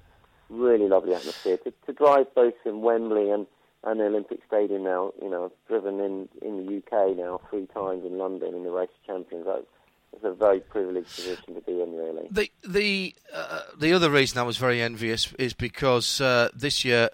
really 0.50 0.88
lovely 0.88 1.14
atmosphere. 1.14 1.58
To, 1.58 1.74
to 1.86 1.94
drive 1.94 2.34
both 2.34 2.56
in 2.66 2.82
Wembley 2.82 3.30
and, 3.30 3.46
and 3.88 4.02
the 4.02 4.06
Olympic 4.06 4.40
Stadium 4.46 4.84
now, 4.84 5.14
you 5.22 5.30
know, 5.30 5.46
I've 5.46 5.68
driven 5.68 6.02
in, 6.02 6.28
in 6.42 6.66
the 6.66 6.78
UK 6.78 7.16
now 7.16 7.40
three 7.50 7.68
times 7.68 8.06
in 8.06 8.18
London 8.18 8.54
in 8.54 8.64
the 8.64 8.70
Race 8.70 8.90
of 8.90 9.08
Champions. 9.08 9.46
That's, 9.46 9.66
that's 10.12 10.26
a 10.26 10.34
very 10.34 10.60
privileged 10.60 11.16
position 11.16 11.56
to 11.56 11.62
be 11.62 11.82
in, 11.82 11.96
really. 11.96 12.28
The 12.30 12.52
the 12.68 13.16
uh, 13.34 13.62
the 13.80 13.94
other 13.94 14.10
reason 14.10 14.40
I 14.40 14.44
was 14.44 14.58
very 14.58 14.82
envious 14.82 15.32
is 15.40 15.54
because 15.54 16.20
uh, 16.20 16.50
this 16.54 16.84
year 16.84 17.10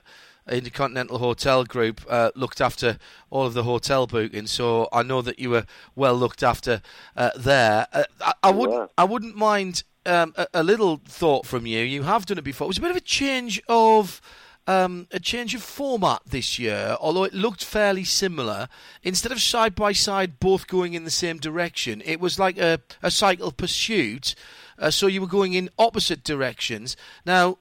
Intercontinental 0.50 1.20
Hotel 1.20 1.64
Group 1.64 2.02
uh, 2.10 2.32
looked 2.36 2.60
after 2.60 2.98
all 3.30 3.46
of 3.46 3.54
the 3.54 3.64
hotel 3.64 4.08
bookings, 4.08 4.52
so 4.52 4.90
I 4.92 5.04
know 5.04 5.22
that 5.22 5.38
you 5.38 5.52
were 5.52 5.66
well 5.96 6.16
looked 6.16 6.42
after 6.42 6.82
uh, 7.16 7.30
there. 7.38 7.88
Uh, 7.94 8.04
I, 8.20 8.34
I 8.44 8.52
wouldn't 8.52 8.80
were. 8.80 8.90
I 8.98 9.04
wouldn't 9.04 9.36
mind 9.36 9.84
um, 10.08 10.34
a, 10.38 10.48
a 10.56 10.64
little 10.64 11.02
thought 11.06 11.46
from 11.46 11.68
you. 11.68 11.80
You 11.80 12.04
have 12.04 12.26
done 12.26 12.40
it 12.40 12.44
before. 12.44 12.66
It 12.66 12.70
was 12.70 12.78
a 12.80 12.82
bit 12.82 12.92
of 12.92 12.98
a 12.98 13.02
change 13.02 13.62
of. 13.70 14.22
Um, 14.66 15.08
a 15.12 15.20
change 15.20 15.54
of 15.54 15.62
format 15.62 16.22
this 16.26 16.58
year, 16.58 16.96
although 17.02 17.26
it 17.26 17.34
looked 17.34 17.66
fairly 17.66 18.06
similar. 18.06 18.70
Instead 19.02 19.34
of 19.34 19.42
side 19.42 19.76
by 19.76 19.92
side, 19.92 20.40
both 20.40 20.68
going 20.68 20.94
in 20.94 21.04
the 21.04 21.12
same 21.12 21.38
direction, 21.38 22.02
it 22.06 22.22
was 22.22 22.40
like 22.40 22.58
a, 22.58 22.80
a 23.02 23.12
cycle 23.12 23.52
pursuit. 23.52 24.36
Uh, 24.80 24.90
so 24.90 25.08
you 25.08 25.20
were 25.20 25.28
going 25.28 25.54
in 25.54 25.70
opposite 25.78 26.24
directions. 26.24 26.96
Now, 27.26 27.58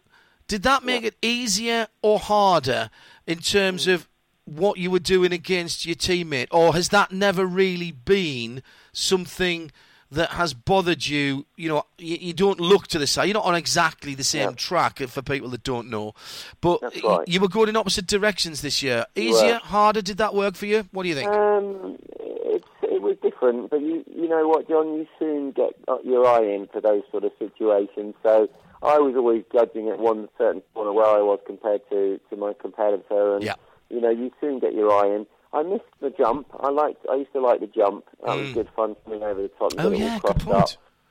did 0.47 0.63
that 0.63 0.85
make 0.85 1.03
it 1.03 1.17
easier 1.23 1.89
or 2.03 2.21
harder 2.21 2.91
in 3.27 3.39
terms 3.39 3.87
of 3.87 4.09
what 4.45 4.79
you 4.79 4.91
were 4.91 4.99
doing 4.99 5.33
against 5.33 5.87
your 5.87 5.95
teammate, 5.95 6.49
or 6.51 6.73
has 6.73 6.89
that 6.91 7.13
never 7.13 7.47
really 7.47 7.93
been 7.93 8.63
something 8.93 9.71
that 10.13 10.31
has 10.31 10.55
bothered 10.55 11.07
you? 11.07 11.47
You 11.57 11.69
know, 11.69 11.85
you, 11.99 12.17
you 12.21 12.33
don't 12.33 12.61
look 12.61 12.87
to 12.89 12.99
the 12.99 13.07
side. 13.07 13.25
You're 13.25 13.35
not 13.35 13.45
on 13.45 13.55
exactly 13.55 14.15
the 14.15 14.25
same 14.25 14.51
Yeah. 14.51 14.55
track 14.57 15.01
uh, 15.01 15.07
for 15.07 15.23
people 15.23 15.49
that 15.51 15.63
don't 15.65 15.89
know, 15.91 16.15
but 16.61 16.81
right. 17.05 17.27
you 17.27 17.41
were 17.41 17.49
going 17.49 17.69
in 17.69 17.77
opposite 17.77 18.07
directions 18.07 18.63
this 18.63 18.83
year. 18.83 19.07
Easier, 19.15 19.57
harder? 19.63 20.03
Did 20.03 20.19
that 20.19 20.35
work 20.35 20.55
for 20.55 20.67
you? 20.67 20.87
What 20.93 21.03
do 21.05 21.09
you 21.09 21.15
think? 21.15 21.31
Um, 21.31 21.97
it's, 22.21 22.67
it 22.83 23.03
was 23.03 23.17
different, 23.23 23.71
but 23.71 23.81
you 23.81 24.05
you 24.15 24.29
know 24.29 24.47
what, 24.49 24.69
John, 24.69 24.95
you 24.95 25.07
soon 25.19 25.51
get 25.53 25.71
uh, 25.89 25.97
your 26.05 26.27
eye 26.27 26.45
in 26.55 26.69
for 26.73 26.81
those 26.81 27.03
sort 27.11 27.25
of 27.25 27.33
situations. 27.39 28.15
So 28.23 28.49
I 28.83 28.99
was 28.99 29.15
always 29.17 29.45
judging 29.53 29.89
at 29.89 29.99
one 29.99 30.29
certain 30.39 30.63
corner 30.75 30.93
where 30.93 31.07
I 31.07 31.21
was 31.23 31.41
compared 31.47 31.81
to, 31.91 32.21
to 32.31 32.37
my 32.37 32.53
competitor, 32.61 33.35
and 33.37 33.45
Yeah. 33.45 33.55
you 33.91 34.01
know 34.01 34.11
you 34.11 34.31
soon 34.41 34.59
get 34.59 34.75
your 34.75 34.93
eye 34.93 35.15
in. 35.15 35.27
I 35.55 35.63
missed 35.63 35.85
the 36.01 36.11
jump. 36.11 36.47
I 36.61 36.71
liked. 36.71 37.05
I 37.11 37.17
used 37.17 37.33
to 37.33 37.41
like 37.41 37.61
the 37.61 37.67
jump. 37.67 38.05
That 38.25 38.37
was 38.37 38.47
Mm. 38.49 38.55
good 38.55 38.69
fun 38.75 38.97
coming 39.05 39.23
over 39.23 39.43
the 39.43 39.49
top 39.49 39.73
and 39.73 39.81
Oh, 39.81 39.91
get 39.91 39.93
it 39.93 40.03
all 40.03 40.09
yeah, 40.09 40.19
good 40.23 40.37
point. 40.45 40.57
up. 40.57 40.71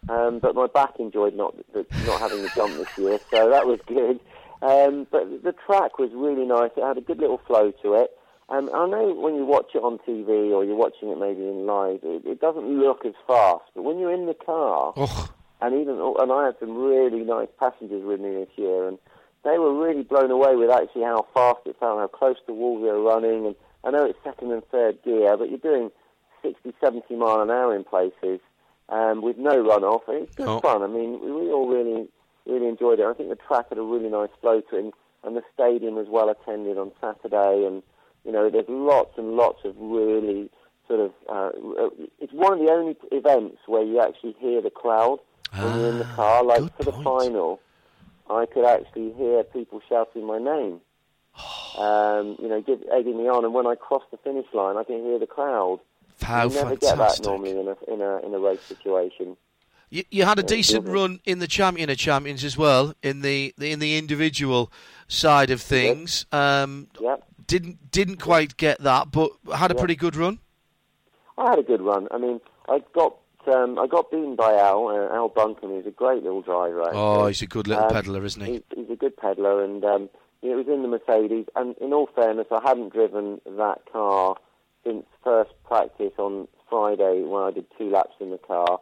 Um, 0.09 0.39
but 0.39 0.55
my 0.55 0.67
back 0.67 0.99
enjoyed 0.99 1.35
not 1.35 1.55
the, 1.73 1.85
not 2.05 2.19
having 2.19 2.41
the 2.41 2.49
jump 2.55 2.75
this 2.75 2.87
year, 2.97 3.19
so 3.31 3.49
that 3.49 3.67
was 3.67 3.79
good. 3.85 4.19
Um, 4.63 5.07
but 5.11 5.43
the 5.43 5.53
track 5.65 5.99
was 5.99 6.09
really 6.13 6.45
nice. 6.45 6.71
It 6.75 6.83
had 6.83 6.97
a 6.97 7.01
good 7.01 7.19
little 7.19 7.37
flow 7.47 7.71
to 7.83 7.93
it. 7.95 8.11
Um, 8.49 8.69
I 8.73 8.85
know 8.87 9.13
when 9.13 9.35
you 9.35 9.45
watch 9.45 9.71
it 9.75 9.77
on 9.83 9.97
TV 9.99 10.51
or 10.51 10.65
you're 10.65 10.75
watching 10.75 11.09
it 11.09 11.17
maybe 11.17 11.41
in 11.47 11.65
live, 11.65 11.99
it, 12.03 12.25
it 12.25 12.41
doesn't 12.41 12.65
look 12.79 13.05
as 13.05 13.13
fast. 13.27 13.63
But 13.75 13.83
when 13.83 13.97
you're 13.99 14.11
in 14.13 14.25
the 14.25 14.33
car, 14.33 14.93
Oh, 14.97 15.29
and 15.61 15.73
even 15.79 15.99
and 16.19 16.31
I 16.31 16.45
had 16.47 16.55
some 16.59 16.75
really 16.75 17.21
nice 17.23 17.47
passengers 17.59 18.03
with 18.03 18.19
me 18.19 18.31
this 18.33 18.49
year, 18.57 18.87
and 18.87 18.97
they 19.43 19.57
were 19.57 19.73
really 19.73 20.03
blown 20.03 20.31
away 20.31 20.55
with 20.55 20.69
actually 20.69 21.03
how 21.03 21.25
fast 21.33 21.59
it 21.65 21.77
felt, 21.79 21.99
how 21.99 22.07
close 22.07 22.35
the 22.47 22.53
walls 22.53 22.81
they 22.83 22.89
were 22.91 23.01
running. 23.01 23.45
And 23.45 23.55
I 23.83 23.91
know 23.91 24.05
it's 24.05 24.19
second 24.23 24.51
and 24.51 24.63
third 24.67 25.01
gear, 25.03 25.35
but 25.37 25.49
you're 25.49 25.57
doing 25.59 25.89
60, 26.43 26.73
70 26.79 27.15
mile 27.15 27.41
an 27.41 27.49
hour 27.49 27.75
in 27.75 27.83
places 27.83 28.39
um, 28.89 29.21
with 29.21 29.37
no 29.37 29.63
runoff. 29.63 30.07
And 30.07 30.23
it's 30.23 30.35
good 30.35 30.47
Oh. 30.47 30.59
fun. 30.59 30.83
I 30.83 30.87
mean, 30.87 31.19
we, 31.19 31.31
we 31.31 31.51
all 31.51 31.67
really, 31.67 32.07
really 32.45 32.67
enjoyed 32.67 32.99
it. 32.99 33.05
I 33.05 33.13
think 33.13 33.29
the 33.29 33.35
track 33.35 33.69
had 33.69 33.77
a 33.77 33.81
really 33.81 34.09
nice 34.09 34.29
flow 34.41 34.61
to 34.61 34.75
it, 34.77 34.93
and, 35.23 35.35
the 35.35 35.43
stadium 35.53 35.95
was 35.95 36.07
well 36.09 36.29
attended 36.29 36.77
on 36.77 36.91
Saturday. 36.99 37.65
And 37.65 37.83
you 38.25 38.31
know, 38.31 38.49
there's 38.49 38.65
lots 38.69 39.17
and 39.17 39.31
lots 39.35 39.59
of 39.65 39.75
really 39.79 40.49
sort 40.87 40.99
of. 40.99 41.11
Uh, 41.29 41.49
it's 42.19 42.33
one 42.33 42.53
of 42.53 42.59
the 42.59 42.71
only 42.71 42.95
events 43.11 43.57
where 43.67 43.83
you 43.83 43.99
actually 44.01 44.35
hear 44.39 44.61
the 44.61 44.69
crowd 44.71 45.19
when 45.59 45.79
you're 45.79 45.89
in 45.89 45.99
the 45.99 46.07
Ah, 46.11 46.15
car. 46.15 46.43
Like 46.43 46.75
for 46.77 46.83
the 46.83 46.91
point. 46.91 47.03
final, 47.03 47.59
I 48.29 48.45
could 48.45 48.65
actually 48.65 49.13
hear 49.13 49.43
people 49.43 49.81
shouting 49.89 50.25
my 50.25 50.37
name. 50.37 50.81
Um, 51.77 52.35
you 52.39 52.47
know, 52.49 52.61
give, 52.61 52.79
egging 52.93 53.17
me 53.17 53.29
on, 53.29 53.45
and 53.45 53.53
when 53.53 53.65
I 53.65 53.75
crossed 53.75 54.11
the 54.11 54.17
finish 54.17 54.45
line, 54.53 54.77
I 54.77 54.83
can 54.83 55.03
hear 55.03 55.17
the 55.17 55.25
crowd. 55.27 55.79
how 56.21 56.43
you 56.43 56.49
never 56.53 56.75
fantastic! 56.75 56.79
get 56.81 56.97
that 56.97 57.23
normally 57.23 57.51
in 57.59 57.67
a 57.67 57.93
in 57.93 58.01
a 58.01 58.25
in 58.25 58.33
a 58.33 58.39
race 58.39 58.59
situation. 58.67 59.37
You, 59.89 60.03
you 60.11 60.25
had 60.25 60.37
a 60.39 60.43
Yeah, 60.43 60.47
decent 60.47 60.87
run 60.87 61.19
in 61.25 61.39
the 61.39 61.47
champion 61.47 61.89
of 61.89 61.97
champions 61.97 62.43
as 62.43 62.57
well 62.57 62.93
in 63.03 63.21
the, 63.21 63.53
the 63.57 63.71
in 63.71 63.79
the 63.79 63.97
individual 63.97 64.71
side 65.07 65.49
of 65.49 65.61
things. 65.61 66.25
Um, 66.31 66.87
Yep. 66.99 67.23
didn't 67.47 67.91
didn't 67.91 68.17
quite 68.17 68.55
get 68.57 68.79
that, 68.81 69.11
but 69.11 69.31
had 69.53 69.71
a 69.71 69.75
Yeah. 69.75 69.79
pretty 69.79 69.95
good 69.95 70.15
run. 70.15 70.39
I 71.37 71.49
had 71.49 71.59
a 71.59 71.63
good 71.63 71.81
run. 71.81 72.07
I 72.11 72.17
mean, 72.17 72.39
I 72.69 72.83
got 72.93 73.15
um, 73.47 73.79
I 73.79 73.87
got 73.87 74.11
beaten 74.11 74.35
by 74.35 74.53
Al. 74.55 74.87
Uh, 74.87 75.13
Al 75.15 75.29
Buncombe, 75.29 75.71
who's 75.71 75.85
a 75.87 75.91
great 75.91 76.21
little 76.23 76.41
driver. 76.41 76.83
Actually. 76.83 76.99
Oh, 76.99 77.27
he's 77.27 77.41
a 77.41 77.47
good 77.47 77.67
little 77.67 77.83
Um, 77.85 77.93
peddler, 77.93 78.23
isn't 78.25 78.41
he? 78.41 78.51
He's, 78.53 78.61
he's 78.75 78.89
a 78.91 78.95
good 78.95 79.17
peddler, 79.17 79.63
and 79.63 79.83
um, 79.83 80.09
it 80.41 80.55
was 80.55 80.67
in 80.67 80.81
the 80.81 80.87
Mercedes. 80.87 81.45
And 81.55 81.75
in 81.77 81.93
all 81.93 82.09
fairness, 82.15 82.47
I 82.51 82.61
hadn't 82.63 82.93
driven 82.93 83.41
that 83.45 83.81
car 83.91 84.35
since 84.83 85.05
first 85.23 85.51
practice 85.65 86.13
on 86.17 86.47
Friday 86.69 87.23
when 87.23 87.43
I 87.43 87.51
did 87.51 87.65
two 87.77 87.89
laps 87.89 88.15
in 88.19 88.31
the 88.31 88.37
car. 88.37 88.79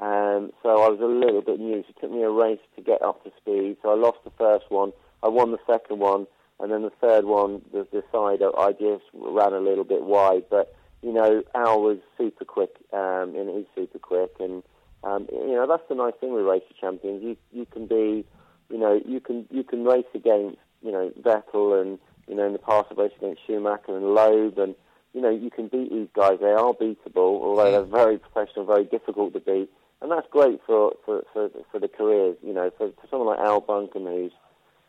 Um, 0.00 0.50
so 0.62 0.82
I 0.82 0.88
was 0.88 1.00
a 1.00 1.06
little 1.06 1.42
bit 1.42 1.60
new. 1.60 1.82
So 1.82 1.88
it 1.90 2.00
took 2.00 2.10
me 2.10 2.22
a 2.22 2.30
race 2.30 2.60
to 2.76 2.82
get 2.82 3.02
up 3.02 3.22
to 3.24 3.30
speed. 3.36 3.76
So 3.82 3.90
I 3.90 3.94
lost 3.94 4.18
the 4.24 4.32
first 4.38 4.70
one. 4.70 4.92
I 5.22 5.28
won 5.28 5.52
the 5.52 5.58
second 5.66 6.00
one, 6.00 6.26
and 6.58 6.72
then 6.72 6.82
the 6.82 6.92
third 7.00 7.24
one, 7.24 7.62
the, 7.72 7.86
the 7.92 8.02
side, 8.10 8.42
I 8.42 8.72
just 8.72 9.04
ran 9.14 9.52
a 9.52 9.60
little 9.60 9.84
bit 9.84 10.02
wide. 10.02 10.44
But 10.50 10.74
you 11.02 11.12
know, 11.12 11.42
Al 11.54 11.82
was 11.82 11.98
super 12.18 12.44
quick, 12.44 12.74
um, 12.92 13.34
and 13.36 13.48
he's 13.50 13.66
super 13.74 13.98
quick, 13.98 14.32
and 14.40 14.62
um, 15.04 15.28
you 15.30 15.54
know 15.54 15.66
that's 15.66 15.82
the 15.88 15.94
nice 15.94 16.14
thing 16.20 16.32
with 16.32 16.44
racer 16.44 16.74
champions. 16.80 17.22
You 17.22 17.36
you 17.52 17.66
can 17.66 17.86
be, 17.86 18.24
you 18.70 18.78
know, 18.78 19.00
you 19.04 19.20
can 19.20 19.46
you 19.50 19.64
can 19.64 19.84
race 19.84 20.06
against 20.14 20.58
you 20.82 20.92
know 20.92 21.10
Vettel 21.20 21.80
and 21.80 21.98
you 22.28 22.34
know 22.34 22.46
in 22.46 22.52
the 22.52 22.58
past 22.58 22.88
I've 22.90 22.98
raced 22.98 23.16
against 23.16 23.46
Schumacher 23.46 23.96
and 23.96 24.14
Loeb, 24.14 24.58
and 24.58 24.74
you 25.14 25.20
know 25.20 25.30
you 25.30 25.50
can 25.50 25.68
beat 25.68 25.90
these 25.90 26.08
guys. 26.14 26.38
They 26.40 26.50
are 26.50 26.74
beatable, 26.74 27.40
although 27.42 27.70
they're 27.70 27.82
very 27.82 28.18
professional, 28.18 28.66
very 28.66 28.84
difficult 28.84 29.32
to 29.34 29.40
beat, 29.40 29.70
and 30.00 30.10
that's 30.10 30.26
great 30.30 30.60
for 30.66 30.92
for 31.04 31.22
for, 31.32 31.50
for 31.70 31.78
the 31.78 31.88
careers. 31.88 32.36
You 32.42 32.54
know, 32.54 32.70
for, 32.76 32.90
for 32.90 33.06
someone 33.10 33.28
like 33.28 33.46
Al 33.46 33.60
Buncombe 33.60 34.06
who's 34.06 34.32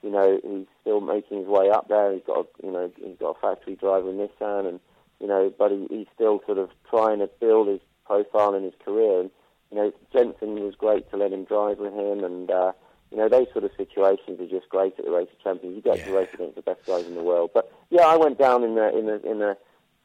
you 0.03 0.11
know, 0.11 0.40
he's 0.44 0.68
still 0.82 0.99
making 0.99 1.40
his 1.40 1.48
way 1.48 1.70
up 1.70 1.88
there. 1.88 2.14
He's 2.14 2.22
got, 2.28 2.45
a, 2.45 2.65
you 2.65 2.72
know, 2.72 2.91
he's 2.98 3.18
got 3.18 3.38
a 3.38 3.40
factory 3.40 3.76
driver 3.76 4.10
in 4.10 4.18
Nissan, 4.18 4.68
and 4.68 4.80
you 5.20 5.28
know, 5.28 5.52
but 5.57 5.72
he, 5.72 5.88
he's 5.90 6.07
still 6.14 6.41
sort 6.45 6.57
of 6.57 6.70
trying 6.90 7.20
to 7.20 7.30
build 7.40 7.70
his 7.70 7.80
profile 8.06 8.53
in 8.53 8.64
his 8.64 8.74
career. 8.84 9.22
And 9.22 9.32
you 9.72 9.78
know, 9.78 9.94
Jenson 10.11 10.56
was 10.56 10.76
great 10.76 11.10
to 11.10 11.18
let 11.18 11.32
him 11.32 11.45
drive 11.45 11.80
with 11.80 11.94
him, 11.94 12.24
and 12.24 12.52
uh, 12.52 12.74
you 13.14 13.19
know, 13.19 13.30
those 13.30 13.45
sort 13.53 13.64
of 13.64 13.69
situations 13.77 14.40
are 14.41 14.48
just 14.48 14.68
great 14.69 14.98
at 14.98 15.06
the 15.06 15.11
race 15.11 15.27
of 15.31 15.40
champions. 15.44 15.76
You 15.76 15.81
get 15.84 16.03
to 16.03 16.10
Yeah. 16.11 16.18
race 16.18 16.30
against 16.34 16.56
the 16.56 16.64
best 16.64 16.84
guys 16.88 17.06
in 17.06 17.14
the 17.14 17.22
world. 17.22 17.52
But 17.53 17.72
yeah, 17.91 18.07
I 18.07 18.18
went 18.18 18.40
down 18.40 18.64
in 18.64 18.73
the 18.73 18.90
in 18.98 19.06
the 19.06 19.22
in 19.30 19.38
the 19.38 19.56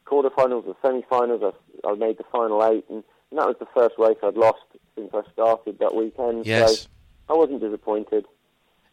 quarterfinals 0.05 0.67
or 0.67 0.75
semi-finals. 0.83 1.41
I, 1.83 1.87
I 1.89 1.95
made 1.95 2.17
the 2.19 2.23
final 2.31 2.63
eight, 2.65 2.85
and, 2.89 3.03
and 3.31 3.39
that 3.39 3.47
was 3.47 3.55
the 3.59 3.67
first 3.73 3.95
race 3.97 4.17
I'd 4.23 4.35
lost 4.37 4.61
since 4.95 5.09
I 5.13 5.21
started 5.33 5.79
that 5.79 5.95
weekend. 5.95 6.45
Yes. 6.45 6.81
So 6.83 6.87
I 7.29 7.33
wasn't 7.33 7.61
disappointed. 7.61 8.25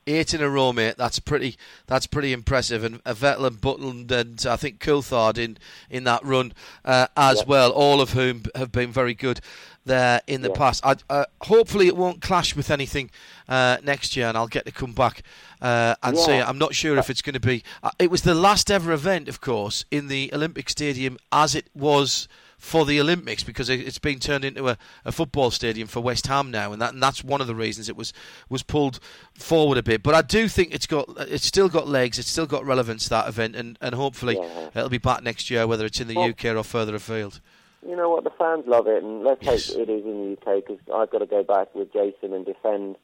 Eight 0.09 0.33
in 0.35 0.41
a 0.41 0.49
row, 0.49 0.73
mate. 0.73 0.95
That's 0.97 1.19
pretty. 1.19 1.57
That's 1.89 2.07
pretty 2.07 2.33
impressive. 2.33 2.85
And 2.85 3.01
uh, 3.05 3.13
Vettel 3.13 3.47
and 3.49 3.61
Button 3.61 4.07
and 4.09 4.47
I 4.49 4.55
think 4.57 4.79
Coulthard 4.79 5.37
in 5.37 5.59
in 5.91 6.05
that 6.05 6.25
run 6.25 6.53
uh, 6.85 7.09
as 7.17 7.39
Yeah. 7.41 7.45
well. 7.49 7.71
All 7.73 8.01
of 8.01 8.11
whom 8.13 8.45
have 8.55 8.71
been 8.71 8.93
very 8.93 9.15
good 9.15 9.41
there 9.87 10.21
in 10.27 10.43
the 10.43 10.49
Yeah. 10.51 10.55
past. 10.57 10.85
I, 10.85 10.97
uh, 11.09 11.25
hopefully, 11.43 11.87
it 11.87 11.97
won't 11.97 12.21
clash 12.21 12.55
with 12.55 12.71
anything 12.71 13.11
uh, 13.49 13.79
next 13.83 14.17
year, 14.17 14.27
and 14.29 14.37
I'll 14.37 14.49
get 14.49 14.67
to 14.67 14.73
come 14.73 14.93
back 14.93 15.23
uh, 15.63 15.95
and 16.03 16.17
Yeah. 16.17 16.25
say 16.25 16.43
I'm 16.43 16.59
not 16.59 16.75
sure 16.75 16.99
if 16.99 17.09
it's 17.09 17.23
going 17.23 17.35
to 17.35 17.41
be. 17.41 17.63
Uh, 17.83 17.91
it 17.99 18.11
was 18.11 18.23
the 18.23 18.35
last 18.35 18.71
ever 18.71 18.93
event, 18.93 19.29
of 19.29 19.41
course, 19.41 19.85
in 19.91 20.09
the 20.09 20.31
Olympic 20.35 20.69
Stadium 20.69 21.17
as 21.33 21.55
it 21.55 21.69
was 21.75 22.29
for 22.59 22.85
the 22.87 22.99
Olympics 22.99 23.43
because 23.45 23.69
it, 23.69 23.81
it's 23.81 23.99
been 23.99 24.19
turned 24.19 24.43
into 24.45 24.67
a, 24.69 24.79
a 25.05 25.13
football 25.13 25.51
stadium 25.51 25.87
for 25.87 26.01
West 26.01 26.27
Ham 26.27 26.51
now, 26.51 26.73
and 26.73 26.81
that 26.83 26.93
and 26.95 27.03
that's 27.03 27.23
one 27.23 27.41
of 27.41 27.47
the 27.47 27.55
reasons 27.55 27.89
it 27.89 27.97
was 27.97 28.13
was 28.49 28.63
pulled 28.63 28.99
forward 29.35 29.79
a 29.79 29.83
bit. 29.83 30.03
But 30.03 30.15
I 30.15 30.23
do 30.23 30.49
think 30.49 30.75
it's 30.75 30.87
got 30.87 31.07
it's 31.19 31.47
still 31.47 31.69
got 31.69 31.87
legs, 31.87 32.19
it's 32.19 32.31
still 32.31 32.47
got 32.47 32.65
relevance 32.65 33.09
that 33.09 33.29
event, 33.29 33.55
and, 33.57 33.79
and 33.81 33.95
hopefully 33.95 34.37
Yeah. 34.41 34.69
it'll 34.75 34.89
be 34.89 34.99
back 34.99 35.23
next 35.23 35.51
year, 35.51 35.67
whether 35.67 35.85
it's 35.87 36.01
in 36.01 36.09
the 36.09 36.15
Well- 36.15 36.31
UK 36.31 36.47
or 36.57 36.65
further 36.65 36.95
afield. 36.97 37.41
You 37.87 37.97
know 37.97 38.11
what? 38.11 38.25
The 38.25 38.31
fans 38.31 38.65
love 38.67 38.87
it, 38.87 39.03
and 39.03 39.23
let's 39.23 39.43
Yes. 39.43 39.69
hope 39.71 39.81
it 39.81 39.89
is 39.91 40.05
in 40.05 40.23
the 40.25 40.33
UK 40.33 40.65
because 40.67 40.79
I've 40.93 41.11
got 41.11 41.19
to 41.19 41.27
go 41.27 41.43
back 41.43 41.75
with 41.75 41.93
Jason 41.93 42.33
and 42.33 42.45
defend, 42.45 42.97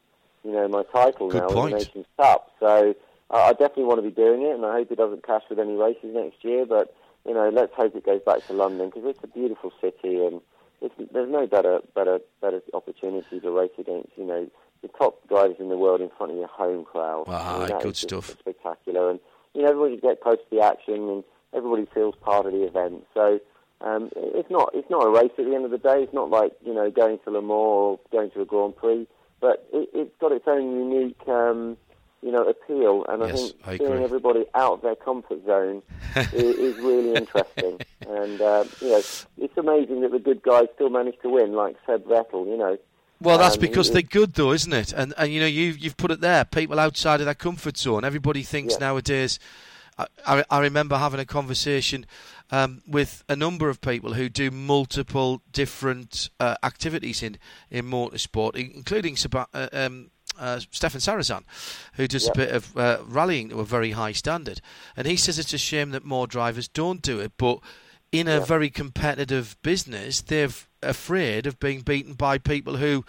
you 0.45 0.53
know, 0.53 0.67
my 0.69 0.83
title 0.85 1.29
Good 1.29 1.39
now 1.43 1.49
point. 1.49 1.73
in 1.73 1.79
the 1.79 1.85
Nations 1.85 2.07
Cup. 2.17 2.51
So 2.59 2.95
uh, 3.31 3.37
I 3.37 3.51
definitely 3.53 3.85
want 3.85 3.99
to 3.99 4.09
be 4.09 4.15
doing 4.15 4.43
it, 4.43 4.55
and 4.55 4.65
I 4.65 4.73
hope 4.73 4.91
it 4.91 4.97
doesn't 4.97 5.23
clash 5.23 5.43
with 5.49 5.59
any 5.59 5.75
races 5.75 6.11
next 6.15 6.43
year. 6.45 6.67
But 6.67 6.95
you 7.27 7.35
know, 7.35 7.49
let's 7.51 7.73
hope 7.75 7.95
it 7.95 8.05
goes 8.05 8.21
back 8.25 8.47
to 8.49 8.53
London 8.53 8.89
because 8.91 9.05
it's 9.07 9.23
a 9.23 9.29
beautiful 9.29 9.73
city, 9.81 10.25
and 10.25 10.41
it's, 10.81 10.95
there's 11.13 11.31
no 11.31 11.47
better 11.47 11.81
better 11.95 12.19
better 12.41 12.61
opportunity 12.75 13.39
to 13.41 13.51
race 13.51 13.71
against 13.79 14.11
you 14.17 14.25
know 14.25 14.49
the 14.83 14.89
top 14.89 15.27
drivers 15.29 15.57
in 15.61 15.69
the 15.69 15.77
world 15.79 16.01
in 16.01 16.11
front 16.17 16.33
of 16.33 16.39
your 16.39 16.49
home 16.49 16.85
crowd. 16.85 17.25
Ah, 17.29 17.65
I 17.65 17.83
good 17.83 17.97
stuff. 17.97 18.37
Spectacular, 18.41 19.11
and 19.11 19.21
you 19.55 19.63
know 19.63 19.69
everybody 19.69 20.01
gets 20.01 20.21
close 20.23 20.39
to 20.39 20.57
the 20.57 20.61
action, 20.65 21.09
and 21.09 21.25
everybody 21.55 21.87
feels 21.95 22.17
part 22.17 22.47
of 22.47 22.53
the 22.53 22.65
event. 22.65 23.07
So 23.15 23.39
um, 23.83 24.11
it's 24.17 24.51
not 24.51 24.71
it's 24.75 24.89
not 24.91 25.05
a 25.05 25.11
race 25.11 25.33
at 25.39 25.45
the 25.45 25.55
end 25.55 25.65
of 25.65 25.71
the 25.71 25.79
day. 25.79 26.03
It's 26.03 26.13
not 26.15 26.31
like 26.31 26.53
you 26.65 26.73
know 26.75 26.91
going 26.91 27.19
to 27.25 27.31
Le 27.31 27.41
Mans 27.43 27.51
or 27.51 28.01
going 28.11 28.31
to 28.33 28.41
a 28.43 28.45
Grand 28.45 28.77
Prix, 28.77 29.07
but 29.41 29.69
it, 29.73 29.89
it's 29.93 30.15
got 30.21 30.33
its 30.33 30.47
own 30.47 30.91
unique. 30.91 31.21
Um, 31.29 31.77
you 32.25 32.31
know, 32.31 32.45
appeal, 32.49 33.05
and 33.09 33.25
I 33.25 33.33
think 33.33 33.53
I 33.67 33.79
seeing 33.79 34.01
everybody 34.05 34.45
out 34.55 34.75
of 34.75 34.83
their 34.83 34.95
comfort 34.95 35.45
zone 35.45 35.83
is, 36.17 36.33
is 36.57 36.77
really 36.77 37.17
interesting. 37.17 37.81
And 38.09 38.41
uh, 38.41 38.65
you 38.81 38.91
know, 38.91 39.03
it's 39.39 39.57
amazing 39.57 40.03
that 40.03 40.13
the 40.13 40.21
good 40.21 40.41
guys 40.41 40.69
still 40.77 40.89
manage 40.89 41.17
to 41.23 41.29
win, 41.29 41.53
like 41.55 41.75
Seb 41.85 42.05
Vettel. 42.05 42.47
You 42.47 42.57
know, 42.57 42.79
Well, 43.21 43.39
that's 43.39 43.57
Um, 43.57 43.61
because 43.61 43.91
they're 43.91 44.03
good, 44.03 44.35
though, 44.35 44.53
isn't 44.53 44.73
it? 44.73 44.93
And 44.93 45.13
and 45.19 45.33
you 45.33 45.41
know 45.41 45.47
you 45.47 45.73
you've 45.77 45.97
put 45.97 46.13
it 46.13 46.21
there. 46.21 46.45
People 46.45 46.79
outside 46.79 47.19
of 47.19 47.25
their 47.27 47.35
comfort 47.35 47.77
zone. 47.77 48.05
Everybody 48.05 48.45
thinks 48.45 48.75
Yeah. 48.75 48.87
nowadays. 48.87 49.41
I, 49.99 50.07
I, 50.25 50.45
I 50.49 50.61
remember 50.61 50.97
having 50.99 51.19
a 51.19 51.27
conversation 51.27 52.07
um, 52.53 52.83
with 52.87 53.25
a 53.29 53.35
number 53.35 53.69
of 53.69 53.81
people 53.81 54.13
who 54.13 54.29
do 54.29 54.51
multiple 54.51 55.43
different 55.51 56.31
uh, 56.39 56.55
activities 56.63 57.23
in 57.23 57.39
in 57.71 57.87
motorsport, 57.87 58.55
including 58.55 59.17
uh, 59.35 59.69
um, 59.73 60.11
uh, 60.39 60.61
Stefan 60.71 61.01
Sarrazin, 61.01 61.43
who 61.95 62.07
does 62.07 62.29
a 62.29 62.33
bit 62.33 62.51
of 62.51 62.77
uh, 62.77 62.99
rallying 63.07 63.49
to 63.49 63.61
a 63.61 63.65
very 63.65 63.93
high 63.93 64.13
standard. 64.13 64.61
And 64.97 65.07
he 65.07 65.17
says 65.17 65.39
it's 65.39 65.55
a 65.55 65.59
shame 65.59 65.91
that 65.91 66.05
more 66.05 66.27
drivers 66.27 66.69
don't 66.69 67.03
do 67.03 67.19
it, 67.21 67.33
but 67.37 67.59
in 68.13 68.29
a 68.29 68.41
very 68.41 68.69
competitive 68.69 69.57
business, 69.63 70.21
they're 70.21 70.51
afraid 70.83 71.47
of 71.47 71.59
being 71.59 71.81
beaten 71.81 72.13
by 72.13 72.37
people 72.37 72.77
who, 72.77 73.07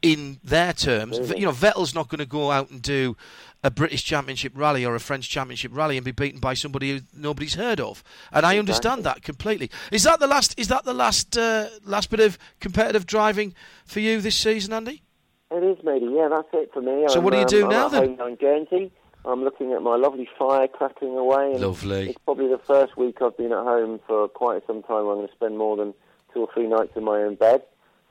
in 0.00 0.40
their 0.42 0.72
terms, 0.72 1.18
you 1.36 1.44
know, 1.44 1.52
Vettel's 1.52 1.94
not 1.94 2.08
going 2.08 2.20
to 2.20 2.26
go 2.26 2.50
out 2.50 2.70
and 2.70 2.80
do 2.80 3.16
a 3.62 3.70
British 3.70 4.04
Championship 4.04 4.52
rally 4.54 4.84
or 4.84 4.94
a 4.94 5.00
French 5.00 5.28
Championship 5.28 5.72
rally 5.74 5.96
and 5.96 6.04
be 6.04 6.12
beaten 6.12 6.40
by 6.40 6.54
somebody 6.54 6.92
who 6.92 7.00
nobody's 7.14 7.54
heard 7.54 7.80
of. 7.80 8.04
And 8.32 8.46
I 8.46 8.58
understand 8.58 9.04
that 9.04 9.22
completely. 9.22 9.70
Is 9.90 10.04
that 10.04 10.20
the 10.20 10.26
last? 10.26 10.58
Is 10.58 10.68
that 10.68 10.84
the 10.84 10.94
last 10.94 11.36
uh, 11.36 11.68
last 11.84 12.10
bit 12.10 12.20
of 12.20 12.38
competitive 12.60 13.06
driving 13.06 13.54
for 13.84 14.00
you 14.00 14.20
this 14.20 14.36
season, 14.36 14.72
Andy? 14.72 15.02
it 15.50 15.64
is, 15.64 15.82
matey. 15.82 16.08
Yeah, 16.10 16.28
that's 16.28 16.48
it 16.52 16.70
for 16.72 16.82
me. 16.82 17.06
So 17.08 17.18
I'm, 17.18 17.24
what 17.24 17.30
do 17.30 17.38
you 17.38 17.44
um, 17.44 17.48
do 17.48 17.64
I'm 17.64 17.70
now, 17.70 17.88
then? 17.88 18.08
home 18.08 18.16
now 18.16 18.26
in 18.26 18.34
Guernsey. 18.36 18.92
I'm 19.24 19.42
looking 19.42 19.72
at 19.72 19.82
my 19.82 19.96
lovely 19.96 20.28
fire 20.38 20.68
crackling 20.68 21.16
away. 21.16 21.52
And 21.52 21.60
Lovely. 21.60 22.10
It's 22.10 22.18
probably 22.24 22.48
the 22.48 22.58
first 22.58 22.96
week 22.96 23.20
I've 23.20 23.36
been 23.36 23.52
at 23.52 23.64
home 23.64 24.00
for 24.06 24.28
quite 24.28 24.66
some 24.66 24.82
time. 24.82 25.06
I'm 25.06 25.16
going 25.16 25.28
to 25.28 25.34
spend 25.34 25.58
more 25.58 25.76
than 25.76 25.92
two 26.32 26.40
or 26.40 26.48
three 26.52 26.66
nights 26.66 26.92
in 26.96 27.04
my 27.04 27.22
own 27.22 27.34
bed. 27.34 27.62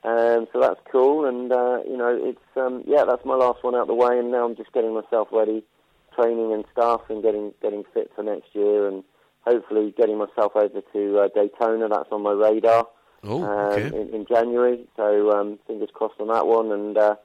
Um, 0.04 0.48
so 0.54 0.60
that's 0.62 0.80
cool, 0.92 1.26
and 1.26 1.52
uh, 1.52 1.80
you 1.86 1.98
know, 1.98 2.18
it's 2.22 2.40
um, 2.56 2.84
yeah, 2.86 3.04
that's 3.06 3.26
my 3.26 3.36
last 3.36 3.64
one 3.64 3.76
out 3.76 3.88
the 3.88 3.94
way, 3.94 4.20
and 4.20 4.32
now 4.32 4.46
I'm 4.46 4.56
just 4.56 4.72
getting 4.72 4.94
myself 4.94 5.30
ready, 5.32 5.64
training 6.16 6.54
and 6.54 6.64
stuff, 6.72 7.02
and 7.10 7.24
getting 7.24 7.54
getting 7.62 7.84
fit 7.94 8.12
for 8.16 8.24
next 8.24 8.54
year, 8.54 8.88
and 8.88 9.04
hopefully 9.42 9.94
getting 9.98 10.18
myself 10.18 10.54
over 10.56 10.82
to 10.94 11.20
uh, 11.20 11.28
Daytona. 11.34 11.90
That's 11.90 12.12
on 12.12 12.22
my 12.22 12.32
radar 12.32 12.88
Oh, 13.24 13.44
um, 13.44 13.82
in, 13.82 14.14
in 14.14 14.26
January. 14.28 14.86
So 14.96 15.32
um, 15.32 15.60
fingers 15.68 15.90
crossed 15.94 16.20
on 16.20 16.28
that 16.28 16.48
one, 16.48 16.72
and 16.72 16.98
uh, 16.98 17.16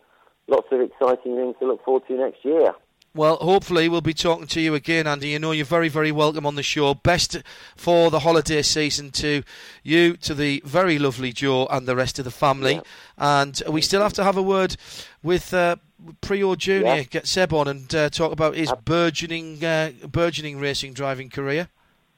lots 0.48 0.68
of 0.72 0.80
exciting 0.80 1.36
things 1.36 1.56
to 1.60 1.66
look 1.66 1.84
forward 1.84 2.04
to 2.08 2.16
next 2.16 2.44
year. 2.44 2.72
Well, 3.14 3.36
hopefully 3.36 3.90
we'll 3.90 4.00
be 4.00 4.14
talking 4.14 4.46
to 4.46 4.60
you 4.60 4.74
again, 4.74 5.06
Andy. 5.06 5.28
You 5.28 5.38
know 5.38 5.50
you're 5.50 5.66
very, 5.66 5.90
very 5.90 6.10
welcome 6.10 6.46
on 6.46 6.54
the 6.54 6.62
show. 6.62 6.94
Best 6.94 7.36
for 7.76 8.10
the 8.10 8.20
holiday 8.20 8.62
season 8.62 9.10
to 9.10 9.42
you, 9.82 10.16
to 10.16 10.32
the 10.32 10.62
very 10.64 10.98
lovely 10.98 11.30
Joe, 11.30 11.66
and 11.66 11.86
the 11.86 11.94
rest 11.94 12.18
of 12.18 12.24
the 12.24 12.30
family. 12.30 12.76
Yeah. 12.76 12.82
And 13.18 13.62
we 13.68 13.82
still 13.82 14.00
have 14.00 14.14
to 14.14 14.24
have 14.24 14.38
a 14.38 14.42
word 14.42 14.78
with 15.22 15.52
uh, 15.52 15.76
Priaulx 16.22 16.56
Junior. 16.56 16.94
Yeah. 16.94 17.02
Get 17.02 17.26
Seb 17.26 17.52
on 17.52 17.68
and 17.68 17.94
uh, 17.94 18.08
talk 18.08 18.32
about 18.32 18.56
his 18.56 18.72
burgeoning, 18.82 19.62
uh, 19.62 19.92
burgeoning 20.10 20.58
racing 20.58 20.94
driving 20.94 21.28
career. 21.28 21.68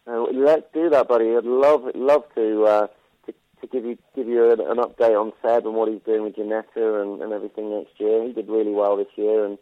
Uh, 0.07 0.27
let's 0.33 0.66
do 0.73 0.91
that, 0.91 1.09
buddy. 1.09 1.35
I'd 1.37 1.45
love 1.45 1.91
love 1.97 2.23
to 2.37 2.65
uh, 2.66 2.87
to, 3.27 3.35
to 3.62 3.66
give 3.66 3.85
you 3.85 3.99
give 4.15 4.29
you 4.29 4.49
an, 4.53 4.61
an 4.61 4.77
update 4.77 5.21
on 5.21 5.33
Seb 5.43 5.66
and 5.66 5.75
what 5.75 5.89
he's 5.89 6.03
doing 6.03 6.23
with 6.23 6.37
Ginetta 6.37 7.03
and, 7.03 7.21
and 7.21 7.33
everything 7.33 7.77
next 7.77 7.99
year. 7.99 8.25
He 8.25 8.33
did 8.33 8.49
really 8.49 8.71
well 8.71 8.97
this 8.97 9.09
year, 9.16 9.45
and 9.45 9.59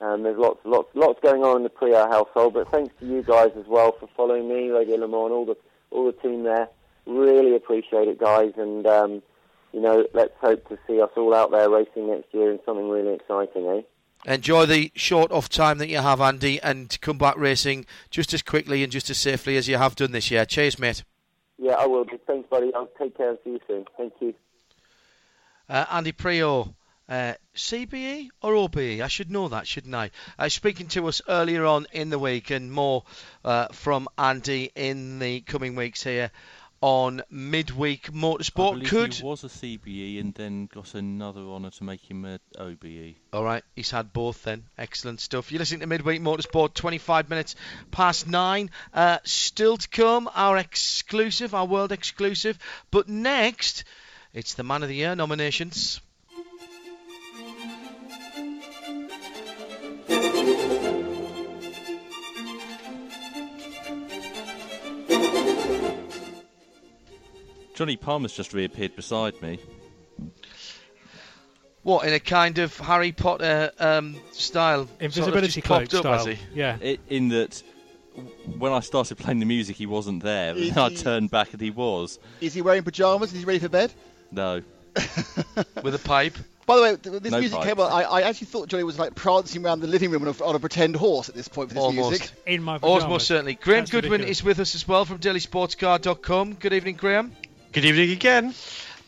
um, 0.00 0.22
there's 0.22 0.38
lots 0.38 0.60
lots 0.64 0.88
lots 0.94 1.20
going 1.22 1.42
on 1.42 1.58
in 1.58 1.62
the 1.62 1.70
Priaulx 1.70 2.10
household. 2.10 2.54
But 2.54 2.70
thanks 2.70 2.94
to 3.00 3.06
you 3.06 3.22
guys 3.22 3.50
as 3.56 3.66
well 3.66 3.92
for 3.98 4.08
following 4.16 4.48
me, 4.48 4.70
Radio 4.70 4.96
Le 4.96 5.08
Mans, 5.08 5.32
all 5.32 5.46
the 5.46 5.56
all 5.90 6.06
the 6.06 6.12
team 6.12 6.42
there. 6.42 6.68
Really 7.06 7.54
appreciate 7.54 8.08
it, 8.08 8.18
guys, 8.18 8.52
and 8.56 8.86
um, 8.86 9.22
you 9.72 9.80
know, 9.80 10.06
let's 10.14 10.34
hope 10.40 10.66
to 10.68 10.78
see 10.86 11.00
us 11.00 11.10
all 11.16 11.34
out 11.34 11.50
there 11.50 11.68
racing 11.68 12.08
next 12.08 12.32
year 12.32 12.50
in 12.50 12.60
something 12.64 12.88
really 12.88 13.14
exciting, 13.14 13.66
eh? 13.66 13.82
Enjoy 14.32 14.64
the 14.64 14.90
short 14.94 15.30
off 15.32 15.50
time 15.50 15.78
that 15.78 15.88
you 15.88 15.98
have, 15.98 16.20
Andy, 16.20 16.60
and 16.62 16.98
come 17.02 17.18
back 17.18 17.36
racing 17.36 17.84
just 18.08 18.32
as 18.32 18.40
quickly 18.40 18.82
and 18.82 18.90
just 18.90 19.10
as 19.10 19.18
safely 19.18 19.56
as 19.58 19.68
you 19.68 19.76
have 19.76 19.96
done 19.96 20.12
this 20.12 20.30
year. 20.30 20.46
Cheers, 20.46 20.78
mate. 20.78 21.04
Yeah, 21.58 21.74
I 21.74 21.86
will. 21.86 22.06
Thanks, 22.26 22.48
buddy. 22.48 22.72
I'll 22.74 22.88
take 22.98 23.16
care 23.16 23.30
and 23.30 23.38
see 23.44 23.50
you 23.50 23.60
soon. 23.66 23.84
Thank 23.98 24.14
you. 24.20 24.34
Uh, 25.68 25.84
Andy 25.90 26.12
Priaulx, 26.12 26.72
uh, 27.08 27.34
CBE 27.54 28.28
or 28.42 28.54
OBE? 28.54 29.00
I 29.02 29.08
should 29.08 29.30
know 29.30 29.48
that, 29.48 29.66
shouldn't 29.66 29.94
I? 29.94 30.10
Uh, 30.38 30.48
speaking 30.48 30.88
to 30.88 31.06
us 31.08 31.22
earlier 31.28 31.64
on 31.66 31.86
in 31.92 32.10
the 32.10 32.18
week, 32.18 32.50
and 32.50 32.72
more 32.72 33.04
uh, 33.44 33.68
from 33.68 34.08
Andy 34.18 34.70
in 34.74 35.18
the 35.18 35.40
coming 35.40 35.76
weeks 35.76 36.02
here 36.02 36.30
on 36.84 37.22
midweek 37.30 38.12
motorsport. 38.12 38.86
Could 38.86 39.14
he 39.14 39.24
was 39.24 39.42
a 39.42 39.46
CBE 39.46 40.20
and 40.20 40.34
then 40.34 40.66
got 40.66 40.94
another 40.94 41.40
honour 41.40 41.70
to 41.70 41.84
make 41.84 42.02
him 42.02 42.26
an 42.26 42.38
OBE. 42.58 43.14
all 43.32 43.42
right, 43.42 43.64
he's 43.74 43.90
had 43.90 44.12
both 44.12 44.42
then. 44.42 44.64
Excellent 44.76 45.20
stuff. 45.20 45.50
You're 45.50 45.60
listening 45.60 45.80
to 45.80 45.86
midweek 45.86 46.20
motorsport, 46.20 46.74
25 46.74 47.30
minutes 47.30 47.56
past 47.90 48.26
nine. 48.26 48.68
Uh, 48.92 49.16
still 49.24 49.78
to 49.78 49.88
come, 49.88 50.28
our 50.34 50.58
exclusive, 50.58 51.54
our 51.54 51.64
world 51.64 51.90
exclusive. 51.90 52.58
But 52.90 53.08
next, 53.08 53.84
it's 54.34 54.52
the 54.52 54.62
Man 54.62 54.82
of 54.82 54.90
the 54.90 54.96
Year 54.96 55.16
nominations. 55.16 56.02
Jonny 67.74 67.96
Palmer's 67.96 68.32
just 68.32 68.52
reappeared 68.54 68.94
beside 68.96 69.40
me. 69.42 69.58
What 71.82 72.06
in 72.06 72.14
a 72.14 72.20
kind 72.20 72.58
of 72.58 72.76
Harry 72.78 73.12
Potter 73.12 73.70
um, 73.78 74.16
style? 74.32 74.86
sort 74.86 74.90
of 74.96 75.02
Invisibility 75.02 75.46
just 75.60 75.66
cloak 75.66 75.82
up, 75.94 76.20
style. 76.22 76.34
Yeah. 76.54 76.78
I 76.80 76.98
in 77.10 77.28
that, 77.28 77.62
when 78.58 78.72
I 78.72 78.80
started 78.80 79.18
playing 79.18 79.40
the 79.40 79.46
music, 79.46 79.76
he 79.76 79.84
wasn't 79.86 80.22
there. 80.22 80.54
Is 80.56 80.70
And 80.70 80.78
I 80.78 80.88
he- 80.90 80.96
turned 80.96 81.30
back 81.30 81.52
and 81.52 81.60
he 81.60 81.70
was. 81.70 82.18
Is 82.40 82.54
he 82.54 82.62
wearing 82.62 82.84
pajamas? 82.84 83.32
Is 83.34 83.40
he 83.40 83.44
ready 83.44 83.58
for 83.58 83.68
bed? 83.68 83.92
No. 84.30 84.62
with 85.82 85.94
a 85.94 86.00
pipe. 86.02 86.38
By 86.66 86.76
the 86.76 86.82
way, 86.82 86.94
this 87.18 87.30
No 87.32 87.40
music 87.40 87.58
pipe. 87.58 87.68
came 87.68 87.80
on. 87.80 87.92
I, 87.92 88.04
I 88.04 88.20
actually 88.22 88.46
thought 88.46 88.68
Jonny 88.68 88.84
was 88.84 88.98
like 88.98 89.14
prancing 89.14 89.66
around 89.66 89.80
the 89.80 89.86
living 89.86 90.10
room 90.10 90.22
on 90.26 90.28
a, 90.28 90.44
on 90.44 90.54
a 90.54 90.58
pretend 90.58 90.96
horse 90.96 91.28
at 91.28 91.34
this 91.34 91.48
point 91.48 91.68
for 91.68 91.74
this 91.74 91.82
Almost. 91.82 92.10
music. 92.10 92.30
In 92.46 92.62
my 92.62 92.78
pajamas. 92.78 93.04
Almost 93.04 93.26
certainly. 93.26 93.54
Graham 93.56 93.80
That's 93.80 93.90
Goodwin 93.90 94.12
ridiculous. 94.12 94.38
is 94.38 94.44
with 94.44 94.58
us 94.60 94.74
as 94.74 94.88
well 94.88 95.04
from 95.04 95.18
DailySportsCar.com. 95.18 96.54
Good 96.54 96.72
evening, 96.72 96.94
Graham. 96.96 97.32
Good 97.74 97.86
evening 97.86 98.12
again. 98.12 98.54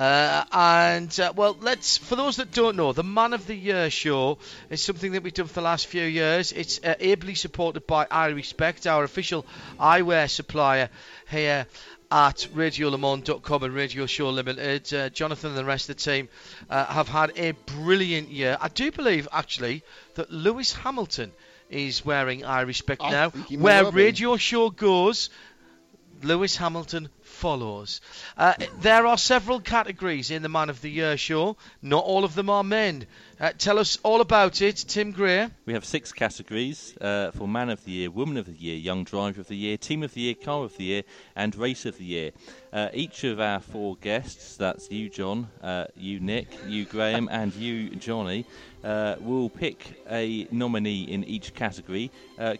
Uh, 0.01 0.45
and 0.51 1.21
uh, 1.21 1.33
well, 1.37 1.57
let's 1.61 1.99
for 1.99 2.17
those 2.17 2.39
that 2.39 2.51
don't 2.51 2.75
know, 2.77 2.93
the 2.93 3.05
Man 3.05 3.33
of 3.33 3.47
the 3.47 3.55
Year 3.55 3.91
show 3.91 4.39
is 4.71 4.83
something 4.83 5.13
that 5.13 5.23
we've 5.23 5.33
done 5.33 5.47
for 5.47 5.55
the 5.55 5.61
last 5.61 5.87
few 5.87 6.03
years. 6.03 6.51
It's 6.51 6.81
uh, 6.83 6.97
ably 6.99 7.37
supported 7.37 7.87
by 7.87 8.09
I 8.11 8.27
Respect, 8.31 8.89
our 8.89 9.05
official 9.05 9.47
eyewear 9.79 10.29
supplier 10.29 10.89
here 11.31 11.69
at 12.11 12.49
RadioLeMans.com 12.57 13.63
and 13.63 13.73
Radio 13.73 14.07
Show 14.07 14.31
Limited. 14.31 14.93
Uh, 14.93 15.11
Jonathan 15.11 15.51
and 15.51 15.59
the 15.59 15.65
rest 15.65 15.89
of 15.89 15.95
the 15.95 16.03
team 16.03 16.29
uh, 16.69 16.87
have 16.87 17.07
had 17.07 17.39
a 17.39 17.53
brilliant 17.53 18.31
year. 18.31 18.59
I 18.61 18.67
do 18.67 18.91
believe 18.91 19.29
actually 19.31 19.85
that 20.17 20.33
Lewis 20.33 20.73
Hamilton 20.73 21.31
is 21.71 22.05
wearing 22.05 22.45
I 22.45 22.63
Respect 22.63 23.01
I 23.01 23.11
now. 23.13 23.31
think 23.31 23.47
he 23.47 23.59
may 23.59 23.63
Where. 23.63 23.93
Radio 23.93 24.37
Show 24.37 24.71
goes, 24.71 25.31
Lewis 26.23 26.57
Hamilton 26.57 27.09
follows. 27.37 28.01
Uh, 28.37 28.55
there 28.81 29.07
are 29.07 29.19
several 29.19 29.61
categories 29.61 30.31
in 30.31 30.43
the 30.43 30.49
Man 30.49 30.71
of 30.71 30.81
the 30.81 30.91
Year 30.91 31.17
show. 31.17 31.57
Not 31.83 32.05
all 32.05 32.25
of 32.25 32.35
them 32.35 32.51
are 32.51 32.65
men. 32.65 33.07
Uh, 33.39 33.53
tell 33.59 33.79
us 33.79 33.99
all 34.03 34.23
about 34.23 34.63
it, 34.63 34.77
Tim 34.89 35.13
Gray. 35.13 35.49
We 35.67 35.75
have 35.75 35.85
six 35.85 36.11
categories 36.11 36.97
uh, 36.99 37.33
for 37.33 37.47
Man 37.47 37.69
of 37.69 37.85
the 37.85 37.93
Year, 37.93 38.11
Woman 38.11 38.39
of 38.39 38.47
the 38.47 38.55
Year, 38.55 38.77
Young 38.77 39.05
Driver 39.05 39.43
of 39.43 39.49
the 39.49 39.57
Year, 39.57 39.77
Team 39.77 40.03
of 40.03 40.15
the 40.15 40.23
Year, 40.23 40.35
Car 40.35 40.65
of 40.65 40.75
the 40.79 40.85
Year, 40.85 41.03
and 41.37 41.55
Race 41.55 41.85
of 41.85 41.99
the 41.99 42.05
Year. 42.05 42.31
Uh, 42.73 42.89
each 42.95 43.25
of 43.25 43.39
our 43.39 43.61
four 43.61 43.97
guests, 43.97 44.57
that's 44.57 44.91
you, 44.91 45.11
John, 45.11 45.49
uh, 45.63 45.85
you, 45.95 46.19
Nick, 46.19 46.49
you, 46.67 46.87
Graham, 46.87 47.29
and 47.31 47.55
you, 47.55 47.91
Jonny, 47.91 48.47
uh, 48.83 49.17
will 49.21 49.51
pick 49.51 50.03
a 50.11 50.49
nominee 50.51 51.03
in 51.03 51.23
each 51.25 51.53
category, 51.55 52.11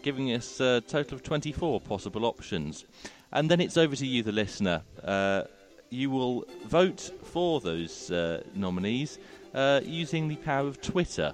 giving 0.03 0.31
us 0.31 0.59
a 0.59 0.81
total 0.81 1.15
of 1.15 1.23
24 1.23 1.81
possible 1.81 2.25
options. 2.25 2.85
And 3.31 3.49
then 3.51 3.59
it's 3.59 3.77
over 3.77 3.95
to 3.95 4.05
you, 4.05 4.23
the 4.23 4.31
listener. 4.31 4.83
Uh, 5.03 5.43
you 5.89 6.09
will 6.09 6.45
vote 6.65 7.11
for 7.23 7.59
those 7.61 8.09
uh, 8.11 8.43
nominees 8.53 9.19
uh, 9.53 9.81
using 9.83 10.27
the 10.27 10.35
power 10.37 10.67
of 10.67 10.81
Twitter. 10.81 11.33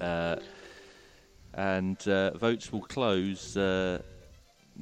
Uh, 0.00 0.36
and 1.54 2.06
uh, 2.08 2.36
votes 2.36 2.72
will 2.72 2.82
close 2.82 3.56
uh, 3.56 4.02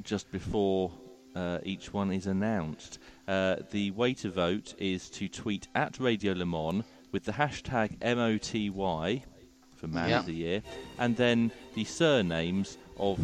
just 0.01 0.29
before 0.31 0.91
uh, 1.35 1.59
each 1.63 1.93
one 1.93 2.11
is 2.11 2.27
announced. 2.27 2.99
Uh, 3.27 3.57
the 3.71 3.91
way 3.91 4.13
to 4.15 4.29
vote 4.29 4.73
is 4.77 5.09
to 5.09 5.27
tweet 5.29 5.67
at 5.75 5.99
Radio 5.99 6.33
Le 6.33 6.45
Mans 6.45 6.83
with 7.11 7.23
the 7.23 7.31
hashtag 7.31 7.97
MOTY 8.01 8.69
for 9.77 9.87
Man 9.87 10.09
Yeah. 10.09 10.19
of 10.19 10.25
the 10.25 10.33
Year, 10.33 10.61
and 10.99 11.15
then 11.15 11.51
the 11.75 11.83
surnames 11.85 12.77
of 12.97 13.19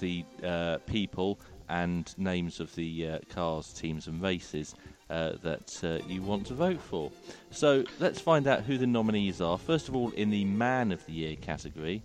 the 0.00 0.24
uh, 0.42 0.78
people 0.86 1.38
and 1.68 2.12
names 2.18 2.60
of 2.60 2.74
the 2.74 3.08
uh, 3.08 3.18
cars, 3.30 3.72
teams, 3.72 4.06
and 4.06 4.20
races 4.22 4.74
uh, 5.10 5.32
that 5.42 5.80
uh, 5.84 6.06
you 6.08 6.22
want 6.22 6.46
to 6.46 6.54
vote 6.54 6.80
for. 6.80 7.10
So 7.50 7.84
let's 8.00 8.20
find 8.20 8.46
out 8.46 8.62
who 8.62 8.78
the 8.78 8.86
nominees 8.86 9.40
are. 9.40 9.58
First 9.58 9.88
of 9.88 9.96
all, 9.96 10.10
in 10.10 10.30
the 10.30 10.44
Man 10.44 10.92
of 10.92 11.04
the 11.06 11.12
Year 11.12 11.36
category. 11.36 12.02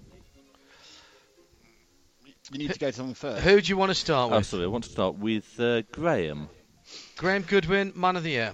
You 2.51 2.57
need 2.59 2.73
to 2.73 2.79
go 2.79 2.87
to 2.87 2.93
someone 2.93 3.13
first. 3.13 3.43
Who 3.43 3.61
do 3.61 3.69
you 3.69 3.77
want 3.77 3.91
to 3.91 3.95
start 3.95 4.31
Oh, 4.31 4.37
with? 4.37 4.45
sorry, 4.47 4.63
I 4.63 4.67
want 4.67 4.83
to 4.85 4.89
start 4.89 5.15
with 5.15 5.59
uh, 5.59 5.83
Graham. 5.91 6.49
Graham 7.15 7.43
Goodwin, 7.43 7.93
Man 7.95 8.15
of 8.15 8.23
the 8.23 8.31
Year. 8.31 8.53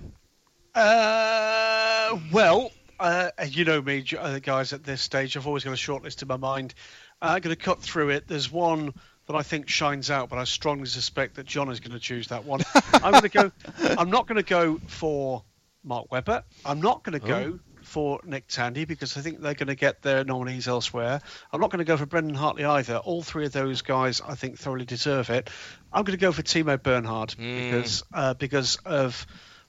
Uh, 0.74 2.18
well, 2.34 2.72
uh, 3.00 3.30
you 3.48 3.64
know 3.64 3.82
me, 3.82 4.04
uh, 4.20 4.40
guys. 4.40 4.74
At 4.74 4.84
this 4.84 5.02
stage, 5.02 5.38
I've 5.38 5.48
always 5.48 5.64
got 5.64 5.72
a 5.72 5.78
short 5.78 6.04
list 6.04 6.22
in 6.22 6.28
my 6.28 6.36
mind. 6.36 6.74
Uh, 7.22 7.28
I'm 7.36 7.42
going 7.42 7.56
to 7.56 7.62
cut 7.62 7.82
through 7.82 8.10
it. 8.10 8.28
There's 8.28 8.52
one 8.52 8.94
that 9.28 9.36
I 9.36 9.44
think 9.44 9.68
shines 9.70 10.12
out, 10.12 10.30
but 10.30 10.38
I 10.38 10.44
strongly 10.44 10.86
suspect 10.86 11.36
that 11.36 11.46
John 11.46 11.70
is 11.70 11.80
going 11.80 11.94
to 11.94 12.00
choose 12.00 12.28
that 12.28 12.46
one. 12.46 12.62
I'm 12.94 13.12
going 13.12 13.24
to 13.24 13.30
go. 13.30 13.52
I'm 13.98 14.10
not 14.10 14.28
going 14.28 14.38
to 14.38 14.44
go 14.44 14.80
for 14.88 15.44
Mark 15.84 16.12
Webber. 16.12 16.44
I'm 16.64 16.82
not 16.82 17.04
going 17.04 17.20
to 17.20 17.26
go 17.26 17.60
for 17.84 18.20
Nick 18.26 18.48
Tandy 18.48 18.86
because 18.86 19.16
I 19.16 19.22
think 19.22 19.42
they're 19.42 19.54
going 19.54 19.68
to 19.68 19.76
get 19.76 20.02
their 20.02 20.24
nominees 20.24 20.68
elsewhere. 20.68 21.22
I'm 21.54 21.62
not 21.62 21.72
going 21.72 21.80
to 21.80 21.86
go 21.86 21.98
for 21.98 22.06
Brendan 22.06 22.36
Hartley 22.36 22.66
either. 22.66 22.98
All 22.98 23.22
three 23.24 23.46
of 23.46 23.52
those 23.52 23.82
guys, 23.84 24.22
I 24.22 24.36
think, 24.36 24.58
thoroughly 24.58 24.86
deserve 24.86 25.30
it. 25.30 25.50
I'm 25.94 26.04
going 26.04 26.18
to 26.18 26.22
go 26.22 26.32
for 26.32 26.42
Timo 26.42 26.82
Bernhard 26.82 27.36
because 27.38 28.04
uh, 28.14 28.34
because 28.34 28.78
of 28.86 29.26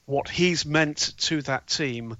what 0.07 0.28
he's 0.28 0.65
meant 0.66 1.15
to 1.19 1.43
that 1.43 1.66
team. 1.66 2.16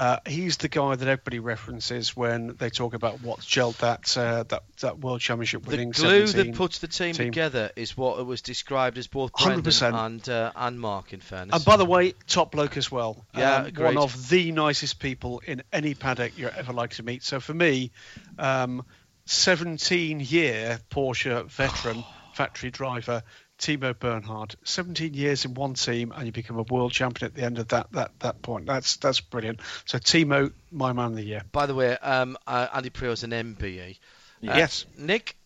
Uh, 0.00 0.18
he's 0.26 0.56
the 0.56 0.68
guy 0.68 0.96
that 0.96 1.06
everybody 1.06 1.40
references 1.40 2.16
when 2.16 2.56
they 2.56 2.70
talk 2.70 2.94
about 2.94 3.20
what's 3.20 3.44
gelled 3.44 3.76
that 3.80 4.16
uh, 4.16 4.44
that 4.44 4.62
that 4.80 4.98
World 4.98 5.20
Championship 5.20 5.66
winning. 5.66 5.90
The 5.90 6.00
glue 6.00 6.26
that 6.26 6.54
puts 6.54 6.78
the 6.78 6.88
team, 6.88 7.12
team. 7.12 7.26
together 7.26 7.70
is 7.76 7.98
what 7.98 8.18
it 8.18 8.22
was 8.22 8.40
described 8.40 8.96
as 8.96 9.08
both 9.08 9.34
Brendan 9.34 9.62
100%. 9.62 10.06
and 10.06 10.26
uh, 10.26 10.52
and 10.56 10.80
Mark. 10.80 11.12
In 11.12 11.20
fairness, 11.20 11.54
And 11.54 11.64
by 11.66 11.76
the 11.76 11.84
way, 11.84 12.14
top 12.26 12.52
bloke 12.52 12.78
as 12.78 12.90
well. 12.90 13.26
Yeah, 13.36 13.64
Um, 13.64 13.74
one 13.74 13.98
of 13.98 14.30
the 14.30 14.52
nicest 14.52 15.00
people 15.00 15.42
in 15.46 15.62
any 15.70 15.92
paddock 15.92 16.38
you're 16.38 16.48
ever 16.48 16.72
likely 16.72 16.96
to 16.96 17.02
meet. 17.02 17.22
So 17.22 17.38
for 17.38 17.52
me, 17.52 17.90
um, 18.38 18.86
17 19.26 20.20
year 20.20 20.80
Porsche 20.90 21.44
veteran 21.44 22.04
factory 22.32 22.70
driver 22.70 23.22
Timo 23.60 23.96
Bernhard, 23.96 24.56
17 24.64 25.14
years 25.14 25.44
in 25.44 25.54
one 25.54 25.74
team, 25.74 26.12
and 26.16 26.26
you 26.26 26.32
become 26.32 26.58
a 26.58 26.62
world 26.62 26.92
champion 26.92 27.26
at 27.30 27.34
the 27.34 27.42
end 27.42 27.58
of 27.58 27.68
that 27.68 27.92
that 27.92 28.18
that 28.20 28.42
point. 28.42 28.66
That's 28.66 28.96
that's 28.96 29.20
brilliant. 29.20 29.60
So 29.84 29.98
Timo, 29.98 30.52
my 30.72 30.92
man 30.92 31.12
of 31.12 31.16
the 31.16 31.24
year. 31.24 31.42
by 31.52 31.66
the 31.66 31.74
way, 31.74 31.92
um, 31.98 32.36
uh, 32.46 32.68
Andy 32.74 32.90
Priaulx's 32.90 33.24
an 33.24 33.30
MBE. 33.30 33.90
Uh, 33.92 33.96
Yes. 34.40 34.86
Nick. 34.96 35.36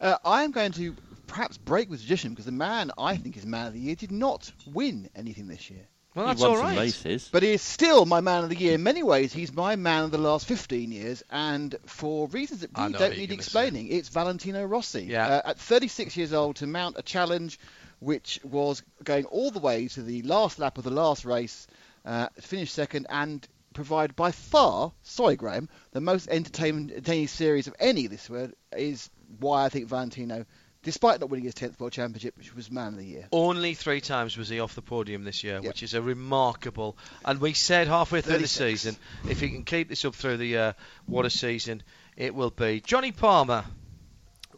Uh, 0.00 0.16
I 0.24 0.42
am 0.42 0.50
going 0.50 0.72
to 0.72 0.94
perhaps 1.26 1.56
break 1.56 1.88
with 1.88 2.00
tradition 2.00 2.30
because 2.30 2.46
the 2.46 2.52
man 2.52 2.90
I 2.98 3.16
think 3.16 3.36
is 3.36 3.46
man 3.46 3.68
of 3.68 3.72
the 3.72 3.80
year 3.80 3.94
did 3.94 4.10
not 4.12 4.50
win 4.66 5.08
anything 5.14 5.46
this 5.46 5.70
year. 5.70 5.86
Well, 6.16 6.24
He 6.24 6.30
that's 6.30 6.40
won 6.40 6.50
all 6.50 6.56
some 6.56 6.76
races. 6.76 7.28
But 7.30 7.42
he 7.42 7.50
is 7.50 7.60
still 7.60 8.06
my 8.06 8.22
man 8.22 8.42
of 8.42 8.48
the 8.48 8.56
year. 8.56 8.74
In 8.74 8.82
many 8.82 9.02
ways, 9.02 9.34
he's 9.34 9.52
my 9.52 9.76
man 9.76 10.04
of 10.04 10.10
the 10.10 10.18
last 10.18 10.46
15 10.46 10.90
years, 10.90 11.22
and 11.30 11.76
for 11.84 12.26
reasons 12.28 12.62
that 12.62 12.70
I 12.74 12.86
really 12.86 12.98
don't 12.98 13.10
need 13.10 13.18
you're 13.18 13.26
gonna 13.26 13.34
explaining, 13.34 13.88
it's 13.88 14.08
Valentino 14.08 14.64
Rossi. 14.64 15.02
Yeah. 15.02 15.26
Uh, 15.26 15.50
at 15.50 15.58
36 15.58 16.16
years 16.16 16.32
old, 16.32 16.56
to 16.56 16.66
mount 16.66 16.96
a 16.98 17.02
challenge 17.02 17.60
which 18.00 18.40
was 18.42 18.82
going 19.04 19.26
all 19.26 19.50
the 19.50 19.58
way 19.58 19.88
to 19.88 20.02
the 20.02 20.22
last 20.22 20.58
lap 20.58 20.78
of 20.78 20.84
the 20.84 20.90
last 20.90 21.26
race, 21.26 21.66
uh, 22.06 22.28
finish 22.40 22.72
second, 22.72 23.06
and 23.10 23.46
provide 23.74 24.16
by 24.16 24.30
far, 24.30 24.92
sorry 25.02 25.36
Graham, 25.36 25.68
the 25.92 26.00
most 26.00 26.28
entertaining, 26.28 26.90
entertaining 26.90 27.28
series 27.28 27.66
of 27.66 27.74
any 27.78 28.06
this 28.06 28.30
year 28.30 28.50
is 28.74 29.10
why 29.38 29.66
I 29.66 29.68
think 29.68 29.86
Valentino, 29.86 30.46
despite 30.86 31.18
not 31.18 31.28
winning 31.28 31.44
his 31.44 31.54
10th 31.54 31.80
World 31.80 31.92
Championship, 31.92 32.38
which 32.38 32.54
was 32.54 32.70
man 32.70 32.92
of 32.92 32.98
the 32.98 33.04
year. 33.04 33.26
Only 33.32 33.74
three 33.74 34.00
times 34.00 34.36
was 34.38 34.48
he 34.48 34.60
off 34.60 34.76
the 34.76 34.82
podium 34.82 35.24
this 35.24 35.42
year, 35.42 35.58
Yeah. 35.60 35.68
which 35.68 35.82
is 35.82 35.94
a 35.94 36.00
remarkable. 36.00 36.96
And 37.24 37.40
we 37.40 37.54
said 37.54 37.88
halfway 37.88 38.20
through 38.20 38.38
the 38.38 38.46
season, 38.46 38.96
if 39.28 39.40
he 39.40 39.48
can 39.48 39.64
keep 39.64 39.88
this 39.88 40.04
up 40.04 40.14
through 40.14 40.36
the 40.36 40.46
year, 40.46 40.74
what 41.06 41.26
a 41.26 41.30
season 41.30 41.82
it 42.16 42.36
will 42.36 42.50
be. 42.50 42.80
Jonny 42.80 43.10
Palmer. 43.10 43.64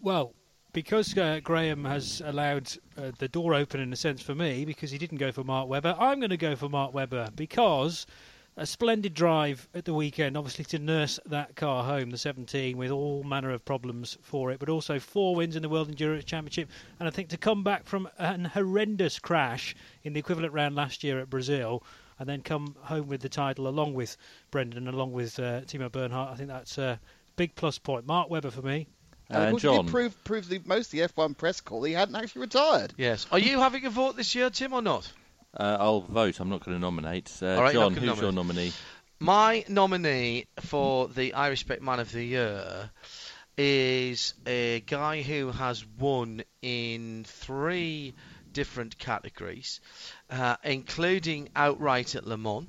Well, 0.02 0.34
because 0.74 1.16
uh, 1.16 1.40
Graham 1.42 1.86
has 1.86 2.20
allowed 2.22 2.70
uh, 2.98 3.10
the 3.18 3.28
door 3.28 3.55
open 3.55 3.80
in 3.80 3.90
a 3.92 3.96
sense 3.96 4.20
for 4.20 4.34
me, 4.34 4.66
because 4.66 4.90
he 4.90 4.98
didn't 4.98 5.16
go 5.18 5.32
for 5.32 5.44
Mark 5.44 5.66
Webber, 5.66 5.96
I'm 5.98 6.20
going 6.20 6.28
to 6.30 6.36
go 6.36 6.56
for 6.56 6.68
Mark 6.68 6.92
Webber 6.92 7.30
because 7.34 8.06
a 8.59 8.66
splendid 8.66 9.14
drive 9.14 9.68
at 9.72 9.85
the 9.85 9.94
weekend, 9.94 10.36
obviously 10.36 10.64
to 10.66 10.78
nurse 10.78 11.18
that 11.26 11.56
car 11.56 11.85
home, 11.85 12.10
the 12.10 12.18
17, 12.18 12.76
with 12.76 12.90
all 12.90 13.22
manner 13.22 13.51
of 13.51 13.64
problems 13.64 14.18
for 14.20 14.51
it, 14.51 14.59
but 14.59 14.68
also 14.68 14.98
four 14.98 15.35
wins 15.35 15.56
in 15.56 15.62
the 15.62 15.68
World 15.68 15.89
Endurance 15.89 16.24
Championship, 16.24 16.68
and 16.98 17.09
I 17.09 17.10
think 17.10 17.28
to 17.30 17.36
come 17.39 17.62
back 17.64 17.86
from 17.86 18.09
an 18.18 18.44
horrendous 18.44 19.18
crash 19.18 19.74
in 20.02 20.12
the 20.12 20.18
equivalent 20.20 20.52
round 20.52 20.74
last 20.74 21.02
year 21.05 21.20
at 21.20 21.30
Brazil. 21.30 21.82
And 22.20 22.28
then 22.28 22.43
come 22.43 22.74
home 22.80 23.06
with 23.06 23.20
the 23.20 23.28
title 23.28 23.68
along 23.68 23.94
with 23.94 24.16
Brendan, 24.51 24.89
along 24.89 25.12
with 25.12 25.39
uh, 25.39 25.60
Timo 25.60 25.89
Bernhard. 25.90 26.30
I 26.32 26.35
think 26.35 26.48
that's 26.48 26.76
a 26.76 26.98
big 27.36 27.55
plus 27.55 27.78
point. 27.78 28.09
Mark 28.09 28.28
Webber 28.28 28.51
for 28.51 28.60
me. 28.62 28.89
And 29.30 29.36
of 29.39 29.43
And 29.44 29.51
course, 29.52 29.62
John. 29.62 29.74
he 29.76 29.82
did 29.82 29.90
prove, 29.93 30.24
prove 30.24 30.48
the, 30.48 30.60
most 30.64 30.86
of 30.93 30.98
the 30.98 31.06
F1 31.06 31.36
press 31.36 31.60
call 31.60 31.85
he 31.85 31.93
hadn't 31.93 32.16
actually 32.16 32.40
retired. 32.40 32.93
Yes. 32.97 33.28
Are 33.30 33.39
you 33.39 33.60
having 33.60 33.86
a 33.86 33.90
vote 33.90 34.16
this 34.16 34.35
year, 34.35 34.51
Tim, 34.51 34.72
or 34.72 34.82
not? 34.82 35.09
Uh, 35.57 35.77
I'll 35.81 36.01
vote. 36.03 36.41
I'm 36.41 36.51
not 36.51 36.65
going 36.65 36.77
to 36.77 36.81
nominate. 36.81 37.33
Uh, 37.43 37.57
right, 37.61 37.73
John, 37.73 37.93
who's 37.95 38.09
gonna 38.09 38.20
your 38.20 38.33
nominee? 38.33 38.73
My 39.20 39.65
nominee 39.69 40.47
for 40.61 41.09
the 41.09 41.35
I 41.35 41.49
Respect 41.49 41.83
Man 41.83 41.99
of 41.99 42.12
the 42.12 42.23
Year 42.23 42.91
is 43.57 44.35
a 44.47 44.81
guy 44.81 45.23
who 45.23 45.51
has 45.51 45.85
won 45.99 46.43
in 46.62 47.25
three 47.27 48.15
different 48.53 48.97
categories, 48.99 49.81
uh, 50.31 50.57
including 50.62 51.49
outright 51.57 52.15
at 52.15 52.27
Le 52.27 52.37
Mans, 52.37 52.69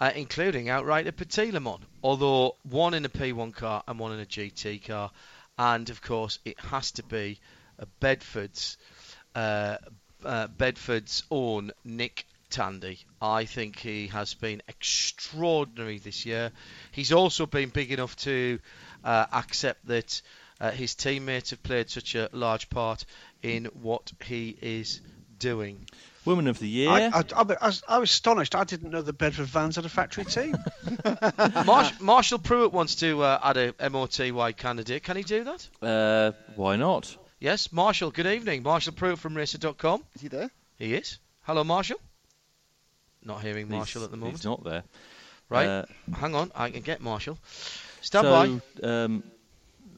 uh, 0.00 0.10
including 0.14 0.68
outright 0.68 1.06
at 1.06 1.16
Petit 1.16 1.52
Le 1.52 1.60
Mans, 1.60 1.80
although 2.02 2.56
one 2.64 2.94
in 2.94 3.04
a 3.04 3.08
P1 3.08 3.54
car 3.54 3.84
and 3.86 3.98
one 3.98 4.12
in 4.12 4.20
a 4.20 4.26
GT 4.26 4.84
car. 4.84 5.12
And 5.56 5.88
of 5.90 6.02
course, 6.02 6.40
it 6.44 6.58
has 6.58 6.90
to 6.92 7.04
be 7.04 7.38
a 7.78 7.86
Bedford's 8.00 8.76
uh, 9.34 9.76
uh, 10.24 10.48
Bedford's 10.48 11.22
own 11.30 11.72
Nick 11.84 12.26
Tandy. 12.50 12.98
I 13.20 13.44
think 13.44 13.78
he 13.78 14.08
has 14.08 14.34
been 14.34 14.62
extraordinary 14.68 15.98
this 15.98 16.24
year. 16.24 16.50
He's 16.92 17.12
also 17.12 17.46
been 17.46 17.68
big 17.68 17.92
enough 17.92 18.16
to 18.16 18.58
uh, 19.04 19.26
accept 19.32 19.86
that 19.88 20.22
uh, 20.60 20.70
his 20.70 20.94
teammates 20.94 21.50
have 21.50 21.62
played 21.62 21.90
such 21.90 22.14
a 22.14 22.28
large 22.32 22.70
part 22.70 23.04
in 23.42 23.66
what 23.66 24.12
he 24.24 24.56
is 24.60 25.00
doing. 25.38 25.86
Woman 26.24 26.48
of 26.48 26.58
the 26.58 26.68
Year. 26.68 26.90
I, 26.90 27.06
I, 27.06 27.24
I, 27.36 27.42
was, 27.42 27.82
I 27.88 27.98
was 27.98 28.10
astonished. 28.10 28.54
I 28.54 28.64
didn't 28.64 28.90
know 28.90 29.00
the 29.00 29.12
Bedford 29.12 29.46
Vans 29.46 29.76
had 29.76 29.86
a 29.86 29.88
factory 29.88 30.24
team. 30.24 30.56
Marsh, 31.64 31.92
Marshall 32.00 32.38
Pruett 32.38 32.72
wants 32.72 32.96
to 32.96 33.22
uh, 33.22 33.38
add 33.42 33.56
a 33.56 33.90
MOTY 33.90 34.52
candidate. 34.54 35.02
Can 35.04 35.16
he 35.16 35.22
do 35.22 35.44
that? 35.44 35.68
Uh, 35.80 36.32
why 36.56 36.76
not? 36.76 37.16
Yes, 37.40 37.72
Marshall. 37.72 38.10
Good 38.10 38.26
evening, 38.26 38.62
Marshall 38.62 38.92
Pruett 38.94 39.18
from 39.18 39.36
Racer.com. 39.36 40.02
Is 40.14 40.22
he 40.22 40.28
there? 40.28 40.50
He 40.76 40.94
is. 40.94 41.18
Hello, 41.42 41.62
Marshall. 41.64 41.98
Not 43.24 43.42
hearing 43.42 43.68
Marshall 43.68 44.00
He's- 44.00 44.04
at 44.06 44.10
the 44.10 44.16
moment. 44.16 44.38
He's 44.38 44.44
not 44.44 44.64
there. 44.64 44.82
Right. 45.48 45.66
Uh, 45.66 45.84
Hang 46.16 46.34
on, 46.34 46.50
I 46.54 46.70
can 46.70 46.82
get 46.82 47.00
Marshall. 47.00 47.38
Stand 48.00 48.62
by. 48.82 48.86
um, 48.88 49.22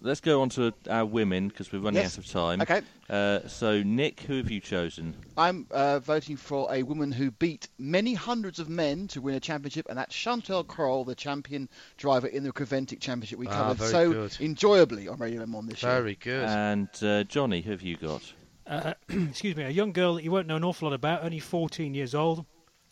let's 0.00 0.20
go 0.20 0.42
on 0.42 0.48
to 0.50 0.72
our 0.88 1.04
women 1.04 1.48
because 1.48 1.72
we're 1.72 1.80
running 1.80 2.02
Yes. 2.02 2.14
out 2.18 2.24
of 2.24 2.30
time. 2.30 2.60
Okay. 2.62 2.80
Uh, 3.08 3.46
so, 3.48 3.82
Nick, 3.82 4.20
who 4.20 4.36
have 4.36 4.50
you 4.50 4.60
chosen? 4.60 5.14
I'm 5.36 5.66
uh, 5.70 5.98
voting 5.98 6.36
for 6.36 6.72
a 6.72 6.82
woman 6.82 7.10
who 7.12 7.30
beat 7.32 7.68
many 7.78 8.14
hundreds 8.14 8.58
of 8.58 8.68
men 8.68 9.08
to 9.08 9.20
win 9.20 9.34
a 9.34 9.40
championship, 9.40 9.86
and 9.88 9.98
that's 9.98 10.14
Chantal 10.14 10.62
Kroll, 10.64 11.04
the 11.04 11.14
champion 11.14 11.68
driver 11.96 12.26
in 12.28 12.44
the 12.44 12.52
Creventic 12.52 13.00
Championship 13.00 13.38
we 13.38 13.46
Ah, 13.48 13.50
covered 13.50 13.78
very 13.78 13.90
so 13.90 14.12
good. 14.12 14.36
enjoyably 14.40 15.08
on 15.08 15.18
Radio 15.18 15.40
Le 15.40 15.46
Mans 15.46 15.68
this 15.68 15.82
year. 15.82 15.92
Very 15.92 16.14
good. 16.14 16.48
And 16.48 16.88
uh, 17.02 17.24
Jonny, 17.24 17.60
who 17.62 17.72
have 17.72 17.82
you 17.82 17.96
got? 17.96 18.32
uh, 18.66 18.94
excuse 19.08 19.56
me, 19.56 19.64
a 19.64 19.70
young 19.70 19.92
girl 19.92 20.14
that 20.14 20.22
you 20.24 20.30
won't 20.30 20.46
know 20.46 20.56
an 20.56 20.64
awful 20.64 20.88
lot 20.88 20.94
about, 20.94 21.24
only 21.24 21.40
14 21.40 21.94
years 21.94 22.14
old. 22.14 22.44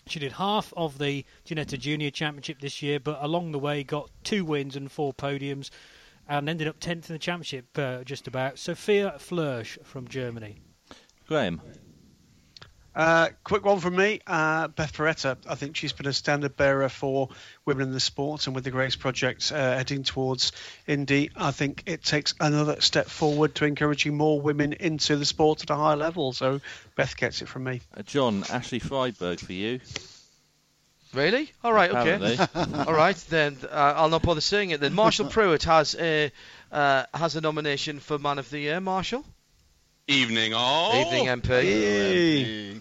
She 0.07 0.19
did 0.19 0.33
half 0.33 0.73
of 0.77 0.99
the 0.99 1.25
Ginetta 1.47 1.79
Junior 1.79 2.11
Championship 2.11 2.61
this 2.61 2.81
year, 2.83 2.99
but 2.99 3.19
along 3.21 3.53
the 3.53 3.59
way 3.59 3.85
got 3.85 4.11
two 4.25 4.43
wins 4.45 4.75
and 4.75 4.91
four 4.91 5.13
podiums, 5.13 5.69
and 6.29 6.49
ended 6.49 6.69
up 6.69 6.79
10th 6.79 7.09
in 7.09 7.15
the 7.15 7.19
championship, 7.19 7.67
uh, 7.79 8.05
just 8.05 8.27
about. 8.27 8.59
Sophia 8.59 9.15
Flörsch 9.19 9.83
from 9.85 10.09
Germany. 10.09 10.61
Graham. 11.27 11.61
Uh, 12.95 13.29
quick 13.45 13.65
one 13.65 13.79
from 13.79 13.95
me. 13.95 14.21
Uh, 14.27 14.67
Beth 14.67 14.93
Paretta. 14.93 15.37
I 15.49 15.55
think 15.55 15.77
she's 15.77 15.93
been 15.93 16.07
a 16.09 16.13
standard 16.13 16.57
bearer 16.57 16.89
for 16.89 17.29
women 17.65 17.89
in 17.89 17.93
the 17.93 18.01
sport, 18.01 18.47
and 18.47 18.57
with 18.57 18.65
the 18.65 18.73
Grace 18.73 18.97
Project 18.97 19.53
uh, 19.53 19.77
heading 19.77 20.03
towards 20.03 20.51
Indy, 20.87 21.31
I 21.37 21.53
think 21.53 21.85
it 21.87 22.03
takes 22.03 22.35
another 22.41 22.81
step 22.81 23.07
forward 23.07 23.55
to 23.57 23.67
encouraging 23.67 24.17
more 24.17 24.41
women 24.41 24.73
into 24.73 25.15
the 25.17 25.25
sport 25.25 25.63
at 25.63 25.71
a 25.71 25.77
higher 25.77 25.97
level. 25.97 26.33
So 26.33 26.61
Beth 26.97 27.17
gets 27.17 27.41
it 27.41 27.47
from 27.47 27.65
me. 27.65 27.83
Uh, 27.97 28.03
John, 28.03 28.43
Ashley 28.51 28.81
Freiberg 28.81 29.39
for 29.39 29.53
you. 29.53 29.79
Really? 31.15 31.51
All 31.65 31.73
right. 31.73 31.91
Okay. 31.91 32.37
All 32.87 32.93
right. 32.93 33.17
Then 33.29 33.57
uh, 33.65 33.95
I'll 33.97 34.11
not 34.11 34.23
bother 34.23 34.41
saying 34.41 34.71
it. 34.71 34.81
Then 34.81 34.95
Marshall 34.95 35.27
Pruett 35.31 35.63
has 35.65 35.95
a 35.99 36.31
uh, 36.71 37.05
has 37.15 37.37
a 37.37 37.41
nomination 37.41 38.01
for 38.01 38.19
Man 38.19 38.39
of 38.39 38.51
the 38.51 38.61
Year. 38.61 38.81
Marshall. 38.81 39.25
Evening 40.07 40.55
all. 40.55 40.95
Evening 40.95 41.27
MP. 41.27 41.49
Hey. 41.49 42.81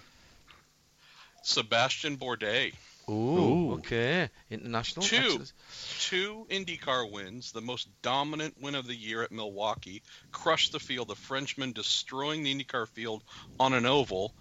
Sebastian 1.43 2.17
Bourdais. 2.17 2.73
Ooh, 3.09 3.13
Ooh. 3.13 3.73
Okay. 3.75 4.29
International. 4.49 5.05
Two. 5.05 5.15
Excellent. 5.15 5.53
Two 5.99 6.47
IndyCar 6.49 7.09
wins, 7.11 7.51
the 7.51 7.61
most 7.61 7.87
dominant 8.01 8.55
win 8.61 8.75
of 8.75 8.87
the 8.87 8.95
year 8.95 9.23
at 9.23 9.31
Milwaukee, 9.31 10.03
crushed 10.31 10.73
the 10.73 10.79
field. 10.79 11.07
The 11.07 11.15
Frenchman 11.15 11.71
destroying 11.71 12.43
the 12.43 12.53
IndyCar 12.53 12.87
field 12.89 13.23
on 13.59 13.73
an 13.73 13.85
oval. 13.85 14.33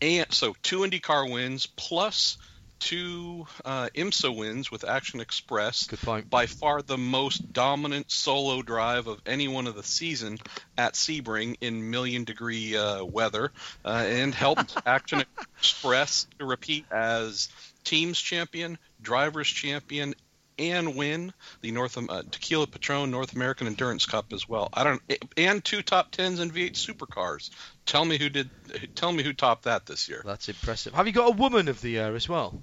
And 0.00 0.32
so 0.32 0.54
two 0.62 0.80
IndyCar 0.80 1.32
wins 1.32 1.66
plus 1.66 2.38
two 2.82 3.46
uh, 3.64 3.88
IMSA 3.94 4.36
wins 4.36 4.70
with 4.70 4.84
Action 4.84 5.20
Express. 5.20 5.86
Good 5.86 6.00
point. 6.00 6.28
By 6.28 6.46
far 6.46 6.82
the 6.82 6.98
most 6.98 7.52
dominant 7.52 8.10
solo 8.10 8.60
drive 8.60 9.06
of 9.06 9.20
anyone 9.24 9.68
of 9.68 9.76
the 9.76 9.84
season 9.84 10.38
at 10.76 10.94
Sebring 10.94 11.56
in 11.60 11.90
million 11.90 12.24
degree 12.24 12.76
uh, 12.76 13.04
weather, 13.04 13.52
uh, 13.84 14.04
and 14.06 14.34
helped 14.34 14.76
Action 14.86 15.22
Express 15.58 16.26
to 16.38 16.44
repeat 16.44 16.84
as 16.90 17.48
teams 17.84 18.18
champion, 18.18 18.78
drivers 19.00 19.48
champion, 19.48 20.14
and 20.58 20.96
win 20.96 21.32
the 21.60 21.70
North 21.70 21.96
uh, 21.96 22.22
Tequila 22.30 22.66
Patron 22.66 23.10
North 23.10 23.34
American 23.34 23.68
Endurance 23.68 24.06
Cup 24.06 24.32
as 24.32 24.48
well. 24.48 24.68
I 24.72 24.84
don't 24.84 25.02
and 25.36 25.64
two 25.64 25.82
top 25.82 26.10
tens 26.10 26.40
in 26.40 26.50
V8 26.50 26.72
supercars. 26.72 27.50
Tell 27.86 28.04
me 28.04 28.18
who 28.18 28.28
did. 28.28 28.50
Tell 28.96 29.12
me 29.12 29.22
who 29.22 29.32
topped 29.32 29.64
that 29.64 29.86
this 29.86 30.08
year. 30.08 30.22
That's 30.24 30.48
impressive. 30.48 30.94
Have 30.94 31.06
you 31.06 31.12
got 31.12 31.28
a 31.28 31.36
Woman 31.36 31.68
of 31.68 31.80
the 31.80 31.90
Year 31.90 32.14
as 32.14 32.28
well? 32.28 32.62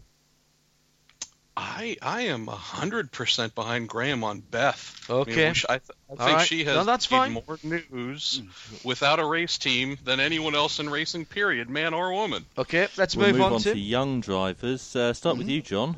I 1.62 1.98
I 2.02 2.22
am 2.22 2.48
hundred 2.48 3.12
percent 3.12 3.54
behind 3.54 3.90
Graham 3.90 4.24
on 4.24 4.40
Beth. 4.40 4.96
I 5.10 5.14
mean, 5.14 5.22
Okay. 5.24 5.48
we 5.50 5.54
sh- 5.56 5.66
I, 5.68 5.78
th- 5.80 5.90
I 6.10 6.16
think 6.26 6.38
right. 6.38 6.48
she 6.48 6.64
has 6.64 6.76
No, 6.76 6.84
that's 6.86 7.06
fine. 7.06 7.34
more 7.34 7.60
news 7.64 8.42
without 8.86 9.20
a 9.20 9.26
race 9.26 9.58
team 9.58 9.98
than 10.06 10.20
anyone 10.22 10.56
else 10.56 10.80
in 10.80 10.90
racing. 10.90 11.26
Period, 11.26 11.70
man 11.70 11.94
or 11.94 12.14
woman. 12.14 12.46
Okay. 12.58 12.88
Let's 12.98 13.16
We'll 13.16 13.28
move, 13.28 13.36
move 13.38 13.46
on, 13.46 13.54
on 13.54 13.60
to, 13.62 13.74
to 13.74 13.80
young 13.80 14.22
drivers. 14.22 14.96
Uh, 14.96 15.14
start 15.14 15.38
with 15.38 15.50
you, 15.50 15.62
John. 15.62 15.98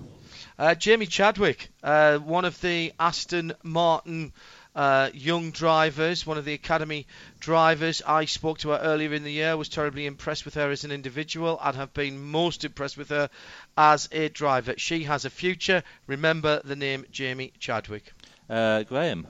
uh, 0.57 0.73
Jamie 0.73 1.05
Chadwick, 1.05 1.69
uh, 1.83 2.17
one 2.17 2.45
of 2.45 2.59
the 2.61 2.91
Aston 2.99 3.53
Martin. 3.63 4.33
Uh, 4.73 5.09
young 5.13 5.51
drivers, 5.51 6.25
one 6.25 6.37
of 6.37 6.45
the 6.45 6.53
academy 6.53 7.05
drivers. 7.41 8.01
I 8.07 8.23
spoke 8.25 8.59
to 8.59 8.69
her 8.69 8.77
earlier 8.81 9.13
in 9.13 9.23
the 9.23 9.31
year, 9.31 9.57
was 9.57 9.67
terribly 9.67 10.05
impressed 10.05 10.45
with 10.45 10.53
her 10.53 10.71
as 10.71 10.85
an 10.85 10.91
individual, 10.91 11.59
and 11.61 11.75
have 11.75 11.93
been 11.93 12.21
most 12.23 12.63
impressed 12.63 12.95
with 12.97 13.09
her 13.09 13.29
as 13.77 14.07
a 14.13 14.29
driver. 14.29 14.75
She 14.77 15.03
has 15.03 15.25
a 15.25 15.29
future. 15.29 15.83
Remember 16.07 16.61
the 16.63 16.77
name 16.77 17.05
Jamie 17.11 17.51
Chadwick. 17.59 18.13
Uh, 18.49 18.83
Graham. 18.83 19.27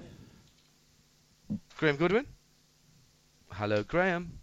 Graham 1.77 1.95
Goodwin. 1.95 2.27
Hello, 3.51 3.83
Graham. 3.83 4.33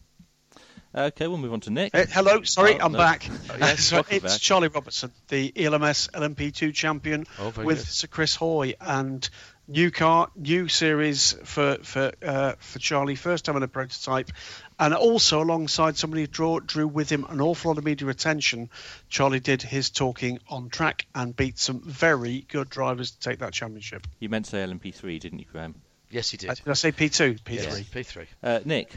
Okay, 0.94 1.26
we'll 1.28 1.38
move 1.38 1.52
on 1.52 1.60
to 1.60 1.70
Nick. 1.70 1.94
Uh, 1.94 2.06
hello, 2.10 2.42
sorry, 2.42 2.74
Oh, 2.80 2.86
I'm 2.86 2.92
no. 2.92 2.98
back. 2.98 3.28
yes, 3.60 3.80
So 3.84 4.02
it's 4.10 4.24
back. 4.24 4.40
Charlie 4.40 4.68
Robertson, 4.68 5.12
the 5.28 5.52
ELMS 5.54 6.08
LMP2 6.08 6.74
champion, 6.74 7.26
Oh, 7.38 7.46
with 7.50 7.78
good. 7.78 7.78
Sir 7.86 8.06
Chris 8.08 8.34
Hoy, 8.34 8.74
and 8.80 9.28
new 9.68 9.90
car, 9.90 10.30
new 10.34 10.66
series 10.66 11.36
for 11.44 11.76
for 11.82 12.12
uh, 12.22 12.52
for 12.58 12.78
Charlie, 12.78 13.14
first 13.14 13.44
time 13.44 13.56
in 13.56 13.62
a 13.62 13.68
prototype, 13.68 14.30
and 14.78 14.94
also 14.94 15.42
alongside 15.42 15.96
somebody 15.96 16.22
who 16.22 16.26
drew, 16.26 16.60
drew 16.60 16.88
with 16.88 17.10
him 17.10 17.26
an 17.28 17.40
awful 17.40 17.70
lot 17.70 17.78
of 17.78 17.84
media 17.84 18.08
attention. 18.08 18.70
Charlie 19.08 19.40
did 19.40 19.62
his 19.62 19.90
talking 19.90 20.40
on 20.48 20.70
track 20.70 21.06
and 21.14 21.36
beat 21.36 21.58
some 21.58 21.80
very 21.80 22.44
good 22.48 22.70
drivers 22.70 23.12
to 23.12 23.20
take 23.20 23.40
that 23.40 23.52
championship. 23.52 24.06
You 24.18 24.28
meant 24.28 24.46
to 24.46 24.50
say 24.52 24.58
LMP3, 24.58 25.20
didn't 25.20 25.38
you, 25.38 25.46
Graham? 25.52 25.74
Yes, 26.10 26.30
he 26.30 26.38
did. 26.38 26.50
Uh, 26.50 26.54
did 26.54 26.68
I 26.68 26.72
say 26.72 26.92
P2? 26.92 27.40
P3. 27.42 27.54
Yes, 27.54 27.80
P3. 27.80 28.26
Uh, 28.42 28.60
Nick. 28.64 28.96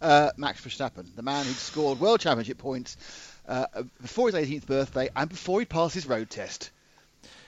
Uh, 0.00 0.30
Max 0.38 0.62
Verstappen, 0.62 1.14
the 1.14 1.22
man 1.22 1.44
who'd 1.44 1.54
scored 1.56 2.00
World 2.00 2.20
Championship 2.20 2.56
points 2.56 2.96
uh, 3.46 3.66
before 4.00 4.30
his 4.30 4.34
18th 4.34 4.66
birthday 4.66 5.10
and 5.14 5.28
before 5.28 5.60
he 5.60 5.66
passed 5.66 5.94
his 5.94 6.06
road 6.06 6.30
test. 6.30 6.70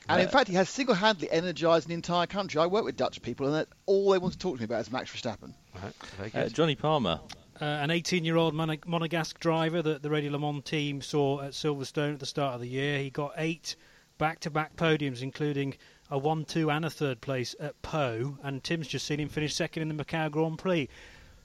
And 0.08 0.20
in 0.20 0.28
Uh, 0.28 0.30
fact, 0.30 0.48
he 0.48 0.54
has 0.54 0.68
single-handedly 0.68 1.30
energised 1.30 1.86
an 1.86 1.92
entire 1.92 2.26
country. 2.26 2.60
I 2.60 2.66
work 2.66 2.84
with 2.84 2.96
Dutch 2.96 3.22
people, 3.22 3.46
and 3.46 3.54
that 3.54 3.68
all 3.86 4.10
they 4.10 4.18
want 4.18 4.32
to 4.34 4.38
talk 4.38 4.56
to 4.56 4.60
me 4.60 4.64
about 4.64 4.80
is 4.80 4.90
Max 4.90 5.10
Verstappen. 5.10 5.54
Right, 5.80 5.94
very 6.18 6.32
Uh. 6.46 6.48
Jonny 6.48 6.74
Palmer. 6.74 7.20
Uh, 7.60 7.64
an 7.64 7.90
18-year-old 7.90 8.54
Mon- 8.54 8.76
Monegasque 8.78 9.38
driver 9.38 9.80
that 9.82 10.02
the 10.02 10.10
Radio 10.10 10.32
Le 10.32 10.38
Mans 10.38 10.64
team 10.64 11.00
saw 11.00 11.40
at 11.42 11.52
Silverstone 11.52 12.14
at 12.14 12.18
the 12.20 12.26
start 12.26 12.54
of 12.56 12.60
the 12.60 12.66
year. 12.68 12.98
He 12.98 13.10
got 13.10 13.32
eight 13.36 13.76
back-to-back 14.18 14.74
podiums, 14.76 15.22
including 15.22 15.76
a 16.10 16.18
1-2 16.18 16.70
and 16.74 16.84
a 16.84 16.90
third 16.90 17.20
place 17.20 17.54
at 17.60 17.80
Pau. 17.82 18.36
And 18.42 18.64
Tim's 18.64 18.88
just 18.88 19.06
seen 19.06 19.20
him 19.20 19.28
finish 19.28 19.54
second 19.54 19.82
in 19.82 19.96
the 19.96 20.04
Macau 20.04 20.30
Grand 20.30 20.58
Prix. 20.58 20.88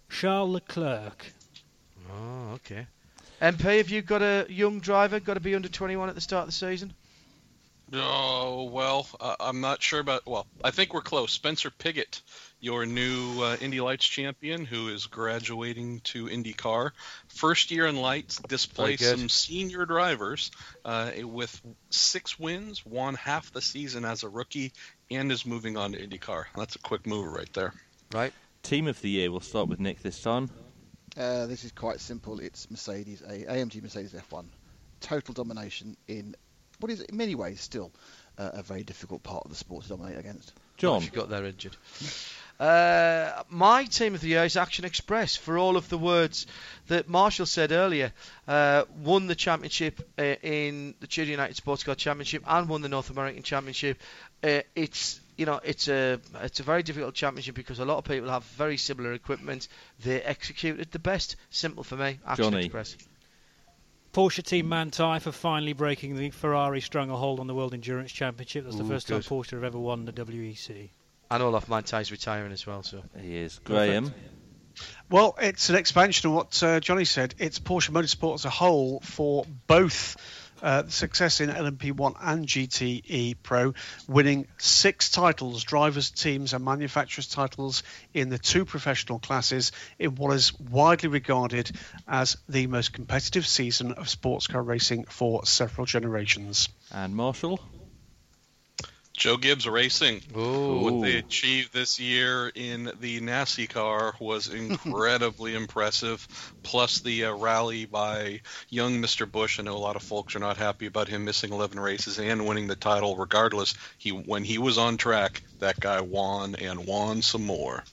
Charles 0.10 0.50
Leclerc. 0.52 1.32
Oh, 2.12 2.54
okay. 2.56 2.88
MP, 3.42 3.78
have 3.78 3.90
you 3.90 4.02
got 4.02 4.22
a 4.24 4.48
young 4.50 4.80
driver? 4.80 5.20
Got 5.20 5.36
to 5.36 5.40
be 5.40 5.54
under 5.54 5.70
21 5.70 6.10
at 6.10 6.16
the 6.16 6.22
start 6.22 6.44
of 6.44 6.48
the 6.48 6.52
season? 6.54 6.94
Oh 7.94 8.66
well, 8.66 9.08
uh, 9.20 9.36
I'm 9.40 9.62
not 9.62 9.82
sure 9.82 10.02
about. 10.02 10.26
Well, 10.26 10.46
I 10.64 10.72
think 10.72 10.94
we're 10.94 11.02
close. 11.02 11.32
Spencer 11.32 11.70
Pigot, 11.70 12.22
your 12.60 12.86
new 12.86 13.42
uh, 13.42 13.56
Indy 13.62 13.80
Lights 13.80 14.06
champion, 14.06 14.66
who 14.66 14.90
is 14.90 15.06
graduating 15.06 16.02
to 16.02 16.26
IndyCar, 16.26 16.92
first 17.30 17.72
year 17.72 17.86
in 17.88 17.96
Lights, 17.96 18.40
displaced 18.40 19.04
some 19.04 19.30
senior 19.30 19.86
drivers 19.86 20.52
uh, 20.84 21.12
with 21.24 21.62
six 21.90 22.38
wins, 22.38 22.86
won 22.86 23.16
half 23.16 23.54
the 23.54 23.62
season 23.62 24.04
as 24.04 24.24
a 24.24 24.30
rookie, 24.30 24.74
and 25.10 25.32
is 25.32 25.46
moving 25.46 25.78
on 25.78 25.94
to 25.94 26.06
IndyCar. 26.06 26.46
That's 26.58 26.76
a 26.76 26.80
quick 26.80 27.08
move 27.08 27.32
right 27.32 27.52
there. 27.54 27.74
Right. 28.12 28.34
Team 28.64 28.88
of 28.88 29.00
the 29.02 29.10
year. 29.10 29.32
We'll 29.32 29.40
start 29.40 29.70
with 29.70 29.80
Nick 29.80 30.02
this 30.02 30.22
time. 30.22 30.50
Uh, 31.16 31.46
this 31.46 31.64
is 31.64 31.72
quite 31.72 32.02
simple. 32.02 32.40
It's 32.40 32.70
Mercedes, 32.70 33.22
a 33.22 33.46
AMG 33.46 33.82
Mercedes 33.82 34.14
F1. 34.14 34.46
Total 35.00 35.34
domination 35.34 35.96
in 36.08 36.36
what 36.80 36.92
is 36.92 37.02
in 37.02 37.18
many 37.18 37.36
ways 37.36 37.62
still 37.62 37.92
uh, 38.38 38.52
a 38.54 38.64
very 38.64 38.84
difficult 38.84 39.24
part 39.24 39.44
of 39.46 39.52
the 39.52 39.58
sport 39.58 39.84
to 39.84 39.90
dominate 39.90 40.18
against. 40.18 40.54
John. 40.78 40.98
If 40.98 41.06
you 41.06 41.12
got 41.12 41.30
there 41.30 41.46
injured. 41.46 41.76
Uh, 42.60 43.44
my 43.50 43.84
team 43.84 44.16
of 44.16 44.22
the 44.22 44.30
year 44.30 44.44
is 44.44 44.58
Action 44.58 44.84
Express 44.84 45.36
for 45.36 45.60
all 45.60 45.78
of 45.78 45.90
the 45.90 45.98
words 45.98 46.48
that 46.88 47.08
Marshall 47.08 47.46
said 47.46 47.72
earlier. 47.72 48.12
Uh, 48.48 48.86
won 49.04 49.28
the 49.28 49.36
championship 49.36 50.02
uh, 50.18 50.24
in 50.42 50.96
the 51.00 51.06
Tudor 51.06 51.30
United 51.30 51.56
Sports 51.56 51.84
Car 51.84 51.94
Championship 51.94 52.44
and 52.48 52.68
won 52.68 52.82
the 52.82 52.90
North 52.90 53.12
American 53.12 53.44
Championship. 53.44 54.02
Uh, 54.44 54.62
it's 54.76 55.20
you 55.36 55.46
know 55.46 55.60
it's 55.64 55.88
a 55.88 56.20
it's 56.42 56.60
a 56.60 56.64
very 56.64 56.82
difficult 56.82 57.14
championship 57.14 57.54
because 57.54 57.78
a 57.78 57.86
lot 57.86 58.00
of 58.00 58.06
people 58.06 58.30
have 58.30 58.44
very 58.44 58.78
similar 58.78 59.14
equipment. 59.14 59.68
They 60.04 60.20
executed 60.20 60.92
the 60.92 61.00
best. 61.00 61.36
Simple 61.52 61.84
for 61.84 61.96
me. 61.96 62.18
Action 62.26 62.46
Jonny. 62.52 62.66
Express. 62.66 62.98
Porsche 64.18 64.42
team 64.42 64.68
Manthey 64.68 65.22
for 65.22 65.32
finally 65.32 65.74
breaking 65.74 66.16
the 66.16 66.32
Ferrari 66.32 66.82
stranglehold 66.82 67.40
on 67.40 67.46
the 67.46 67.54
World 67.54 67.76
Endurance 67.76 68.12
Championship. 68.12 68.64
That's 68.64 68.76
the 68.76 68.84
Ooh, 68.84 68.88
first 68.88 69.08
good. 69.08 69.22
time 69.22 69.30
Porsche 69.30 69.52
have 69.52 69.64
ever 69.64 69.78
won 69.78 70.06
the 70.06 70.12
WEC. 70.12 70.90
And 71.30 71.44
Olaf 71.44 71.68
Manthey's 71.68 72.12
retiring 72.12 72.52
as 72.52 72.66
well. 72.66 72.82
So 72.82 73.04
He 73.22 73.38
is. 73.38 73.60
Graham. 73.64 74.12
Well, 75.12 75.36
it's 75.40 75.70
an 75.70 75.76
expansion 75.76 76.32
of 76.32 76.36
what 76.36 76.64
uh, 76.64 76.80
Jonny 76.80 77.06
said. 77.06 77.36
It's 77.38 77.60
Porsche 77.60 77.92
Motorsport 77.92 78.34
as 78.34 78.46
a 78.46 78.50
whole 78.50 79.02
for 79.02 79.46
both 79.68 80.18
uh, 80.62 80.88
success 80.88 81.42
in 81.42 81.50
LMP1 81.50 82.16
and 82.20 82.46
GTE 82.46 83.36
Pro, 83.44 83.74
winning 84.08 84.48
six 84.58 85.10
titles, 85.10 85.64
drivers, 85.64 86.12
teams, 86.12 86.54
and 86.54 86.64
manufacturers' 86.64 87.28
titles 87.28 87.84
in 88.14 88.30
the 88.30 88.38
two 88.38 88.66
professional 88.66 89.20
classes 89.20 89.72
in 90.00 90.16
what 90.16 90.34
is 90.34 90.58
widely 90.60 91.10
regarded 91.10 91.72
as 92.08 92.38
the 92.50 92.68
most 92.68 92.94
competitive 92.94 93.46
season 93.46 93.94
of 93.94 94.10
sports 94.10 94.48
car 94.48 94.62
racing 94.62 95.06
for 95.06 95.46
several 95.46 95.86
generations. 95.86 96.70
And 96.92 97.16
Marshall. 97.16 97.60
Joe 99.18 99.36
Gibbs 99.36 99.68
Racing. 99.68 100.22
Ooh. 100.38 100.78
What 100.78 101.02
they 101.02 101.18
achieved 101.18 101.74
this 101.74 102.00
year 102.00 102.50
in 102.54 102.92
the 103.00 103.20
NASCAR 103.20 103.68
car 103.68 104.14
was 104.20 104.48
incredibly 104.54 105.56
impressive. 105.56 106.26
Plus 106.62 107.00
the 107.00 107.26
uh, 107.26 107.34
rally 107.34 107.86
by 107.86 108.42
young 108.70 109.02
Mr. 109.02 109.30
Busch. 109.30 109.60
I 109.60 109.64
know 109.64 109.76
a 109.76 109.80
lot 109.80 109.96
of 109.96 110.04
folks 110.04 110.36
are 110.36 110.40
not 110.40 110.58
happy 110.58 110.86
about 110.86 111.08
him 111.08 111.26
missing 111.26 111.52
11 111.52 111.80
races 111.80 112.20
and 112.20 112.46
winning 112.46 112.68
the 112.68 112.76
title. 112.76 113.18
Regardless, 113.18 113.74
he 113.98 114.12
when 114.12 114.44
he 114.44 114.60
was 114.60 114.78
on 114.78 114.98
track, 114.98 115.42
that 115.60 115.80
guy 115.80 116.00
won 116.00 116.54
and 116.56 116.86
won 116.86 117.24
some 117.24 117.44
more. 117.44 117.84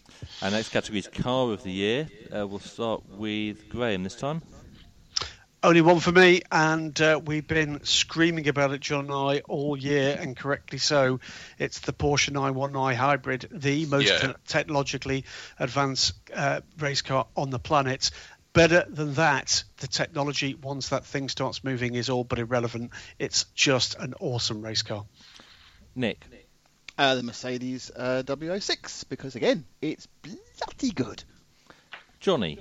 Our 0.42 0.50
next 0.50 0.68
category 0.68 0.98
is 0.98 1.08
Car 1.08 1.52
of 1.52 1.62
the 1.62 1.72
Year. 1.72 2.08
Uh, 2.34 2.46
we'll 2.46 2.58
start 2.58 3.02
with 3.08 3.70
Graham 3.70 4.04
this 4.04 4.16
time. 4.16 4.42
Only 5.64 5.80
one 5.80 5.98
for 5.98 6.12
me, 6.12 6.42
and 6.52 7.00
uh, 7.00 7.18
we've 7.24 7.46
been 7.46 7.82
screaming 7.84 8.48
about 8.48 8.72
it, 8.72 8.82
John 8.82 9.06
and 9.06 9.14
I, 9.14 9.40
all 9.48 9.78
year, 9.78 10.14
and 10.20 10.36
correctly 10.36 10.76
so. 10.76 11.20
It's 11.58 11.78
the 11.80 11.94
Porsche 11.94 12.30
919 12.32 12.94
Hybrid, 12.98 13.48
the 13.50 13.86
most 13.86 14.08
Yeah. 14.08 14.18
te- 14.18 14.34
technologically 14.46 15.24
advanced 15.58 16.12
uh, 16.34 16.60
race 16.78 17.00
car 17.00 17.28
on 17.34 17.48
the 17.48 17.58
planet. 17.58 18.10
Better 18.52 18.84
than 18.86 19.14
that, 19.14 19.64
the 19.78 19.88
technology, 19.88 20.54
once 20.54 20.90
that 20.90 21.06
thing 21.06 21.30
starts 21.30 21.64
moving, 21.64 21.94
is 21.94 22.10
all 22.10 22.24
but 22.24 22.38
irrelevant. 22.38 22.90
It's 23.18 23.44
just 23.54 23.98
an 23.98 24.12
awesome 24.20 24.60
race 24.60 24.82
car. 24.82 25.06
Nick. 25.94 26.26
Uh, 26.98 27.14
the 27.14 27.22
Mercedes 27.22 27.90
uh, 27.96 28.22
W06 28.26 29.08
because 29.08 29.34
again, 29.34 29.64
it's 29.80 30.06
bloody 30.20 30.90
good. 30.90 31.24
Jonny. 32.20 32.58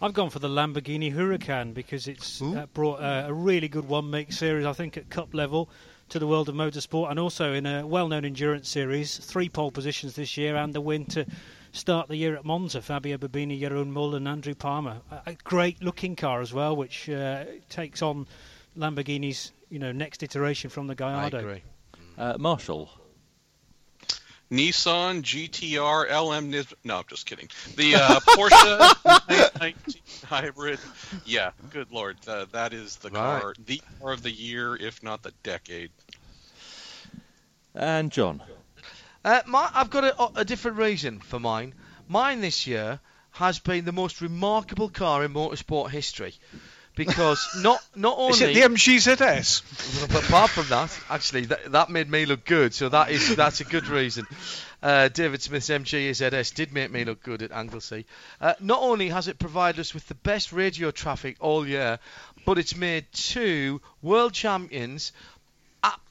I've 0.00 0.14
gone 0.14 0.30
for 0.30 0.38
the 0.38 0.48
Lamborghini 0.48 1.12
Huracan 1.12 1.74
because 1.74 2.06
it's 2.06 2.40
uh, 2.40 2.66
brought 2.72 3.00
uh, 3.00 3.24
a 3.26 3.32
really 3.32 3.66
good 3.66 3.88
one-make 3.88 4.30
series, 4.32 4.64
I 4.64 4.72
think, 4.72 4.96
at 4.96 5.10
cup 5.10 5.34
level 5.34 5.68
to 6.10 6.20
the 6.20 6.26
world 6.26 6.48
of 6.48 6.54
motorsport, 6.54 7.10
and 7.10 7.18
also 7.18 7.52
in 7.52 7.66
a 7.66 7.84
well-known 7.84 8.24
endurance 8.24 8.68
series. 8.68 9.18
Three 9.18 9.48
pole 9.48 9.72
positions 9.72 10.14
this 10.14 10.36
year, 10.36 10.54
and 10.54 10.72
the 10.72 10.80
win 10.80 11.04
to 11.06 11.26
start 11.72 12.06
the 12.06 12.16
year 12.16 12.36
at 12.36 12.44
Monza. 12.44 12.80
Fabio 12.80 13.18
Babini, 13.18 13.60
Jeroen 13.60 13.88
Mul, 13.88 14.14
and 14.14 14.28
Andrew 14.28 14.54
Palmer. 14.54 14.98
A, 15.10 15.30
a 15.30 15.34
great-looking 15.42 16.14
car 16.14 16.40
as 16.40 16.54
well, 16.54 16.76
which 16.76 17.10
uh, 17.10 17.44
takes 17.68 18.00
on 18.00 18.28
Lamborghini's, 18.76 19.50
you 19.68 19.80
know, 19.80 19.90
next 19.90 20.22
iteration 20.22 20.70
from 20.70 20.86
the 20.86 20.94
Gallardo. 20.94 21.38
I 21.38 21.40
agree. 21.40 21.62
Uh, 22.16 22.36
Marshall. 22.38 22.88
Nissan 24.50 25.22
GTR 25.22 26.08
LM 26.10 26.50
Nis- 26.50 26.72
No, 26.84 26.98
I'm 26.98 27.04
just 27.08 27.26
kidding. 27.26 27.48
The 27.76 27.96
uh, 27.96 28.20
Porsche 28.20 28.94
919 29.28 30.02
hybrid. 30.24 30.78
Yeah, 31.26 31.50
good 31.70 31.90
lord, 31.92 32.16
uh, 32.26 32.46
that 32.52 32.72
is 32.72 32.96
the 32.96 33.10
Right. 33.10 33.40
car, 33.42 33.54
the 33.66 33.82
car 34.00 34.12
of 34.12 34.22
the 34.22 34.30
year, 34.30 34.74
if 34.74 35.02
not 35.02 35.22
the 35.22 35.32
decade. 35.42 35.90
And 37.74 38.10
John. 38.10 38.42
Uh, 39.24 39.40
my, 39.46 39.68
I've 39.74 39.90
got 39.90 40.04
a, 40.04 40.40
a 40.40 40.44
different 40.44 40.78
reason 40.78 41.20
for 41.20 41.38
mine. 41.38 41.74
Mine 42.08 42.40
this 42.40 42.66
year 42.66 43.00
has 43.32 43.58
been 43.58 43.84
the 43.84 43.92
most 43.92 44.20
remarkable 44.22 44.88
car 44.88 45.24
in 45.24 45.34
motorsport 45.34 45.90
history. 45.90 46.34
Because 46.98 47.62
not 47.62 47.80
not 47.94 48.16
only 48.18 48.32
Is 48.34 48.42
it 48.42 48.54
the 48.54 48.60
MGZS? 48.60 50.08
But 50.12 50.24
apart 50.24 50.50
from 50.50 50.66
that, 50.68 50.90
actually, 51.08 51.46
that, 51.46 51.72
that 51.72 51.90
made 51.90 52.10
me 52.10 52.26
look 52.26 52.44
good. 52.44 52.74
So 52.74 52.88
that 52.88 53.10
is 53.10 53.36
that's 53.36 53.60
a 53.60 53.64
good 53.64 53.86
reason. 53.86 54.26
Uh, 54.82 55.08
David 55.08 55.40
Smith's 55.40 55.68
MG 55.68 56.10
ZS 56.10 56.54
did 56.54 56.72
make 56.72 56.90
me 56.90 57.04
look 57.04 57.22
good 57.22 57.42
at 57.42 57.52
Anglesey. 57.52 58.04
Uh, 58.40 58.54
not 58.60 58.82
only 58.82 59.08
has 59.08 59.28
it 59.28 59.38
provided 59.38 59.80
us 59.80 59.94
with 59.94 60.06
the 60.08 60.14
best 60.14 60.52
radio 60.52 60.90
traffic 60.90 61.36
all 61.40 61.66
year, 61.66 61.98
but 62.44 62.58
it's 62.58 62.76
made 62.76 63.06
two 63.12 63.80
world 64.02 64.32
champions 64.32 65.12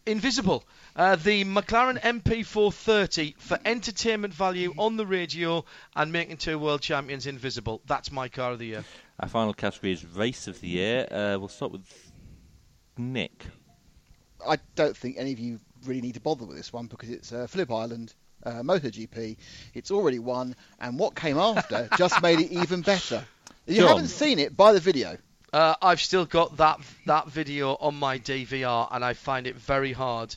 invisible. 0.06 0.64
Uh, 0.96 1.16
the 1.16 1.44
McLaren 1.44 2.02
MP4-30 2.02 3.36
for 3.38 3.60
entertainment 3.66 4.34
value 4.34 4.74
on 4.78 4.98
the 4.98 5.06
radio 5.06 5.64
and 5.96 6.12
making 6.12 6.38
two 6.38 6.58
world 6.58 6.82
champions 6.82 7.28
invisible. 7.28 7.82
That's 7.86 8.12
my 8.12 8.30
car 8.30 8.54
of 8.54 8.60
the 8.60 8.66
year. 8.66 8.86
Our 9.20 9.28
final 9.28 9.54
category 9.54 9.94
is 9.94 10.06
Race 10.06 10.48
of 10.48 10.62
the 10.62 10.68
Year. 10.68 11.08
Uh, 11.10 11.38
we'll 11.40 11.48
start 11.48 11.72
with 11.72 12.12
Nick. 12.98 13.46
I 14.48 14.58
don't 14.76 14.96
think 14.96 15.16
any 15.18 15.34
of 15.34 15.40
you 15.40 15.60
really 15.86 16.02
need 16.02 16.14
to 16.14 16.20
bother 16.20 16.46
with 16.46 16.56
this 16.56 16.72
one 16.72 16.86
because 16.86 17.10
it's 17.10 17.34
uh, 17.34 17.48
Phillip 17.48 17.72
Island 17.72 18.14
uh, 18.44 18.62
MotoGP. 18.62 19.38
It's 19.74 19.90
already 19.90 20.20
won, 20.20 20.56
and 20.80 21.00
what 21.00 21.16
came 21.16 21.40
after 21.40 21.90
just 21.98 22.22
made 22.22 22.40
it 22.40 22.52
even 22.52 22.82
better. 22.82 23.26
If 23.66 23.76
you 23.76 23.82
John. 23.82 23.90
haven't 23.90 24.10
seen 24.10 24.38
it, 24.38 24.56
buy 24.56 24.74
the 24.74 24.80
video. 24.80 25.18
Uh, 25.52 25.74
I've 25.82 26.02
still 26.02 26.26
got 26.26 26.58
that 26.58 26.80
that 27.08 27.28
video 27.28 27.74
on 27.74 27.96
my 27.96 28.20
DVR, 28.20 28.88
and 28.92 29.04
I 29.04 29.14
find 29.14 29.48
it 29.48 29.56
very 29.56 29.94
hard 29.94 30.36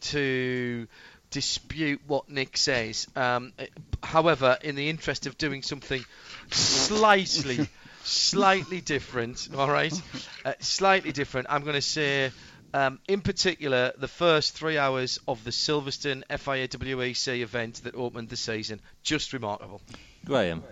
to 0.00 0.86
dispute 1.30 2.00
what 2.06 2.28
Nick 2.28 2.56
says. 2.56 3.06
Um, 3.16 3.52
however, 4.02 4.58
in 4.62 4.74
the 4.74 4.88
interest 4.90 5.26
of 5.26 5.38
doing 5.38 5.62
something 5.62 6.04
slightly, 6.50 7.68
slightly 8.08 8.80
different, 8.80 9.48
all 9.56 9.70
right, 9.70 9.92
uh, 10.44 10.54
slightly 10.60 11.12
different, 11.12 11.46
I'm 11.50 11.62
going 11.62 11.74
to 11.74 11.82
say. 11.82 12.32
Um, 12.74 12.98
in 13.08 13.22
particular, 13.22 13.92
the 13.96 14.08
first 14.08 14.54
three 14.54 14.76
hours 14.76 15.18
of 15.26 15.42
the 15.42 15.50
Silverstone 15.50 16.22
FIA 16.28 16.68
WEC 16.68 17.40
event 17.40 17.82
that 17.84 17.94
opened 17.94 18.28
the 18.28 18.36
season, 18.36 18.80
just 19.02 19.32
remarkable. 19.32 19.80
Graham. 20.26 20.62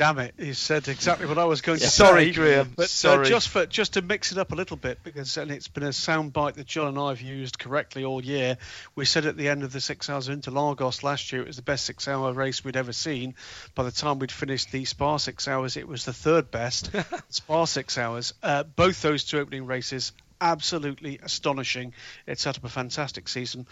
Damn 0.00 0.18
it! 0.18 0.32
You 0.38 0.54
said 0.54 0.88
exactly 0.88 1.26
what 1.26 1.36
I 1.36 1.44
was 1.44 1.60
going 1.60 1.78
to 1.78 1.86
say. 1.86 2.04
Sorry, 2.04 2.32
Graham. 2.32 2.72
But 2.74 2.84
uh, 2.84 2.86
Sorry. 2.86 3.28
just 3.28 3.50
for 3.50 3.66
just 3.66 3.92
to 3.92 4.00
mix 4.00 4.32
it 4.32 4.38
up 4.38 4.50
a 4.50 4.54
little 4.54 4.78
bit, 4.78 5.00
because 5.04 5.36
and 5.36 5.50
it's 5.50 5.68
been 5.68 5.82
a 5.82 5.90
soundbite 5.90 6.54
that 6.54 6.66
John 6.66 6.88
and 6.88 6.98
I 6.98 7.10
have 7.10 7.20
used 7.20 7.58
correctly 7.58 8.02
all 8.02 8.24
year. 8.24 8.56
We 8.94 9.04
said 9.04 9.26
at 9.26 9.36
the 9.36 9.50
end 9.50 9.62
of 9.62 9.74
the 9.74 9.80
six 9.82 10.08
hours 10.08 10.28
of 10.28 10.38
Interlagos 10.38 11.02
last 11.02 11.30
year, 11.32 11.42
it 11.42 11.46
was 11.48 11.56
the 11.56 11.62
best 11.62 11.84
six-hour 11.84 12.32
race 12.32 12.64
we'd 12.64 12.78
ever 12.78 12.94
seen. 12.94 13.34
By 13.74 13.82
the 13.82 13.90
time 13.90 14.20
we'd 14.20 14.32
finished 14.32 14.72
the 14.72 14.86
Spa 14.86 15.18
six 15.18 15.46
hours, 15.46 15.76
it 15.76 15.86
was 15.86 16.06
the 16.06 16.14
third 16.14 16.50
best 16.50 16.90
Spa 17.28 17.66
six 17.66 17.98
hours. 17.98 18.32
Uh, 18.42 18.62
both 18.62 19.02
those 19.02 19.24
two 19.24 19.38
opening 19.38 19.66
races, 19.66 20.12
absolutely 20.40 21.18
astonishing. 21.22 21.92
It 22.26 22.38
set 22.38 22.56
up 22.56 22.64
a 22.64 22.70
fantastic 22.70 23.28
season. 23.28 23.66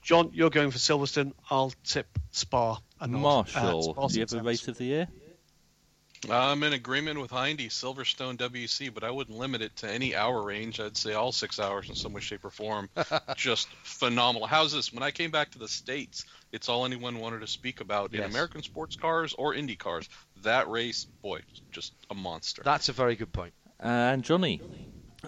John, 0.00 0.30
you're 0.32 0.48
going 0.48 0.70
for 0.70 0.78
Silverstone. 0.78 1.34
I'll 1.50 1.74
tip 1.84 2.06
Spa. 2.30 2.78
And 3.00 3.12
nod. 3.12 3.20
Uh, 3.54 3.62
Marshall. 3.62 3.82
Spa 3.82 4.06
do 4.08 4.14
you 4.14 4.20
have 4.20 4.32
a. 4.32 4.42
Race 4.42 4.66
of 4.66 4.78
the 4.78 4.84
Year? 4.86 5.08
I'm 6.30 6.62
in 6.62 6.72
agreement 6.72 7.20
with 7.20 7.30
Hindy, 7.30 7.68
Silverstone 7.68 8.36
WC, 8.36 8.92
but 8.92 9.04
I 9.04 9.10
wouldn't 9.10 9.36
limit 9.36 9.62
it 9.62 9.76
to 9.76 9.90
any 9.90 10.14
hour 10.14 10.42
range. 10.42 10.80
I'd 10.80 10.96
say 10.96 11.14
all 11.14 11.32
six 11.32 11.58
hours 11.58 11.88
in 11.88 11.94
some 11.94 12.12
way, 12.12 12.20
shape, 12.20 12.44
or 12.44 12.50
form. 12.50 12.88
just 13.36 13.68
phenomenal. 13.82 14.46
How's 14.46 14.72
this? 14.72 14.92
When 14.92 15.02
I 15.02 15.10
came 15.10 15.30
back 15.30 15.50
to 15.52 15.58
the 15.58 15.68
States, 15.68 16.24
it's 16.52 16.68
all 16.68 16.84
anyone 16.84 17.18
wanted 17.18 17.40
to 17.40 17.46
speak 17.46 17.80
about 17.80 18.14
in 18.14 18.22
American 18.22 18.62
sports 18.62 18.96
cars 18.96 19.34
or 19.36 19.54
Indy 19.54 19.76
cars. 19.76 20.08
That 20.42 20.68
race, 20.68 21.06
boy, 21.22 21.40
just 21.72 21.92
a 22.10 22.14
monster. 22.14 22.62
That's 22.64 22.88
a 22.88 22.92
very 22.92 23.16
good 23.16 23.32
point. 23.32 23.52
Uh, 23.82 23.88
and 23.88 24.22
Jonny. 24.22 24.60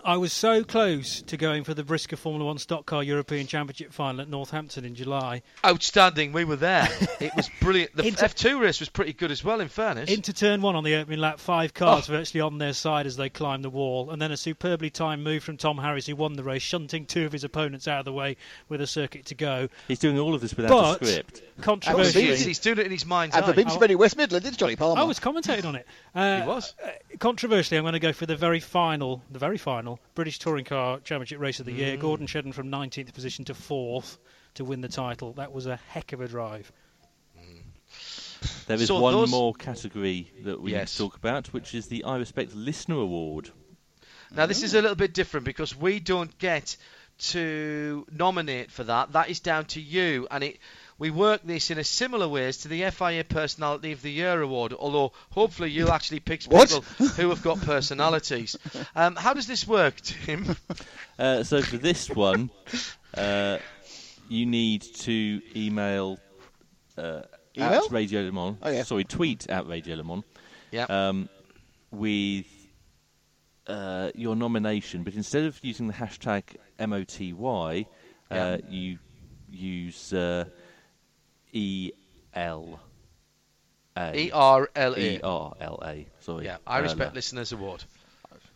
I 0.05 0.17
was 0.17 0.33
so 0.33 0.63
close 0.65 1.23
to 1.23 1.37
going 1.37 1.65
for 1.65 1.75
the 1.75 1.83
BriSCA 1.83 2.17
Formula 2.19 2.45
One 2.47 2.59
Stock 2.59 2.87
Car 2.87 3.03
European 3.03 3.47
Championship 3.47 3.93
final 3.93 4.21
at 4.21 4.29
Northampton 4.29 4.85
in 4.85 4.95
July. 4.95 5.43
Outstanding. 5.65 6.33
We 6.33 6.45
were 6.45 6.57
there. 6.57 6.89
It 7.21 7.33
was 7.37 7.49
brilliant. 7.61 7.95
The 7.97 8.05
Inter- 8.07 8.27
F2 8.27 8.61
race 8.61 8.81
was 8.81 8.89
pretty 8.89 9.13
good 9.13 9.31
as 9.31 9.43
well, 9.45 9.61
in 9.61 9.69
fairness. 9.69 10.11
Into 10.11 10.33
turn 10.33 10.63
one 10.63 10.77
on 10.77 10.85
the 10.85 10.95
opening 10.97 11.19
lap, 11.21 11.39
five 11.41 11.75
cars 11.75 12.07
virtually 12.07 12.41
on 12.41 12.59
their 12.59 12.73
side 12.73 13.07
as 13.07 13.17
they 13.17 13.29
climbed 13.29 13.65
the 13.65 13.71
wall, 13.71 14.11
and 14.11 14.21
then 14.21 14.33
a 14.33 14.37
superbly 14.37 14.91
timed 14.91 15.23
move 15.25 15.43
from 15.43 15.57
Tom 15.57 15.79
Harris, 15.79 16.07
who 16.07 16.17
won 16.17 16.35
the 16.35 16.45
race, 16.45 16.63
shunting 16.63 17.07
two 17.07 17.27
of 17.27 17.33
his 17.33 17.45
opponents 17.45 17.89
out 17.89 18.01
of 18.01 18.05
the 18.05 18.13
way 18.13 18.37
with 18.69 18.81
a 18.81 18.87
circuit 18.87 19.27
to 19.27 19.35
go. 19.35 19.69
He's 19.89 19.99
doing 19.99 20.19
all 20.19 20.35
of 20.35 20.41
this 20.41 20.55
without 20.57 20.71
But- 20.71 21.03
a 21.03 21.07
script. 21.07 21.43
Controversially, 21.63 22.27
he's, 22.27 22.45
he's 22.45 22.59
doing 22.59 22.79
it 22.79 22.85
in 22.85 22.93
his 22.93 23.07
mind's 23.07 23.35
And 23.35 23.43
eye. 23.45 23.53
the 23.53 23.65
BBC 23.65 23.81
Radio 23.81 23.97
West 23.97 24.15
Midland, 24.19 24.45
did 24.45 24.59
Jonny 24.59 24.77
Palmer? 24.77 25.01
I 25.01 25.05
was 25.05 25.19
commentating 25.19 25.65
on 25.65 25.75
it. 25.77 25.87
Uh, 26.15 26.43
He 26.43 26.47
was. 26.47 26.75
uh, 26.85 26.89
controversially, 27.19 27.79
I'm 27.79 27.85
going 27.85 27.95
to 27.95 27.99
go 27.99 28.13
for 28.13 28.27
the 28.27 28.37
very 28.37 28.61
final, 28.61 29.23
the 29.31 29.39
very 29.39 29.57
final 29.57 29.86
British 30.15 30.39
Touring 30.39 30.65
Car 30.65 30.99
Championship 31.01 31.39
race 31.41 31.61
of 31.61 31.67
the 31.67 31.73
Mm. 31.73 31.79
year. 31.79 31.97
Gordon 31.97 32.27
Shedden 32.27 32.53
from 32.53 32.69
19th 32.71 33.13
position 33.15 33.45
to 33.47 33.55
fourth 33.55 34.19
to 34.55 34.65
win 34.65 34.81
the 34.81 34.89
title. 34.89 35.33
That 35.35 35.53
was 35.53 35.67
a 35.67 35.77
heck 35.77 36.13
of 36.13 36.21
a 36.21 36.29
drive. 36.29 36.73
There 38.67 38.77
is 38.77 38.89
So 38.89 38.99
one 39.01 39.13
those- 39.15 39.31
more 39.31 39.55
category 39.55 40.31
that 40.43 40.61
we 40.61 40.73
need 40.73 40.87
to 40.89 40.99
talk 40.99 41.17
about, 41.17 41.49
which 41.53 41.75
is 41.75 41.87
the 41.87 42.05
I 42.05 42.17
Respect 42.17 42.55
Listener 42.55 42.97
Award. 42.97 43.51
Now, 44.33 44.47
this 44.47 44.63
is 44.63 44.75
a 44.75 44.83
little 44.83 44.97
bit 44.97 45.15
different 45.15 45.47
because 45.47 45.75
we 45.77 46.01
don't 46.01 46.37
get 46.39 46.77
to 47.19 48.07
nominate 48.11 48.71
for 48.71 48.85
that. 48.85 49.13
That 49.13 49.31
is 49.31 49.41
down 49.41 49.67
to 49.67 49.81
you, 49.81 50.27
and 50.31 50.45
it. 50.45 50.59
We 50.99 51.11
work 51.11 51.43
this 51.45 51.71
in 51.71 51.79
a 51.79 51.85
similar 51.85 52.27
way 52.27 52.47
as 52.47 52.59
to 52.59 52.69
the 52.69 52.91
FIA 52.91 53.23
Personality 53.25 53.93
of 53.93 54.01
the 54.01 54.11
Year 54.11 54.41
award, 54.41 54.73
although 54.73 55.13
hopefully 55.31 55.71
you'll 55.71 55.93
actually 55.93 56.21
pick 56.21 56.41
people 56.49 56.81
who 57.17 57.29
have 57.29 57.43
got 57.43 57.61
personalities. 57.61 58.57
Um, 58.95 59.15
how 59.17 59.35
does 59.35 59.47
this 59.47 59.67
work, 59.67 59.97
Tim? 60.01 60.57
Uh, 61.19 61.43
so 61.43 61.63
for 61.63 61.79
this 61.79 62.11
one, 62.11 62.51
uh, 63.17 63.57
you 64.29 64.45
need 64.45 64.83
to 64.83 65.41
email, 65.57 66.19
uh, 66.99 67.23
Email? 67.57 67.85
at 67.87 67.91
Radio 67.91 68.21
Le 68.21 68.33
Mans. 68.33 68.59
Oh, 68.63 68.69
yeah. 68.71 68.83
Sorry, 68.83 69.05
tweet 69.05 69.49
at 69.49 69.67
Radio 69.67 69.97
Le 69.97 70.05
Mans 70.05 70.25
Yeah. 70.73 70.85
um, 70.91 71.31
with 71.91 72.45
uh, 73.67 74.11
your 74.15 74.37
nomination, 74.37 75.05
but 75.05 75.15
instead 75.15 75.45
of 75.45 75.59
using 75.63 75.87
the 75.87 75.95
hashtag 75.95 76.43
MOTY, 76.79 77.33
uh, 78.31 78.35
Yeah. 78.35 78.57
you 78.69 78.99
use 79.51 80.13
uh, 80.13 80.45
EL. 82.35 82.81
E 84.15 84.31
R 84.33 84.69
L 84.77 84.95
A. 84.95 85.01
E 85.01 85.21
R 85.23 85.55
L 85.61 85.83
A. 85.85 86.07
Sorry. 86.21 86.45
Yeah, 86.45 86.59
I 86.67 86.79
respect 86.79 87.15
listeners 87.15 87.53
award. 87.53 87.83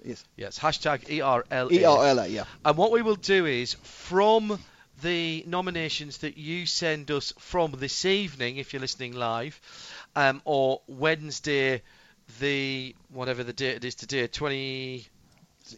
Yes. 0.05 0.25
Yes, 0.37 0.59
hashtag 0.59 1.09
E 1.11 1.21
R 1.21 1.45
L 1.51 1.69
A. 1.69 1.73
E 1.73 1.85
R 1.85 2.07
L 2.07 2.19
A, 2.21 2.27
yeah. 2.27 2.45
And 2.65 2.77
what 2.77 2.93
we 2.93 3.03
will 3.03 3.17
do 3.17 3.47
is, 3.47 3.75
from 3.83 4.59
the 5.03 5.45
nominations 5.47 6.19
that 6.19 6.37
you 6.37 6.67
send 6.67 7.11
us 7.11 7.33
from 7.39 7.73
this 7.79 8.05
evening, 8.05 8.59
if 8.59 8.73
you're 8.73 8.81
listening 8.81 9.15
live, 9.15 9.61
um, 10.17 10.43
or 10.45 10.81
Wednesday, 10.87 11.83
the 12.41 12.95
whatever 13.11 13.45
the 13.45 13.53
date 13.53 13.77
it 13.77 13.85
is 13.85 13.95
today, 13.95 14.27
20. 14.27 15.07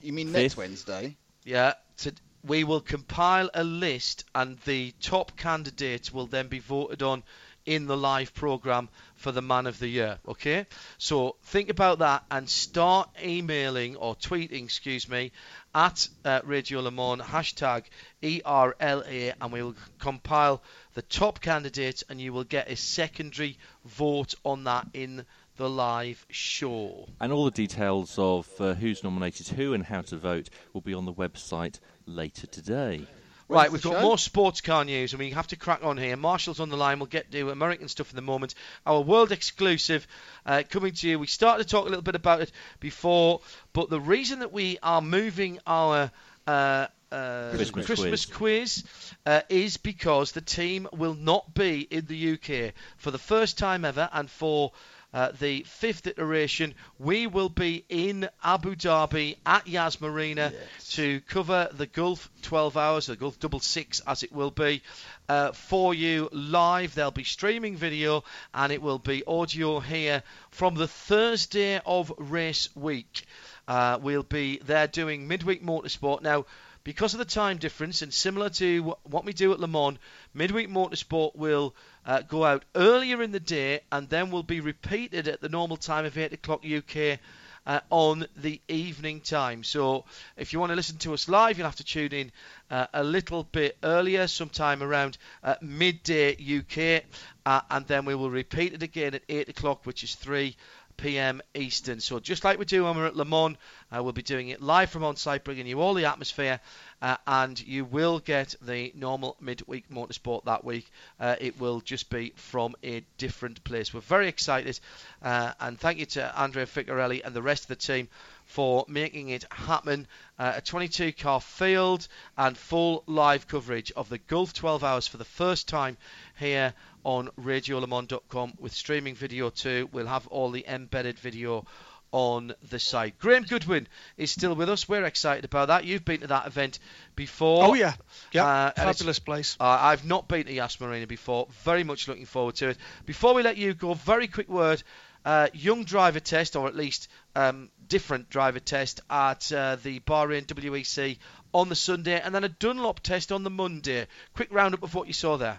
You 0.03 0.13
mean 0.13 0.33
next 0.33 0.55
Fifth. 0.55 0.57
Wednesday? 0.57 1.17
Yeah, 1.45 1.75
to, 1.99 2.13
we 2.45 2.65
will 2.65 2.81
compile 2.81 3.51
a 3.55 3.65
list, 3.65 4.25
and 4.35 4.59
the 4.61 4.93
top 5.01 5.37
candidates 5.37 6.13
will 6.13 6.27
then 6.27 6.49
be 6.49 6.59
voted 6.59 7.03
on 7.03 7.23
in 7.65 7.87
the 7.87 7.97
live 7.97 8.35
program 8.35 8.89
for 9.15 9.31
the 9.31 9.43
man 9.43 9.67
of 9.67 9.79
the 9.79 9.87
year. 9.87 10.19
Okay, 10.27 10.67
so 10.99 11.37
think 11.45 11.69
about 11.69 12.01
that 12.01 12.25
and 12.31 12.49
start 12.49 13.09
emailing 13.23 13.95
or 13.97 14.17
tweeting, 14.17 14.65
excuse 14.65 15.09
me, 15.09 15.31
at 15.75 16.09
uh, 16.25 16.41
Radio 16.45 16.81
Le 16.81 16.91
hashtag 16.91 17.85
ERLA, 18.23 19.35
and 19.41 19.53
we 19.53 19.63
will 19.63 19.77
compile 19.99 20.61
the 20.95 21.03
top 21.03 21.41
candidates, 21.41 22.03
and 22.09 22.21
you 22.21 22.33
will 22.33 22.45
get 22.45 22.71
a 22.71 22.77
secondary 22.77 23.57
vote 23.85 24.35
on 24.45 24.65
that 24.65 24.89
in 24.93 25.25
the 25.57 25.69
live 25.69 26.27
show. 26.31 27.07
And 27.21 27.33
all 27.33 27.45
the 27.45 27.51
details 27.51 28.19
of 28.19 28.49
uh, 28.59 28.75
who's 28.75 29.05
nominated 29.05 29.49
who 29.49 29.75
and 29.75 29.85
how 29.85 30.01
to 30.03 30.17
vote 30.17 30.49
will 30.73 30.81
be 30.81 30.95
on 30.95 31.05
the 31.05 31.13
website 31.13 31.79
later 32.07 32.47
today. 32.47 33.07
Right, 33.49 33.71
we've 33.71 33.83
got 33.83 33.95
show? 33.95 34.01
more 34.01 34.19
sports 34.19 34.61
car 34.63 34.85
news, 34.85 35.13
and 35.13 35.21
we 35.21 35.31
have 35.31 35.49
to 35.49 35.57
crack 35.57 35.85
on 35.85 35.99
here. 35.99 36.17
Marshall's 36.17 36.61
on 36.61 36.71
the 36.71 36.77
line. 36.77 36.99
We'll 36.99 37.07
get 37.07 37.31
to 37.33 37.51
American 37.51 37.89
stuff 37.89 38.11
in 38.11 38.17
the 38.17 38.23
moment. 38.23 38.55
Our 38.87 39.03
world 39.03 39.31
exclusive 39.31 40.07
uh, 40.47 40.63
coming 40.69 40.93
to 40.95 41.09
you. 41.09 41.19
We 41.19 41.27
started 41.27 41.65
to 41.65 41.69
talk 41.69 41.85
a 41.85 41.89
little 41.89 42.03
bit 42.03 42.15
about 42.15 42.41
it 42.41 42.51
before, 42.81 43.41
but 43.73 43.91
the 43.91 44.01
reason 44.01 44.39
that 44.39 44.53
we 44.53 44.79
are 44.83 45.03
moving 45.03 45.59
our 45.67 46.11
uh, 46.47 46.87
uh, 47.11 47.51
Christmas 47.53 48.25
quiz, 48.25 48.85
uh, 49.27 49.43
is 49.51 49.77
because 49.77 50.33
the 50.33 50.41
team 50.41 50.89
will 50.93 51.15
not 51.15 51.53
be 51.53 51.87
in 51.91 52.07
the 52.07 52.33
UK 52.33 52.73
for 52.97 53.11
the 53.11 53.19
first 53.19 53.59
time 53.59 53.85
ever, 53.85 54.09
and 54.13 54.31
for 54.31 54.73
uh, 55.13 55.31
the 55.39 55.63
fifth 55.65 56.07
iteration, 56.07 56.75
we 56.99 57.27
will 57.27 57.49
be 57.49 57.85
in 57.89 58.29
Abu 58.43 58.75
Dhabi 58.75 59.37
at 59.45 59.67
Yas 59.67 60.01
Marina 60.01 60.53
to 60.91 61.21
cover 61.23 61.69
the 61.73 61.87
Gulf 61.87 62.31
12 62.43 62.77
hours, 62.77 63.07
the 63.07 63.17
Gulf 63.17 63.39
Double 63.39 63.61
Six 63.61 64.01
as 64.07 64.23
it 64.23 64.33
will 64.33 64.51
be, 64.51 64.83
uh, 65.29 65.53
for 65.53 65.95
you 65.95 66.29
live. 66.33 66.95
There'll 66.95 67.11
be 67.11 67.25
streaming 67.25 67.77
video 67.77 68.25
and 68.55 68.73
it 68.73 68.81
will 68.81 68.99
be 68.99 69.25
audio 69.27 69.81
here 69.81 70.23
from 70.51 70.75
the 70.75 70.89
Thursday 70.89 71.81
of 71.85 72.13
race 72.17 72.69
week. 72.75 73.25
Uh, 73.69 73.99
we'll 74.01 74.23
be 74.23 74.59
there 74.59 74.87
doing 74.87 75.29
midweek 75.29 75.63
motorsport. 75.63 76.23
Now, 76.23 76.47
because 76.85 77.15
of 77.15 77.19
the 77.19 77.25
time 77.25 77.59
difference 77.59 78.03
and 78.03 78.13
similar 78.13 78.51
to 78.51 78.97
what 79.05 79.25
we 79.25 79.33
do 79.33 79.53
at 79.53 79.61
Le 79.61 79.69
Mans, 79.69 79.99
midweek 80.35 80.69
motorsport 80.69 81.37
will 81.37 81.75
uh, 82.07 82.23
go 82.23 82.45
out 82.45 82.65
earlier 82.75 83.23
in 83.23 83.33
the 83.33 83.41
day 83.41 83.81
and 83.91 84.09
then 84.09 84.31
will 84.31 84.43
be 84.43 84.61
repeated 84.61 85.29
at 85.29 85.41
the 85.41 85.49
normal 85.49 85.77
time 85.77 86.05
of 86.05 86.17
8 86.17 86.33
o'clock 86.33 86.65
UK 86.65 87.19
uh, 87.67 87.81
on 87.91 88.27
the 88.37 88.61
evening 88.69 89.21
time. 89.21 89.63
So 89.65 90.05
if 90.37 90.53
you 90.53 90.61
want 90.61 90.71
to 90.71 90.77
listen 90.77 90.99
to 90.99 91.15
us 91.15 91.29
live, 91.29 91.59
you'll 91.59 91.67
have 91.67 91.77
to 91.77 91.85
tune 91.85 92.13
in 92.13 92.33
uh, 92.71 92.87
a 92.93 93.05
little 93.05 93.45
bit 93.45 93.77
earlier, 93.83 94.27
sometime 94.27 94.83
around 94.83 95.19
uh, 95.45 95.55
midday 95.61 96.33
UK, 96.33 97.05
uh, 97.47 97.61
and 97.71 97.87
then 97.87 98.05
we 98.05 98.15
will 98.15 98.31
repeat 98.31 98.75
it 98.75 98.83
again 98.83 99.15
at 99.15 99.23
8 99.29 99.49
o'clock, 99.49 99.87
which 99.87 100.03
is 100.03 100.15
3 100.15 100.57
p.m. 100.97 101.43
Eastern. 101.55 102.01
So 102.01 102.19
just 102.21 102.45
like 102.45 102.59
we 102.59 102.65
do 102.65 102.85
when 102.85 102.97
we're 102.97 103.07
at 103.07 103.17
Le 103.17 103.25
Mans, 103.25 103.57
uh, 103.91 104.03
we'll 104.03 104.13
be 104.13 104.23
doing 104.23 104.49
it 104.49 104.61
live 104.61 104.91
from 104.91 105.05
on 105.05 105.17
site, 105.17 105.45
bringing 105.45 105.67
you 105.67 105.81
all 105.81 105.95
the 105.95 106.07
atmosphere, 106.07 106.61
uh, 107.01 107.17
and 107.27 107.61
you 107.67 107.85
will 107.85 108.19
get 108.19 108.55
the 108.63 108.93
normal 108.95 109.37
midweek 109.41 109.89
motorsport 109.91 110.45
that 110.45 110.65
week. 110.65 110.91
Uh, 111.21 111.37
it 111.41 111.59
will 111.61 111.81
just 111.81 112.11
be 112.11 112.33
from 112.37 112.75
a 112.85 113.03
different 113.19 113.63
place. 113.65 113.93
We're 113.93 114.01
very 114.01 114.29
excited, 114.29 114.79
uh, 115.23 115.53
and 115.61 115.79
thank 115.79 115.99
you 115.99 116.07
to 116.07 116.41
Andrea 116.41 116.67
Ficarelli 116.67 117.25
and 117.25 117.35
the 117.35 117.43
rest 117.43 117.65
of 117.65 117.69
the 117.69 117.77
team 117.77 118.09
for 118.53 118.85
making 118.87 119.31
it 119.31 119.45
happen. 119.51 120.07
Uh, 120.39 120.53
a 120.57 120.61
22 120.61 121.13
car 121.13 121.41
field 121.41 122.07
and 122.37 122.57
full 122.57 123.03
live 123.07 123.49
coverage 123.49 123.91
of 123.97 124.11
the 124.11 124.19
Gulf 124.19 124.53
12 124.53 124.85
hours 124.85 125.09
for 125.09 125.17
the 125.17 125.25
first 125.25 125.69
time 125.69 125.97
here 126.39 126.75
on 127.03 127.29
RadioLeMans.com 127.41 128.53
with 128.61 128.73
streaming 128.73 129.15
video 129.15 129.49
too. 129.49 129.89
We'll 129.93 130.07
have 130.07 130.27
all 130.27 130.51
the 130.51 130.65
embedded 130.69 131.19
video 131.19 131.65
on 132.11 132.53
the 132.69 132.79
site. 132.79 133.19
Graham 133.19 133.45
Goodwin 133.45 133.89
is 134.19 134.31
still 134.31 134.55
with 134.55 134.69
us. 134.69 134.87
We're 134.87 135.05
excited 135.07 135.47
about 135.47 135.69
that. 135.69 135.87
You've 135.87 136.05
been 136.05 136.21
to 136.21 136.27
that 136.27 136.47
event 136.47 136.79
before. 137.17 137.65
Oh 137.65 137.75
yeah, 137.75 137.95
yeah, 138.33 138.45
Uh, 138.45 138.71
fabulous 138.73 139.19
place. 139.19 139.57
Uh, 139.59 139.79
I've 139.81 140.05
not 140.05 140.29
been 140.29 140.45
to 140.45 140.53
Yas 140.53 140.79
Marina 140.79 141.07
before. 141.07 141.49
Very 141.65 141.85
much 141.85 142.07
looking 142.07 142.27
forward 142.27 142.57
to 142.57 142.69
it. 142.69 142.77
Before 143.07 143.33
we 143.33 143.43
let 143.43 143.57
you 143.57 143.73
go, 143.73 143.95
very 143.95 144.29
quick 144.29 144.51
word. 144.51 144.83
Uh, 145.25 145.47
young 145.55 145.85
driver 145.85 146.19
test, 146.19 146.57
or 146.57 146.67
at 146.67 146.75
least 146.75 147.09
um, 147.37 147.71
different 147.93 148.31
driver 148.31 148.59
test 148.59 149.03
at 149.11 149.53
uh, 149.53 149.77
the 149.77 150.01
Bahrain 150.01 150.47
WEC 150.47 151.19
on 151.53 151.69
the 151.69 151.75
Sunday, 151.75 152.19
and 152.19 152.35
then 152.35 152.43
a 152.43 152.49
Dunlop 152.49 153.01
test 153.01 153.31
on 153.31 153.43
the 153.43 153.51
Monday. 153.51 154.07
Quick 154.35 154.49
roundup 154.51 154.83
of 154.83 154.95
what 154.95 155.09
you 155.09 155.13
saw 155.13 155.37
there. 155.37 155.59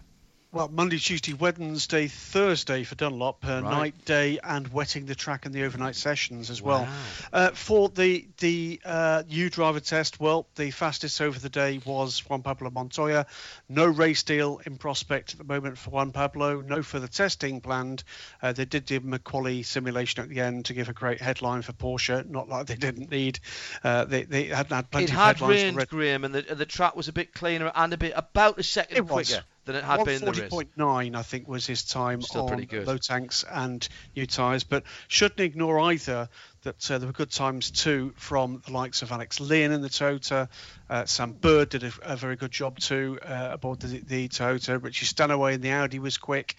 Well, 0.53 0.69
Monday, 0.71 0.99
Tuesday, 0.99 1.33
Wednesday, 1.33 2.05
Thursday 2.07 2.83
for 2.83 2.93
Dunlop, 2.93 3.43
uh, 3.43 3.61
Right. 3.63 3.63
night, 3.63 4.05
day, 4.05 4.37
and 4.43 4.67
wetting 4.71 5.07
the 5.07 5.15
track 5.15 5.47
in 5.47 5.51
the 5.51 5.63
overnight 5.63 5.95
sessions 5.95 6.51
as 6.51 6.61
well. 6.61 6.87
Uh, 7.33 7.49
for 7.49 7.89
the 7.89 8.27
the 8.37 8.79
uh, 8.85 9.23
U 9.29 9.49
driver 9.49 9.79
test, 9.79 10.19
well, 10.19 10.45
the 10.53 10.69
fastest 10.69 11.19
over 11.21 11.39
the 11.39 11.49
day 11.49 11.81
was 11.83 12.19
Juan 12.29 12.43
Pablo 12.43 12.69
Montoya. 12.69 13.25
No 13.67 13.87
race 13.87 14.21
deal 14.21 14.61
in 14.63 14.77
prospect 14.77 15.31
at 15.31 15.39
the 15.39 15.43
moment 15.43 15.79
for 15.79 15.89
Juan 15.89 16.11
Pablo. 16.11 16.61
No 16.61 16.83
further 16.83 17.07
testing 17.07 17.59
planned. 17.59 18.03
Uh, 18.39 18.51
they 18.53 18.65
did 18.65 18.91
a 18.91 19.17
quali 19.17 19.63
simulation 19.63 20.21
at 20.21 20.29
the 20.29 20.39
end 20.39 20.65
to 20.65 20.75
give 20.75 20.87
a 20.87 20.93
great 20.93 21.19
headline 21.19 21.63
for 21.63 21.73
Porsche. 21.73 22.29
Not 22.29 22.47
like 22.47 22.67
they 22.67 22.75
didn't 22.75 23.09
need. 23.09 23.39
Uh, 23.83 24.05
they 24.05 24.21
they 24.21 24.43
hadn't 24.45 24.75
had 24.75 24.91
plenty 24.91 25.05
It 25.05 25.09
of 25.09 25.15
had 25.15 25.37
headlines 25.39 25.63
rained. 25.63 25.89
Graham, 25.89 26.23
and 26.25 26.35
the, 26.35 26.47
and 26.47 26.59
the 26.59 26.67
track 26.67 26.95
was 26.95 27.07
a 27.07 27.13
bit 27.13 27.33
cleaner 27.33 27.71
and 27.73 27.91
a 27.91 27.97
bit 27.97 28.13
about 28.15 28.59
a 28.59 28.63
second 28.63 28.97
It 28.97 29.07
was. 29.07 29.35
Than 29.65 29.75
it 29.75 29.83
had 29.83 30.03
been 30.03 30.15
in 30.15 30.25
the 30.25 30.31
race. 30.31 30.51
140.9, 30.51 31.15
I 31.15 31.21
think, 31.21 31.47
was 31.47 31.65
his 31.65 31.83
time 31.83 32.21
Still 32.21 32.49
on 32.49 32.67
low 32.85 32.97
tanks 32.97 33.45
and 33.49 33.87
new 34.15 34.25
tyres. 34.25 34.63
But 34.63 34.83
shouldn't 35.07 35.39
ignore 35.39 35.79
either 35.79 36.29
that 36.63 36.91
uh, 36.91 36.97
there 36.97 37.07
were 37.07 37.13
good 37.13 37.31
times 37.31 37.71
too 37.71 38.13
from 38.17 38.61
the 38.65 38.73
likes 38.73 39.01
of 39.01 39.11
Alex 39.11 39.39
Lynn 39.39 39.71
in 39.71 39.81
the 39.81 39.89
Toyota. 39.89 40.49
Uh, 40.89 41.05
Sam 41.05 41.33
Bird 41.33 41.69
did 41.69 41.83
a, 41.83 41.91
a 42.01 42.15
very 42.15 42.35
good 42.35 42.51
job 42.51 42.79
too 42.79 43.19
uh, 43.21 43.49
aboard 43.53 43.79
the, 43.79 43.99
the 43.99 44.27
Toyota. 44.27 44.81
Richie 44.83 45.05
Stanaway 45.05 45.55
in 45.55 45.61
the 45.61 45.71
Audi 45.71 45.99
was 45.99 46.17
quick. 46.17 46.55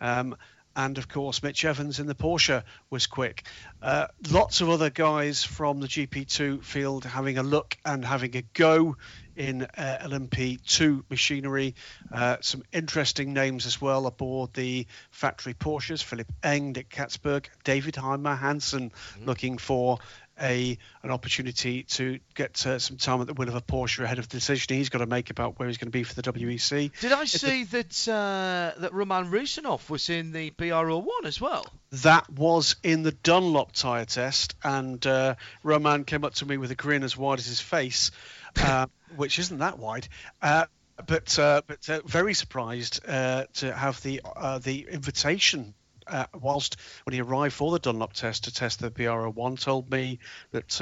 Um, 0.00 0.36
and 0.76 0.98
of 0.98 1.08
course, 1.08 1.42
Mitch 1.42 1.64
Evans 1.64 2.00
in 2.00 2.06
the 2.06 2.14
Porsche 2.14 2.62
was 2.90 3.06
quick. 3.06 3.44
Uh, 3.80 4.08
lots 4.30 4.60
of 4.60 4.68
other 4.68 4.90
guys 4.90 5.42
from 5.42 5.80
the 5.80 5.86
GP2 5.86 6.62
field 6.62 7.04
having 7.04 7.38
a 7.38 7.42
look 7.42 7.78
and 7.84 8.04
having 8.04 8.36
a 8.36 8.42
go 8.42 8.96
in 9.36 9.62
uh, 9.62 9.98
LMP2 10.02 11.04
machinery. 11.10 11.74
Uh, 12.12 12.36
some 12.40 12.62
interesting 12.72 13.32
names 13.32 13.66
as 13.66 13.80
well 13.80 14.06
aboard 14.06 14.52
the 14.54 14.86
factory 15.10 15.54
Porsches. 15.54 16.02
Philipp 16.02 16.32
Eng, 16.42 16.72
Nick 16.72 16.88
Catsburg, 16.88 17.46
David 17.64 17.94
Heimer, 17.94 18.38
Hansen 18.38 18.92
looking 19.24 19.58
for 19.58 19.98
a 20.40 20.78
an 21.02 21.10
opportunity 21.10 21.84
to 21.84 22.18
get 22.34 22.66
uh, 22.66 22.78
some 22.78 22.96
time 22.96 23.20
at 23.20 23.26
the 23.26 23.34
wheel 23.34 23.48
of 23.48 23.54
a 23.54 23.60
Porsche 23.60 24.04
ahead 24.04 24.18
of 24.18 24.28
the 24.28 24.36
decision 24.36 24.76
he's 24.76 24.88
got 24.88 24.98
to 24.98 25.06
make 25.06 25.30
about 25.30 25.58
where 25.58 25.68
he's 25.68 25.78
going 25.78 25.88
to 25.88 25.92
be 25.92 26.02
for 26.02 26.14
the 26.14 26.22
WEC. 26.22 26.90
Did 27.00 27.12
I 27.12 27.24
see 27.24 27.64
that 27.64 28.08
uh, 28.08 28.78
that 28.80 28.92
Roman 28.92 29.30
Rusinov 29.30 29.88
was 29.88 30.10
in 30.10 30.32
the 30.32 30.50
BR01 30.50 31.24
as 31.24 31.40
well? 31.40 31.66
That 31.92 32.28
was 32.30 32.76
in 32.82 33.02
the 33.02 33.12
Dunlop 33.12 33.72
tyre 33.72 34.04
test, 34.04 34.54
and 34.62 35.04
uh, 35.06 35.36
Roman 35.62 36.04
came 36.04 36.24
up 36.24 36.34
to 36.34 36.46
me 36.46 36.58
with 36.58 36.70
a 36.70 36.74
grin 36.74 37.02
as 37.02 37.16
wide 37.16 37.38
as 37.38 37.46
his 37.46 37.60
face, 37.60 38.10
uh, 38.62 38.86
which 39.16 39.38
isn't 39.38 39.58
that 39.58 39.78
wide. 39.78 40.08
Uh, 40.42 40.66
but 41.06 41.38
uh, 41.38 41.62
but 41.66 41.88
uh, 41.88 42.00
very 42.06 42.34
surprised 42.34 43.00
uh, 43.06 43.44
to 43.54 43.72
have 43.72 44.02
the 44.02 44.20
uh, 44.24 44.58
the 44.58 44.86
invitation. 44.90 45.74
Whilst 46.32 46.76
when 47.02 47.14
he 47.14 47.20
arrived 47.20 47.52
for 47.52 47.72
the 47.72 47.80
Dunlop 47.80 48.12
test 48.12 48.44
to 48.44 48.54
test 48.54 48.78
the 48.78 48.92
BR01, 48.92 49.60
told 49.60 49.90
me 49.90 50.20
that 50.52 50.78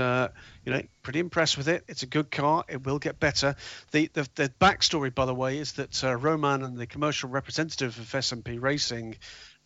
you 0.66 0.72
know 0.72 0.82
pretty 1.02 1.18
impressed 1.18 1.56
with 1.56 1.66
it. 1.66 1.82
It's 1.88 2.02
a 2.02 2.06
good 2.06 2.30
car. 2.30 2.64
It 2.68 2.84
will 2.84 2.98
get 2.98 3.18
better. 3.18 3.56
The 3.90 4.10
the, 4.12 4.28
the 4.34 4.52
backstory, 4.60 5.14
by 5.14 5.24
the 5.24 5.34
way, 5.34 5.56
is 5.56 5.72
that 5.72 6.02
Roman 6.02 6.62
and 6.62 6.76
the 6.76 6.86
commercial 6.86 7.30
representative 7.30 7.98
of 7.98 8.04
SMP 8.04 8.60
Racing 8.60 9.16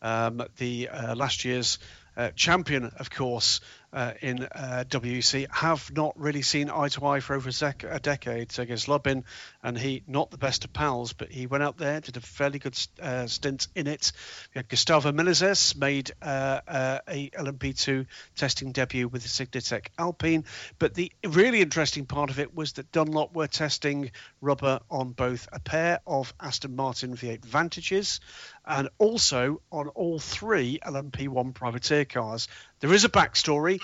um, 0.00 0.44
the 0.58 0.88
last 1.16 1.44
year's 1.44 1.80
uh, 2.18 2.30
champion, 2.34 2.84
of 2.98 3.10
course, 3.10 3.60
uh, 3.92 4.12
in 4.20 4.42
uh, 4.42 4.84
WEC, 4.88 5.46
have 5.50 5.90
not 5.94 6.18
really 6.18 6.42
seen 6.42 6.70
eye 6.70 6.88
to 6.88 7.06
eye 7.06 7.20
for 7.20 7.34
over 7.34 7.48
a, 7.48 7.52
sec- 7.52 7.84
a 7.84 7.98
decade. 7.98 8.52
Sergei 8.52 8.74
Zlobin 8.74 9.24
and 9.62 9.78
he, 9.78 10.02
not 10.06 10.30
the 10.30 10.38
best 10.38 10.64
of 10.64 10.72
pals, 10.72 11.12
but 11.12 11.30
he 11.30 11.46
went 11.46 11.62
out 11.62 11.78
there, 11.78 12.00
did 12.00 12.16
a 12.16 12.20
fairly 12.20 12.58
good 12.58 12.78
uh, 13.00 13.26
stint 13.26 13.68
in 13.74 13.86
it. 13.86 14.12
We 14.54 14.58
had 14.60 14.68
Gustavo 14.68 15.12
Menezes 15.12 15.76
made 15.76 16.10
uh, 16.20 16.60
uh, 16.66 16.98
a 17.08 17.30
LMP2 17.30 18.06
testing 18.36 18.72
debut 18.72 19.08
with 19.08 19.22
the 19.22 19.82
Alpine. 19.98 20.44
But 20.78 20.94
the 20.94 21.12
really 21.26 21.60
interesting 21.60 22.06
part 22.06 22.30
of 22.30 22.38
it 22.38 22.54
was 22.54 22.72
that 22.74 22.92
Dunlop 22.92 23.34
were 23.34 23.46
testing 23.46 24.10
rubber 24.40 24.80
on 24.90 25.12
both 25.12 25.48
a 25.52 25.60
pair 25.60 26.00
of 26.06 26.32
Aston 26.40 26.76
Martin 26.76 27.16
V8 27.16 27.44
Vantages 27.44 28.20
and 28.68 28.90
also 28.98 29.62
on 29.72 29.88
all 29.88 30.18
three 30.18 30.78
LMP1 30.84 31.54
privateer 31.54 32.04
cars. 32.04 32.48
There 32.80 32.92
is 32.92 33.04
a 33.04 33.08
backstory. 33.08 33.80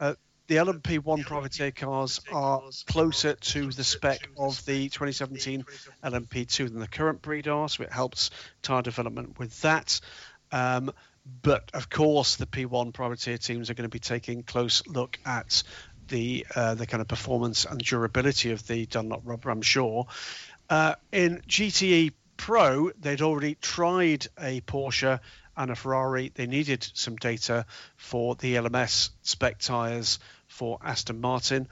Uh, 0.00 0.14
the 0.48 0.56
LMP1 0.56 1.24
privateer 1.24 1.70
cars 1.70 2.20
are 2.32 2.62
closer 2.86 3.34
to 3.34 3.70
the 3.70 3.84
spec 3.84 4.28
of 4.36 4.64
the 4.66 4.88
2017 4.88 5.64
LMP2 6.04 6.68
than 6.70 6.80
the 6.80 6.88
current 6.88 7.22
breed 7.22 7.48
are, 7.48 7.68
so 7.68 7.84
it 7.84 7.92
helps 7.92 8.30
tyre 8.62 8.82
development 8.82 9.38
with 9.38 9.60
that. 9.62 10.00
Um, 10.52 10.92
but 11.42 11.70
of 11.74 11.88
course, 11.88 12.36
the 12.36 12.46
P1 12.46 12.92
privateer 12.92 13.38
teams 13.38 13.70
are 13.70 13.74
going 13.74 13.88
to 13.88 13.92
be 13.92 13.98
taking 13.98 14.42
close 14.42 14.86
look 14.86 15.18
at 15.24 15.62
the 16.08 16.46
uh, 16.54 16.74
the 16.74 16.86
kind 16.86 17.00
of 17.00 17.08
performance 17.08 17.64
and 17.64 17.80
durability 17.80 18.52
of 18.52 18.64
the 18.66 18.86
Dunlop 18.86 19.22
rubber. 19.24 19.50
I'm 19.50 19.62
sure. 19.62 20.06
Uh, 20.68 20.94
in 21.12 21.42
GTE 21.48 22.12
Pro, 22.36 22.90
they'd 23.00 23.22
already 23.22 23.56
tried 23.56 24.26
a 24.38 24.60
Porsche 24.62 25.20
and 25.56 25.70
a 25.70 25.76
Ferrari. 25.76 26.30
They 26.34 26.46
needed 26.46 26.86
some 26.94 27.16
data 27.16 27.66
for 27.96 28.34
the 28.34 28.56
LMS 28.56 29.10
spec 29.22 29.58
tyres 29.58 30.18
for 30.46 30.78
Aston 30.82 31.20
Martin. 31.20 31.68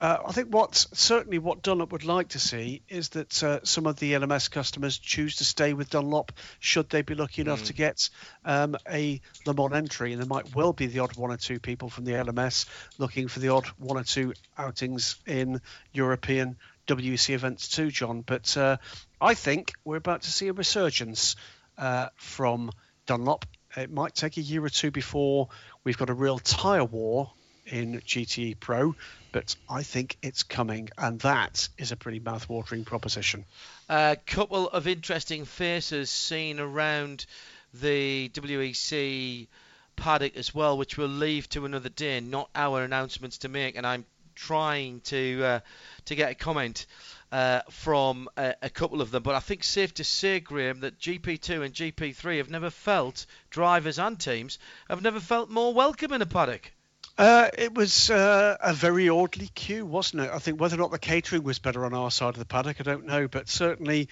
Uh, 0.00 0.18
I 0.26 0.32
think 0.32 0.52
what 0.52 0.74
certainly 0.74 1.38
what 1.38 1.62
Dunlop 1.62 1.92
would 1.92 2.04
like 2.04 2.28
to 2.30 2.38
see 2.38 2.82
is 2.88 3.10
that 3.10 3.42
uh, 3.42 3.60
some 3.62 3.86
of 3.86 3.98
the 3.98 4.12
LMS 4.12 4.50
customers 4.50 4.98
choose 4.98 5.36
to 5.36 5.44
stay 5.44 5.72
with 5.72 5.88
Dunlop 5.88 6.32
should 6.58 6.90
they 6.90 7.02
be 7.02 7.14
lucky 7.14 7.42
enough 7.42 7.62
mm. 7.62 7.66
to 7.66 7.72
get 7.72 8.10
um, 8.44 8.76
a 8.90 9.20
Le 9.46 9.54
Mans 9.54 9.72
entry, 9.72 10.12
and 10.12 10.20
there 10.20 10.28
might 10.28 10.54
well 10.54 10.72
be 10.72 10.86
the 10.86 10.98
odd 10.98 11.16
one 11.16 11.30
or 11.30 11.36
two 11.36 11.60
people 11.60 11.88
from 11.88 12.04
the 12.04 12.12
LMS 12.12 12.66
looking 12.98 13.28
for 13.28 13.38
the 13.38 13.48
odd 13.48 13.66
one 13.78 13.96
or 13.96 14.04
two 14.04 14.34
outings 14.58 15.16
in 15.26 15.60
European 15.92 16.56
WEC 16.86 17.34
events 17.34 17.68
too, 17.68 17.90
John. 17.90 18.22
But 18.22 18.56
uh, 18.56 18.76
I 19.20 19.34
think 19.34 19.72
we're 19.84 19.96
about 19.96 20.22
to 20.22 20.30
see 20.30 20.48
a 20.48 20.52
resurgence 20.52 21.36
uh, 21.78 22.08
from 22.16 22.70
Dunlop. 23.06 23.46
It 23.76 23.90
might 23.90 24.14
take 24.14 24.36
a 24.36 24.40
year 24.40 24.64
or 24.64 24.68
two 24.68 24.90
before 24.90 25.48
we've 25.82 25.98
got 25.98 26.10
a 26.10 26.14
real 26.14 26.38
tyre 26.38 26.84
war 26.84 27.32
in 27.66 28.00
GTE 28.00 28.60
Pro, 28.60 28.94
but 29.32 29.56
I 29.68 29.82
think 29.82 30.16
it's 30.22 30.42
coming, 30.42 30.90
and 30.98 31.18
that 31.20 31.68
is 31.78 31.92
a 31.92 31.96
pretty 31.96 32.20
mouth-watering 32.20 32.84
proposition. 32.84 33.44
A 33.88 34.16
couple 34.26 34.68
of 34.68 34.86
interesting 34.86 35.44
faces 35.44 36.10
seen 36.10 36.60
around 36.60 37.26
the 37.72 38.28
WEC 38.34 39.48
paddock 39.96 40.36
as 40.36 40.54
well, 40.54 40.76
which 40.76 40.96
we'll 40.96 41.08
leave 41.08 41.48
to 41.50 41.64
another 41.64 41.88
day, 41.88 42.20
not 42.20 42.50
our 42.54 42.82
announcements 42.82 43.38
to 43.38 43.48
make, 43.48 43.76
and 43.76 43.86
I'm 43.86 44.04
trying 44.34 45.00
to 45.02 45.44
uh, 45.44 45.60
to 46.06 46.14
get 46.14 46.30
a 46.30 46.34
comment 46.34 46.86
uh, 47.32 47.62
from 47.70 48.28
a, 48.36 48.54
a, 48.62 48.70
couple 48.70 49.00
of 49.00 49.10
them. 49.10 49.22
But 49.22 49.34
I 49.34 49.40
think 49.40 49.64
safe 49.64 49.94
to 49.94 50.04
say, 50.04 50.38
Graham, 50.38 50.80
that 50.80 51.00
GP2 51.00 51.64
and 51.64 51.74
GP3 51.74 52.36
have 52.38 52.50
never 52.50 52.70
felt 52.70 53.26
drivers 53.50 53.98
and 53.98 54.18
teams 54.18 54.58
have 54.88 55.02
never 55.02 55.18
felt 55.18 55.50
more 55.50 55.74
welcome 55.74 56.12
in 56.12 56.22
a 56.22 56.26
paddock. 56.26 56.72
Uh, 57.16 57.48
it 57.56 57.74
was 57.74 58.10
uh, 58.10 58.56
a 58.60 58.72
very 58.72 59.08
orderly 59.08 59.48
queue, 59.48 59.86
wasn't 59.86 60.22
it? 60.22 60.30
I 60.32 60.38
think 60.38 60.60
whether 60.60 60.76
or 60.76 60.78
not 60.78 60.90
the 60.90 60.98
catering 60.98 61.44
was 61.44 61.58
better 61.58 61.84
on 61.84 61.94
our 61.94 62.10
side 62.10 62.34
of 62.34 62.38
the 62.38 62.44
paddock, 62.44 62.80
I 62.80 62.84
don't 62.84 63.06
know, 63.06 63.28
but 63.28 63.48
certainly, 63.48 64.08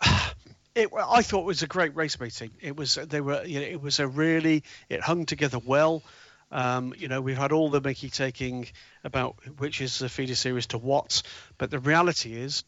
it. 0.74 0.90
I 0.94 1.22
thought 1.22 1.40
it 1.40 1.46
was 1.46 1.62
a 1.62 1.66
great 1.66 1.96
race 1.96 2.20
meeting. 2.20 2.50
It 2.60 2.76
was. 2.76 2.94
They 2.94 3.20
were. 3.20 3.44
You 3.44 3.60
know, 3.60 3.66
it 3.66 3.80
was 3.80 4.00
a 4.00 4.06
really. 4.06 4.64
It 4.90 5.00
hung 5.00 5.24
together 5.24 5.58
well. 5.58 6.02
Um, 6.52 6.94
you 6.96 7.08
know, 7.08 7.20
we've 7.20 7.36
had 7.36 7.50
all 7.50 7.70
the 7.70 7.80
Mickey 7.80 8.10
taking 8.10 8.68
about 9.02 9.36
which 9.58 9.80
is 9.80 9.98
the 9.98 10.08
feeder 10.08 10.34
series 10.34 10.66
to 10.68 10.78
what, 10.78 11.22
but 11.58 11.70
the 11.70 11.78
reality 11.78 12.34
is 12.34 12.62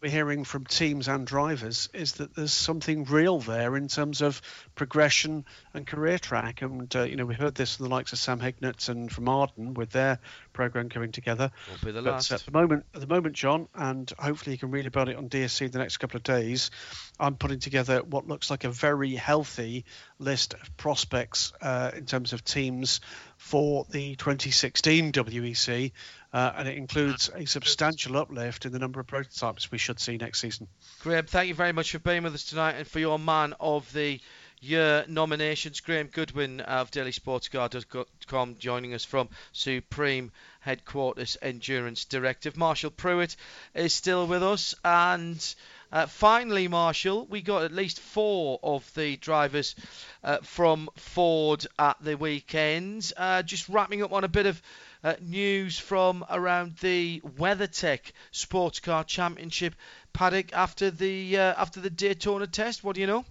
we're 0.00 0.10
hearing 0.10 0.44
from 0.44 0.64
teams 0.64 1.08
and 1.08 1.26
drivers 1.26 1.88
is 1.92 2.12
that 2.12 2.34
there's 2.34 2.52
something 2.52 3.04
real 3.04 3.40
there 3.40 3.76
in 3.76 3.88
terms 3.88 4.22
of 4.22 4.40
progression 4.76 5.44
and 5.74 5.86
career 5.86 6.18
track. 6.18 6.62
And 6.62 6.94
uh, 6.94 7.02
you 7.02 7.16
know, 7.16 7.26
we 7.26 7.34
heard 7.34 7.54
this 7.54 7.76
from 7.76 7.86
the 7.86 7.90
likes 7.90 8.12
of 8.12 8.18
Sam 8.18 8.38
Hignett 8.38 8.88
and 8.88 9.10
from 9.10 9.28
Arden 9.28 9.74
with 9.74 9.90
their 9.90 10.20
program 10.52 10.88
coming 10.88 11.10
together. 11.10 11.50
Will 11.68 11.86
be 11.86 11.92
the 11.92 12.02
but 12.02 12.12
last. 12.12 12.30
at 12.30 12.40
the 12.40 12.52
moment, 12.52 12.86
at 12.94 13.00
the 13.00 13.08
moment, 13.08 13.34
John, 13.34 13.68
and 13.74 14.10
hopefully 14.18 14.54
you 14.54 14.58
can 14.58 14.70
read 14.70 14.86
about 14.86 15.08
it 15.08 15.16
on 15.16 15.28
DSC 15.28 15.62
in 15.62 15.70
the 15.72 15.78
next 15.78 15.96
couple 15.96 16.16
of 16.16 16.22
days. 16.22 16.70
I'm 17.18 17.34
putting 17.34 17.58
together 17.58 18.02
what 18.02 18.28
looks 18.28 18.50
like 18.50 18.62
a 18.62 18.70
very 18.70 19.16
healthy 19.16 19.84
list 20.20 20.54
of 20.54 20.76
prospects 20.76 21.52
uh, 21.60 21.90
in 21.96 22.06
terms 22.06 22.32
of 22.32 22.44
teams 22.44 23.00
for 23.36 23.84
the 23.90 24.14
2016 24.16 25.12
WEC 25.12 25.92
uh, 26.32 26.52
and 26.56 26.68
it 26.68 26.76
includes 26.76 27.30
a 27.34 27.46
substantial 27.46 28.16
uplift 28.16 28.66
in 28.66 28.72
the 28.72 28.78
number 28.78 29.00
of 29.00 29.06
prototypes 29.06 29.70
we 29.70 29.78
should 29.78 29.98
see 29.98 30.16
next 30.16 30.40
season. 30.40 30.68
Graham, 31.00 31.26
thank 31.26 31.48
you 31.48 31.54
very 31.54 31.72
much 31.72 31.92
for 31.92 31.98
being 31.98 32.22
with 32.22 32.34
us 32.34 32.44
tonight 32.44 32.72
and 32.72 32.86
for 32.86 32.98
your 32.98 33.18
man 33.18 33.54
of 33.60 33.90
the 33.92 34.20
year 34.60 35.04
nominations. 35.08 35.80
Graham 35.80 36.08
Goodwin 36.08 36.60
of 36.60 36.90
dailysportscar.com 36.90 38.56
joining 38.58 38.94
us 38.94 39.04
from 39.04 39.28
Supreme 39.52 40.32
Headquarters 40.60 41.36
Endurance 41.40 42.04
Directive. 42.04 42.56
Marshall 42.56 42.90
Pruett 42.90 43.36
is 43.74 43.92
still 43.92 44.26
with 44.26 44.42
us 44.42 44.74
and. 44.84 45.54
Uh, 45.90 46.04
finally, 46.04 46.68
Marshall, 46.68 47.24
we 47.30 47.40
got 47.40 47.62
at 47.62 47.72
least 47.72 47.98
four 47.98 48.60
of 48.62 48.92
the 48.92 49.16
drivers 49.16 49.74
uh, 50.22 50.36
from 50.42 50.86
Ford 50.96 51.66
at 51.78 51.96
the 52.02 52.14
weekend. 52.14 53.10
Uh, 53.16 53.42
just 53.42 53.70
wrapping 53.70 54.02
up 54.02 54.12
on 54.12 54.22
a 54.22 54.28
bit 54.28 54.44
of 54.44 54.60
uh, 55.08 55.14
news 55.20 55.78
from 55.78 56.24
around 56.28 56.76
the 56.76 57.20
WeatherTech 57.20 58.00
Sports 58.30 58.80
Car 58.80 59.04
Championship 59.04 59.74
paddock 60.12 60.52
after 60.52 60.90
the 60.90 61.38
uh, 61.38 61.54
after 61.56 61.80
the 61.80 61.90
Daytona 61.90 62.46
test. 62.46 62.84
What 62.84 62.94
do 62.94 63.00
you 63.00 63.06
know? 63.06 63.24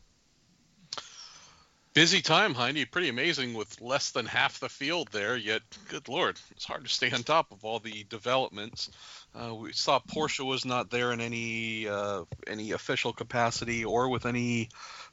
Busy 1.93 2.21
time, 2.21 2.53
Hindy. 2.53 2.85
Pretty 2.85 3.09
amazing 3.09 3.55
with 3.55 3.81
less 3.81 4.11
than 4.11 4.27
half 4.27 4.59
the 4.59 4.69
field 4.69 5.09
there. 5.11 5.35
Yet, 5.35 5.63
good 5.89 6.07
lord, 6.07 6.39
it's 6.51 6.65
hard 6.65 6.83
to 6.83 6.89
stay 6.89 7.09
on 7.09 7.23
top 7.23 7.51
of 7.51 7.65
all 7.65 7.79
the 7.79 8.05
developments. 8.07 8.91
Uh, 9.33 9.53
we 9.55 9.73
saw 9.73 9.99
Porsche 9.99 10.45
was 10.45 10.63
not 10.63 10.91
there 10.91 11.11
in 11.11 11.21
any 11.21 11.87
uh, 11.87 12.23
any 12.45 12.71
official 12.71 13.13
capacity 13.13 13.83
or 13.85 14.09
with 14.09 14.25
any 14.25 14.69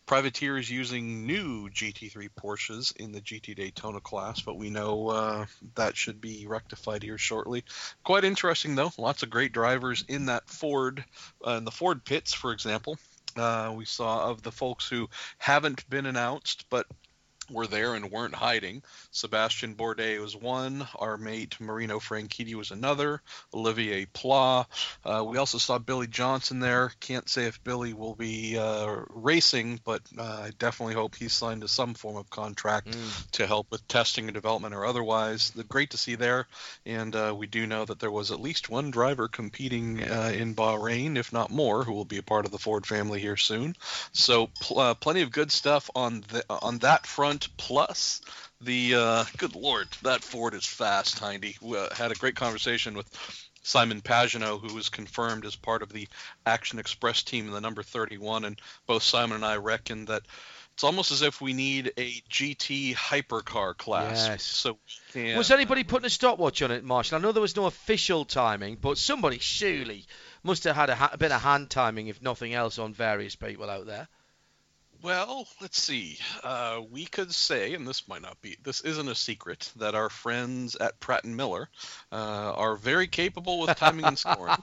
privateers 0.07 0.71
using 0.71 1.27
new 1.27 1.69
GT3 1.71 2.29
Porsches 2.37 2.95
in 2.97 3.13
the 3.13 3.21
GT 3.21 3.57
Daytona 3.57 4.01
class, 4.01 4.41
but 4.43 4.57
we 4.57 4.71
know 4.71 5.09
uh, 5.09 5.47
that 5.75 5.97
should 5.97 6.21
be 6.21 6.47
rectified 6.47 7.03
here 7.03 7.19
shortly. 7.19 7.65
Quite 8.05 8.25
interesting 8.25 8.75
though, 8.75 8.93
lots 8.99 9.23
of 9.23 9.31
great 9.31 9.53
drivers 9.53 10.05
in 10.09 10.27
that 10.27 10.49
Ford, 10.49 11.05
uh, 11.47 11.53
in 11.53 11.65
the 11.65 11.71
Ford 11.71 12.05
pits, 12.05 12.33
for 12.33 12.53
example. 12.53 12.99
Uh, 13.37 13.73
we 13.77 13.85
saw 13.85 14.31
of 14.31 14.43
the 14.43 14.53
folks 14.53 14.89
who 14.89 15.09
haven't 15.39 15.89
been 15.91 16.07
announced, 16.07 16.67
but 16.71 16.87
were 17.51 17.67
there 17.67 17.95
and 17.95 18.11
weren't 18.11 18.35
hiding. 18.35 18.83
Sébastien 19.13 19.77
Bourdais 19.77 20.21
was 20.21 20.37
one. 20.37 20.87
Our 20.97 21.17
mate 21.17 21.61
Marino 21.61 21.99
Franchitti 21.99 22.55
was 22.55 22.71
another. 22.71 23.21
Olivier 23.53 24.07
Pla. 24.07 24.67
Uh, 25.05 25.25
we 25.27 25.39
also 25.39 25.59
saw 25.59 25.79
Billy 25.79 26.07
Johnson 26.07 26.61
there. 26.61 26.93
Can't 27.01 27.29
say 27.29 27.47
if 27.47 27.63
Billy 27.65 27.93
will 27.93 28.15
be 28.15 28.59
uh, 28.59 28.97
racing, 29.11 29.81
but 29.85 30.03
uh, 30.19 30.45
I 30.47 30.51
definitely 30.59 30.95
hope 30.95 31.15
he's 31.15 31.33
signed 31.33 31.63
to 31.63 31.69
some 31.69 31.95
form 31.95 32.17
of 32.17 32.31
contract 32.31 32.89
mm. 32.89 33.31
to 33.33 33.47
help 33.47 33.71
with 33.71 33.87
testing 33.89 34.27
and 34.27 34.35
development 34.35 34.75
or 34.75 34.85
otherwise. 34.85 35.51
The, 35.51 35.65
great 35.65 35.91
to 35.91 35.97
see 35.97 36.15
there. 36.15 36.47
And 36.87 37.15
uh, 37.17 37.35
we 37.37 37.47
do 37.47 37.67
know 37.67 37.85
that 37.85 37.99
there 37.99 38.11
was 38.11 38.31
at 38.31 38.41
least 38.41 38.71
one 38.71 38.91
driver 38.91 39.29
competing 39.29 40.03
uh, 40.03 40.33
in 40.35 40.55
Bahrain, 40.55 41.17
if 41.17 41.33
not 41.33 41.51
more, 41.51 41.85
who 41.85 41.93
will 41.93 42.05
be 42.05 42.19
a 42.19 42.23
part 42.23 42.45
of 42.45 42.53
the 42.53 42.59
Ford 42.59 42.87
family 42.87 43.21
here 43.21 43.37
soon. 43.37 43.77
So 44.13 44.49
pl- 44.61 44.79
uh, 44.79 44.95
plenty 44.95 45.23
of 45.23 45.33
good 45.33 45.51
stuff 45.51 45.91
on 45.95 46.25
the, 46.29 46.45
on 46.49 46.79
that 46.79 47.07
front 47.07 47.34
front 47.35 47.57
plus 47.57 48.21
the 48.61 48.95
uh, 48.95 49.25
good 49.39 49.57
lord 49.57 49.89
that 50.03 50.23
ford 50.23 50.55
is 50.55 50.65
fast 50.65 51.19
hindy 51.19 51.57
we 51.61 51.77
uh, 51.77 51.93
had 51.95 52.13
a 52.13 52.15
great 52.15 52.37
conversation 52.37 52.95
with 52.95 53.09
simon 53.63 54.01
pagenaud 54.01 54.59
who 54.59 54.75
was 54.75 54.89
confirmed 54.89 55.45
as 55.45 55.57
part 55.57 55.83
of 55.83 55.93
the 55.93 56.07
action 56.47 56.79
express 56.79 57.23
team 57.25 57.47
in 57.47 57.53
the 57.53 57.61
number 57.61 57.83
31 57.83 58.45
and 58.45 58.61
both 58.87 59.03
simon 59.03 59.37
and 59.37 59.45
i 59.45 59.57
reckon 59.57 60.05
that 60.05 60.23
it's 60.75 60.85
almost 60.85 61.11
as 61.13 61.23
if 61.23 61.41
we 61.41 61.53
need 61.53 61.93
a 61.97 62.21
GT 62.29 62.97
hypercar 62.97 63.77
class. 63.77 64.27
Yes. 64.27 64.43
So 64.43 64.77
can... 65.13 65.37
was 65.39 65.53
anybody 65.53 65.85
putting 65.85 66.07
a 66.07 66.11
stopwatch 66.11 66.63
on 66.63 66.73
it, 66.73 66.83
Marshall? 66.83 67.17
I 67.17 67.21
know 67.21 67.31
there 67.31 67.41
was 67.41 67.55
no 67.55 67.67
official 67.67 68.25
timing, 68.25 68.79
but 68.81 68.99
somebody 68.99 69.39
surely 69.39 70.05
must 70.43 70.65
have 70.65 70.75
had 70.75 70.91
a, 70.91 70.97
ha- 70.97 71.11
a 71.13 71.17
bit 71.17 71.31
of 71.31 71.41
hand 71.41 71.71
timing, 71.71 72.09
if 72.09 72.21
nothing 72.21 72.55
else, 72.55 72.81
on 72.81 72.93
various 72.93 73.37
people 73.37 73.71
out 73.71 73.87
there. 73.87 74.09
Well, 75.05 75.47
let's 75.61 75.83
see. 75.83 76.17
Uh, 76.43 76.81
we 76.91 77.05
could 77.05 77.31
say, 77.35 77.75
and 77.75 77.87
this 77.87 78.09
might 78.09 78.23
not 78.23 78.41
be, 78.41 78.57
this 78.63 78.81
isn't 78.81 79.07
a 79.07 79.15
secret, 79.15 79.71
that 79.77 79.95
our 79.95 80.09
friends 80.09 80.77
at 80.77 80.99
Pratt 80.99 81.25
and 81.25 81.37
Miller 81.37 81.69
uh, 82.11 82.55
are 82.57 82.77
very 82.77 83.07
capable 83.07 83.61
with 83.61 83.77
timing 83.77 84.07
and 84.07 84.19
scoring, 84.19 84.57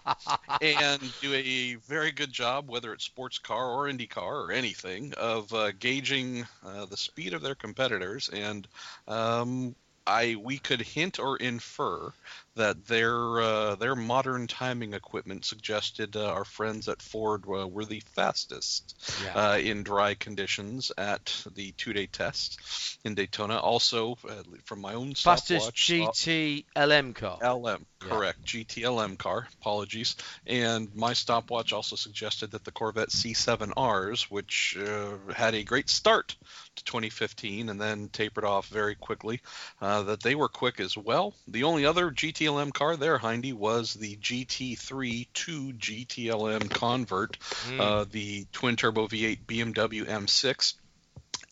and 0.59 0.99
do 1.21 1.31
a 1.35 1.75
very 1.87 2.11
good 2.11 2.31
job, 2.31 2.71
whether 2.71 2.91
it's 2.91 3.05
sports 3.05 3.37
car 3.37 3.69
or 3.69 3.87
IndyCar 3.87 4.17
or 4.17 4.51
anything, 4.51 5.13
of 5.15 5.53
uh, 5.53 5.73
gauging 5.73 6.47
uh, 6.65 6.85
the 6.85 6.97
speed 6.97 7.35
of 7.35 7.43
their 7.43 7.53
competitors. 7.53 8.27
And 8.33 8.67
um, 9.07 9.75
I 10.07 10.35
we 10.35 10.57
could 10.57 10.81
hint 10.81 11.19
or 11.19 11.37
infer 11.37 12.11
that 12.55 12.85
their 12.85 13.39
uh, 13.41 13.75
their 13.75 13.95
modern 13.95 14.47
timing 14.47 14.93
equipment 14.93 15.45
suggested 15.45 16.15
uh, 16.15 16.31
our 16.33 16.43
friends 16.43 16.87
at 16.89 17.01
Ford 17.01 17.43
uh, 17.47 17.67
were 17.67 17.85
the 17.85 18.01
fastest 18.15 18.95
Yeah. 19.23 19.33
uh, 19.53 19.57
in 19.57 19.83
dry 19.83 20.15
conditions 20.15 20.91
at 20.97 21.43
the 21.55 21.71
two-day 21.73 22.07
test 22.07 22.59
in 23.05 23.15
Daytona. 23.15 23.57
Also, 23.57 24.17
uh, 24.27 24.43
from 24.65 24.81
my 24.81 24.93
own 24.95 25.13
Fastest 25.13 25.65
stopwatch, 25.65 25.87
saw- 25.87 26.11
GT 26.11 26.65
LM 26.75 27.13
car. 27.13 27.37
LM, 27.41 27.85
Yeah. 28.03 28.09
correct. 28.09 28.43
GTLM 28.45 29.17
car. 29.17 29.47
Apologies. 29.61 30.15
And 30.45 30.93
my 30.95 31.13
stopwatch 31.13 31.71
also 31.73 31.95
suggested 31.95 32.51
that 32.51 32.63
the 32.65 32.71
Corvette 32.71 33.09
C7Rs, 33.11 34.23
which 34.23 34.77
uh, 34.77 35.17
had 35.33 35.55
a 35.55 35.63
great 35.63 35.89
start 35.89 36.35
to 36.75 36.83
2015 36.83 37.69
and 37.69 37.79
then 37.79 38.09
tapered 38.09 38.45
off 38.45 38.67
very 38.67 38.95
quickly, 38.95 39.41
uh, 39.81 40.03
that 40.03 40.23
they 40.23 40.35
were 40.35 40.47
quick 40.47 40.79
as 40.79 40.97
well. 40.97 41.33
The 41.47 41.63
only 41.63 41.85
other 41.85 42.11
GTLM 42.11 42.73
car 42.73 42.95
there, 42.95 43.17
Hindy, 43.17 43.53
was 43.53 43.93
the 43.93 44.15
GT3 44.17 45.27
to 45.33 45.73
GTLM 45.73 46.69
convert, 46.69 47.37
uh, 47.79 48.05
the 48.09 48.45
twin 48.51 48.75
turbo 48.75 49.07
V8 49.07 49.45
BMW 49.45 50.05
M6 50.05 50.75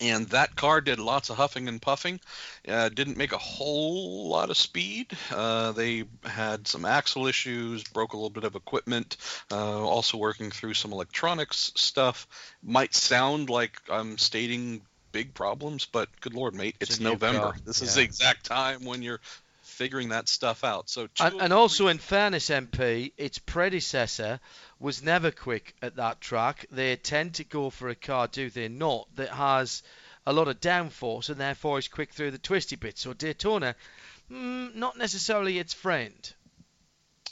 and 0.01 0.27
that 0.29 0.55
car 0.55 0.79
did 0.81 0.99
lots 0.99 1.29
of 1.29 1.37
huffing 1.37 1.67
and 1.67 1.81
puffing. 1.81 2.19
Uh, 2.67 2.89
didn't 2.89 3.17
make 3.17 3.33
a 3.33 3.37
whole 3.37 4.29
lot 4.29 4.49
of 4.49 4.57
speed. 4.57 5.11
Uh, 5.31 5.73
they 5.73 6.05
had 6.23 6.67
some 6.67 6.85
axle 6.85 7.27
issues, 7.27 7.83
broke 7.83 8.13
a 8.13 8.15
little 8.15 8.29
bit 8.29 8.45
of 8.45 8.55
equipment. 8.55 9.17
Uh, 9.51 9.85
also 9.85 10.17
working 10.17 10.51
through 10.51 10.73
some 10.73 10.93
electronics 10.93 11.73
stuff. 11.75 12.27
Might 12.63 12.93
sound 12.93 13.49
like 13.49 13.81
I'm 13.89 14.17
stating 14.17 14.81
big 15.11 15.33
problems, 15.33 15.85
but 15.85 16.09
good 16.21 16.33
lord, 16.33 16.55
mate, 16.55 16.75
It's 16.79 16.91
it's, 16.91 16.99
November. 16.99 17.39
car. 17.39 17.55
This 17.65 17.81
is 17.81 17.95
the 17.95 18.01
exact 18.01 18.45
time 18.45 18.85
when 18.85 19.01
you're 19.01 19.21
figuring 19.63 20.09
that 20.09 20.27
stuff 20.27 20.63
out. 20.63 20.89
So 20.89 21.07
two 21.07 21.23
And, 21.23 21.41
and 21.41 21.53
also, 21.53 21.87
in 21.87 21.97
fairness, 21.99 22.49
MP, 22.49 23.11
its 23.17 23.37
predecessor 23.39 24.39
was 24.79 25.01
never 25.03 25.31
quick 25.31 25.73
at 25.81 25.95
that 25.97 26.19
track. 26.21 26.65
They 26.71 26.95
tend 26.95 27.35
to 27.35 27.43
go 27.43 27.69
for 27.69 27.89
a 27.89 27.95
car, 27.95 28.27
do 28.27 28.49
they 28.49 28.67
not, 28.67 29.07
that 29.15 29.29
has 29.29 29.83
a 30.25 30.33
lot 30.33 30.47
of 30.47 30.59
downforce 30.59 31.29
and 31.29 31.39
therefore 31.39 31.79
is 31.79 31.87
quick 31.87 32.13
through 32.13 32.31
the 32.31 32.37
twisty 32.37 32.75
bits. 32.75 33.01
So 33.01 33.13
Daytona, 33.13 33.75
mm, 34.29 34.75
not 34.75 34.97
necessarily 34.97 35.57
its 35.59 35.73
friend. 35.73 36.33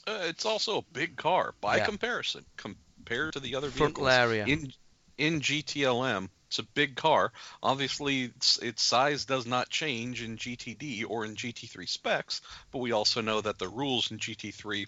Uh, 0.08 0.22
it's 0.24 0.46
also 0.46 0.78
a 0.80 0.82
big 0.94 1.18
car 1.18 1.54
by 1.60 1.78
Yeah. 1.78 1.86
comparison 1.86 2.46
compared 2.56 3.34
to 3.34 3.40
the 3.42 3.56
other 3.56 3.70
Frontal 3.70 4.06
vehicles 4.06 4.10
area. 4.14 4.46
in 4.46 4.74
in 5.18 5.42
GTLM. 5.42 6.30
It's 6.48 6.60
a 6.60 6.64
big 6.64 6.96
car. 6.96 7.32
Obviously, 7.62 8.24
its, 8.24 8.58
its 8.60 8.82
size 8.82 9.26
does 9.26 9.46
not 9.46 9.70
change 9.70 10.24
in 10.24 10.38
GTD 10.38 11.06
or 11.08 11.26
in 11.26 11.36
GT3 11.36 11.88
specs, 11.88 12.42
but 12.72 12.80
we 12.80 12.92
also 12.92 13.22
know 13.22 13.42
that 13.42 13.60
the 13.60 13.70
rules 13.70 14.12
in 14.12 14.18
GT3 14.18 14.88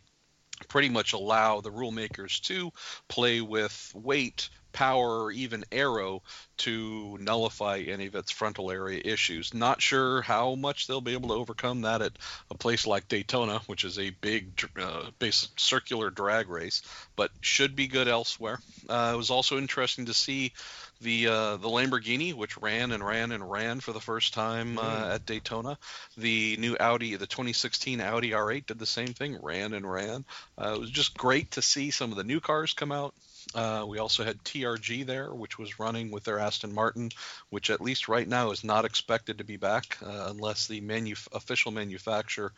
pretty 0.67 0.89
much 0.89 1.13
allow 1.13 1.61
the 1.61 1.71
rulemakers 1.71 2.41
to 2.41 2.71
play 3.07 3.41
with 3.41 3.91
weight, 3.95 4.49
power, 4.71 5.23
or 5.23 5.31
even 5.31 5.63
aero 5.71 6.21
to 6.57 7.17
nullify 7.19 7.79
any 7.79 8.05
of 8.07 8.15
its 8.15 8.31
frontal 8.31 8.69
area 8.69 9.01
issues. 9.03 9.53
Not 9.53 9.81
sure 9.81 10.21
how 10.21 10.55
much 10.55 10.87
they'll 10.87 11.01
be 11.01 11.13
able 11.13 11.29
to 11.29 11.35
overcome 11.35 11.81
that 11.81 12.01
at 12.01 12.19
a 12.51 12.55
place 12.55 12.85
like 12.85 13.07
Daytona, 13.07 13.59
which 13.67 13.83
is 13.83 13.97
a 13.97 14.09
big 14.09 14.69
uh, 14.79 15.09
base 15.17 15.47
circular 15.57 16.09
drag 16.09 16.49
race, 16.49 16.81
but 17.15 17.31
should 17.41 17.75
be 17.75 17.87
good 17.87 18.07
elsewhere. 18.07 18.59
Uh, 18.87 19.11
it 19.13 19.17
was 19.17 19.29
also 19.29 19.57
interesting 19.57 20.05
to 20.05 20.13
see 20.13 20.53
the 21.01 21.27
uh, 21.27 21.57
the 21.57 21.69
Lamborghini, 21.69 22.33
which 22.33 22.57
ran 22.57 22.91
and 22.91 23.05
ran 23.05 23.31
and 23.31 23.49
ran 23.49 23.79
for 23.79 23.93
the 23.93 23.99
first 23.99 24.33
time 24.33 24.77
uh, 24.77 25.11
at 25.13 25.25
Daytona. 25.25 25.77
The 26.17 26.57
new 26.57 26.75
Audi, 26.79 27.15
the 27.15 27.27
2016 27.27 28.01
Audi 28.01 28.31
R8, 28.31 28.65
did 28.65 28.79
the 28.79 28.85
same 28.85 29.13
thing, 29.13 29.37
ran 29.41 29.73
and 29.73 29.89
ran. 29.89 30.25
Uh, 30.57 30.73
it 30.75 30.79
was 30.79 30.91
just 30.91 31.17
great 31.17 31.51
to 31.51 31.61
see 31.61 31.91
some 31.91 32.11
of 32.11 32.17
the 32.17 32.23
new 32.23 32.39
cars 32.39 32.73
come 32.73 32.91
out. 32.91 33.13
Uh, 33.55 33.85
we 33.87 33.97
also 33.97 34.23
had 34.23 34.43
TRG 34.43 35.05
there, 35.05 35.33
which 35.33 35.57
was 35.57 35.79
running 35.79 36.11
with 36.11 36.23
their 36.23 36.39
Aston 36.39 36.73
Martin, 36.73 37.11
which 37.49 37.69
at 37.69 37.81
least 37.81 38.07
right 38.07 38.27
now 38.27 38.51
is 38.51 38.63
not 38.63 38.85
expected 38.85 39.37
to 39.37 39.43
be 39.43 39.57
back 39.57 39.97
uh, 40.03 40.27
unless 40.29 40.67
the 40.67 40.81
manu- 40.81 41.15
official 41.33 41.71
manufacturer 41.71 42.53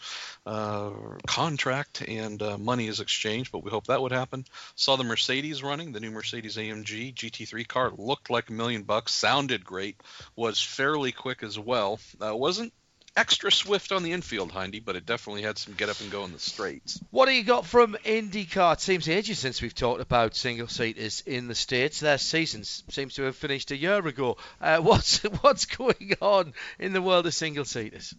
uh, 0.46 0.92
contract 1.28 2.02
and 2.08 2.42
uh, 2.42 2.58
money 2.58 2.88
is 2.88 3.00
exchanged. 3.00 3.52
But 3.52 3.64
we 3.64 3.72
hope 3.72 3.88
that 3.88 4.02
would 4.02 4.12
happen. 4.12 4.46
Saw 4.76 4.96
the 4.96 5.04
Mercedes 5.04 5.64
running, 5.64 5.92
the 5.92 6.00
new 6.00 6.12
Mercedes 6.12 6.58
AMG 6.58 7.14
GT3 7.14 7.68
car 7.68 7.92
looked 7.98 8.30
like 8.30 8.50
a 8.50 8.54
million 8.54 8.84
bucks, 8.84 9.14
sounded 9.14 9.64
great, 9.64 9.98
was 10.36 10.62
fairly 10.62 11.12
quick 11.12 11.44
as 11.44 11.58
well. 11.58 12.00
Wasn't 12.20 12.74
extra 13.16 13.52
swift 13.52 13.92
on 13.92 14.04
the 14.04 14.12
infield, 14.14 14.52
Hindy, 14.52 14.80
but 14.80 14.96
it 14.96 15.06
definitely 15.06 15.42
had 15.42 15.58
some 15.58 15.74
get 15.74 15.90
up 15.90 16.00
and 16.02 16.12
go 16.12 16.24
in 16.24 16.32
the 16.32 16.40
straights. 16.40 17.00
What 17.12 17.26
do 17.26 17.34
you 17.34 17.44
got 17.44 17.66
from 17.66 17.98
IndyCar? 18.06 18.74
It 18.74 18.82
seems 18.82 19.10
ages 19.10 19.40
since 19.40 19.62
we've 19.62 19.76
talked 19.76 20.02
about 20.02 20.36
single 20.36 20.68
seaters 20.68 21.22
in 21.26 21.48
the 21.48 21.56
states. 21.56 22.00
Their 22.00 22.18
season 22.18 22.64
seems 22.64 23.16
to 23.16 23.24
have 23.24 23.36
finished 23.36 23.72
a 23.72 23.78
year 23.78 24.06
ago. 24.06 24.38
Uh, 24.60 24.78
what's 24.82 25.20
what's 25.42 25.66
going 25.66 26.14
on 26.22 26.54
in 26.80 26.94
the 26.94 27.02
world 27.02 27.26
of 27.26 27.34
single 27.34 27.66
seaters? 27.66 28.16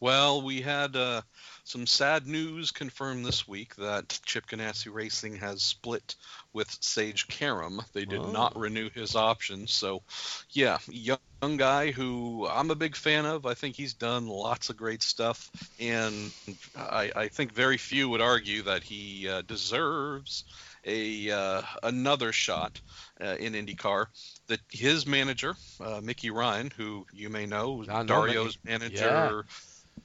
Well, 0.00 0.42
we 0.42 0.60
had 0.60 0.96
uh, 0.96 1.22
some 1.64 1.86
sad 1.86 2.26
news 2.26 2.70
confirmed 2.70 3.24
this 3.24 3.48
week 3.48 3.74
that 3.76 4.20
Chip 4.24 4.46
Ganassi 4.46 4.92
Racing 4.92 5.36
has 5.36 5.62
split 5.62 6.14
with 6.52 6.70
Sage 6.80 7.26
Karam. 7.26 7.80
They 7.94 8.04
did 8.04 8.20
Oh. 8.20 8.30
not 8.30 8.56
renew 8.56 8.90
his 8.90 9.16
option. 9.16 9.66
So, 9.66 10.02
yeah, 10.50 10.78
young, 10.88 11.18
young 11.42 11.56
guy 11.56 11.90
who 11.90 12.46
I'm 12.46 12.70
a 12.70 12.74
big 12.74 12.94
fan 12.96 13.24
of. 13.26 13.46
I 13.46 13.54
think 13.54 13.76
he's 13.76 13.94
done 13.94 14.26
lots 14.28 14.68
of 14.70 14.76
great 14.76 15.02
stuff, 15.02 15.50
and 15.80 16.30
I, 16.76 17.10
I 17.16 17.28
think 17.28 17.52
very 17.52 17.78
few 17.78 18.08
would 18.10 18.20
argue 18.20 18.62
that 18.64 18.82
he 18.82 19.28
uh, 19.28 19.42
deserves 19.42 20.44
a 20.86 21.30
uh, 21.30 21.62
another 21.82 22.30
shot 22.32 22.78
uh, 23.20 23.36
in 23.40 23.54
IndyCar. 23.54 24.06
That 24.48 24.60
his 24.70 25.06
manager, 25.06 25.54
uh, 25.80 26.00
Mickey 26.02 26.28
Ryan, 26.30 26.70
who 26.76 27.06
you 27.12 27.30
may 27.30 27.46
know, 27.46 27.82
Dario's 27.84 28.58
Mickey. 28.64 28.78
manager. 28.78 29.46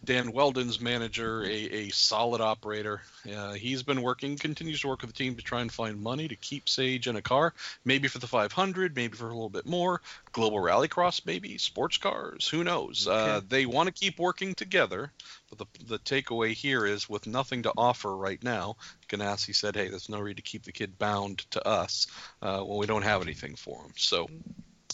Dan 0.09 0.31
Wheldon's 0.31 0.79
manager, 0.79 1.43
a, 1.43 1.47
a 1.51 1.89
solid 1.89 2.41
operator. 2.41 3.01
Uh, 3.31 3.53
he's 3.53 3.83
been 3.83 4.01
working, 4.01 4.37
continues 4.37 4.81
to 4.81 4.87
work 4.87 5.01
with 5.01 5.11
the 5.11 5.15
team 5.15 5.35
to 5.35 5.43
try 5.43 5.61
and 5.61 5.71
find 5.71 6.01
money 6.01 6.27
to 6.27 6.35
keep 6.35 6.67
Sage 6.67 7.07
in 7.07 7.15
a 7.15 7.21
car, 7.21 7.53
maybe 7.85 8.07
for 8.07 8.17
the 8.17 8.25
500, 8.25 8.95
maybe 8.95 9.15
for 9.15 9.25
a 9.25 9.33
little 9.33 9.49
bit 9.49 9.65
more. 9.65 10.01
Global 10.31 10.57
Rallycross, 10.57 11.25
maybe 11.25 11.57
sports 11.57 11.97
cars. 11.97 12.47
Who 12.47 12.63
knows? 12.63 13.07
Uh, 13.07 13.41
they 13.47 13.65
want 13.65 13.87
to 13.87 13.93
keep 13.93 14.17
working 14.17 14.55
together, 14.55 15.11
but 15.49 15.59
the 15.59 15.85
the 15.85 15.99
takeaway 15.99 16.53
here 16.53 16.85
is 16.85 17.09
with 17.09 17.27
nothing 17.27 17.63
to 17.63 17.73
offer 17.77 18.15
right 18.15 18.41
now. 18.43 18.77
Ganassi 19.09 19.55
said, 19.55 19.75
"Hey, 19.75 19.89
there's 19.89 20.09
no 20.09 20.23
need 20.23 20.37
to 20.37 20.43
keep 20.43 20.63
the 20.63 20.71
kid 20.71 20.97
bound 20.97 21.39
to 21.51 21.67
us 21.67 22.07
uh, 22.41 22.61
when 22.61 22.79
we 22.79 22.87
don't 22.87 23.03
have 23.03 23.21
anything 23.21 23.55
for 23.55 23.83
him." 23.83 23.93
So. 23.95 24.27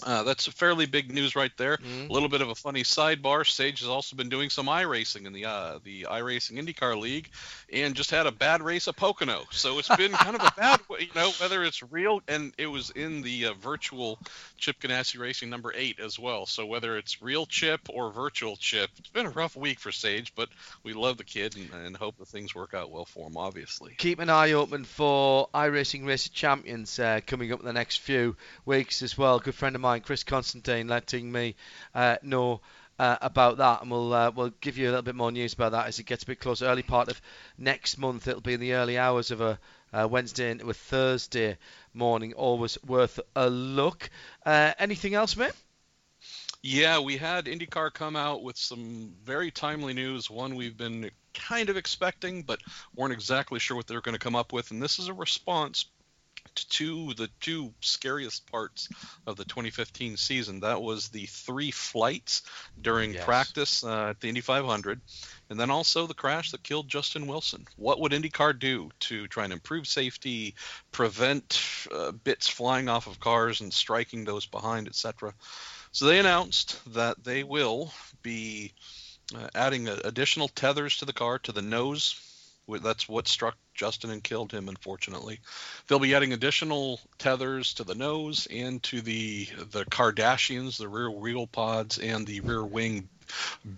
Uh, 0.04 0.24
that's 0.24 0.46
fairly 0.48 0.86
big 0.86 1.12
news 1.12 1.36
right 1.36 1.52
there. 1.58 1.78
A 2.10 2.14
little 2.14 2.30
bit 2.30 2.42
of 2.42 2.50
a 2.50 2.56
funny 2.56 2.84
sidebar. 2.84 3.48
Sage 3.48 3.80
has 3.80 3.88
also 3.88 4.16
been 4.16 4.30
doing 4.30 4.50
some 4.50 4.68
iRacing 4.68 5.26
in 5.26 5.34
the 5.34 5.46
uh, 5.46 5.80
the 5.84 6.08
iRacing 6.10 6.60
IndyCar 6.62 7.00
League, 7.00 7.30
and 7.72 7.96
just 7.96 8.12
had 8.12 8.28
a 8.28 8.32
bad 8.32 8.62
race 8.62 8.88
at 8.88 8.98
Pocono. 8.98 9.44
So 9.52 9.80
it's 9.80 9.94
been 9.96 10.12
kind 10.26 10.36
of 10.36 10.42
a 10.42 10.52
bad, 10.58 10.82
way, 10.90 11.02
you 11.02 11.08
know, 11.16 11.32
whether 11.40 11.64
it's 11.64 11.82
real 11.84 12.22
and 12.28 12.54
it 12.58 12.68
was 12.68 12.90
in 12.90 13.22
the 13.22 13.48
uh, 13.48 13.54
virtual 13.54 14.20
Chip 14.58 14.80
Ganassi 14.80 15.20
Racing 15.20 15.50
number 15.50 15.74
eight 15.76 16.00
as 16.00 16.20
well. 16.20 16.46
So 16.46 16.66
whether 16.66 16.98
it's 16.98 17.22
real 17.22 17.46
Chip 17.46 17.82
or 17.90 18.12
virtual 18.12 18.58
Chip, 18.58 18.90
it's 18.98 19.10
been 19.10 19.26
a 19.26 19.32
rough 19.32 19.56
week 19.56 19.80
for 19.80 19.92
Sage, 19.92 20.34
but 20.36 20.50
we 20.84 20.94
love 20.94 21.18
the 21.18 21.24
kid 21.24 21.56
and, 21.56 21.86
and 21.86 21.96
hope 21.96 22.18
that 22.18 22.28
things 22.28 22.54
work 22.54 22.74
out 22.74 22.92
well 22.92 23.06
for 23.06 23.28
him. 23.28 23.38
Obviously. 23.38 23.96
Keep 23.98 24.20
an 24.20 24.30
eye 24.30 24.52
open 24.52 24.84
for 24.84 25.48
iRacing 25.54 26.06
Race 26.06 26.26
of 26.26 26.34
Champions 26.34 27.00
uh, 27.00 27.22
coming 27.26 27.52
up 27.52 27.60
in 27.60 27.66
the 27.66 27.74
next 27.74 27.98
few 27.98 28.36
weeks 28.66 29.02
as 29.02 29.18
well. 29.18 29.40
Good 29.40 29.56
friend 29.56 29.76
of 29.76 29.82
mine, 29.86 30.02
Chris 30.02 30.24
Constantine, 30.24 30.88
letting 30.88 31.32
me 31.32 31.56
uh, 31.94 32.16
know 32.24 32.60
uh, 32.98 33.18
about 33.22 33.58
that, 33.58 33.84
and 33.84 33.92
we'll 33.92 34.12
uh, 34.12 34.32
we'll 34.32 34.52
give 34.62 34.80
you 34.80 34.88
a 34.88 34.90
little 34.90 35.04
bit 35.04 35.14
more 35.14 35.32
news 35.32 35.54
about 35.54 35.74
that 35.74 35.86
as 35.86 36.00
it 36.00 36.08
gets 36.08 36.24
a 36.24 36.26
bit 36.26 36.40
closer. 36.40 36.66
Early 36.66 36.82
part 36.82 37.08
of 37.08 37.22
next 37.60 38.00
month, 38.00 38.28
it'll 38.28 38.42
be 38.42 38.56
in 38.56 38.60
the 38.60 38.74
early 38.74 38.98
hours 38.98 39.30
of 39.30 39.42
a 39.42 39.60
uh, 39.94 40.08
Wednesday 40.10 40.50
into 40.50 40.68
a 40.68 40.74
Thursday 40.74 41.58
morning. 41.94 42.34
Always 42.34 42.84
worth 42.84 43.20
a 43.36 43.48
look. 43.48 44.10
Uh, 44.44 44.74
anything 44.80 45.14
else, 45.14 45.38
mate? 45.38 45.54
Yeah, 46.64 47.00
we 47.00 47.16
had 47.16 47.46
IndyCar 47.46 47.94
come 47.94 48.16
out 48.16 48.42
with 48.42 48.58
some 48.58 49.14
very 49.24 49.52
timely 49.52 49.94
news. 49.94 50.32
One 50.32 50.56
we've 50.56 50.76
been 50.76 51.12
kind 51.36 51.70
of 51.70 51.78
expecting, 51.78 52.42
but 52.42 52.60
weren't 52.96 53.14
exactly 53.14 53.60
sure 53.60 53.78
what 53.78 53.86
they're 53.86 54.02
going 54.02 54.16
to 54.16 54.20
come 54.20 54.36
up 54.36 54.52
with. 54.52 54.72
And 54.72 54.82
this 54.82 54.98
is 54.98 55.10
a 55.10 55.14
response 55.14 55.86
to 56.56 57.14
the 57.14 57.30
two 57.40 57.74
scariest 57.82 58.50
parts 58.52 58.90
of 59.28 59.36
the 59.36 59.46
2015 59.46 60.18
season. 60.18 60.60
That 60.62 60.82
was 60.82 61.10
the 61.10 61.26
three 61.26 61.72
flights 61.72 62.44
during 62.82 63.14
Yes. 63.14 63.26
practice 63.26 63.84
uh, 63.84 64.10
at 64.10 64.20
the 64.20 64.30
Indy 64.30 64.42
500, 64.42 65.02
and 65.50 65.60
then 65.60 65.70
also 65.70 66.08
the 66.08 66.14
crash 66.14 66.52
that 66.52 66.64
killed 66.64 66.88
Justin 66.88 67.28
Wilson. 67.28 67.66
What 67.78 68.00
would 68.00 68.12
IndyCar 68.12 68.58
do 68.60 68.90
to 69.02 69.28
try 69.28 69.44
and 69.44 69.54
improve 69.54 69.88
safety, 69.88 70.56
prevent 70.92 71.62
uh, 71.92 72.12
bits 72.12 72.48
flying 72.48 72.90
off 72.90 73.08
of 73.08 73.20
cars 73.20 73.62
and 73.62 73.74
striking 73.74 74.24
those 74.24 74.46
behind, 74.46 74.88
etc.? 74.88 75.34
So 75.92 76.06
they 76.06 76.20
announced 76.20 76.80
that 76.94 77.24
they 77.24 77.44
will 77.44 77.94
be 78.22 78.74
uh, 79.36 79.48
adding 79.56 79.88
uh, 79.88 80.00
additional 80.04 80.48
tethers 80.50 80.98
to 80.98 81.06
the 81.06 81.14
car 81.14 81.40
to 81.40 81.52
the 81.52 81.62
nose. 81.62 82.20
That's 82.68 83.08
what 83.08 83.28
struck 83.28 83.58
Justin 83.74 84.10
and 84.10 84.24
killed 84.24 84.52
him, 84.52 84.70
unfortunately. 84.70 85.40
They'll 85.88 86.00
be 86.00 86.16
adding 86.16 86.34
additional 86.34 87.00
tethers 87.18 87.74
to 87.76 87.84
the 87.84 87.96
nose 87.96 88.48
and 88.50 88.82
to 88.84 89.02
the 89.02 89.48
the 89.72 89.86
Kardashians, 89.86 90.78
the 90.78 90.90
rear 90.90 91.12
wheel 91.12 91.48
pods, 91.48 91.98
and 92.00 92.26
the 92.26 92.40
rear 92.42 92.66
wing 92.66 93.10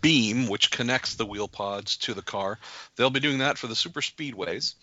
beam, 0.02 0.48
which 0.48 0.72
connects 0.72 1.16
the 1.16 1.26
wheel 1.26 1.48
pods 1.48 1.98
to 1.98 2.14
the 2.14 2.22
car. 2.22 2.60
They'll 2.96 3.10
be 3.10 3.20
doing 3.20 3.40
that 3.40 3.58
for 3.58 3.68
the 3.68 3.76
super 3.76 4.02
speedways. 4.02 4.76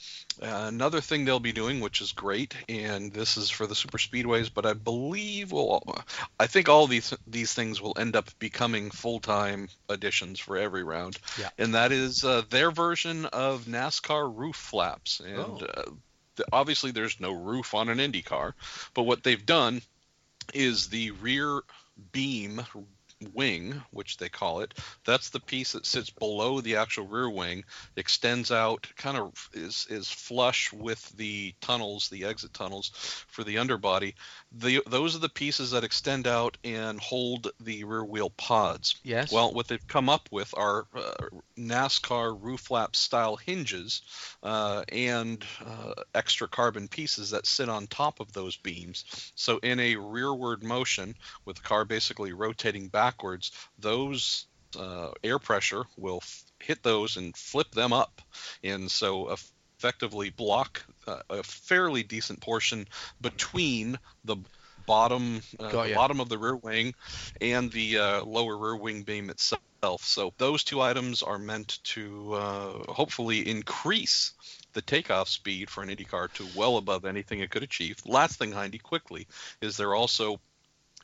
Uh, 0.42 0.66
another 0.68 1.00
thing 1.00 1.24
they'll 1.24 1.40
be 1.40 1.52
doing, 1.52 1.80
which 1.80 2.00
is 2.00 2.12
great, 2.12 2.54
and 2.68 3.12
this 3.12 3.36
is 3.36 3.50
for 3.50 3.66
the 3.66 3.74
super 3.74 3.98
speedways, 3.98 4.50
but 4.52 4.66
I 4.66 4.72
believe, 4.72 5.52
will 5.52 5.82
I 6.40 6.46
think 6.46 6.68
all 6.68 6.86
these 6.86 7.14
these 7.26 7.52
things 7.52 7.80
will 7.80 7.96
end 7.98 8.16
up 8.16 8.28
becoming 8.38 8.90
full 8.90 9.20
time 9.20 9.68
additions 9.88 10.40
for 10.40 10.56
every 10.56 10.82
round, 10.82 11.18
Yeah. 11.38 11.50
and 11.58 11.74
that 11.74 11.92
is 11.92 12.24
uh, 12.24 12.42
their 12.50 12.70
version 12.70 13.26
of 13.26 13.66
NASCAR 13.66 14.36
roof 14.36 14.56
flaps. 14.56 15.20
And 15.20 15.38
Oh. 15.38 15.60
uh, 15.74 16.44
obviously, 16.52 16.90
there's 16.90 17.20
no 17.20 17.32
roof 17.32 17.74
on 17.74 17.88
an 17.88 18.00
Indy 18.00 18.22
car, 18.22 18.54
but 18.94 19.04
what 19.04 19.22
they've 19.22 19.46
done 19.46 19.82
is 20.52 20.88
the 20.88 21.12
rear 21.12 21.60
beam 22.12 22.62
wing, 23.32 23.82
which 23.90 24.16
they 24.16 24.28
call 24.28 24.60
it. 24.60 24.74
That's 25.04 25.30
the 25.30 25.40
piece 25.40 25.72
that 25.72 25.86
sits 25.86 26.10
below 26.10 26.60
the 26.60 26.76
actual 26.76 27.06
rear 27.06 27.30
wing, 27.30 27.64
extends 27.96 28.50
out, 28.50 28.86
kind 28.96 29.16
of 29.16 29.48
is 29.52 29.86
is 29.88 30.08
flush 30.08 30.72
with 30.72 31.08
the 31.16 31.54
tunnels, 31.60 32.08
the 32.08 32.24
exit 32.24 32.52
tunnels 32.52 32.90
for 33.28 33.44
the 33.44 33.58
underbody. 33.58 34.14
The 34.52 34.82
those 34.86 35.16
are 35.16 35.20
the 35.20 35.28
pieces 35.28 35.70
that 35.70 35.84
extend 35.84 36.26
out 36.26 36.56
and 36.64 37.00
hold 37.00 37.50
the 37.60 37.84
rear 37.84 38.04
wheel 38.04 38.30
pods. 38.30 38.96
Yes. 39.02 39.32
Well, 39.32 39.52
what 39.52 39.68
they've 39.68 39.86
come 39.88 40.08
up 40.08 40.28
with 40.30 40.52
are 40.56 40.86
uh, 40.94 41.28
NASCAR 41.58 42.36
roof 42.40 42.60
flap 42.60 42.96
style 42.96 43.36
hinges 43.36 44.02
uh, 44.42 44.82
and 44.90 45.44
uh, 45.64 45.94
extra 46.14 46.48
carbon 46.48 46.88
pieces 46.88 47.30
that 47.30 47.46
sit 47.46 47.68
on 47.68 47.86
top 47.86 48.20
of 48.20 48.32
those 48.32 48.56
beams. 48.56 49.04
So 49.34 49.58
in 49.58 49.80
a 49.80 49.96
rearward 49.96 50.62
motion, 50.62 51.14
with 51.44 51.56
the 51.56 51.62
car 51.62 51.84
basically 51.84 52.32
rotating 52.32 52.88
backwards, 53.14 53.52
those 53.78 54.46
uh, 54.78 55.10
air 55.22 55.38
pressure 55.38 55.84
will 55.96 56.18
f- 56.20 56.44
hit 56.58 56.82
those 56.82 57.16
and 57.16 57.36
flip 57.36 57.70
them 57.70 57.92
up, 57.92 58.20
and 58.62 58.90
so 58.90 59.34
effectively 59.78 60.30
block 60.30 60.84
uh, 61.06 61.20
a 61.30 61.42
fairly 61.42 62.02
decent 62.02 62.40
portion 62.40 62.86
between 63.20 63.98
the 64.24 64.36
bottom 64.86 65.40
uh, 65.60 65.70
the 65.70 65.94
bottom 65.94 66.20
of 66.20 66.28
the 66.28 66.36
rear 66.36 66.56
wing 66.56 66.92
and 67.40 67.70
the 67.70 67.98
uh, 67.98 68.24
lower 68.24 68.56
rear 68.56 68.76
wing 68.76 69.02
beam 69.02 69.30
itself. 69.30 69.60
So 70.02 70.32
those 70.38 70.64
two 70.64 70.80
items 70.80 71.22
are 71.22 71.38
meant 71.38 71.78
to 71.84 72.34
uh, 72.34 72.92
hopefully 72.92 73.48
increase 73.48 74.32
the 74.72 74.82
takeoff 74.82 75.28
speed 75.28 75.70
for 75.70 75.82
an 75.82 75.90
Indy 75.90 76.04
car 76.04 76.28
to 76.34 76.48
well 76.56 76.78
above 76.78 77.04
anything 77.04 77.40
it 77.40 77.50
could 77.50 77.62
achieve. 77.62 77.96
Last 78.04 78.38
thing, 78.38 78.52
Hindy, 78.52 78.78
quickly, 78.78 79.26
is 79.60 79.76
they're 79.76 79.94
also 79.94 80.40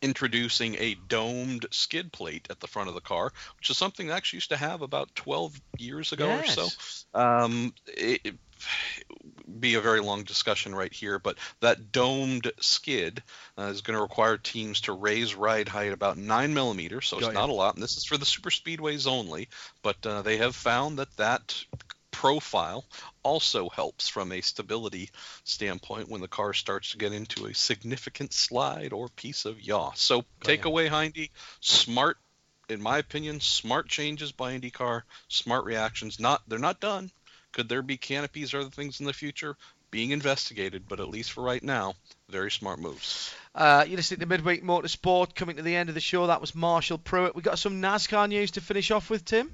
introducing 0.03 0.77
a 0.77 0.95
domed 1.09 1.67
skid 1.71 2.13
plate 2.13 2.47
at 2.51 2.61
the 2.61 2.67
front 2.67 2.89
of 2.89 2.95
the 2.95 3.01
car, 3.01 3.33
which 3.59 3.71
is 3.71 3.79
something 3.79 4.07
they 4.07 4.13
actually 4.13 4.39
used 4.39 4.51
to 4.51 4.57
have 4.57 4.83
about 4.83 5.15
12 5.15 5.61
years 5.79 6.13
ago 6.13 6.31
or 6.31 6.47
so. 6.47 6.63
Yes. 6.63 7.07
Um, 7.15 7.75
it, 7.87 8.21
it- 8.25 8.39
be 9.59 9.75
a 9.75 9.81
very 9.81 10.01
long 10.01 10.23
discussion 10.25 10.75
right 10.75 10.93
here, 10.93 11.19
but 11.19 11.39
that 11.61 11.93
domed 11.93 12.53
skid 12.61 13.23
uh, 13.59 13.65
is 13.65 13.81
going 13.81 13.97
to 13.97 14.03
require 14.03 14.37
teams 14.37 14.83
to 14.83 14.93
raise 14.93 15.35
ride 15.35 15.69
height 15.69 15.93
about 15.93 16.17
nine 16.19 16.55
millimeters, 16.55 17.09
so 17.09 17.19
it's 17.19 17.27
ya. 17.27 17.33
not 17.33 17.49
a 17.49 17.53
lot. 17.53 17.75
And 17.75 17.83
this 17.83 17.97
is 17.97 18.05
for 18.05 18.19
the 18.19 18.27
super 18.27 18.51
speedways 18.51 19.07
only, 19.07 19.49
but 19.83 20.05
uh, 20.07 20.23
they 20.23 20.37
have 20.39 20.55
found 20.55 20.99
that 20.99 21.15
that 21.17 21.65
profile 22.11 22.85
also 23.23 23.69
helps 23.69 24.09
from 24.09 24.33
a 24.33 24.41
stability 24.41 25.11
standpoint 25.45 26.09
when 26.09 26.21
the 26.21 26.29
car 26.29 26.53
starts 26.53 26.93
to 26.93 26.99
get 26.99 27.13
into 27.13 27.47
a 27.47 27.55
significant 27.55 28.33
slide 28.33 28.93
or 28.93 29.09
piece 29.09 29.45
of 29.45 29.61
yaw. 29.61 29.93
So 29.95 30.25
take 30.43 30.65
away 30.65 30.89
Hindy, 30.89 31.31
smart, 31.61 32.19
in 32.69 32.81
my 32.81 32.99
opinion, 32.99 33.41
smart 33.41 33.89
changes 33.89 34.33
by 34.33 34.59
IndyCar, 34.59 35.03
smart 35.29 35.65
reactions. 35.65 36.21
Not 36.21 36.43
they're 36.49 36.59
not 36.59 36.81
done. 36.81 37.11
Could 37.53 37.69
there 37.69 37.83
be 37.83 37.97
canopies 37.97 38.55
or 38.55 38.61
other 38.61 38.71
things 38.71 39.01
in 39.01 39.07
the 39.07 39.13
future? 39.13 39.57
Being 39.91 40.13
investigated, 40.13 40.85
but 40.89 41.01
at 41.01 41.09
least 41.09 41.33
for 41.33 41.43
right 41.43 41.63
now, 41.63 41.95
very 42.29 42.53
smart 42.53 42.79
moves. 42.79 43.35
Uh, 43.53 43.85
you're 43.89 43.97
listening 43.97 44.21
to 44.21 44.27
Midweek 44.27 44.63
Motorsport. 44.63 45.35
Coming 45.35 45.57
to 45.57 45.63
the 45.63 45.75
end 45.75 45.89
of 45.89 45.97
the 45.97 46.01
show, 46.01 46.29
that 46.29 46.41
was 46.41 46.55
Marshall 46.55 46.99
Pruett. 46.99 47.35
We 47.35 47.43
got 47.43 47.59
some 47.59 47.83
NASCAR 47.83 48.29
news 48.29 48.53
to 48.53 48.61
finish 48.61 48.93
off 48.93 49.11
with, 49.11 49.25
Tim. 49.25 49.51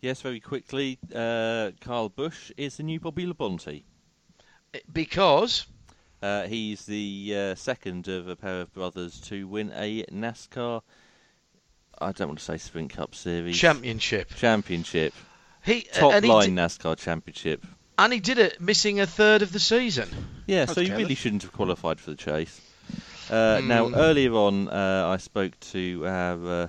Yes, 0.00 0.20
very 0.22 0.40
quickly. 0.40 0.98
Uh, 1.14 1.72
Kyle 1.80 2.08
Busch 2.08 2.52
is 2.56 2.76
the 2.76 2.82
new 2.84 3.00
Bobby 3.00 3.26
Labonte. 3.26 3.82
Because 4.92 5.66
Uh, 6.20 6.46
he's 6.48 6.84
the 6.86 7.32
uh, 7.36 7.54
second 7.54 8.08
of 8.08 8.26
a 8.28 8.34
pair 8.34 8.60
of 8.60 8.72
brothers 8.74 9.20
to 9.20 9.46
win 9.46 9.70
a 9.74 10.02
NASCAR. 10.12 10.82
I 12.00 12.10
don't 12.12 12.28
want 12.28 12.38
to 12.40 12.44
say 12.44 12.58
Sprint 12.58 12.92
Cup 12.92 13.14
Series 13.14 13.56
championship. 13.56 14.34
championship, 14.34 15.14
He 15.64 15.82
top 15.82 16.12
and 16.14 16.24
he, 16.24 16.30
line 16.30 16.54
di- 16.56 16.60
NASCAR 16.62 16.96
championship. 16.98 17.64
and 17.98 18.12
he 18.12 18.18
did 18.18 18.38
it, 18.38 18.60
missing 18.60 18.98
a 18.98 19.06
third 19.06 19.42
of 19.42 19.52
the 19.52 19.60
season. 19.60 20.08
Yeah, 20.48 20.64
That's 20.64 20.74
so 20.74 20.80
you 20.80 20.88
careless. 20.88 21.02
really 21.04 21.14
shouldn't 21.14 21.42
have 21.42 21.52
qualified 21.52 22.00
for 22.00 22.10
the 22.10 22.16
chase. 22.16 22.60
Uh, 23.30 23.60
Hmm. 23.60 23.68
Now, 23.68 23.94
earlier 23.94 24.32
on, 24.32 24.68
uh, 24.68 25.08
I 25.14 25.18
spoke 25.18 25.58
to 25.72 26.04
our 26.06 26.46
uh, 26.64 26.68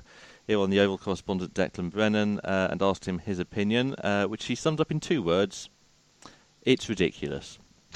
here 0.50 0.60
on 0.60 0.72
the 0.72 0.80
Oval 0.80 0.98
correspondent 0.98 1.54
Declan 1.54 1.92
Brennan 1.92 2.40
uh, 2.40 2.70
and 2.72 2.82
asked 2.82 3.06
him 3.08 3.20
his 3.20 3.38
opinion, 3.38 3.94
uh, 4.04 4.26
which 4.26 4.46
he 4.46 4.56
summed 4.56 4.82
up 4.82 4.90
in 4.90 5.00
two 5.00 5.22
words: 5.22 5.70
"It's 6.64 6.90
ridiculous." 6.90 7.60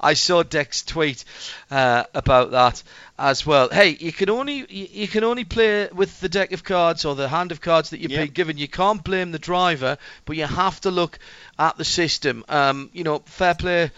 I 0.00 0.14
saw 0.14 0.42
Deck's 0.42 0.82
tweet 0.82 1.26
uh, 1.70 2.04
about 2.14 2.52
that 2.52 2.82
as 3.18 3.44
well. 3.44 3.68
Hey, 3.68 3.90
you 4.00 4.12
can 4.12 4.30
only 4.30 4.64
you, 4.72 4.88
you 4.90 5.08
can 5.08 5.24
only 5.24 5.44
play 5.44 5.88
with 5.92 6.20
the 6.20 6.30
deck 6.30 6.52
of 6.52 6.64
cards 6.64 7.04
or 7.04 7.14
the 7.14 7.28
hand 7.28 7.52
of 7.52 7.60
cards 7.60 7.90
that 7.90 8.00
you've 8.00 8.12
Yep. 8.12 8.24
been 8.28 8.32
given. 8.32 8.56
You 8.56 8.68
can't 8.68 9.04
blame 9.04 9.30
the 9.30 9.38
driver, 9.38 9.98
but 10.24 10.36
you 10.38 10.46
have 10.46 10.80
to 10.82 10.90
look 10.90 11.18
at 11.58 11.76
the 11.76 11.84
system. 11.84 12.46
Um, 12.48 12.88
you 12.94 13.04
know, 13.04 13.18
fair 13.26 13.54
play. 13.54 13.90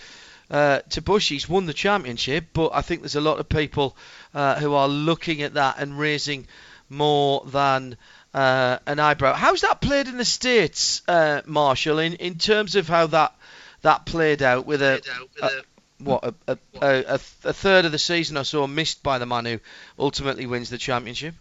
Uh, 0.51 0.81
to 0.89 1.03
Busch, 1.03 1.29
he's 1.29 1.47
won 1.47 1.67
the 1.67 1.75
championship, 1.75 2.47
but 2.55 2.71
I 2.73 2.81
think 2.81 3.03
there's 3.03 3.17
a 3.17 3.21
lot 3.21 3.39
of 3.39 3.51
people 3.51 3.95
uh, 4.39 4.55
who 4.55 4.73
are 4.75 4.87
looking 4.87 5.43
at 5.43 5.55
that 5.55 5.81
and 5.81 5.99
raising 5.99 6.47
more 6.89 7.43
than 7.45 7.97
uh, 8.33 8.79
an 8.87 9.01
eyebrow. 9.01 9.35
How's 9.35 9.63
that 9.63 9.81
played 9.81 10.07
in 10.07 10.17
the 10.17 10.25
states, 10.25 11.03
uh, 11.09 11.43
Marshall? 11.45 11.99
In 11.99 12.15
in 12.15 12.39
terms 12.39 12.77
of 12.77 12.87
how 12.87 13.09
that 13.09 13.35
that 13.83 14.07
played 14.07 14.41
out 14.41 14.65
with 14.65 14.81
a, 14.81 15.03
a 15.43 15.51
what 15.99 16.23
a, 16.23 16.35
a, 16.47 16.59
a, 16.81 17.05
a 17.15 17.15
a 17.15 17.53
third 17.53 17.85
of 17.85 17.91
the 17.91 17.99
season 17.99 18.37
or 18.37 18.45
so 18.45 18.65
missed 18.69 19.03
by 19.03 19.19
the 19.19 19.27
man 19.27 19.45
who 19.45 19.59
ultimately 19.99 20.47
wins 20.47 20.71
the 20.71 20.79
championship. 20.79 21.35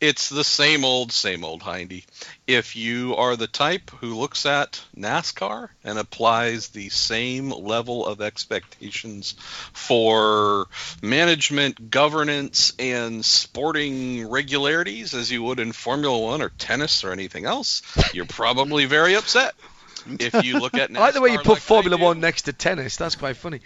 It's 0.00 0.28
the 0.30 0.44
same 0.44 0.84
old, 0.84 1.12
same 1.12 1.44
old, 1.44 1.62
Hindy. 1.62 2.04
If 2.46 2.74
you 2.74 3.14
are 3.16 3.36
the 3.36 3.46
type 3.46 3.90
who 4.00 4.14
looks 4.18 4.46
at 4.46 4.80
NASCAR 4.96 5.68
and 5.84 5.98
applies 5.98 6.68
the 6.68 6.88
same 6.88 7.50
level 7.50 8.06
of 8.06 8.20
expectations 8.20 9.34
for 9.72 10.66
management, 11.02 11.90
governance, 11.90 12.72
and 12.78 13.24
sporting 13.24 14.28
regularities 14.28 15.14
as 15.14 15.30
you 15.30 15.42
would 15.42 15.60
in 15.60 15.72
Formula 15.72 16.18
One 16.18 16.42
or 16.42 16.48
tennis 16.50 17.04
or 17.04 17.12
anything 17.12 17.44
else, 17.44 17.82
you're 18.14 18.24
probably 18.26 18.86
very 18.86 19.14
upset. 19.16 19.54
If 20.18 20.44
you 20.44 20.58
look 20.58 20.74
at 20.74 20.90
NASCAR 20.90 20.96
I 20.96 21.00
like 21.00 21.14
the 21.14 21.20
way 21.20 21.32
you 21.32 21.38
put 21.38 21.48
like 21.48 21.58
Formula 21.62 21.96
One 21.98 22.20
next 22.20 22.42
to 22.42 22.52
tennis. 22.54 22.96
That's 22.96 23.16
quite 23.16 23.36
funny. 23.36 23.60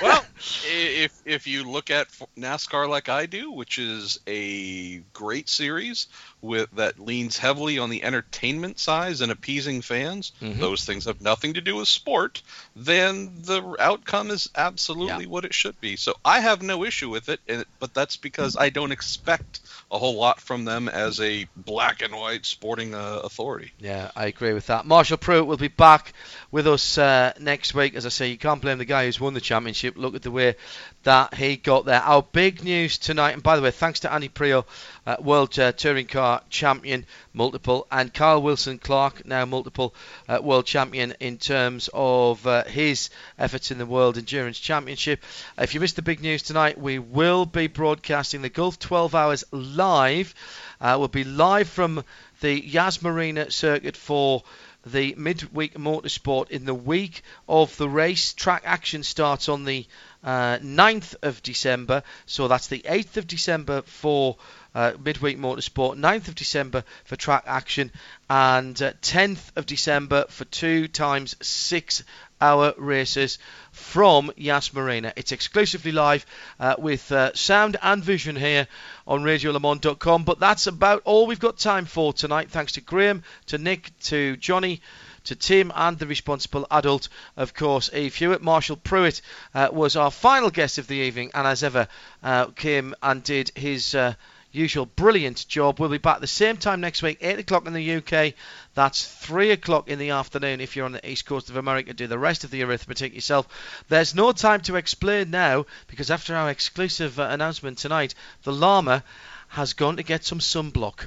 well, 0.00 0.20
i- 0.22 0.27
if 0.64 1.22
if 1.24 1.46
you 1.46 1.68
look 1.68 1.90
at 1.90 2.08
NASCAR 2.36 2.88
like 2.88 3.08
I 3.08 3.26
do, 3.26 3.52
which 3.52 3.78
is 3.78 4.18
a 4.26 4.98
great 5.12 5.48
series 5.48 6.06
with 6.40 6.70
that 6.72 7.00
leans 7.00 7.36
heavily 7.38 7.78
on 7.78 7.90
the 7.90 8.04
entertainment 8.04 8.78
side 8.78 9.20
and 9.20 9.32
appeasing 9.32 9.80
fans, 9.80 10.32
Mhm. 10.42 10.58
those 10.58 10.84
things 10.84 11.06
have 11.06 11.20
nothing 11.20 11.54
to 11.54 11.60
do 11.60 11.76
with 11.76 11.88
sport. 11.88 12.42
Then 12.76 13.42
the 13.42 13.76
outcome 13.80 14.30
is 14.30 14.50
absolutely 14.54 15.26
what 15.26 15.44
it 15.44 15.54
should 15.54 15.80
be. 15.80 15.96
So 15.96 16.14
I 16.24 16.40
have 16.40 16.62
no 16.62 16.84
issue 16.84 17.08
with 17.08 17.28
it, 17.28 17.40
and- 17.48 17.64
but 17.78 17.94
that's 17.94 18.16
because 18.16 18.56
I 18.56 18.70
don't 18.70 18.92
expect 18.92 19.60
a 19.90 19.98
whole 19.98 20.16
lot 20.16 20.40
from 20.40 20.64
them 20.64 20.88
as 20.88 21.20
a 21.20 21.46
black 21.56 22.02
and 22.02 22.14
white 22.14 22.44
sporting 22.44 22.94
uh, 22.94 23.20
authority. 23.24 23.72
Yeah, 23.80 24.10
I 24.14 24.26
agree 24.26 24.52
with 24.52 24.66
that. 24.66 24.84
Marshall 24.84 25.16
Pruett 25.16 25.46
will 25.46 25.56
be 25.56 25.68
back 25.68 26.12
with 26.50 26.66
us 26.66 26.98
uh, 26.98 27.32
next 27.40 27.74
week. 27.74 27.94
As 27.94 28.04
I 28.04 28.10
say, 28.10 28.28
you 28.28 28.36
can't 28.38 28.60
blame 28.60 28.78
the 28.78 28.84
guy 28.84 29.06
who's 29.06 29.18
won 29.20 29.34
the 29.34 29.40
championship. 29.40 29.96
Look 29.96 30.14
at 30.14 30.22
the 30.22 30.30
way 30.30 30.56
that 31.04 31.34
he 31.34 31.56
got 31.56 31.84
there. 31.84 32.02
Our 32.02 32.22
big 32.22 32.64
news 32.64 32.98
tonight, 32.98 33.32
and 33.32 33.42
by 33.42 33.56
the 33.56 33.62
way, 33.62 33.70
thanks 33.70 34.00
to 34.00 34.12
Andy 34.12 34.28
Priaulx 34.28 34.64
uh, 35.06 35.16
world 35.20 35.58
uh, 35.58 35.72
touring 35.72 36.06
car 36.06 36.42
champion, 36.50 37.06
multiple, 37.32 37.86
and 37.90 38.12
Kyle 38.12 38.42
Wilson 38.42 38.78
Clark, 38.78 39.24
now 39.24 39.44
multiple 39.44 39.94
uh, 40.28 40.40
world 40.42 40.66
champion 40.66 41.14
in 41.20 41.38
terms 41.38 41.88
of 41.94 42.46
uh, 42.46 42.64
his 42.64 43.10
efforts 43.38 43.70
in 43.70 43.78
the 43.78 43.86
World 43.86 44.18
Endurance 44.18 44.58
Championship. 44.58 45.22
if 45.58 45.74
you 45.74 45.80
missed 45.80 45.96
the 45.96 46.02
big 46.02 46.20
news 46.20 46.42
tonight, 46.42 46.78
we 46.78 46.98
will 46.98 47.46
be 47.46 47.68
broadcasting 47.68 48.42
the 48.42 48.48
Gulf 48.48 48.78
12 48.78 49.14
Hours 49.14 49.44
live. 49.50 50.34
Uh, 50.80 50.96
we'll 50.98 51.08
be 51.08 51.24
live 51.24 51.68
from 51.68 52.04
the 52.40 52.60
Yas 52.66 53.02
Marina 53.02 53.50
circuit 53.50 53.96
for 53.96 54.42
the 54.86 55.14
midweek 55.16 55.74
motorsport 55.74 56.50
in 56.50 56.64
the 56.64 56.74
week 56.74 57.22
of 57.48 57.76
the 57.76 57.88
race. 57.88 58.32
Track 58.32 58.62
action 58.64 59.02
starts 59.02 59.48
on 59.48 59.64
the 59.64 59.86
uh, 60.24 60.58
9th 60.58 61.14
of 61.22 61.42
December, 61.42 62.02
so 62.26 62.48
that's 62.48 62.68
the 62.68 62.80
8th 62.80 63.16
of 63.16 63.26
December 63.26 63.82
for 63.82 64.36
uh, 64.74 64.92
midweek 65.02 65.38
motorsport, 65.38 65.96
9th 65.96 66.28
of 66.28 66.34
December 66.34 66.84
for 67.04 67.16
track 67.16 67.44
action, 67.46 67.90
and 68.28 68.80
uh, 68.82 68.92
10th 69.02 69.56
of 69.56 69.66
December 69.66 70.24
for 70.28 70.44
two 70.44 70.88
times 70.88 71.36
six 71.40 72.02
hour 72.40 72.72
races 72.76 73.38
from 73.72 74.30
Yas 74.36 74.72
Marina. 74.72 75.12
It's 75.16 75.32
exclusively 75.32 75.92
live 75.92 76.24
uh, 76.60 76.76
with 76.78 77.10
uh, 77.10 77.34
sound 77.34 77.76
and 77.82 78.02
vision 78.02 78.36
here 78.36 78.68
on 79.06 79.22
RadioLeMans.com. 79.22 80.24
But 80.24 80.38
that's 80.38 80.66
about 80.66 81.02
all 81.04 81.26
we've 81.26 81.40
got 81.40 81.58
time 81.58 81.84
for 81.84 82.12
tonight. 82.12 82.50
Thanks 82.50 82.72
to 82.72 82.80
Graham, 82.80 83.22
to 83.46 83.58
Nick, 83.58 83.90
to 84.04 84.36
Jonny 84.36 84.80
to 85.24 85.34
Tim 85.34 85.72
and 85.74 85.98
the 85.98 86.06
responsible 86.06 86.66
adult, 86.70 87.08
of 87.36 87.54
course, 87.54 87.90
Eve 87.92 88.14
Hewitt. 88.14 88.42
Marshall 88.42 88.76
Pruett 88.76 89.20
uh, 89.54 89.68
was 89.72 89.96
our 89.96 90.10
final 90.10 90.50
guest 90.50 90.78
of 90.78 90.86
the 90.86 90.96
evening, 90.96 91.30
and 91.34 91.46
as 91.46 91.62
ever, 91.62 91.88
uh, 92.22 92.46
came 92.46 92.94
and 93.02 93.22
did 93.22 93.50
his 93.54 93.94
uh, 93.94 94.14
usual 94.52 94.86
brilliant 94.86 95.46
job. 95.48 95.78
We'll 95.78 95.88
be 95.88 95.98
back 95.98 96.20
the 96.20 96.26
same 96.26 96.56
time 96.56 96.80
next 96.80 97.02
week, 97.02 97.18
8 97.20 97.38
o'clock 97.38 97.66
in 97.66 97.72
the 97.72 97.96
UK. 97.96 98.34
That's 98.74 99.06
3 99.06 99.50
o'clock 99.50 99.88
in 99.88 99.98
the 99.98 100.10
afternoon 100.10 100.60
if 100.60 100.76
you're 100.76 100.86
on 100.86 100.92
the 100.92 101.08
east 101.08 101.26
coast 101.26 101.50
of 101.50 101.56
America. 101.56 101.92
Do 101.92 102.06
the 102.06 102.18
rest 102.18 102.44
of 102.44 102.50
the 102.50 102.62
arithmetic 102.62 103.14
yourself. 103.14 103.46
There's 103.88 104.14
no 104.14 104.32
time 104.32 104.60
to 104.62 104.76
explain 104.76 105.30
now 105.30 105.66
because 105.86 106.10
after 106.10 106.34
our 106.34 106.50
exclusive 106.50 107.18
uh, 107.18 107.28
announcement 107.30 107.78
tonight, 107.78 108.14
the 108.42 108.52
llama 108.52 109.04
has 109.48 109.72
gone 109.72 109.96
to 109.96 110.02
get 110.02 110.24
some 110.24 110.40
sunblock. 110.40 111.06